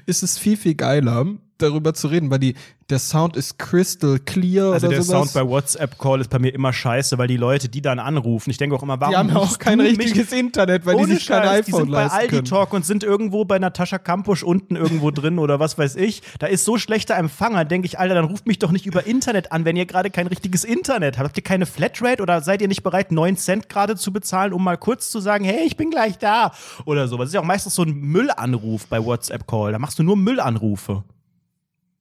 ist 0.07 0.23
es 0.23 0.39
viel, 0.39 0.57
viel 0.57 0.75
geiler, 0.75 1.27
darüber 1.59 1.95
zu 1.95 2.09
reden, 2.09 2.31
weil 2.31 2.39
die, 2.39 2.55
der 2.91 2.99
Sound 2.99 3.37
ist 3.37 3.59
crystal 3.59 4.19
clear 4.21 4.73
Also 4.73 4.89
der 4.89 5.03
sowas. 5.03 5.31
Sound 5.31 5.35
bei 5.35 5.51
WhatsApp-Call 5.51 6.21
ist 6.21 6.31
bei 6.31 6.39
mir 6.39 6.55
immer 6.55 6.73
scheiße, 6.73 7.19
weil 7.19 7.27
die 7.27 7.37
Leute, 7.37 7.69
die 7.69 7.83
dann 7.83 7.99
anrufen, 7.99 8.51
ich 8.51 8.59
denke 8.59 8.77
auch 8.77 8.83
immer, 8.83 9.01
warum 9.01 9.13
die 9.13 9.17
haben 9.17 9.29
ja 9.31 9.37
auch 9.37 9.59
kein 9.59 9.81
richtiges 9.81 10.33
Internet, 10.33 10.87
weil 10.87 10.97
die 10.99 11.15
sich 11.15 11.27
kein 11.27 11.43
Scheiß, 11.43 11.67
die 11.67 11.73
iPhone 11.73 11.83
sind 11.83 11.93
bei 11.93 12.07
Aldi. 12.07 12.43
Talk 12.45 12.73
und 12.73 12.87
sind 12.87 13.03
irgendwo 13.03 13.45
bei 13.45 13.59
Natascha 13.59 13.99
Kampusch 13.99 14.43
unten 14.43 14.77
irgendwo 14.77 15.11
drin 15.11 15.39
oder 15.39 15.59
was 15.59 15.79
weiß 15.79 15.97
ich. 15.97 16.23
Da 16.39 16.47
ist 16.47 16.65
so 16.65 16.79
schlechter 16.79 17.17
Empfang, 17.17 17.55
dann 17.55 17.69
denke 17.69 17.87
ich, 17.87 17.99
Alter, 17.99 18.15
dann 18.15 18.27
ruft 18.27 18.47
mich 18.47 18.59
doch 18.59 18.71
nicht 18.71 18.87
über 18.87 19.07
Internet 19.07 19.51
an, 19.53 19.65
wenn 19.65 19.77
ihr 19.77 19.87
gerade 19.87 20.11
kein 20.11 20.29
richtiges 20.29 20.65
Internet 20.65 21.19
habt. 21.19 21.27
Habt 21.27 21.37
ihr 21.37 21.43
keine 21.43 21.67
Flatrate 21.67 22.23
oder 22.23 22.41
seid 22.41 22.63
ihr 22.63 22.69
nicht 22.69 22.83
bereit, 22.83 23.11
9 23.11 23.37
Cent 23.37 23.69
gerade 23.69 23.97
zu 23.97 24.13
bezahlen, 24.13 24.53
um 24.53 24.63
mal 24.63 24.77
kurz 24.77 25.11
zu 25.11 25.19
sagen, 25.21 25.45
hey, 25.45 25.67
ich 25.67 25.77
bin 25.77 25.91
gleich 25.91 26.19
da 26.19 26.53
oder 26.85 27.09
so. 27.09 27.17
Das 27.17 27.29
ist 27.29 27.35
ja 27.35 27.41
auch 27.41 27.45
meistens 27.45 27.75
so 27.75 27.83
ein 27.83 27.95
Müllanruf 27.95 28.87
bei 28.87 29.05
WhatsApp-Call. 29.05 29.73
Da 29.73 29.79
machst 29.81 29.99
du 29.99 30.03
nur 30.05 30.17
Müllanrufe. 30.17 31.03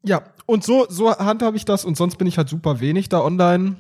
Ja, 0.06 0.24
und 0.46 0.64
so, 0.64 0.86
so 0.90 1.16
handhabe 1.16 1.58
ich 1.58 1.66
das 1.66 1.86
und 1.86 1.98
sonst 1.98 2.18
bin 2.18 2.28
ich 2.28 2.38
halt 2.38 2.50
super 2.50 2.80
wenig 2.80 3.10
da 3.10 3.22
online. 3.22 3.76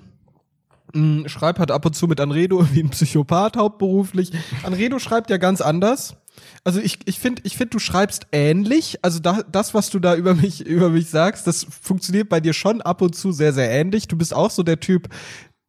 Hm, 0.93 1.27
Schreib 1.27 1.59
halt 1.59 1.71
ab 1.71 1.85
und 1.85 1.95
zu 1.95 2.07
mit 2.07 2.19
Anredo 2.19 2.65
wie 2.73 2.81
ein 2.81 2.89
Psychopath 2.89 3.57
hauptberuflich. 3.57 4.31
Anredo 4.63 4.99
schreibt 4.99 5.29
ja 5.29 5.37
ganz 5.37 5.61
anders. 5.61 6.17
Also 6.63 6.81
ich, 6.81 6.99
ich 7.05 7.19
finde, 7.19 7.43
ich 7.45 7.55
find, 7.55 7.73
du 7.73 7.79
schreibst 7.79 8.27
ähnlich. 8.31 8.99
Also 9.03 9.19
da, 9.19 9.43
das, 9.49 9.73
was 9.73 9.89
du 9.89 9.99
da 9.99 10.15
über 10.15 10.33
mich, 10.33 10.65
über 10.65 10.89
mich 10.89 11.09
sagst, 11.09 11.47
das 11.47 11.65
funktioniert 11.69 12.27
bei 12.27 12.39
dir 12.39 12.53
schon 12.53 12.81
ab 12.81 13.01
und 13.01 13.15
zu 13.15 13.31
sehr, 13.31 13.53
sehr 13.53 13.69
ähnlich. 13.69 14.07
Du 14.07 14.17
bist 14.17 14.33
auch 14.33 14.51
so 14.51 14.63
der 14.63 14.79
Typ, 14.79 15.09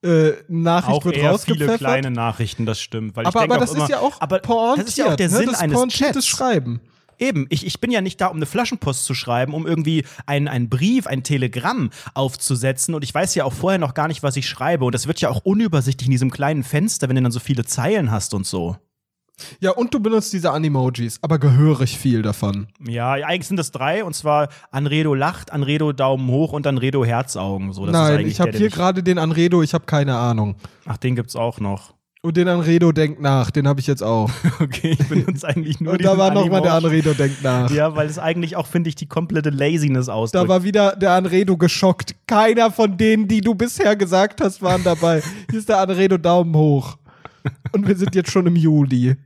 äh, 0.02 0.32
Nachricht 0.48 0.96
Auch 0.96 1.04
wird 1.04 1.16
eher 1.16 1.38
viele 1.38 1.76
kleine 1.76 2.10
Nachrichten, 2.10 2.66
das 2.66 2.80
stimmt. 2.80 3.16
Weil 3.16 3.24
ich 3.24 3.28
aber, 3.28 3.40
denke 3.40 3.54
aber 3.54 3.64
das 3.64 3.74
immer, 3.74 3.84
ist 3.84 3.90
ja 3.90 4.00
auch 4.00 4.20
aber 4.20 4.38
das 4.38 4.88
ist 4.88 4.98
ja 4.98 5.12
auch 5.12 5.16
der 5.16 5.28
ne? 5.28 5.36
Sinn 5.36 5.46
das 5.46 5.60
eines 5.60 5.88
Chats. 5.88 6.26
Schreiben. 6.26 6.80
Eben, 7.18 7.46
ich, 7.50 7.66
ich 7.66 7.80
bin 7.80 7.90
ja 7.90 8.00
nicht 8.00 8.20
da, 8.20 8.26
um 8.26 8.36
eine 8.36 8.46
Flaschenpost 8.46 9.04
zu 9.04 9.14
schreiben, 9.14 9.54
um 9.54 9.66
irgendwie 9.66 10.04
einen, 10.26 10.48
einen 10.48 10.68
Brief, 10.68 11.06
ein 11.06 11.22
Telegramm 11.22 11.90
aufzusetzen. 12.14 12.94
Und 12.94 13.04
ich 13.04 13.14
weiß 13.14 13.34
ja 13.34 13.44
auch 13.44 13.52
vorher 13.52 13.78
noch 13.78 13.94
gar 13.94 14.08
nicht, 14.08 14.22
was 14.22 14.36
ich 14.36 14.48
schreibe. 14.48 14.84
Und 14.84 14.94
das 14.94 15.06
wird 15.06 15.20
ja 15.20 15.30
auch 15.30 15.40
unübersichtlich 15.44 16.06
in 16.06 16.12
diesem 16.12 16.30
kleinen 16.30 16.62
Fenster, 16.62 17.08
wenn 17.08 17.16
du 17.16 17.22
dann 17.22 17.32
so 17.32 17.40
viele 17.40 17.64
Zeilen 17.64 18.10
hast 18.10 18.34
und 18.34 18.46
so. 18.46 18.76
Ja, 19.60 19.72
und 19.72 19.92
du 19.92 20.00
benutzt 20.00 20.32
diese 20.32 20.50
Animojis, 20.50 21.18
aber 21.22 21.38
gehörig 21.38 21.98
viel 21.98 22.22
davon. 22.22 22.68
Ja, 22.86 23.12
eigentlich 23.12 23.46
sind 23.48 23.58
das 23.58 23.70
drei. 23.70 24.02
Und 24.04 24.14
zwar 24.14 24.48
Anredo 24.70 25.14
lacht, 25.14 25.52
Anredo 25.52 25.92
Daumen 25.92 26.28
hoch 26.28 26.52
und 26.52 26.66
Anredo 26.66 27.04
Herzaugen. 27.04 27.72
So, 27.72 27.86
Nein, 27.86 28.26
ich 28.26 28.40
habe 28.40 28.56
hier 28.56 28.70
gerade 28.70 29.02
den 29.02 29.18
Anredo, 29.18 29.62
ich 29.62 29.74
habe 29.74 29.84
keine 29.84 30.16
Ahnung. 30.16 30.56
Ach, 30.86 30.96
den 30.96 31.16
gibt's 31.16 31.36
auch 31.36 31.60
noch. 31.60 31.95
Und 32.26 32.36
den 32.36 32.48
Anredo 32.48 32.90
denkt 32.90 33.20
nach, 33.20 33.52
den 33.52 33.68
habe 33.68 33.78
ich 33.78 33.86
jetzt 33.86 34.02
auch. 34.02 34.28
Okay, 34.58 34.96
ich 34.98 35.08
benutze 35.08 35.46
eigentlich 35.46 35.80
nur 35.80 35.92
Und 35.92 36.04
da 36.04 36.18
war 36.18 36.32
nochmal 36.32 36.60
der. 36.60 36.74
Anredo 36.74 37.12
denkt 37.12 37.44
nach. 37.44 37.70
Ja, 37.70 37.94
weil 37.94 38.08
es 38.08 38.18
eigentlich 38.18 38.56
auch, 38.56 38.66
finde 38.66 38.88
ich, 38.88 38.96
die 38.96 39.06
komplette 39.06 39.50
Laziness 39.50 40.08
ausdrückt. 40.08 40.44
Da 40.44 40.48
war 40.48 40.64
wieder 40.64 40.96
der 40.96 41.12
Anredo 41.12 41.56
geschockt. 41.56 42.16
Keiner 42.26 42.72
von 42.72 42.96
denen, 42.96 43.28
die 43.28 43.42
du 43.42 43.54
bisher 43.54 43.94
gesagt 43.94 44.40
hast, 44.40 44.60
waren 44.60 44.82
dabei. 44.82 45.22
Hier 45.50 45.58
ist 45.60 45.68
der 45.68 45.78
Anredo 45.78 46.18
Daumen 46.18 46.56
hoch. 46.56 46.98
Und 47.70 47.86
wir 47.86 47.94
sind 47.94 48.16
jetzt 48.16 48.32
schon 48.32 48.46
im 48.46 48.56
Juli. 48.56 49.16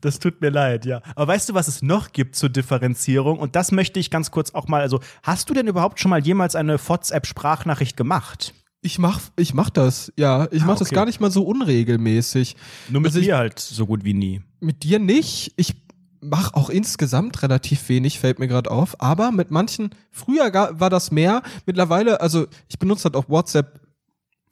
Das 0.00 0.18
tut 0.18 0.40
mir 0.40 0.50
leid, 0.50 0.86
ja. 0.86 1.02
Aber 1.14 1.28
weißt 1.28 1.50
du, 1.50 1.54
was 1.54 1.68
es 1.68 1.82
noch 1.82 2.10
gibt 2.10 2.34
zur 2.34 2.48
Differenzierung? 2.48 3.38
Und 3.38 3.54
das 3.54 3.70
möchte 3.70 4.00
ich 4.00 4.10
ganz 4.10 4.32
kurz 4.32 4.54
auch 4.54 4.66
mal, 4.66 4.80
also, 4.80 4.98
hast 5.22 5.48
du 5.50 5.54
denn 5.54 5.68
überhaupt 5.68 6.00
schon 6.00 6.10
mal 6.10 6.20
jemals 6.20 6.56
eine 6.56 6.80
WhatsApp-Sprachnachricht 6.80 7.96
gemacht? 7.96 8.54
Ich 8.84 8.98
mach, 8.98 9.18
ich 9.36 9.54
mach 9.54 9.70
das, 9.70 10.12
ja. 10.16 10.46
Ich 10.50 10.62
Ah, 10.62 10.66
mach 10.66 10.78
das 10.78 10.88
okay. 10.88 10.94
gar 10.94 11.06
nicht 11.06 11.18
mal 11.20 11.30
so 11.30 11.42
unregelmäßig. 11.44 12.54
Nur 12.90 13.00
mit 13.00 13.08
Also 13.10 13.20
ich- 13.20 13.26
mir 13.28 13.38
halt 13.38 13.58
so 13.58 13.86
gut 13.86 14.04
wie 14.04 14.12
nie. 14.14 14.42
Mit 14.60 14.82
dir 14.82 14.98
nicht. 14.98 15.52
Ich 15.56 15.74
mach 16.20 16.52
auch 16.54 16.68
insgesamt 16.70 17.42
relativ 17.42 17.88
wenig, 17.88 18.18
fällt 18.18 18.38
mir 18.38 18.48
gerade 18.48 18.70
auf. 18.70 19.00
Aber 19.00 19.32
mit 19.32 19.50
manchen, 19.50 19.90
früher 20.10 20.52
war 20.78 20.90
das 20.90 21.10
mehr. 21.10 21.42
Mittlerweile, 21.66 22.20
also 22.20 22.46
ich 22.68 22.78
benutze 22.78 23.04
halt 23.04 23.16
auch 23.16 23.28
WhatsApp 23.28 23.80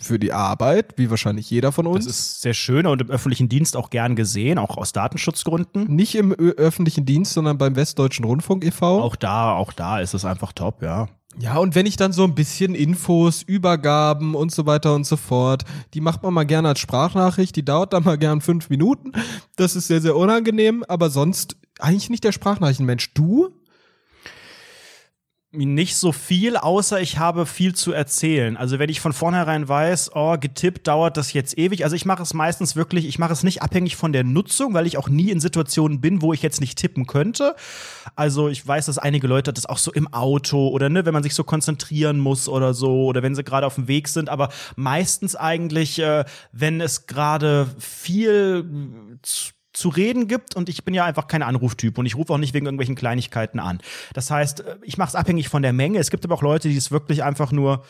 für 0.01 0.19
die 0.19 0.33
Arbeit, 0.33 0.95
wie 0.97 1.11
wahrscheinlich 1.11 1.49
jeder 1.51 1.71
von 1.71 1.87
uns. 1.87 2.07
Das 2.07 2.19
ist 2.19 2.41
sehr 2.41 2.55
schön 2.55 2.87
und 2.87 3.01
im 3.03 3.11
öffentlichen 3.11 3.49
Dienst 3.49 3.77
auch 3.77 3.89
gern 3.91 4.17
gesehen, 4.17 4.59
auch 4.59 4.77
aus 4.77 4.93
Datenschutzgründen. 4.93 5.95
nicht 5.95 6.15
im 6.17 6.33
öffentlichen 6.33 7.05
Dienst, 7.07 7.35
sondern 7.35 7.57
beim 7.59 7.77
Westdeutschen 7.77 8.25
Rundfunk 8.25 8.65
e.V. 8.65 9.01
Auch 9.01 9.15
da, 9.17 9.53
auch 9.53 9.73
da 9.73 10.01
ist 10.01 10.15
es 10.15 10.25
einfach 10.25 10.53
top, 10.53 10.83
ja. 10.83 11.09
Ja, 11.39 11.57
und 11.59 11.75
wenn 11.75 11.87
ich 11.87 11.97
dann 11.97 12.13
so 12.13 12.25
ein 12.25 12.35
bisschen 12.35 12.75
Infos, 12.75 13.43
Übergaben 13.43 14.35
und 14.35 14.53
so 14.53 14.67
weiter 14.67 14.95
und 14.95 15.07
so 15.07 15.17
fort, 15.17 15.65
die 15.95 16.01
macht 16.01 16.23
man 16.23 16.35
mal 16.35 16.45
gerne 16.45 16.69
als 16.69 16.81
Sprachnachricht, 16.81 17.57
die 17.57 17.65
dauert 17.65 17.93
dann 17.93 18.05
mal 18.05 18.19
gern 18.19 18.41
fünf 18.41 18.69
Minuten. 18.69 19.13
Das 19.57 19.75
ist 19.75 19.87
sehr, 19.87 20.01
sehr 20.01 20.17
unangenehm, 20.17 20.85
aber 20.89 21.11
sonst 21.11 21.57
eigentlich 21.79 22.11
nicht 22.11 22.25
der 22.25 22.33
Sprachnachrichtenmensch. 22.33 23.15
Du? 23.15 23.51
Nicht 25.55 25.97
so 25.97 26.13
viel, 26.13 26.57
außer 26.57 27.03
ich 27.03 27.19
habe 27.19 27.45
viel 27.45 27.75
zu 27.75 27.93
erzählen. 27.93 28.57
Also 28.57 28.79
wenn 28.79 28.89
ich 28.89 29.03
von 29.03 29.13
vornherein 29.13 29.69
weiß, 29.69 30.13
oh, 30.15 30.39
getippt 30.41 30.89
dauert 30.89 31.19
das 31.19 31.35
jetzt 31.35 31.59
ewig. 31.59 31.85
Also 31.85 31.95
ich 31.95 32.07
mache 32.07 32.23
es 32.23 32.33
meistens 32.33 32.75
wirklich, 32.75 33.07
ich 33.07 33.19
mache 33.19 33.35
es 33.35 33.43
nicht 33.43 33.61
abhängig 33.61 33.97
von 33.97 34.15
der 34.15 34.25
Nutzung, 34.25 34.73
weil 34.73 34.87
ich 34.87 34.97
auch 34.97 35.11
nie 35.11 35.31
in 35.31 35.41
Situationen 35.41 36.01
bin, 36.01 36.23
wo 36.23 36.33
ich 36.33 36.41
jetzt 36.41 36.63
nicht 36.63 36.79
tippen 36.79 37.07
könnte. 37.07 37.55
Also 38.17 38.49
ich 38.49 38.67
weiß, 38.67 38.87
dass 38.87 38.97
einige 38.97 39.27
Leute 39.27 39.53
das 39.53 39.67
auch 39.67 39.77
so 39.77 39.93
im 39.93 40.11
Auto 40.15 40.69
oder 40.69 40.89
ne, 40.89 41.05
wenn 41.05 41.13
man 41.13 41.23
sich 41.23 41.35
so 41.35 41.45
konzentrieren 41.45 42.19
muss 42.19 42.49
oder 42.49 42.73
so 42.73 43.05
oder 43.05 43.23
wenn 43.23 43.35
sie 43.35 43.45
gerade 43.45 43.67
auf 43.67 43.75
dem 43.75 43.89
Weg 43.89 44.09
sind. 44.09 44.31
Aber 44.31 44.49
meistens 44.77 45.37
eigentlich, 45.37 45.99
äh, 45.99 46.25
wenn 46.53 46.81
es 46.81 47.07
gerade 47.07 47.69
viel 47.79 48.65
zu 49.73 49.89
reden 49.89 50.29
gibt 50.29 50.55
und 50.57 50.69
ich 50.69 50.85
bin 50.85 50.95
ja 50.95 51.05
einfach 51.05 51.27
kein 51.27 51.43
Anruftyp 51.43 51.97
und 51.99 52.07
ich 52.07 52.17
rufe 52.17 52.33
auch 52.33 52.39
nicht 52.39 52.53
wegen 52.55 52.67
irgendwelchen 52.67 52.95
Kleinigkeiten 52.95 53.59
an. 53.59 53.79
Das 54.15 54.31
heißt, 54.31 54.61
äh, 54.61 54.77
ich 54.83 54.99
mache 54.99 55.09
es 55.11 55.15
abhängig 55.15 55.49
von 55.49 55.63
der 55.63 55.73
Menge. 55.73 55.99
Es 55.99 56.11
gibt 56.11 56.25
aber 56.25 56.35
auch 56.35 56.43
Leute, 56.43 56.69
die 56.69 56.77
es 56.77 56.91
wirklich 56.91 57.23
einfach 57.23 57.53
nur, 57.53 57.85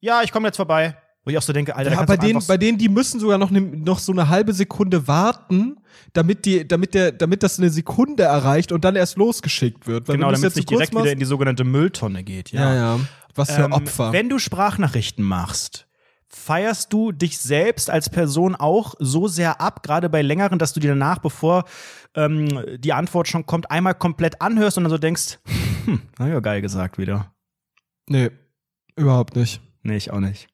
ja, 0.00 0.22
ich 0.22 0.32
komme 0.32 0.48
jetzt 0.48 0.56
vorbei. 0.56 0.96
Wo 1.24 1.30
ich 1.30 1.38
auch 1.38 1.42
so 1.42 1.52
denke, 1.52 1.76
Alter, 1.76 1.92
Ja, 1.92 2.02
bei 2.04 2.16
denen, 2.16 2.44
bei 2.48 2.56
denen, 2.56 2.78
die 2.78 2.88
müssen 2.88 3.20
sogar 3.20 3.38
noch, 3.38 3.50
ne, 3.50 3.60
noch 3.60 4.00
so 4.00 4.10
eine 4.10 4.28
halbe 4.28 4.52
Sekunde 4.52 5.06
warten, 5.06 5.76
damit 6.14 6.44
die, 6.46 6.66
damit 6.66 6.94
der, 6.94 7.12
damit 7.12 7.44
das 7.44 7.60
eine 7.60 7.70
Sekunde 7.70 8.24
erreicht 8.24 8.72
und 8.72 8.84
dann 8.84 8.96
erst 8.96 9.16
losgeschickt 9.18 9.86
wird. 9.86 10.08
Weil 10.08 10.16
genau, 10.16 10.32
damit 10.32 10.48
es 10.50 10.56
nicht 10.56 10.68
direkt 10.68 10.90
wieder 10.90 11.02
machst- 11.02 11.12
in 11.12 11.20
die 11.20 11.24
sogenannte 11.24 11.62
Mülltonne 11.62 12.24
geht. 12.24 12.50
ja, 12.50 12.74
ja. 12.74 13.00
Was 13.36 13.52
für 13.54 13.62
Ähm, 13.62 13.72
Opfer. 13.72 14.12
Wenn 14.12 14.28
du 14.28 14.40
Sprachnachrichten 14.40 15.24
machst, 15.24 15.86
feierst 16.34 16.92
du 16.92 17.12
dich 17.12 17.38
selbst 17.38 17.90
als 17.90 18.08
Person 18.08 18.54
auch 18.54 18.94
so 18.98 19.28
sehr 19.28 19.60
ab, 19.60 19.82
gerade 19.82 20.08
bei 20.08 20.22
längeren, 20.22 20.58
dass 20.58 20.72
du 20.72 20.80
dir 20.80 20.90
danach, 20.90 21.18
bevor 21.18 21.64
ähm, 22.14 22.48
die 22.78 22.92
Antwort 22.92 23.28
schon 23.28 23.46
kommt, 23.46 23.70
einmal 23.70 23.94
komplett 23.94 24.40
anhörst 24.40 24.78
und 24.78 24.84
dann 24.84 24.90
so 24.90 24.98
denkst, 24.98 25.38
hm, 25.84 26.02
ich 26.18 26.26
ja 26.26 26.40
geil 26.40 26.62
gesagt 26.62 26.98
wieder. 26.98 27.34
nee, 28.08 28.30
überhaupt 28.96 29.36
nicht. 29.36 29.60
Nee, 29.82 29.96
ich 29.96 30.10
auch 30.10 30.20
nicht. 30.20 30.48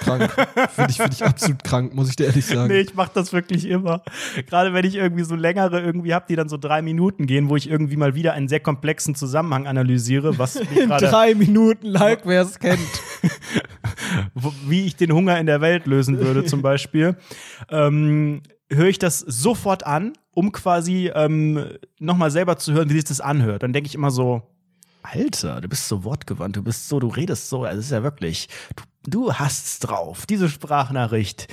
Krank. 0.00 0.32
Finde 0.74 0.90
ich, 0.90 0.96
find 0.96 1.14
ich 1.14 1.24
absolut 1.24 1.62
krank, 1.62 1.94
muss 1.94 2.08
ich 2.08 2.16
dir 2.16 2.26
ehrlich 2.26 2.44
sagen. 2.44 2.72
Nee, 2.72 2.80
ich 2.80 2.94
mach 2.94 3.08
das 3.08 3.32
wirklich 3.32 3.66
immer. 3.66 4.02
Gerade 4.46 4.72
wenn 4.74 4.84
ich 4.84 4.96
irgendwie 4.96 5.24
so 5.24 5.34
längere 5.34 5.80
irgendwie 5.80 6.14
hab, 6.14 6.26
die 6.26 6.36
dann 6.36 6.48
so 6.48 6.56
drei 6.56 6.82
Minuten 6.82 7.26
gehen, 7.26 7.48
wo 7.48 7.56
ich 7.56 7.70
irgendwie 7.70 7.96
mal 7.96 8.14
wieder 8.14 8.32
einen 8.32 8.48
sehr 8.48 8.60
komplexen 8.60 9.14
Zusammenhang 9.14 9.66
analysiere, 9.66 10.38
was 10.38 10.58
mich 10.58 10.76
In 10.76 10.88
gerade, 10.88 11.06
drei 11.06 11.34
Minuten 11.34 11.86
like, 11.86 12.22
wer 12.24 12.42
es 12.42 12.58
kennt. 12.58 12.80
wie 14.66 14.84
ich 14.86 14.96
den 14.96 15.12
Hunger 15.12 15.38
in 15.38 15.46
der 15.46 15.60
Welt 15.60 15.86
lösen 15.86 16.18
würde, 16.18 16.44
zum 16.44 16.62
Beispiel, 16.62 17.16
ähm, 17.70 18.42
höre 18.70 18.88
ich 18.88 18.98
das 18.98 19.20
sofort 19.20 19.86
an, 19.86 20.14
um 20.34 20.50
quasi 20.52 21.10
ähm, 21.14 21.66
nochmal 21.98 22.30
selber 22.30 22.56
zu 22.56 22.72
hören, 22.72 22.88
wie 22.88 22.94
sich 22.94 23.04
das 23.04 23.20
anhört. 23.20 23.62
Dann 23.62 23.72
denke 23.72 23.86
ich 23.86 23.94
immer 23.94 24.10
so, 24.10 24.42
Alter, 25.02 25.60
du 25.60 25.68
bist 25.68 25.88
so 25.88 26.04
wortgewandt, 26.04 26.56
du 26.56 26.62
bist 26.62 26.88
so, 26.88 27.00
du 27.00 27.08
redest 27.08 27.48
so, 27.48 27.64
also 27.64 27.78
es 27.78 27.86
ist 27.86 27.90
ja 27.92 28.02
wirklich, 28.02 28.48
du, 28.76 28.84
du 29.04 29.32
hast's 29.32 29.78
drauf. 29.78 30.26
Diese 30.26 30.48
Sprachnachricht, 30.48 31.48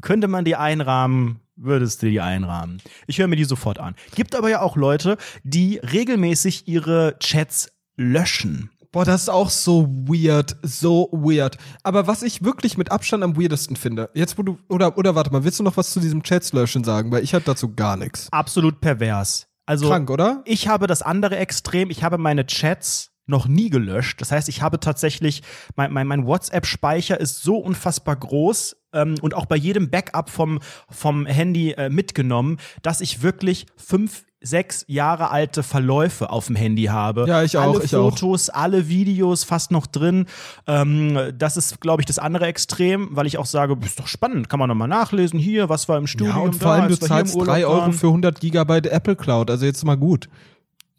könnte 0.00 0.28
man 0.28 0.44
die 0.44 0.56
einrahmen, 0.56 1.40
würdest 1.56 2.02
du 2.02 2.08
die 2.08 2.20
einrahmen. 2.20 2.80
Ich 3.06 3.18
höre 3.18 3.28
mir 3.28 3.36
die 3.36 3.44
sofort 3.44 3.78
an. 3.78 3.94
Gibt 4.14 4.34
aber 4.34 4.48
ja 4.48 4.62
auch 4.62 4.76
Leute, 4.76 5.18
die 5.42 5.78
regelmäßig 5.78 6.66
ihre 6.66 7.16
Chats 7.18 7.70
löschen. 7.96 8.70
Boah, 8.90 9.06
das 9.06 9.22
ist 9.22 9.28
auch 9.30 9.48
so 9.48 9.86
weird, 9.88 10.56
so 10.62 11.08
weird. 11.12 11.56
Aber 11.82 12.06
was 12.06 12.22
ich 12.22 12.44
wirklich 12.44 12.76
mit 12.76 12.90
Abstand 12.90 13.24
am 13.24 13.38
weirdesten 13.38 13.76
finde, 13.76 14.10
jetzt 14.12 14.36
wo 14.36 14.42
du, 14.42 14.58
oder, 14.68 14.98
oder 14.98 15.14
warte 15.14 15.32
mal, 15.32 15.44
willst 15.44 15.58
du 15.58 15.62
noch 15.62 15.78
was 15.78 15.92
zu 15.92 16.00
diesem 16.00 16.22
Chats-Löschen 16.22 16.84
sagen? 16.84 17.10
Weil 17.10 17.24
ich 17.24 17.32
hatte 17.32 17.46
dazu 17.46 17.74
gar 17.74 17.96
nichts. 17.96 18.28
Absolut 18.30 18.82
pervers. 18.82 19.46
Also, 19.64 19.88
Krank, 19.88 20.10
oder? 20.10 20.42
Ich 20.44 20.68
habe 20.68 20.86
das 20.86 21.00
andere 21.00 21.36
Extrem. 21.36 21.88
Ich 21.88 22.02
habe 22.02 22.18
meine 22.18 22.44
Chats 22.46 23.11
noch 23.26 23.46
nie 23.46 23.70
gelöscht. 23.70 24.20
Das 24.20 24.32
heißt, 24.32 24.48
ich 24.48 24.62
habe 24.62 24.80
tatsächlich, 24.80 25.42
mein, 25.76 25.92
mein, 25.92 26.06
mein 26.06 26.26
WhatsApp-Speicher 26.26 27.18
ist 27.20 27.42
so 27.42 27.56
unfassbar 27.56 28.16
groß 28.16 28.76
ähm, 28.92 29.14
und 29.22 29.34
auch 29.34 29.46
bei 29.46 29.56
jedem 29.56 29.90
Backup 29.90 30.30
vom, 30.30 30.60
vom 30.90 31.26
Handy 31.26 31.72
äh, 31.72 31.88
mitgenommen, 31.88 32.58
dass 32.82 33.00
ich 33.00 33.22
wirklich 33.22 33.66
fünf, 33.76 34.24
sechs 34.44 34.84
Jahre 34.88 35.30
alte 35.30 35.62
Verläufe 35.62 36.30
auf 36.30 36.46
dem 36.46 36.56
Handy 36.56 36.84
habe. 36.84 37.26
Ja, 37.28 37.44
ich 37.44 37.56
auch, 37.56 37.74
Alle 37.74 37.84
ich 37.84 37.94
auch. 37.94 38.10
Fotos, 38.10 38.50
alle 38.50 38.88
Videos 38.88 39.44
fast 39.44 39.70
noch 39.70 39.86
drin. 39.86 40.26
Ähm, 40.66 41.32
das 41.38 41.56
ist, 41.56 41.80
glaube 41.80 42.02
ich, 42.02 42.06
das 42.06 42.18
andere 42.18 42.46
Extrem, 42.46 43.10
weil 43.12 43.26
ich 43.26 43.38
auch 43.38 43.46
sage, 43.46 43.76
ist 43.84 44.00
doch 44.00 44.08
spannend, 44.08 44.48
kann 44.48 44.58
man 44.58 44.68
nochmal 44.68 44.88
nachlesen. 44.88 45.38
Hier, 45.38 45.68
was 45.68 45.88
war 45.88 45.96
im 45.96 46.08
Studium. 46.08 46.36
Ja, 46.36 46.42
und 46.42 46.56
vor 46.56 46.72
allem, 46.72 46.88
du 46.88 46.98
zahlst 46.98 47.36
drei 47.40 47.64
Euro 47.64 47.92
für 47.92 48.08
100 48.08 48.40
Gigabyte 48.40 48.88
Apple 48.88 49.14
Cloud. 49.14 49.48
Also 49.48 49.64
jetzt 49.64 49.84
mal 49.84 49.96
gut. 49.96 50.28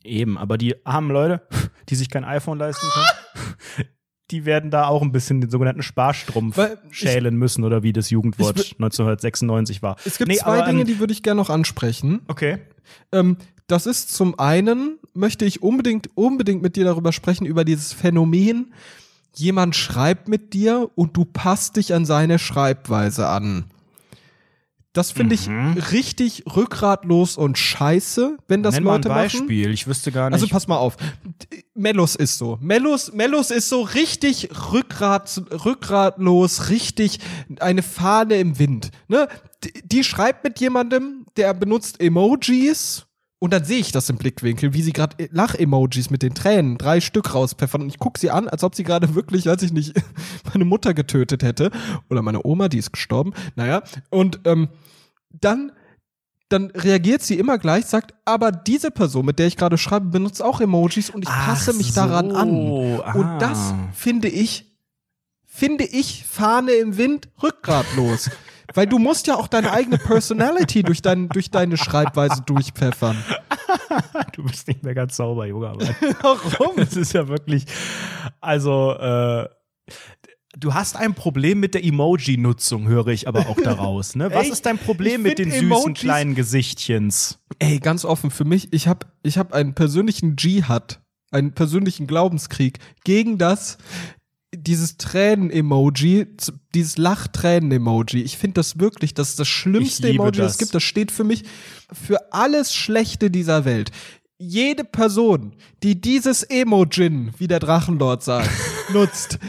Eben, 0.04 0.38
aber 0.38 0.58
die 0.58 0.86
armen 0.86 1.12
Leute, 1.12 1.41
die 1.89 1.95
sich 1.95 2.10
kein 2.10 2.24
iPhone 2.26 2.58
leisten 2.60 2.86
können, 2.93 3.88
die 4.32 4.45
werden 4.45 4.72
da 4.72 4.88
auch 4.88 5.01
ein 5.01 5.12
bisschen 5.12 5.41
den 5.41 5.49
sogenannten 5.49 5.84
Sparstrumpf 5.84 6.58
Weil 6.58 6.78
ich- 6.89 6.97
schälen 6.97 7.36
müssen 7.36 7.64
oder 7.64 7.84
wie 7.84 7.93
das 7.93 8.10
Jugendwort 8.10 8.60
Ich 8.60 8.74
1996 8.74 9.82
war. 9.82 9.95
Es 10.06 10.18
gibt 10.18 10.30
Nee, 10.30 10.38
zwei 10.38 10.58
aber, 10.60 10.66
Dinge, 10.68 10.82
ähm, 10.82 10.88
die 10.88 10.99
würde 10.99 11.14
ich 11.14 11.24
gerne 11.24 11.39
noch 11.41 11.49
ansprechen. 11.49 12.22
Okay. 12.28 12.60
Ähm, 13.12 13.38
das 13.68 13.86
ist 13.86 14.14
zum 14.14 14.38
einen, 14.39 14.97
möchte 15.14 15.45
ich 15.45 15.62
unbedingt, 15.64 16.10
unbedingt 16.16 16.62
mit 16.62 16.76
dir 16.76 16.84
darüber 16.84 17.12
sprechen, 17.14 17.45
über 17.45 17.64
dieses 17.64 17.93
Phänomen, 17.93 18.74
jemand 19.36 19.76
schreibt 19.76 20.28
mit 20.28 20.54
dir 20.54 20.89
und 20.95 21.16
du 21.18 21.26
passt 21.26 21.78
dich 21.78 21.93
an 21.93 22.06
seine 22.06 22.39
Schreibweise 22.39 23.28
an. 23.28 23.66
Das 24.94 25.12
finde 25.12 25.36
Mhm. 25.36 25.76
ich 25.78 25.91
richtig 25.91 26.44
rückgratlos 26.56 27.36
und 27.36 27.58
scheiße, 27.58 28.38
wenn 28.48 28.62
das 28.62 28.76
Nenn 28.76 28.84
mal 28.84 28.91
ein 28.91 28.96
Leute 28.98 29.10
machen. 29.10 29.22
Beispiel. 29.24 29.72
Ich 29.74 29.88
wüsste 29.88 30.12
gar 30.12 30.30
nicht. 30.30 30.36
Also 30.36 30.48
pass 30.48 30.68
mal 30.68 30.78
auf. 30.78 30.98
Mellus 31.74 32.16
ist 32.16 32.38
so. 32.38 32.60
Mellus, 32.62 33.12
Mellus 33.12 33.50
ist 33.50 33.70
so 33.70 33.82
richtig 33.82 34.50
rückgrat, 34.72 35.41
rückgratlos, 35.66 36.70
richtig 36.70 37.20
eine 37.60 37.82
Fahne 37.82 38.36
im 38.36 38.60
Wind. 38.60 38.91
Ne? 39.08 39.28
Die, 39.64 39.74
die 39.84 40.04
schreibt 40.04 40.44
mit 40.44 40.60
jemandem, 40.60 41.26
der 41.38 41.54
benutzt 41.56 42.00
Emojis. 42.00 43.06
Und 43.44 43.52
dann 43.52 43.66
sehe 43.66 43.80
ich 43.80 43.91
das 43.91 44.10
im 44.10 44.16
Blickwinkel, 44.16 44.74
wie 44.74 44.82
sie 44.82 44.94
gerade 44.94 45.28
Lach-Emojis 45.30 46.10
mit 46.10 46.24
den 46.24 46.34
Tränen, 46.34 46.78
drei 46.78 47.02
Stück 47.02 47.34
rauspfeffern. 47.34 47.82
Und 47.82 47.89
ich 47.89 48.00
gucke 48.00 48.18
sie 48.18 48.32
an, 48.32 48.48
als 48.48 48.64
ob 48.64 48.74
sie 48.74 48.84
gerade 48.84 49.16
wirklich, 49.16 49.46
weiß 49.46 49.62
ich 49.64 49.74
nicht, 49.74 50.02
meine 50.54 50.64
Mutter 50.64 50.94
getötet 50.94 51.44
hätte. 51.44 51.70
Oder 52.10 52.22
meine 52.22 52.46
Oma, 52.46 52.70
die 52.70 52.78
ist 52.78 52.94
gestorben. 52.94 53.34
Naja. 53.58 53.84
Und 54.10 54.39
ähm, 54.46 54.70
dann 55.30 55.74
dann 56.48 56.72
reagiert 56.72 57.22
sie 57.22 57.38
immer 57.38 57.58
gleich, 57.58 57.86
sagt, 57.86 58.14
aber 58.24 58.54
diese 58.54 58.91
Person, 58.91 59.26
mit 59.26 59.39
der 59.39 59.48
ich 59.48 59.58
gerade 59.58 59.78
schreibe, 59.78 60.06
benutzt 60.06 60.41
auch 60.41 60.62
Emojis 60.62 61.10
und 61.10 61.24
ich 61.24 61.30
Ach 61.30 61.48
passe 61.48 61.74
mich 61.74 61.94
daran 61.94 62.30
so, 62.30 62.38
an. 62.38 63.02
ah. 63.04 63.12
Und 63.14 63.39
das 63.39 63.74
finde 63.91 64.30
ich, 64.30 64.72
finde 65.44 65.84
ich 65.84 66.26
Fahne 66.26 66.72
im 66.72 66.96
Wind 66.98 67.28
rückgratlos. 67.41 68.30
Weil 68.74 68.88
du 68.88 69.00
musst 69.00 69.28
ja 69.28 69.36
auch 69.36 69.48
deine 69.48 69.72
eigene 69.72 69.98
Personality 69.98 70.84
durch, 70.84 71.02
dein, 71.02 71.30
durch 71.30 71.52
deine 71.52 71.78
Schreibweise 71.78 72.42
durchpfeffern. 72.46 73.18
du 74.34 74.44
bist 74.44 74.68
nicht 74.68 74.84
mehr 74.84 74.94
ganz 74.96 75.16
sauber, 75.16 75.46
junger 75.46 75.76
Mann. 75.76 75.96
Warum? 76.22 76.78
Das 76.78 76.96
ist 76.96 77.14
ja 77.14 77.28
wirklich, 77.28 77.66
also, 78.42 78.94
äh, 78.94 79.48
Du 80.60 80.76
hast 80.76 80.96
ein 80.98 81.16
Problem 81.16 81.60
mit 81.60 81.74
der 81.74 81.84
Emoji-Nutzung, 81.84 82.88
höre 82.88 83.08
ich 83.08 83.28
aber 83.28 83.48
auch 83.50 83.60
daraus. 83.60 84.16
Ne? 84.16 84.30
Was 84.32 84.46
Ey, 84.46 84.52
ist 84.52 84.66
dein 84.68 84.78
Problem 84.78 85.24
mit 85.24 85.40
den 85.40 85.50
süßen 85.50 85.68
Emojis- 85.68 85.94
kleinen 85.96 86.36
Gesichtchens? 86.36 87.40
Ey, 87.58 87.80
ganz 87.80 88.06
offen, 88.06 88.30
für 88.30 88.46
mich, 88.46 88.72
ich 88.72 88.88
habe 88.88 89.08
ich 89.24 89.40
hab 89.40 89.52
einen 89.52 89.74
persönlichen 89.74 90.36
Dschihad, 90.36 91.02
einen 91.32 91.54
persönlichen 91.54 92.06
Glaubenskrieg 92.06 92.78
gegen 93.04 93.40
das, 93.40 93.80
dieses 94.56 94.97
Tränen-Emoji, 94.97 96.28
dieses 96.74 96.97
Lachtränen-Emoji. 96.97 98.22
Ich 98.22 98.38
finde 98.38 98.56
das 98.56 98.80
wirklich, 98.80 99.14
das 99.14 99.30
ist 99.30 99.39
das 99.39 99.47
schlimmste 99.47 100.10
Emoji, 100.10 100.32
das 100.32 100.38
das. 100.38 100.51
es 100.54 100.58
gibt. 100.58 100.76
Das 100.76 100.84
steht 100.84 101.12
für 101.12 101.24
mich 101.24 101.43
für 101.91 102.34
alles 102.34 102.74
Schlechte 102.74 103.30
dieser 103.30 103.66
Welt. 103.66 103.91
Jede 104.38 104.84
Person, 104.84 105.56
die 105.84 105.99
dieses 105.99 106.43
Emojin, 106.43 107.32
wie 107.38 107.47
der 107.47 107.60
Drachenlord 107.60 108.24
sagt, 108.24 108.49
nutzt, 108.93 109.39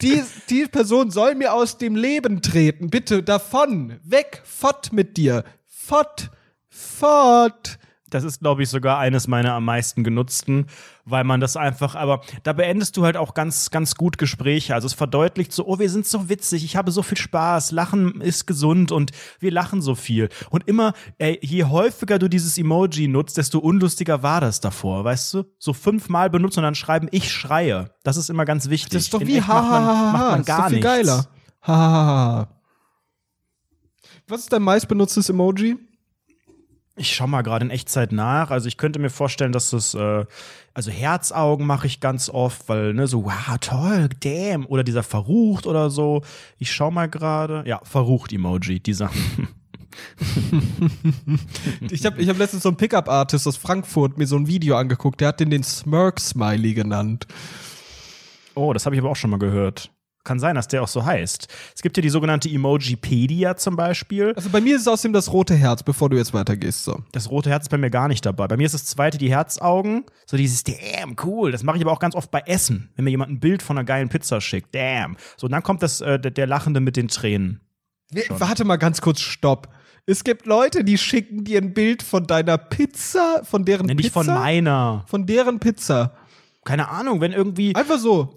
die, 0.00 0.22
die 0.50 0.66
Person 0.66 1.10
soll 1.10 1.34
mir 1.34 1.54
aus 1.54 1.78
dem 1.78 1.96
Leben 1.96 2.42
treten. 2.42 2.90
Bitte 2.90 3.22
davon. 3.22 3.98
Weg. 4.02 4.42
Fort 4.44 4.92
mit 4.92 5.16
dir. 5.16 5.44
Fort. 5.66 6.30
Fort. 6.68 7.78
Das 8.14 8.22
ist, 8.22 8.38
glaube 8.38 8.62
ich, 8.62 8.68
sogar 8.68 9.00
eines 9.00 9.26
meiner 9.26 9.54
am 9.54 9.64
meisten 9.64 10.04
genutzten, 10.04 10.66
weil 11.04 11.24
man 11.24 11.40
das 11.40 11.56
einfach, 11.56 11.96
aber 11.96 12.20
da 12.44 12.52
beendest 12.52 12.96
du 12.96 13.04
halt 13.04 13.16
auch 13.16 13.34
ganz, 13.34 13.72
ganz 13.72 13.96
gut 13.96 14.18
Gespräche. 14.18 14.72
Also 14.72 14.86
es 14.86 14.92
verdeutlicht 14.92 15.52
so, 15.52 15.66
oh, 15.66 15.80
wir 15.80 15.90
sind 15.90 16.06
so 16.06 16.28
witzig, 16.28 16.64
ich 16.64 16.76
habe 16.76 16.92
so 16.92 17.02
viel 17.02 17.18
Spaß, 17.18 17.72
Lachen 17.72 18.20
ist 18.20 18.46
gesund 18.46 18.92
und 18.92 19.10
wir 19.40 19.50
lachen 19.50 19.82
so 19.82 19.96
viel. 19.96 20.28
Und 20.50 20.68
immer, 20.68 20.92
ey, 21.18 21.40
je 21.42 21.64
häufiger 21.64 22.20
du 22.20 22.28
dieses 22.28 22.56
Emoji 22.56 23.08
nutzt, 23.08 23.36
desto 23.36 23.58
unlustiger 23.58 24.22
war 24.22 24.40
das 24.40 24.60
davor, 24.60 25.04
weißt 25.04 25.34
du? 25.34 25.44
So 25.58 25.72
fünfmal 25.72 26.30
benutzen 26.30 26.60
und 26.60 26.64
dann 26.64 26.76
schreiben, 26.76 27.08
ich 27.10 27.32
schreie. 27.32 27.90
Das 28.04 28.16
ist 28.16 28.30
immer 28.30 28.44
ganz 28.44 28.70
wichtig. 28.70 28.92
Das 28.92 29.02
ist 29.02 29.14
doch 29.14 29.22
In 29.22 29.26
wie 29.26 29.38
echt 29.38 29.48
macht 29.48 29.70
man, 29.70 29.84
ha, 29.84 30.12
macht 30.12 30.30
man 30.30 30.40
ist 30.40 30.46
gar 30.46 30.70
nichts. 30.70 30.84
geiler. 30.84 31.26
Ha, 31.62 31.76
ha, 31.76 31.92
ha, 31.92 32.06
ha. 32.06 32.60
Was 34.28 34.42
ist 34.42 34.52
dein 34.52 34.62
meistbenutztes 34.62 35.28
Emoji? 35.30 35.78
Ich 36.96 37.14
schau 37.14 37.26
mal 37.26 37.42
gerade 37.42 37.64
in 37.64 37.70
Echtzeit 37.70 38.12
nach. 38.12 38.50
Also 38.50 38.68
ich 38.68 38.76
könnte 38.76 39.00
mir 39.00 39.10
vorstellen, 39.10 39.50
dass 39.50 39.70
das, 39.70 39.94
äh, 39.94 40.24
also 40.74 40.90
Herzaugen 40.92 41.66
mache 41.66 41.88
ich 41.88 41.98
ganz 41.98 42.30
oft, 42.30 42.68
weil, 42.68 42.94
ne, 42.94 43.08
so, 43.08 43.24
wow, 43.24 43.58
toll, 43.60 44.08
damn. 44.20 44.64
Oder 44.66 44.84
dieser 44.84 45.02
verrucht 45.02 45.66
oder 45.66 45.90
so. 45.90 46.22
Ich 46.58 46.72
schau 46.72 46.92
mal 46.92 47.08
gerade. 47.08 47.64
Ja, 47.66 47.80
verrucht 47.82 48.32
Emoji, 48.32 48.80
dieser. 48.80 49.10
Ich 51.90 52.04
habe 52.04 52.20
ich 52.20 52.28
hab 52.28 52.38
letztens 52.38 52.64
so 52.64 52.68
einen 52.68 52.76
Pickup-Artist 52.76 53.46
aus 53.46 53.56
Frankfurt 53.56 54.18
mir 54.18 54.26
so 54.26 54.36
ein 54.36 54.48
Video 54.48 54.76
angeguckt, 54.76 55.20
der 55.20 55.28
hat 55.28 55.38
den 55.38 55.50
den 55.50 55.62
Smirk-Smiley 55.62 56.74
genannt. 56.74 57.28
Oh, 58.54 58.72
das 58.72 58.86
habe 58.86 58.96
ich 58.96 59.00
aber 59.00 59.10
auch 59.10 59.16
schon 59.16 59.30
mal 59.30 59.38
gehört. 59.38 59.90
Kann 60.24 60.40
sein, 60.40 60.54
dass 60.54 60.68
der 60.68 60.82
auch 60.82 60.88
so 60.88 61.04
heißt. 61.04 61.48
Es 61.74 61.82
gibt 61.82 61.98
ja 61.98 62.00
die 62.00 62.08
sogenannte 62.08 62.48
Emojipedia 62.48 63.56
zum 63.56 63.76
Beispiel. 63.76 64.32
Also 64.34 64.48
bei 64.48 64.62
mir 64.62 64.76
ist 64.76 64.82
es 64.82 64.88
außerdem 64.88 65.12
das 65.12 65.30
rote 65.30 65.54
Herz, 65.54 65.82
bevor 65.82 66.08
du 66.08 66.16
jetzt 66.16 66.32
weitergehst. 66.32 66.84
So. 66.84 67.02
Das 67.12 67.30
rote 67.30 67.50
Herz 67.50 67.64
ist 67.64 67.68
bei 67.68 67.76
mir 67.76 67.90
gar 67.90 68.08
nicht 68.08 68.24
dabei. 68.24 68.48
Bei 68.48 68.56
mir 68.56 68.64
ist 68.64 68.74
das 68.74 68.86
zweite 68.86 69.18
die 69.18 69.30
Herzaugen. 69.30 70.04
So 70.24 70.38
dieses 70.38 70.64
Damn, 70.64 71.16
cool. 71.24 71.52
Das 71.52 71.62
mache 71.62 71.76
ich 71.76 71.82
aber 71.82 71.92
auch 71.92 71.98
ganz 71.98 72.14
oft 72.14 72.30
bei 72.30 72.40
Essen, 72.46 72.90
wenn 72.96 73.04
mir 73.04 73.10
jemand 73.10 73.32
ein 73.32 73.40
Bild 73.40 73.62
von 73.62 73.76
einer 73.76 73.84
geilen 73.84 74.08
Pizza 74.08 74.40
schickt. 74.40 74.74
Damn. 74.74 75.18
So, 75.36 75.46
und 75.46 75.52
dann 75.52 75.62
kommt 75.62 75.82
das, 75.82 76.00
äh, 76.00 76.18
der, 76.18 76.30
der 76.30 76.46
Lachende 76.46 76.80
mit 76.80 76.96
den 76.96 77.08
Tränen. 77.08 77.60
Warte 78.30 78.64
mal 78.64 78.76
ganz 78.76 79.02
kurz, 79.02 79.20
stopp. 79.20 79.68
Es 80.06 80.24
gibt 80.24 80.46
Leute, 80.46 80.84
die 80.84 80.98
schicken 80.98 81.44
dir 81.44 81.60
ein 81.60 81.72
Bild 81.72 82.02
von 82.02 82.26
deiner 82.26 82.58
Pizza, 82.58 83.42
von 83.44 83.64
deren 83.64 83.86
Nenn 83.86 83.96
Pizza. 83.96 84.06
ich 84.06 84.12
von 84.12 84.26
meiner. 84.26 85.04
Von 85.06 85.26
deren 85.26 85.60
Pizza. 85.60 86.14
Keine 86.64 86.88
Ahnung, 86.88 87.20
wenn 87.20 87.32
irgendwie. 87.32 87.74
Einfach 87.74 87.98
so. 87.98 88.34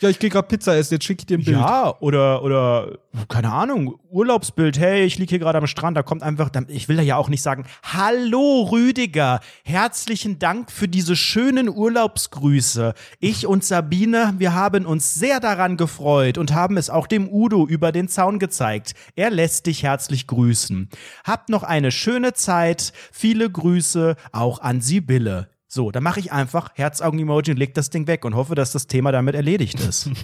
Ja, 0.00 0.08
ich 0.08 0.18
gehe 0.18 0.30
gerade 0.30 0.48
Pizza 0.48 0.74
essen, 0.74 0.94
jetzt 0.94 1.04
schicke 1.04 1.20
ich 1.20 1.26
dir 1.26 1.36
ein 1.36 1.44
Bild. 1.44 1.58
Ja, 1.58 1.94
oder, 2.00 2.42
oder, 2.42 2.98
keine 3.28 3.52
Ahnung, 3.52 4.00
Urlaubsbild, 4.08 4.78
hey, 4.78 5.04
ich 5.04 5.18
liege 5.18 5.28
hier 5.28 5.38
gerade 5.40 5.58
am 5.58 5.66
Strand, 5.66 5.94
da 5.94 6.02
kommt 6.02 6.22
einfach, 6.22 6.48
ich 6.68 6.88
will 6.88 6.96
da 6.96 7.02
ja 7.02 7.16
auch 7.16 7.28
nicht 7.28 7.42
sagen, 7.42 7.66
hallo 7.82 8.62
Rüdiger, 8.72 9.40
herzlichen 9.62 10.38
Dank 10.38 10.72
für 10.72 10.88
diese 10.88 11.16
schönen 11.16 11.68
Urlaubsgrüße. 11.68 12.94
Ich 13.18 13.46
und 13.46 13.62
Sabine, 13.62 14.32
wir 14.38 14.54
haben 14.54 14.86
uns 14.86 15.12
sehr 15.12 15.38
daran 15.38 15.76
gefreut 15.76 16.38
und 16.38 16.54
haben 16.54 16.78
es 16.78 16.88
auch 16.88 17.06
dem 17.06 17.28
Udo 17.28 17.66
über 17.66 17.92
den 17.92 18.08
Zaun 18.08 18.38
gezeigt. 18.38 18.94
Er 19.16 19.28
lässt 19.28 19.66
dich 19.66 19.82
herzlich 19.82 20.26
grüßen. 20.26 20.88
Habt 21.24 21.50
noch 21.50 21.62
eine 21.62 21.92
schöne 21.92 22.32
Zeit, 22.32 22.94
viele 23.12 23.50
Grüße 23.50 24.16
auch 24.32 24.62
an 24.62 24.80
Sibylle. 24.80 25.49
So, 25.72 25.92
dann 25.92 26.02
mache 26.02 26.18
ich 26.18 26.32
einfach 26.32 26.70
Herzaugen-Emoji 26.74 27.52
und 27.52 27.56
leg 27.56 27.74
das 27.74 27.90
Ding 27.90 28.08
weg 28.08 28.24
und 28.24 28.34
hoffe, 28.34 28.56
dass 28.56 28.72
das 28.72 28.88
Thema 28.88 29.12
damit 29.12 29.34
erledigt 29.36 29.78
ist. 29.80 30.10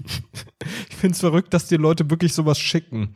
Ich 0.90 0.96
find's 0.96 1.20
verrückt, 1.20 1.54
dass 1.54 1.68
dir 1.68 1.78
Leute 1.78 2.10
wirklich 2.10 2.32
sowas 2.32 2.58
schicken. 2.58 3.14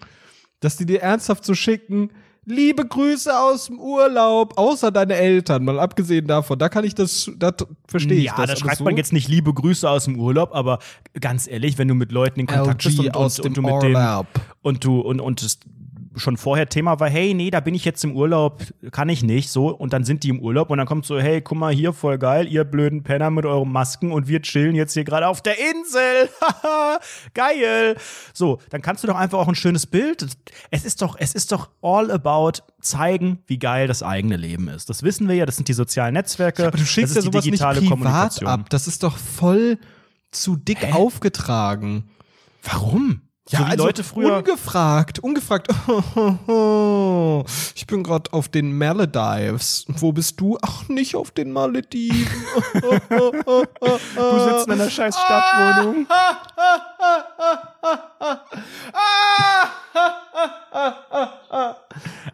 Dass 0.61 0.77
die 0.77 0.87
dir 0.87 1.01
ernsthaft 1.01 1.45
so 1.45 1.55
schicken, 1.55 2.11
liebe 2.45 2.87
Grüße 2.87 3.37
aus 3.37 3.67
dem 3.67 3.81
Urlaub, 3.81 4.57
außer 4.57 4.93
deine 4.93 5.15
Eltern, 5.15 5.65
mal 5.65 5.81
abgesehen 5.81 6.27
davon. 6.27 6.59
Da 6.59 6.69
kann 6.69 6.85
ich 6.85 6.95
das, 6.95 7.31
da 7.37 7.53
verstehe 7.89 8.19
ich 8.19 8.25
ja, 8.27 8.37
das. 8.37 8.47
da 8.47 8.53
aber 8.53 8.61
schreibt 8.61 8.77
so, 8.77 8.85
man 8.85 8.97
jetzt 8.97 9.13
nicht 9.13 9.29
liebe 9.29 9.53
Grüße 9.53 9.89
aus 9.89 10.05
dem 10.05 10.21
Urlaub, 10.21 10.55
aber 10.55 10.79
ganz 11.19 11.49
ehrlich, 11.49 11.79
wenn 11.79 11.89
du 11.89 11.95
mit 11.95 12.13
Leuten 12.13 12.39
in 12.39 12.47
Kontakt 12.47 12.85
bist 12.85 12.99
LG 12.99 13.07
und, 13.07 13.17
aus 13.17 13.41
und, 13.41 13.47
und 13.47 13.57
dem 13.57 13.65
du 13.65 13.73
mit 13.73 13.83
denen 13.83 14.27
und 14.63 14.85
du 14.85 15.01
und 15.01 15.21
und 15.21 15.43
es 15.43 15.59
schon 16.21 16.37
vorher 16.37 16.69
Thema 16.69 17.01
war, 17.01 17.09
hey, 17.09 17.35
nee, 17.35 17.51
da 17.51 17.61
bin 17.61 17.75
ich 17.75 17.85
jetzt 17.85 18.05
im 18.05 18.15
Urlaub, 18.17 18.63
kann 18.93 19.09
ich 19.09 19.23
nicht, 19.23 19.51
so 19.51 19.69
und 19.69 19.93
dann 19.93 20.05
sind 20.05 20.23
die 20.23 20.29
im 20.29 20.41
Urlaub 20.41 20.71
und 20.71 20.79
dann 20.79 20.87
kommt 20.87 21.07
so, 21.07 21.19
hey, 21.19 21.41
guck 21.41 21.59
mal 21.59 21.73
hier, 21.73 21.93
voll 21.93 22.19
geil, 22.19 22.47
ihr 22.49 22.65
blöden 22.65 23.03
Penner 23.03 23.31
mit 23.31 23.47
euren 23.47 23.71
Masken 23.71 24.13
und 24.13 24.29
wir 24.29 24.43
chillen 24.43 24.75
jetzt 24.75 24.95
hier 24.95 25.05
gerade 25.05 25.27
auf 25.27 25.43
der 25.43 25.57
Insel. 25.59 26.29
Haha, 26.41 27.01
geil. 27.35 27.97
So, 28.33 28.59
dann 28.71 28.83
kannst 28.83 29.03
du 29.03 29.09
doch 29.09 29.17
einfach 29.17 29.39
auch 29.39 29.49
ein 29.49 29.55
schönes 29.55 29.87
Bild. 29.87 30.27
Es 30.71 30.85
ist 30.85 31.03
doch, 31.03 31.17
es 31.19 31.35
ist 31.35 31.53
doch 31.53 31.71
all 31.83 32.11
about 32.11 32.63
zeigen, 32.81 33.39
wie 33.47 33.59
geil 33.59 33.87
das 33.87 34.03
eigene 34.03 34.37
Leben 34.37 34.69
ist. 34.69 34.91
Das 34.91 35.03
wissen 35.03 35.29
wir 35.29 35.35
ja, 35.35 35.47
das 35.47 35.57
sind 35.57 35.69
die 35.69 35.73
sozialen 35.73 36.15
Netzwerke. 36.15 36.67
Aber 36.67 36.79
du 36.79 36.85
schickst 36.85 37.17
das 37.17 37.25
ja 37.25 37.29
ist 37.29 37.29
die 37.29 37.33
sowas 37.33 37.45
nicht 37.45 37.55
digitale 37.55 37.81
privat 37.81 37.91
Kommunikation. 37.91 38.49
ab. 38.49 38.71
Das 38.71 38.87
ist 38.87 39.03
doch 39.03 39.17
voll 39.17 39.79
zu 40.31 40.57
dick 40.57 40.95
aufgetragen. 40.95 42.11
Warum? 42.63 43.23
So 43.47 43.59
wie 43.59 43.63
also 43.63 43.85
Leute 43.85 44.05
früher. 44.05 44.39
Ungefragt, 44.39 45.19
ungefragt. 45.19 45.69
Ich 47.75 47.87
bin 47.87 48.03
gerade 48.03 48.33
auf 48.33 48.49
den 48.49 48.77
Maledives. 48.77 49.87
Wo 49.89 50.13
bist 50.13 50.41
du? 50.41 50.59
Ach, 50.63 50.89
nicht 50.89 51.17
auf 51.17 51.31
den 51.31 51.51
Malediven. 51.53 52.27
Du 54.15 54.39
sitzt 54.45 54.67
in 54.67 54.73
einer 54.73 54.91
scheiß 54.91 55.17
Stadtwohnung. 55.19 56.07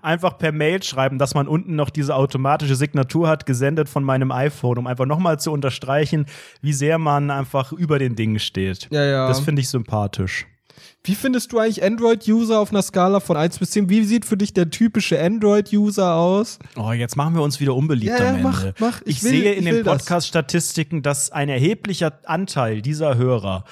Einfach 0.02 0.38
per 0.38 0.52
Mail 0.52 0.82
schreiben, 0.82 1.18
dass 1.18 1.34
man 1.34 1.48
unten 1.48 1.74
noch 1.76 1.90
diese 1.90 2.14
automatische 2.14 2.76
Signatur 2.76 3.28
hat, 3.28 3.46
gesendet 3.46 3.88
von 3.88 4.04
meinem 4.04 4.30
iPhone, 4.30 4.78
um 4.78 4.86
einfach 4.86 5.06
nochmal 5.06 5.40
zu 5.40 5.50
unterstreichen, 5.52 6.26
wie 6.60 6.72
sehr 6.72 6.98
man 6.98 7.30
einfach 7.30 7.72
über 7.72 7.98
den 7.98 8.14
Dingen 8.16 8.38
steht. 8.38 8.88
Ja, 8.90 9.04
ja. 9.04 9.28
Das 9.28 9.40
finde 9.40 9.62
ich 9.62 9.68
sympathisch. 9.68 10.46
Wie 11.04 11.14
findest 11.14 11.52
du 11.52 11.58
eigentlich 11.58 11.82
Android-User 11.84 12.58
auf 12.60 12.70
einer 12.70 12.82
Skala 12.82 13.20
von 13.20 13.36
1 13.36 13.58
bis 13.58 13.70
10? 13.70 13.88
Wie 13.88 14.04
sieht 14.04 14.24
für 14.24 14.36
dich 14.36 14.52
der 14.52 14.70
typische 14.70 15.20
Android-User 15.22 16.14
aus? 16.14 16.58
Oh, 16.76 16.92
jetzt 16.92 17.16
machen 17.16 17.34
wir 17.34 17.42
uns 17.42 17.60
wieder 17.60 17.74
unbeliebt 17.74 18.18
Ja, 18.18 18.30
am 18.34 18.42
mach, 18.42 18.60
Ende. 18.62 18.74
mach. 18.80 19.00
Ich, 19.02 19.18
Ich 19.18 19.22
will- 19.24 19.30
sehe 19.30 19.52
in 19.54 19.66
ich 19.66 19.72
den. 19.74 19.84
Podcast-Statistiken, 19.84 21.02
dass 21.02 21.30
ein 21.30 21.48
erheblicher 21.48 22.18
Anteil 22.24 22.82
dieser 22.82 23.16
Hörer 23.16 23.64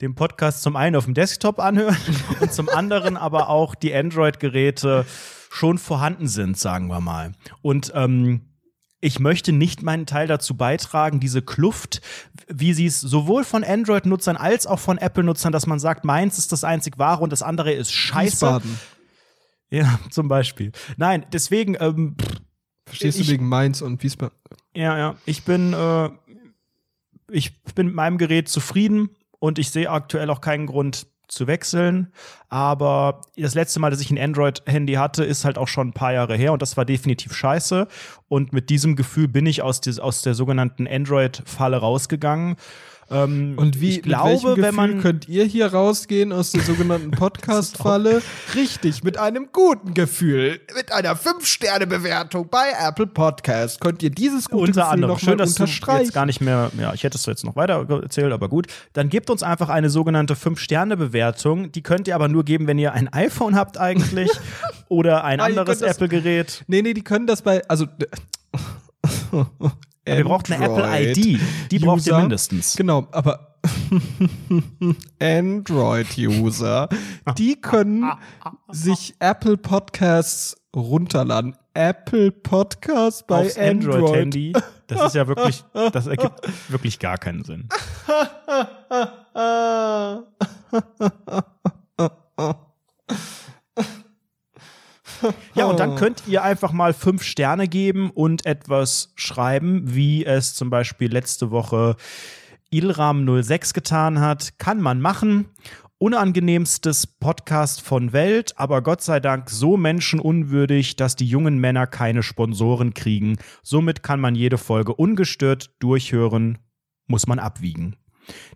den 0.00 0.14
Podcast 0.14 0.62
zum 0.62 0.76
einen 0.76 0.94
auf 0.96 1.06
dem 1.06 1.14
Desktop 1.14 1.58
anhören 1.58 1.96
und 2.40 2.52
zum 2.52 2.68
anderen 2.68 3.16
aber 3.16 3.48
auch 3.48 3.74
die 3.74 3.94
Android-Geräte 3.94 5.06
schon 5.50 5.78
vorhanden 5.78 6.28
sind, 6.28 6.58
sagen 6.58 6.88
wir 6.88 7.00
mal. 7.00 7.32
Und 7.62 7.92
ähm, 7.94 8.42
ich 9.06 9.20
möchte 9.20 9.52
nicht 9.52 9.82
meinen 9.82 10.04
Teil 10.04 10.26
dazu 10.26 10.56
beitragen, 10.56 11.20
diese 11.20 11.40
Kluft, 11.40 12.00
wie 12.48 12.74
sie 12.74 12.86
es 12.86 13.00
sowohl 13.00 13.44
von 13.44 13.62
Android-Nutzern 13.62 14.36
als 14.36 14.66
auch 14.66 14.80
von 14.80 14.98
Apple-Nutzern, 14.98 15.52
dass 15.52 15.66
man 15.68 15.78
sagt, 15.78 16.04
meins 16.04 16.38
ist 16.38 16.50
das 16.50 16.64
einzig 16.64 16.98
wahre 16.98 17.22
und 17.22 17.30
das 17.30 17.42
andere 17.42 17.72
ist 17.72 17.92
scheiße. 17.92 18.32
Wiesbaden. 18.46 18.80
Ja, 19.70 19.98
zum 20.10 20.26
Beispiel. 20.28 20.72
Nein, 20.96 21.24
deswegen, 21.32 21.76
ähm, 21.78 22.16
Verstehst 22.88 23.18
Ich- 23.20 23.26
du 23.26 23.32
wegen 23.32 23.48
Mainz 23.48 23.80
und 23.82 24.02
Wiesbaden? 24.02 24.36
Ja, 24.74 24.96
ja. 24.96 25.16
Ich 25.24 25.42
bin, 25.44 25.72
äh, 25.72 26.10
ich 27.30 27.60
bin 27.74 27.86
mit 27.86 27.94
meinem 27.96 28.16
Gerät 28.18 28.48
zufrieden 28.48 29.10
und 29.40 29.58
ich 29.58 29.70
sehe 29.70 29.90
aktuell 29.90 30.30
auch 30.30 30.40
keinen 30.40 30.66
Grund 30.66 31.06
zu 31.28 31.46
wechseln. 31.46 32.12
Aber 32.48 33.20
das 33.36 33.54
letzte 33.54 33.80
Mal, 33.80 33.90
dass 33.90 34.00
ich 34.00 34.10
ein 34.10 34.18
Android-Handy 34.18 34.94
hatte, 34.94 35.24
ist 35.24 35.44
halt 35.44 35.58
auch 35.58 35.68
schon 35.68 35.88
ein 35.88 35.92
paar 35.92 36.12
Jahre 36.12 36.36
her 36.36 36.52
und 36.52 36.62
das 36.62 36.76
war 36.76 36.84
definitiv 36.84 37.34
scheiße. 37.34 37.88
Und 38.28 38.52
mit 38.52 38.70
diesem 38.70 38.96
Gefühl 38.96 39.28
bin 39.28 39.46
ich 39.46 39.62
aus, 39.62 39.80
des, 39.80 39.98
aus 39.98 40.22
der 40.22 40.34
sogenannten 40.34 40.86
Android-Falle 40.86 41.78
rausgegangen. 41.78 42.56
Ähm, 43.08 43.54
Und 43.56 43.80
wie, 43.80 43.90
ich 43.90 44.02
glaube, 44.02 44.30
mit 44.30 44.42
welchem 44.42 44.48
Gefühl 44.56 44.62
wenn 44.64 44.74
man 44.74 45.00
könnt 45.00 45.28
ihr 45.28 45.44
hier 45.44 45.66
rausgehen 45.72 46.32
aus 46.32 46.50
der 46.50 46.62
sogenannten 46.62 47.10
Podcast-Falle? 47.12 48.20
Richtig, 48.56 49.04
mit 49.04 49.16
einem 49.16 49.48
guten 49.52 49.94
Gefühl. 49.94 50.60
Mit 50.74 50.90
einer 50.90 51.14
5-Sterne-Bewertung 51.16 52.48
bei 52.50 52.72
Apple 52.84 53.06
Podcast 53.06 53.80
könnt 53.80 54.02
ihr 54.02 54.10
dieses 54.10 54.48
gute 54.48 54.64
unter 54.64 54.80
Gefühl 54.80 54.92
anderem. 54.92 55.12
noch 55.14 55.20
Schön, 55.20 55.38
dass 55.38 55.54
du 55.54 55.62
unterstreichen. 55.62 56.04
jetzt 56.06 56.14
gar 56.14 56.26
nicht 56.26 56.40
mehr, 56.40 56.72
ja, 56.80 56.92
ich 56.94 57.04
hätte 57.04 57.16
es 57.16 57.26
jetzt 57.26 57.44
noch 57.44 57.54
weiter 57.54 57.86
erzählt, 57.88 58.32
aber 58.32 58.48
gut. 58.48 58.66
Dann 58.92 59.08
gebt 59.08 59.30
uns 59.30 59.44
einfach 59.44 59.68
eine 59.68 59.88
sogenannte 59.88 60.34
5-Sterne-Bewertung. 60.34 61.70
Die 61.70 61.82
könnt 61.82 62.08
ihr 62.08 62.16
aber 62.16 62.26
nur 62.26 62.44
geben, 62.44 62.66
wenn 62.66 62.78
ihr 62.78 62.92
ein 62.92 63.12
iPhone 63.12 63.54
habt 63.54 63.78
eigentlich 63.78 64.30
oder 64.88 65.22
ein 65.22 65.38
anderes 65.38 65.80
Apple-Gerät. 65.80 66.64
Nee, 66.66 66.82
nee, 66.82 66.92
die 66.94 67.04
können 67.04 67.28
das 67.28 67.42
bei, 67.42 67.62
also. 67.68 67.86
Ja, 70.06 70.16
ihr 70.16 70.24
braucht 70.24 70.50
eine 70.50 70.64
Apple-ID. 70.64 71.40
Die 71.70 71.78
braucht 71.78 72.06
ihr 72.06 72.12
User. 72.12 72.20
mindestens. 72.20 72.76
Genau, 72.76 73.08
aber 73.10 73.56
Android-User, 75.20 76.88
die 77.36 77.60
können 77.60 78.10
sich 78.68 79.14
Apple 79.18 79.56
Podcasts 79.56 80.56
runterladen. 80.74 81.56
Apple 81.74 82.30
Podcasts 82.30 83.24
bei 83.26 83.46
Aufs 83.46 83.58
Android. 83.58 83.96
Android-Handy. 83.96 84.52
Das 84.86 85.08
ist 85.08 85.14
ja 85.14 85.26
wirklich, 85.26 85.64
das 85.92 86.06
ergibt 86.06 86.40
wirklich 86.70 86.98
gar 86.98 87.18
keinen 87.18 87.44
Sinn. 87.44 87.68
Ja, 95.54 95.66
und 95.66 95.80
dann 95.80 95.96
könnt 95.96 96.22
ihr 96.26 96.42
einfach 96.42 96.72
mal 96.72 96.92
fünf 96.92 97.22
Sterne 97.22 97.68
geben 97.68 98.10
und 98.10 98.44
etwas 98.46 99.12
schreiben, 99.14 99.94
wie 99.94 100.24
es 100.24 100.54
zum 100.54 100.70
Beispiel 100.70 101.10
letzte 101.10 101.50
Woche 101.50 101.96
Ilram06 102.72 103.74
getan 103.74 104.20
hat. 104.20 104.58
Kann 104.58 104.80
man 104.80 105.00
machen. 105.00 105.46
Unangenehmstes 105.98 107.06
Podcast 107.06 107.80
von 107.80 108.12
Welt, 108.12 108.52
aber 108.58 108.82
Gott 108.82 109.00
sei 109.00 109.18
Dank 109.18 109.48
so 109.48 109.78
menschenunwürdig, 109.78 110.96
dass 110.96 111.16
die 111.16 111.26
jungen 111.26 111.58
Männer 111.58 111.86
keine 111.86 112.22
Sponsoren 112.22 112.92
kriegen. 112.92 113.38
Somit 113.62 114.02
kann 114.02 114.20
man 114.20 114.34
jede 114.34 114.58
Folge 114.58 114.94
ungestört 114.94 115.70
durchhören, 115.78 116.58
muss 117.06 117.26
man 117.26 117.38
abwiegen. 117.38 117.96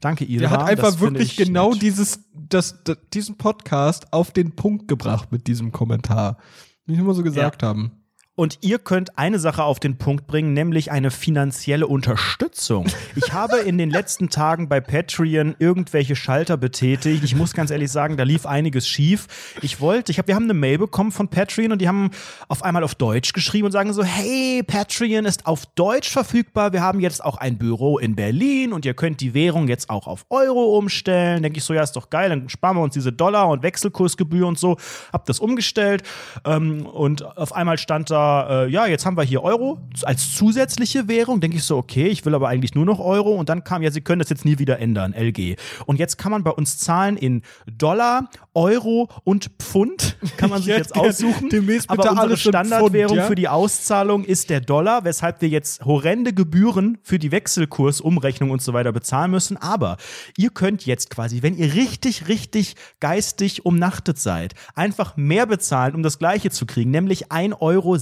Danke, 0.00 0.24
Ilram. 0.24 0.40
Der 0.40 0.50
hat 0.50 0.68
einfach 0.68 0.92
das 0.92 1.00
wirklich 1.00 1.38
ich 1.38 1.46
genau 1.46 1.72
nett. 1.72 1.82
dieses, 1.82 2.20
das, 2.34 2.82
das, 2.84 2.98
diesen 3.12 3.36
Podcast 3.36 4.12
auf 4.12 4.32
den 4.32 4.56
Punkt 4.56 4.88
gebracht 4.88 5.32
mit 5.32 5.46
diesem 5.46 5.72
Kommentar. 5.72 6.38
Den 6.86 6.94
ich 6.94 7.00
immer 7.00 7.14
so 7.14 7.22
gesagt 7.22 7.62
haben. 7.62 7.99
Und 8.36 8.58
ihr 8.62 8.78
könnt 8.78 9.18
eine 9.18 9.38
Sache 9.38 9.64
auf 9.64 9.80
den 9.80 9.98
Punkt 9.98 10.26
bringen, 10.26 10.54
nämlich 10.54 10.90
eine 10.90 11.10
finanzielle 11.10 11.86
Unterstützung. 11.86 12.86
Ich 13.14 13.32
habe 13.34 13.58
in 13.58 13.76
den 13.76 13.90
letzten 13.90 14.30
Tagen 14.30 14.68
bei 14.68 14.80
Patreon 14.80 15.56
irgendwelche 15.58 16.16
Schalter 16.16 16.56
betätigt. 16.56 17.22
Ich 17.22 17.34
muss 17.34 17.52
ganz 17.52 17.70
ehrlich 17.70 17.90
sagen, 17.90 18.16
da 18.16 18.22
lief 18.22 18.46
einiges 18.46 18.88
schief. 18.88 19.26
Ich 19.60 19.80
wollte, 19.80 20.12
ich 20.12 20.18
habe, 20.18 20.28
wir 20.28 20.36
haben 20.36 20.44
eine 20.44 20.54
Mail 20.54 20.78
bekommen 20.78 21.12
von 21.12 21.28
Patreon 21.28 21.72
und 21.72 21.82
die 21.82 21.88
haben 21.88 22.12
auf 22.48 22.62
einmal 22.62 22.84
auf 22.84 22.94
Deutsch 22.94 23.32
geschrieben 23.32 23.66
und 23.66 23.72
sagen 23.72 23.92
so, 23.92 24.04
hey, 24.04 24.62
Patreon 24.62 25.24
ist 25.26 25.44
auf 25.44 25.66
Deutsch 25.74 26.08
verfügbar. 26.08 26.72
Wir 26.72 26.82
haben 26.82 27.00
jetzt 27.00 27.22
auch 27.22 27.36
ein 27.36 27.58
Büro 27.58 27.98
in 27.98 28.14
Berlin 28.16 28.72
und 28.72 28.86
ihr 28.86 28.94
könnt 28.94 29.20
die 29.20 29.34
Währung 29.34 29.68
jetzt 29.68 29.90
auch 29.90 30.06
auf 30.06 30.24
Euro 30.30 30.78
umstellen. 30.78 31.42
Denke 31.42 31.58
ich 31.58 31.64
so, 31.64 31.74
ja, 31.74 31.82
ist 31.82 31.96
doch 31.96 32.08
geil, 32.08 32.30
dann 32.30 32.48
sparen 32.48 32.76
wir 32.76 32.82
uns 32.82 32.94
diese 32.94 33.12
Dollar 33.12 33.48
und 33.48 33.62
Wechselkursgebühr 33.62 34.46
und 34.46 34.58
so. 34.58 34.78
Hab 35.12 35.26
das 35.26 35.40
umgestellt 35.40 36.04
ähm, 36.46 36.86
und 36.86 37.36
auf 37.36 37.52
einmal 37.52 37.76
stand 37.76 38.10
da, 38.10 38.29
äh, 38.30 38.68
ja, 38.68 38.86
jetzt 38.86 39.06
haben 39.06 39.16
wir 39.16 39.22
hier 39.22 39.42
Euro 39.42 39.78
als 40.04 40.34
zusätzliche 40.34 41.08
Währung. 41.08 41.40
Denke 41.40 41.56
ich 41.56 41.64
so, 41.64 41.76
okay, 41.76 42.08
ich 42.08 42.24
will 42.24 42.34
aber 42.34 42.48
eigentlich 42.48 42.74
nur 42.74 42.84
noch 42.84 42.98
Euro. 43.00 43.34
Und 43.34 43.48
dann 43.48 43.64
kam, 43.64 43.82
ja, 43.82 43.90
Sie 43.90 44.00
können 44.00 44.20
das 44.20 44.28
jetzt 44.30 44.44
nie 44.44 44.58
wieder 44.58 44.78
ändern, 44.78 45.12
LG. 45.12 45.56
Und 45.86 45.98
jetzt 45.98 46.18
kann 46.18 46.30
man 46.32 46.42
bei 46.42 46.50
uns 46.50 46.78
zahlen 46.78 47.16
in 47.16 47.42
Dollar, 47.66 48.30
Euro 48.54 49.08
und 49.24 49.50
Pfund. 49.58 50.16
Kann 50.36 50.50
man 50.50 50.60
sich 50.62 50.72
Ich 50.72 50.78
jetzt 50.78 50.96
aussuchen. 50.96 51.48
demnächst 51.50 51.88
aber 51.88 52.10
unsere 52.10 52.36
Standardwährung 52.36 53.08
Pfund, 53.08 53.20
ja? 53.20 53.26
für 53.26 53.34
die 53.34 53.48
Auszahlung 53.48 54.24
ist 54.24 54.50
der 54.50 54.60
Dollar, 54.60 55.04
weshalb 55.04 55.40
wir 55.40 55.48
jetzt 55.48 55.84
horrende 55.84 56.32
Gebühren 56.32 56.98
für 57.02 57.18
die 57.18 57.30
Wechselkursumrechnung 57.32 58.50
und 58.50 58.60
so 58.62 58.72
weiter 58.72 58.92
bezahlen 58.92 59.30
müssen. 59.30 59.56
Aber 59.56 59.96
ihr 60.36 60.50
könnt 60.50 60.84
jetzt 60.86 61.10
quasi, 61.10 61.42
wenn 61.42 61.56
ihr 61.56 61.74
richtig, 61.74 62.28
richtig 62.28 62.74
geistig 62.98 63.64
umnachtet 63.64 64.18
seid, 64.18 64.54
einfach 64.74 65.16
mehr 65.16 65.46
bezahlen, 65.46 65.94
um 65.94 66.02
das 66.02 66.18
Gleiche 66.18 66.50
zu 66.50 66.66
kriegen, 66.66 66.90
nämlich 66.90 67.28
1,16 67.30 67.60
Euro, 67.60 67.94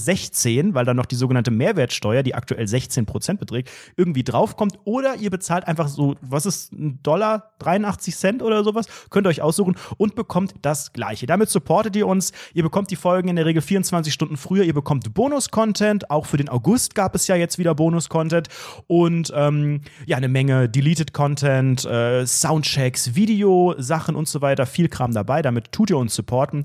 weil 0.73 0.85
dann 0.85 0.97
noch 0.97 1.05
die 1.05 1.15
sogenannte 1.15 1.51
Mehrwertsteuer, 1.51 2.23
die 2.23 2.35
aktuell 2.35 2.67
16 2.67 3.05
Prozent 3.05 3.39
beträgt, 3.39 3.69
irgendwie 3.95 4.23
draufkommt. 4.23 4.79
Oder 4.83 5.15
ihr 5.15 5.29
bezahlt 5.29 5.67
einfach 5.67 5.87
so, 5.87 6.15
was 6.21 6.45
ist 6.45 6.73
ein 6.73 6.99
Dollar, 7.03 7.51
83 7.59 8.15
Cent 8.15 8.43
oder 8.43 8.63
sowas, 8.63 8.87
könnt 9.09 9.27
ihr 9.27 9.29
euch 9.29 9.41
aussuchen 9.41 9.75
und 9.97 10.15
bekommt 10.15 10.55
das 10.61 10.93
Gleiche. 10.93 11.25
Damit 11.25 11.49
supportet 11.49 11.95
ihr 11.95 12.07
uns. 12.07 12.31
Ihr 12.53 12.63
bekommt 12.63 12.91
die 12.91 12.95
Folgen 12.95 13.29
in 13.29 13.35
der 13.35 13.45
Regel 13.45 13.61
24 13.61 14.13
Stunden 14.13 14.37
früher. 14.37 14.63
Ihr 14.63 14.73
bekommt 14.73 15.13
Bonus-Content. 15.13 16.09
Auch 16.09 16.25
für 16.25 16.37
den 16.37 16.49
August 16.49 16.95
gab 16.95 17.15
es 17.15 17.27
ja 17.27 17.35
jetzt 17.35 17.59
wieder 17.59 17.75
Bonus-Content. 17.75 18.47
Und 18.87 19.31
ähm, 19.35 19.81
ja, 20.05 20.17
eine 20.17 20.27
Menge 20.27 20.69
Deleted-Content, 20.69 21.85
äh, 21.85 22.25
Soundchecks, 22.25 23.15
Videosachen 23.15 24.15
und 24.15 24.27
so 24.27 24.41
weiter. 24.41 24.65
Viel 24.65 24.89
Kram 24.89 25.13
dabei. 25.13 25.41
Damit 25.41 25.71
tut 25.71 25.89
ihr 25.89 25.97
uns 25.97 26.15
supporten. 26.15 26.63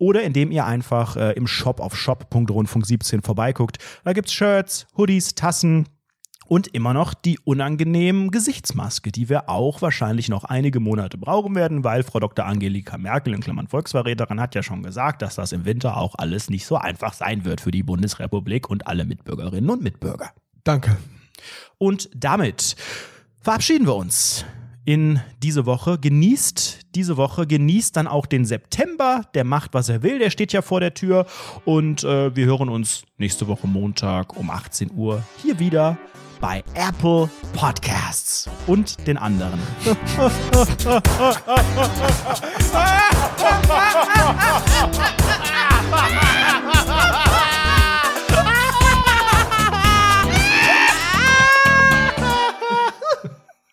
Oder 0.00 0.22
indem 0.22 0.50
ihr 0.50 0.64
einfach 0.66 1.16
äh, 1.16 1.32
im 1.34 1.46
Shop 1.46 1.78
auf 1.78 1.94
shop.rundfunk17 1.94 3.24
vorbeiguckt. 3.24 3.78
Da 4.02 4.12
gibt's 4.12 4.32
Shirts, 4.32 4.86
Hoodies, 4.96 5.36
Tassen, 5.36 5.86
und 6.50 6.66
immer 6.66 6.92
noch 6.92 7.14
die 7.14 7.38
unangenehmen 7.44 8.32
Gesichtsmaske, 8.32 9.12
die 9.12 9.28
wir 9.28 9.48
auch 9.48 9.82
wahrscheinlich 9.82 10.28
noch 10.28 10.42
einige 10.42 10.80
Monate 10.80 11.16
brauchen 11.16 11.54
werden, 11.54 11.84
weil 11.84 12.02
Frau 12.02 12.18
Dr. 12.18 12.44
Angelika 12.44 12.98
Merkel, 12.98 13.34
in 13.34 13.40
Klammern 13.40 13.68
Volksverräterin, 13.68 14.40
hat 14.40 14.56
ja 14.56 14.64
schon 14.64 14.82
gesagt, 14.82 15.22
dass 15.22 15.36
das 15.36 15.52
im 15.52 15.64
Winter 15.64 15.96
auch 15.96 16.16
alles 16.18 16.50
nicht 16.50 16.66
so 16.66 16.74
einfach 16.74 17.12
sein 17.12 17.44
wird 17.44 17.60
für 17.60 17.70
die 17.70 17.84
Bundesrepublik 17.84 18.68
und 18.68 18.88
alle 18.88 19.04
Mitbürgerinnen 19.04 19.70
und 19.70 19.80
Mitbürger. 19.80 20.32
Danke. 20.64 20.96
Und 21.78 22.10
damit 22.16 22.74
verabschieden 23.40 23.86
wir 23.86 23.94
uns 23.94 24.44
in 24.90 25.20
diese 25.40 25.66
Woche. 25.66 25.98
Genießt 25.98 26.80
diese 26.96 27.16
Woche, 27.16 27.46
genießt 27.46 27.96
dann 27.96 28.08
auch 28.08 28.26
den 28.26 28.44
September. 28.44 29.22
Der 29.34 29.44
macht, 29.44 29.72
was 29.72 29.88
er 29.88 30.02
will, 30.02 30.18
der 30.18 30.30
steht 30.30 30.52
ja 30.52 30.62
vor 30.62 30.80
der 30.80 30.94
Tür. 30.94 31.26
Und 31.64 32.02
äh, 32.02 32.34
wir 32.34 32.46
hören 32.46 32.68
uns 32.68 33.04
nächste 33.16 33.46
Woche 33.46 33.68
Montag 33.68 34.36
um 34.36 34.50
18 34.50 34.90
Uhr 34.92 35.22
hier 35.40 35.60
wieder 35.60 35.96
bei 36.40 36.64
Apple 36.74 37.30
Podcasts 37.52 38.50
und 38.66 39.06
den 39.06 39.16
anderen. 39.16 39.60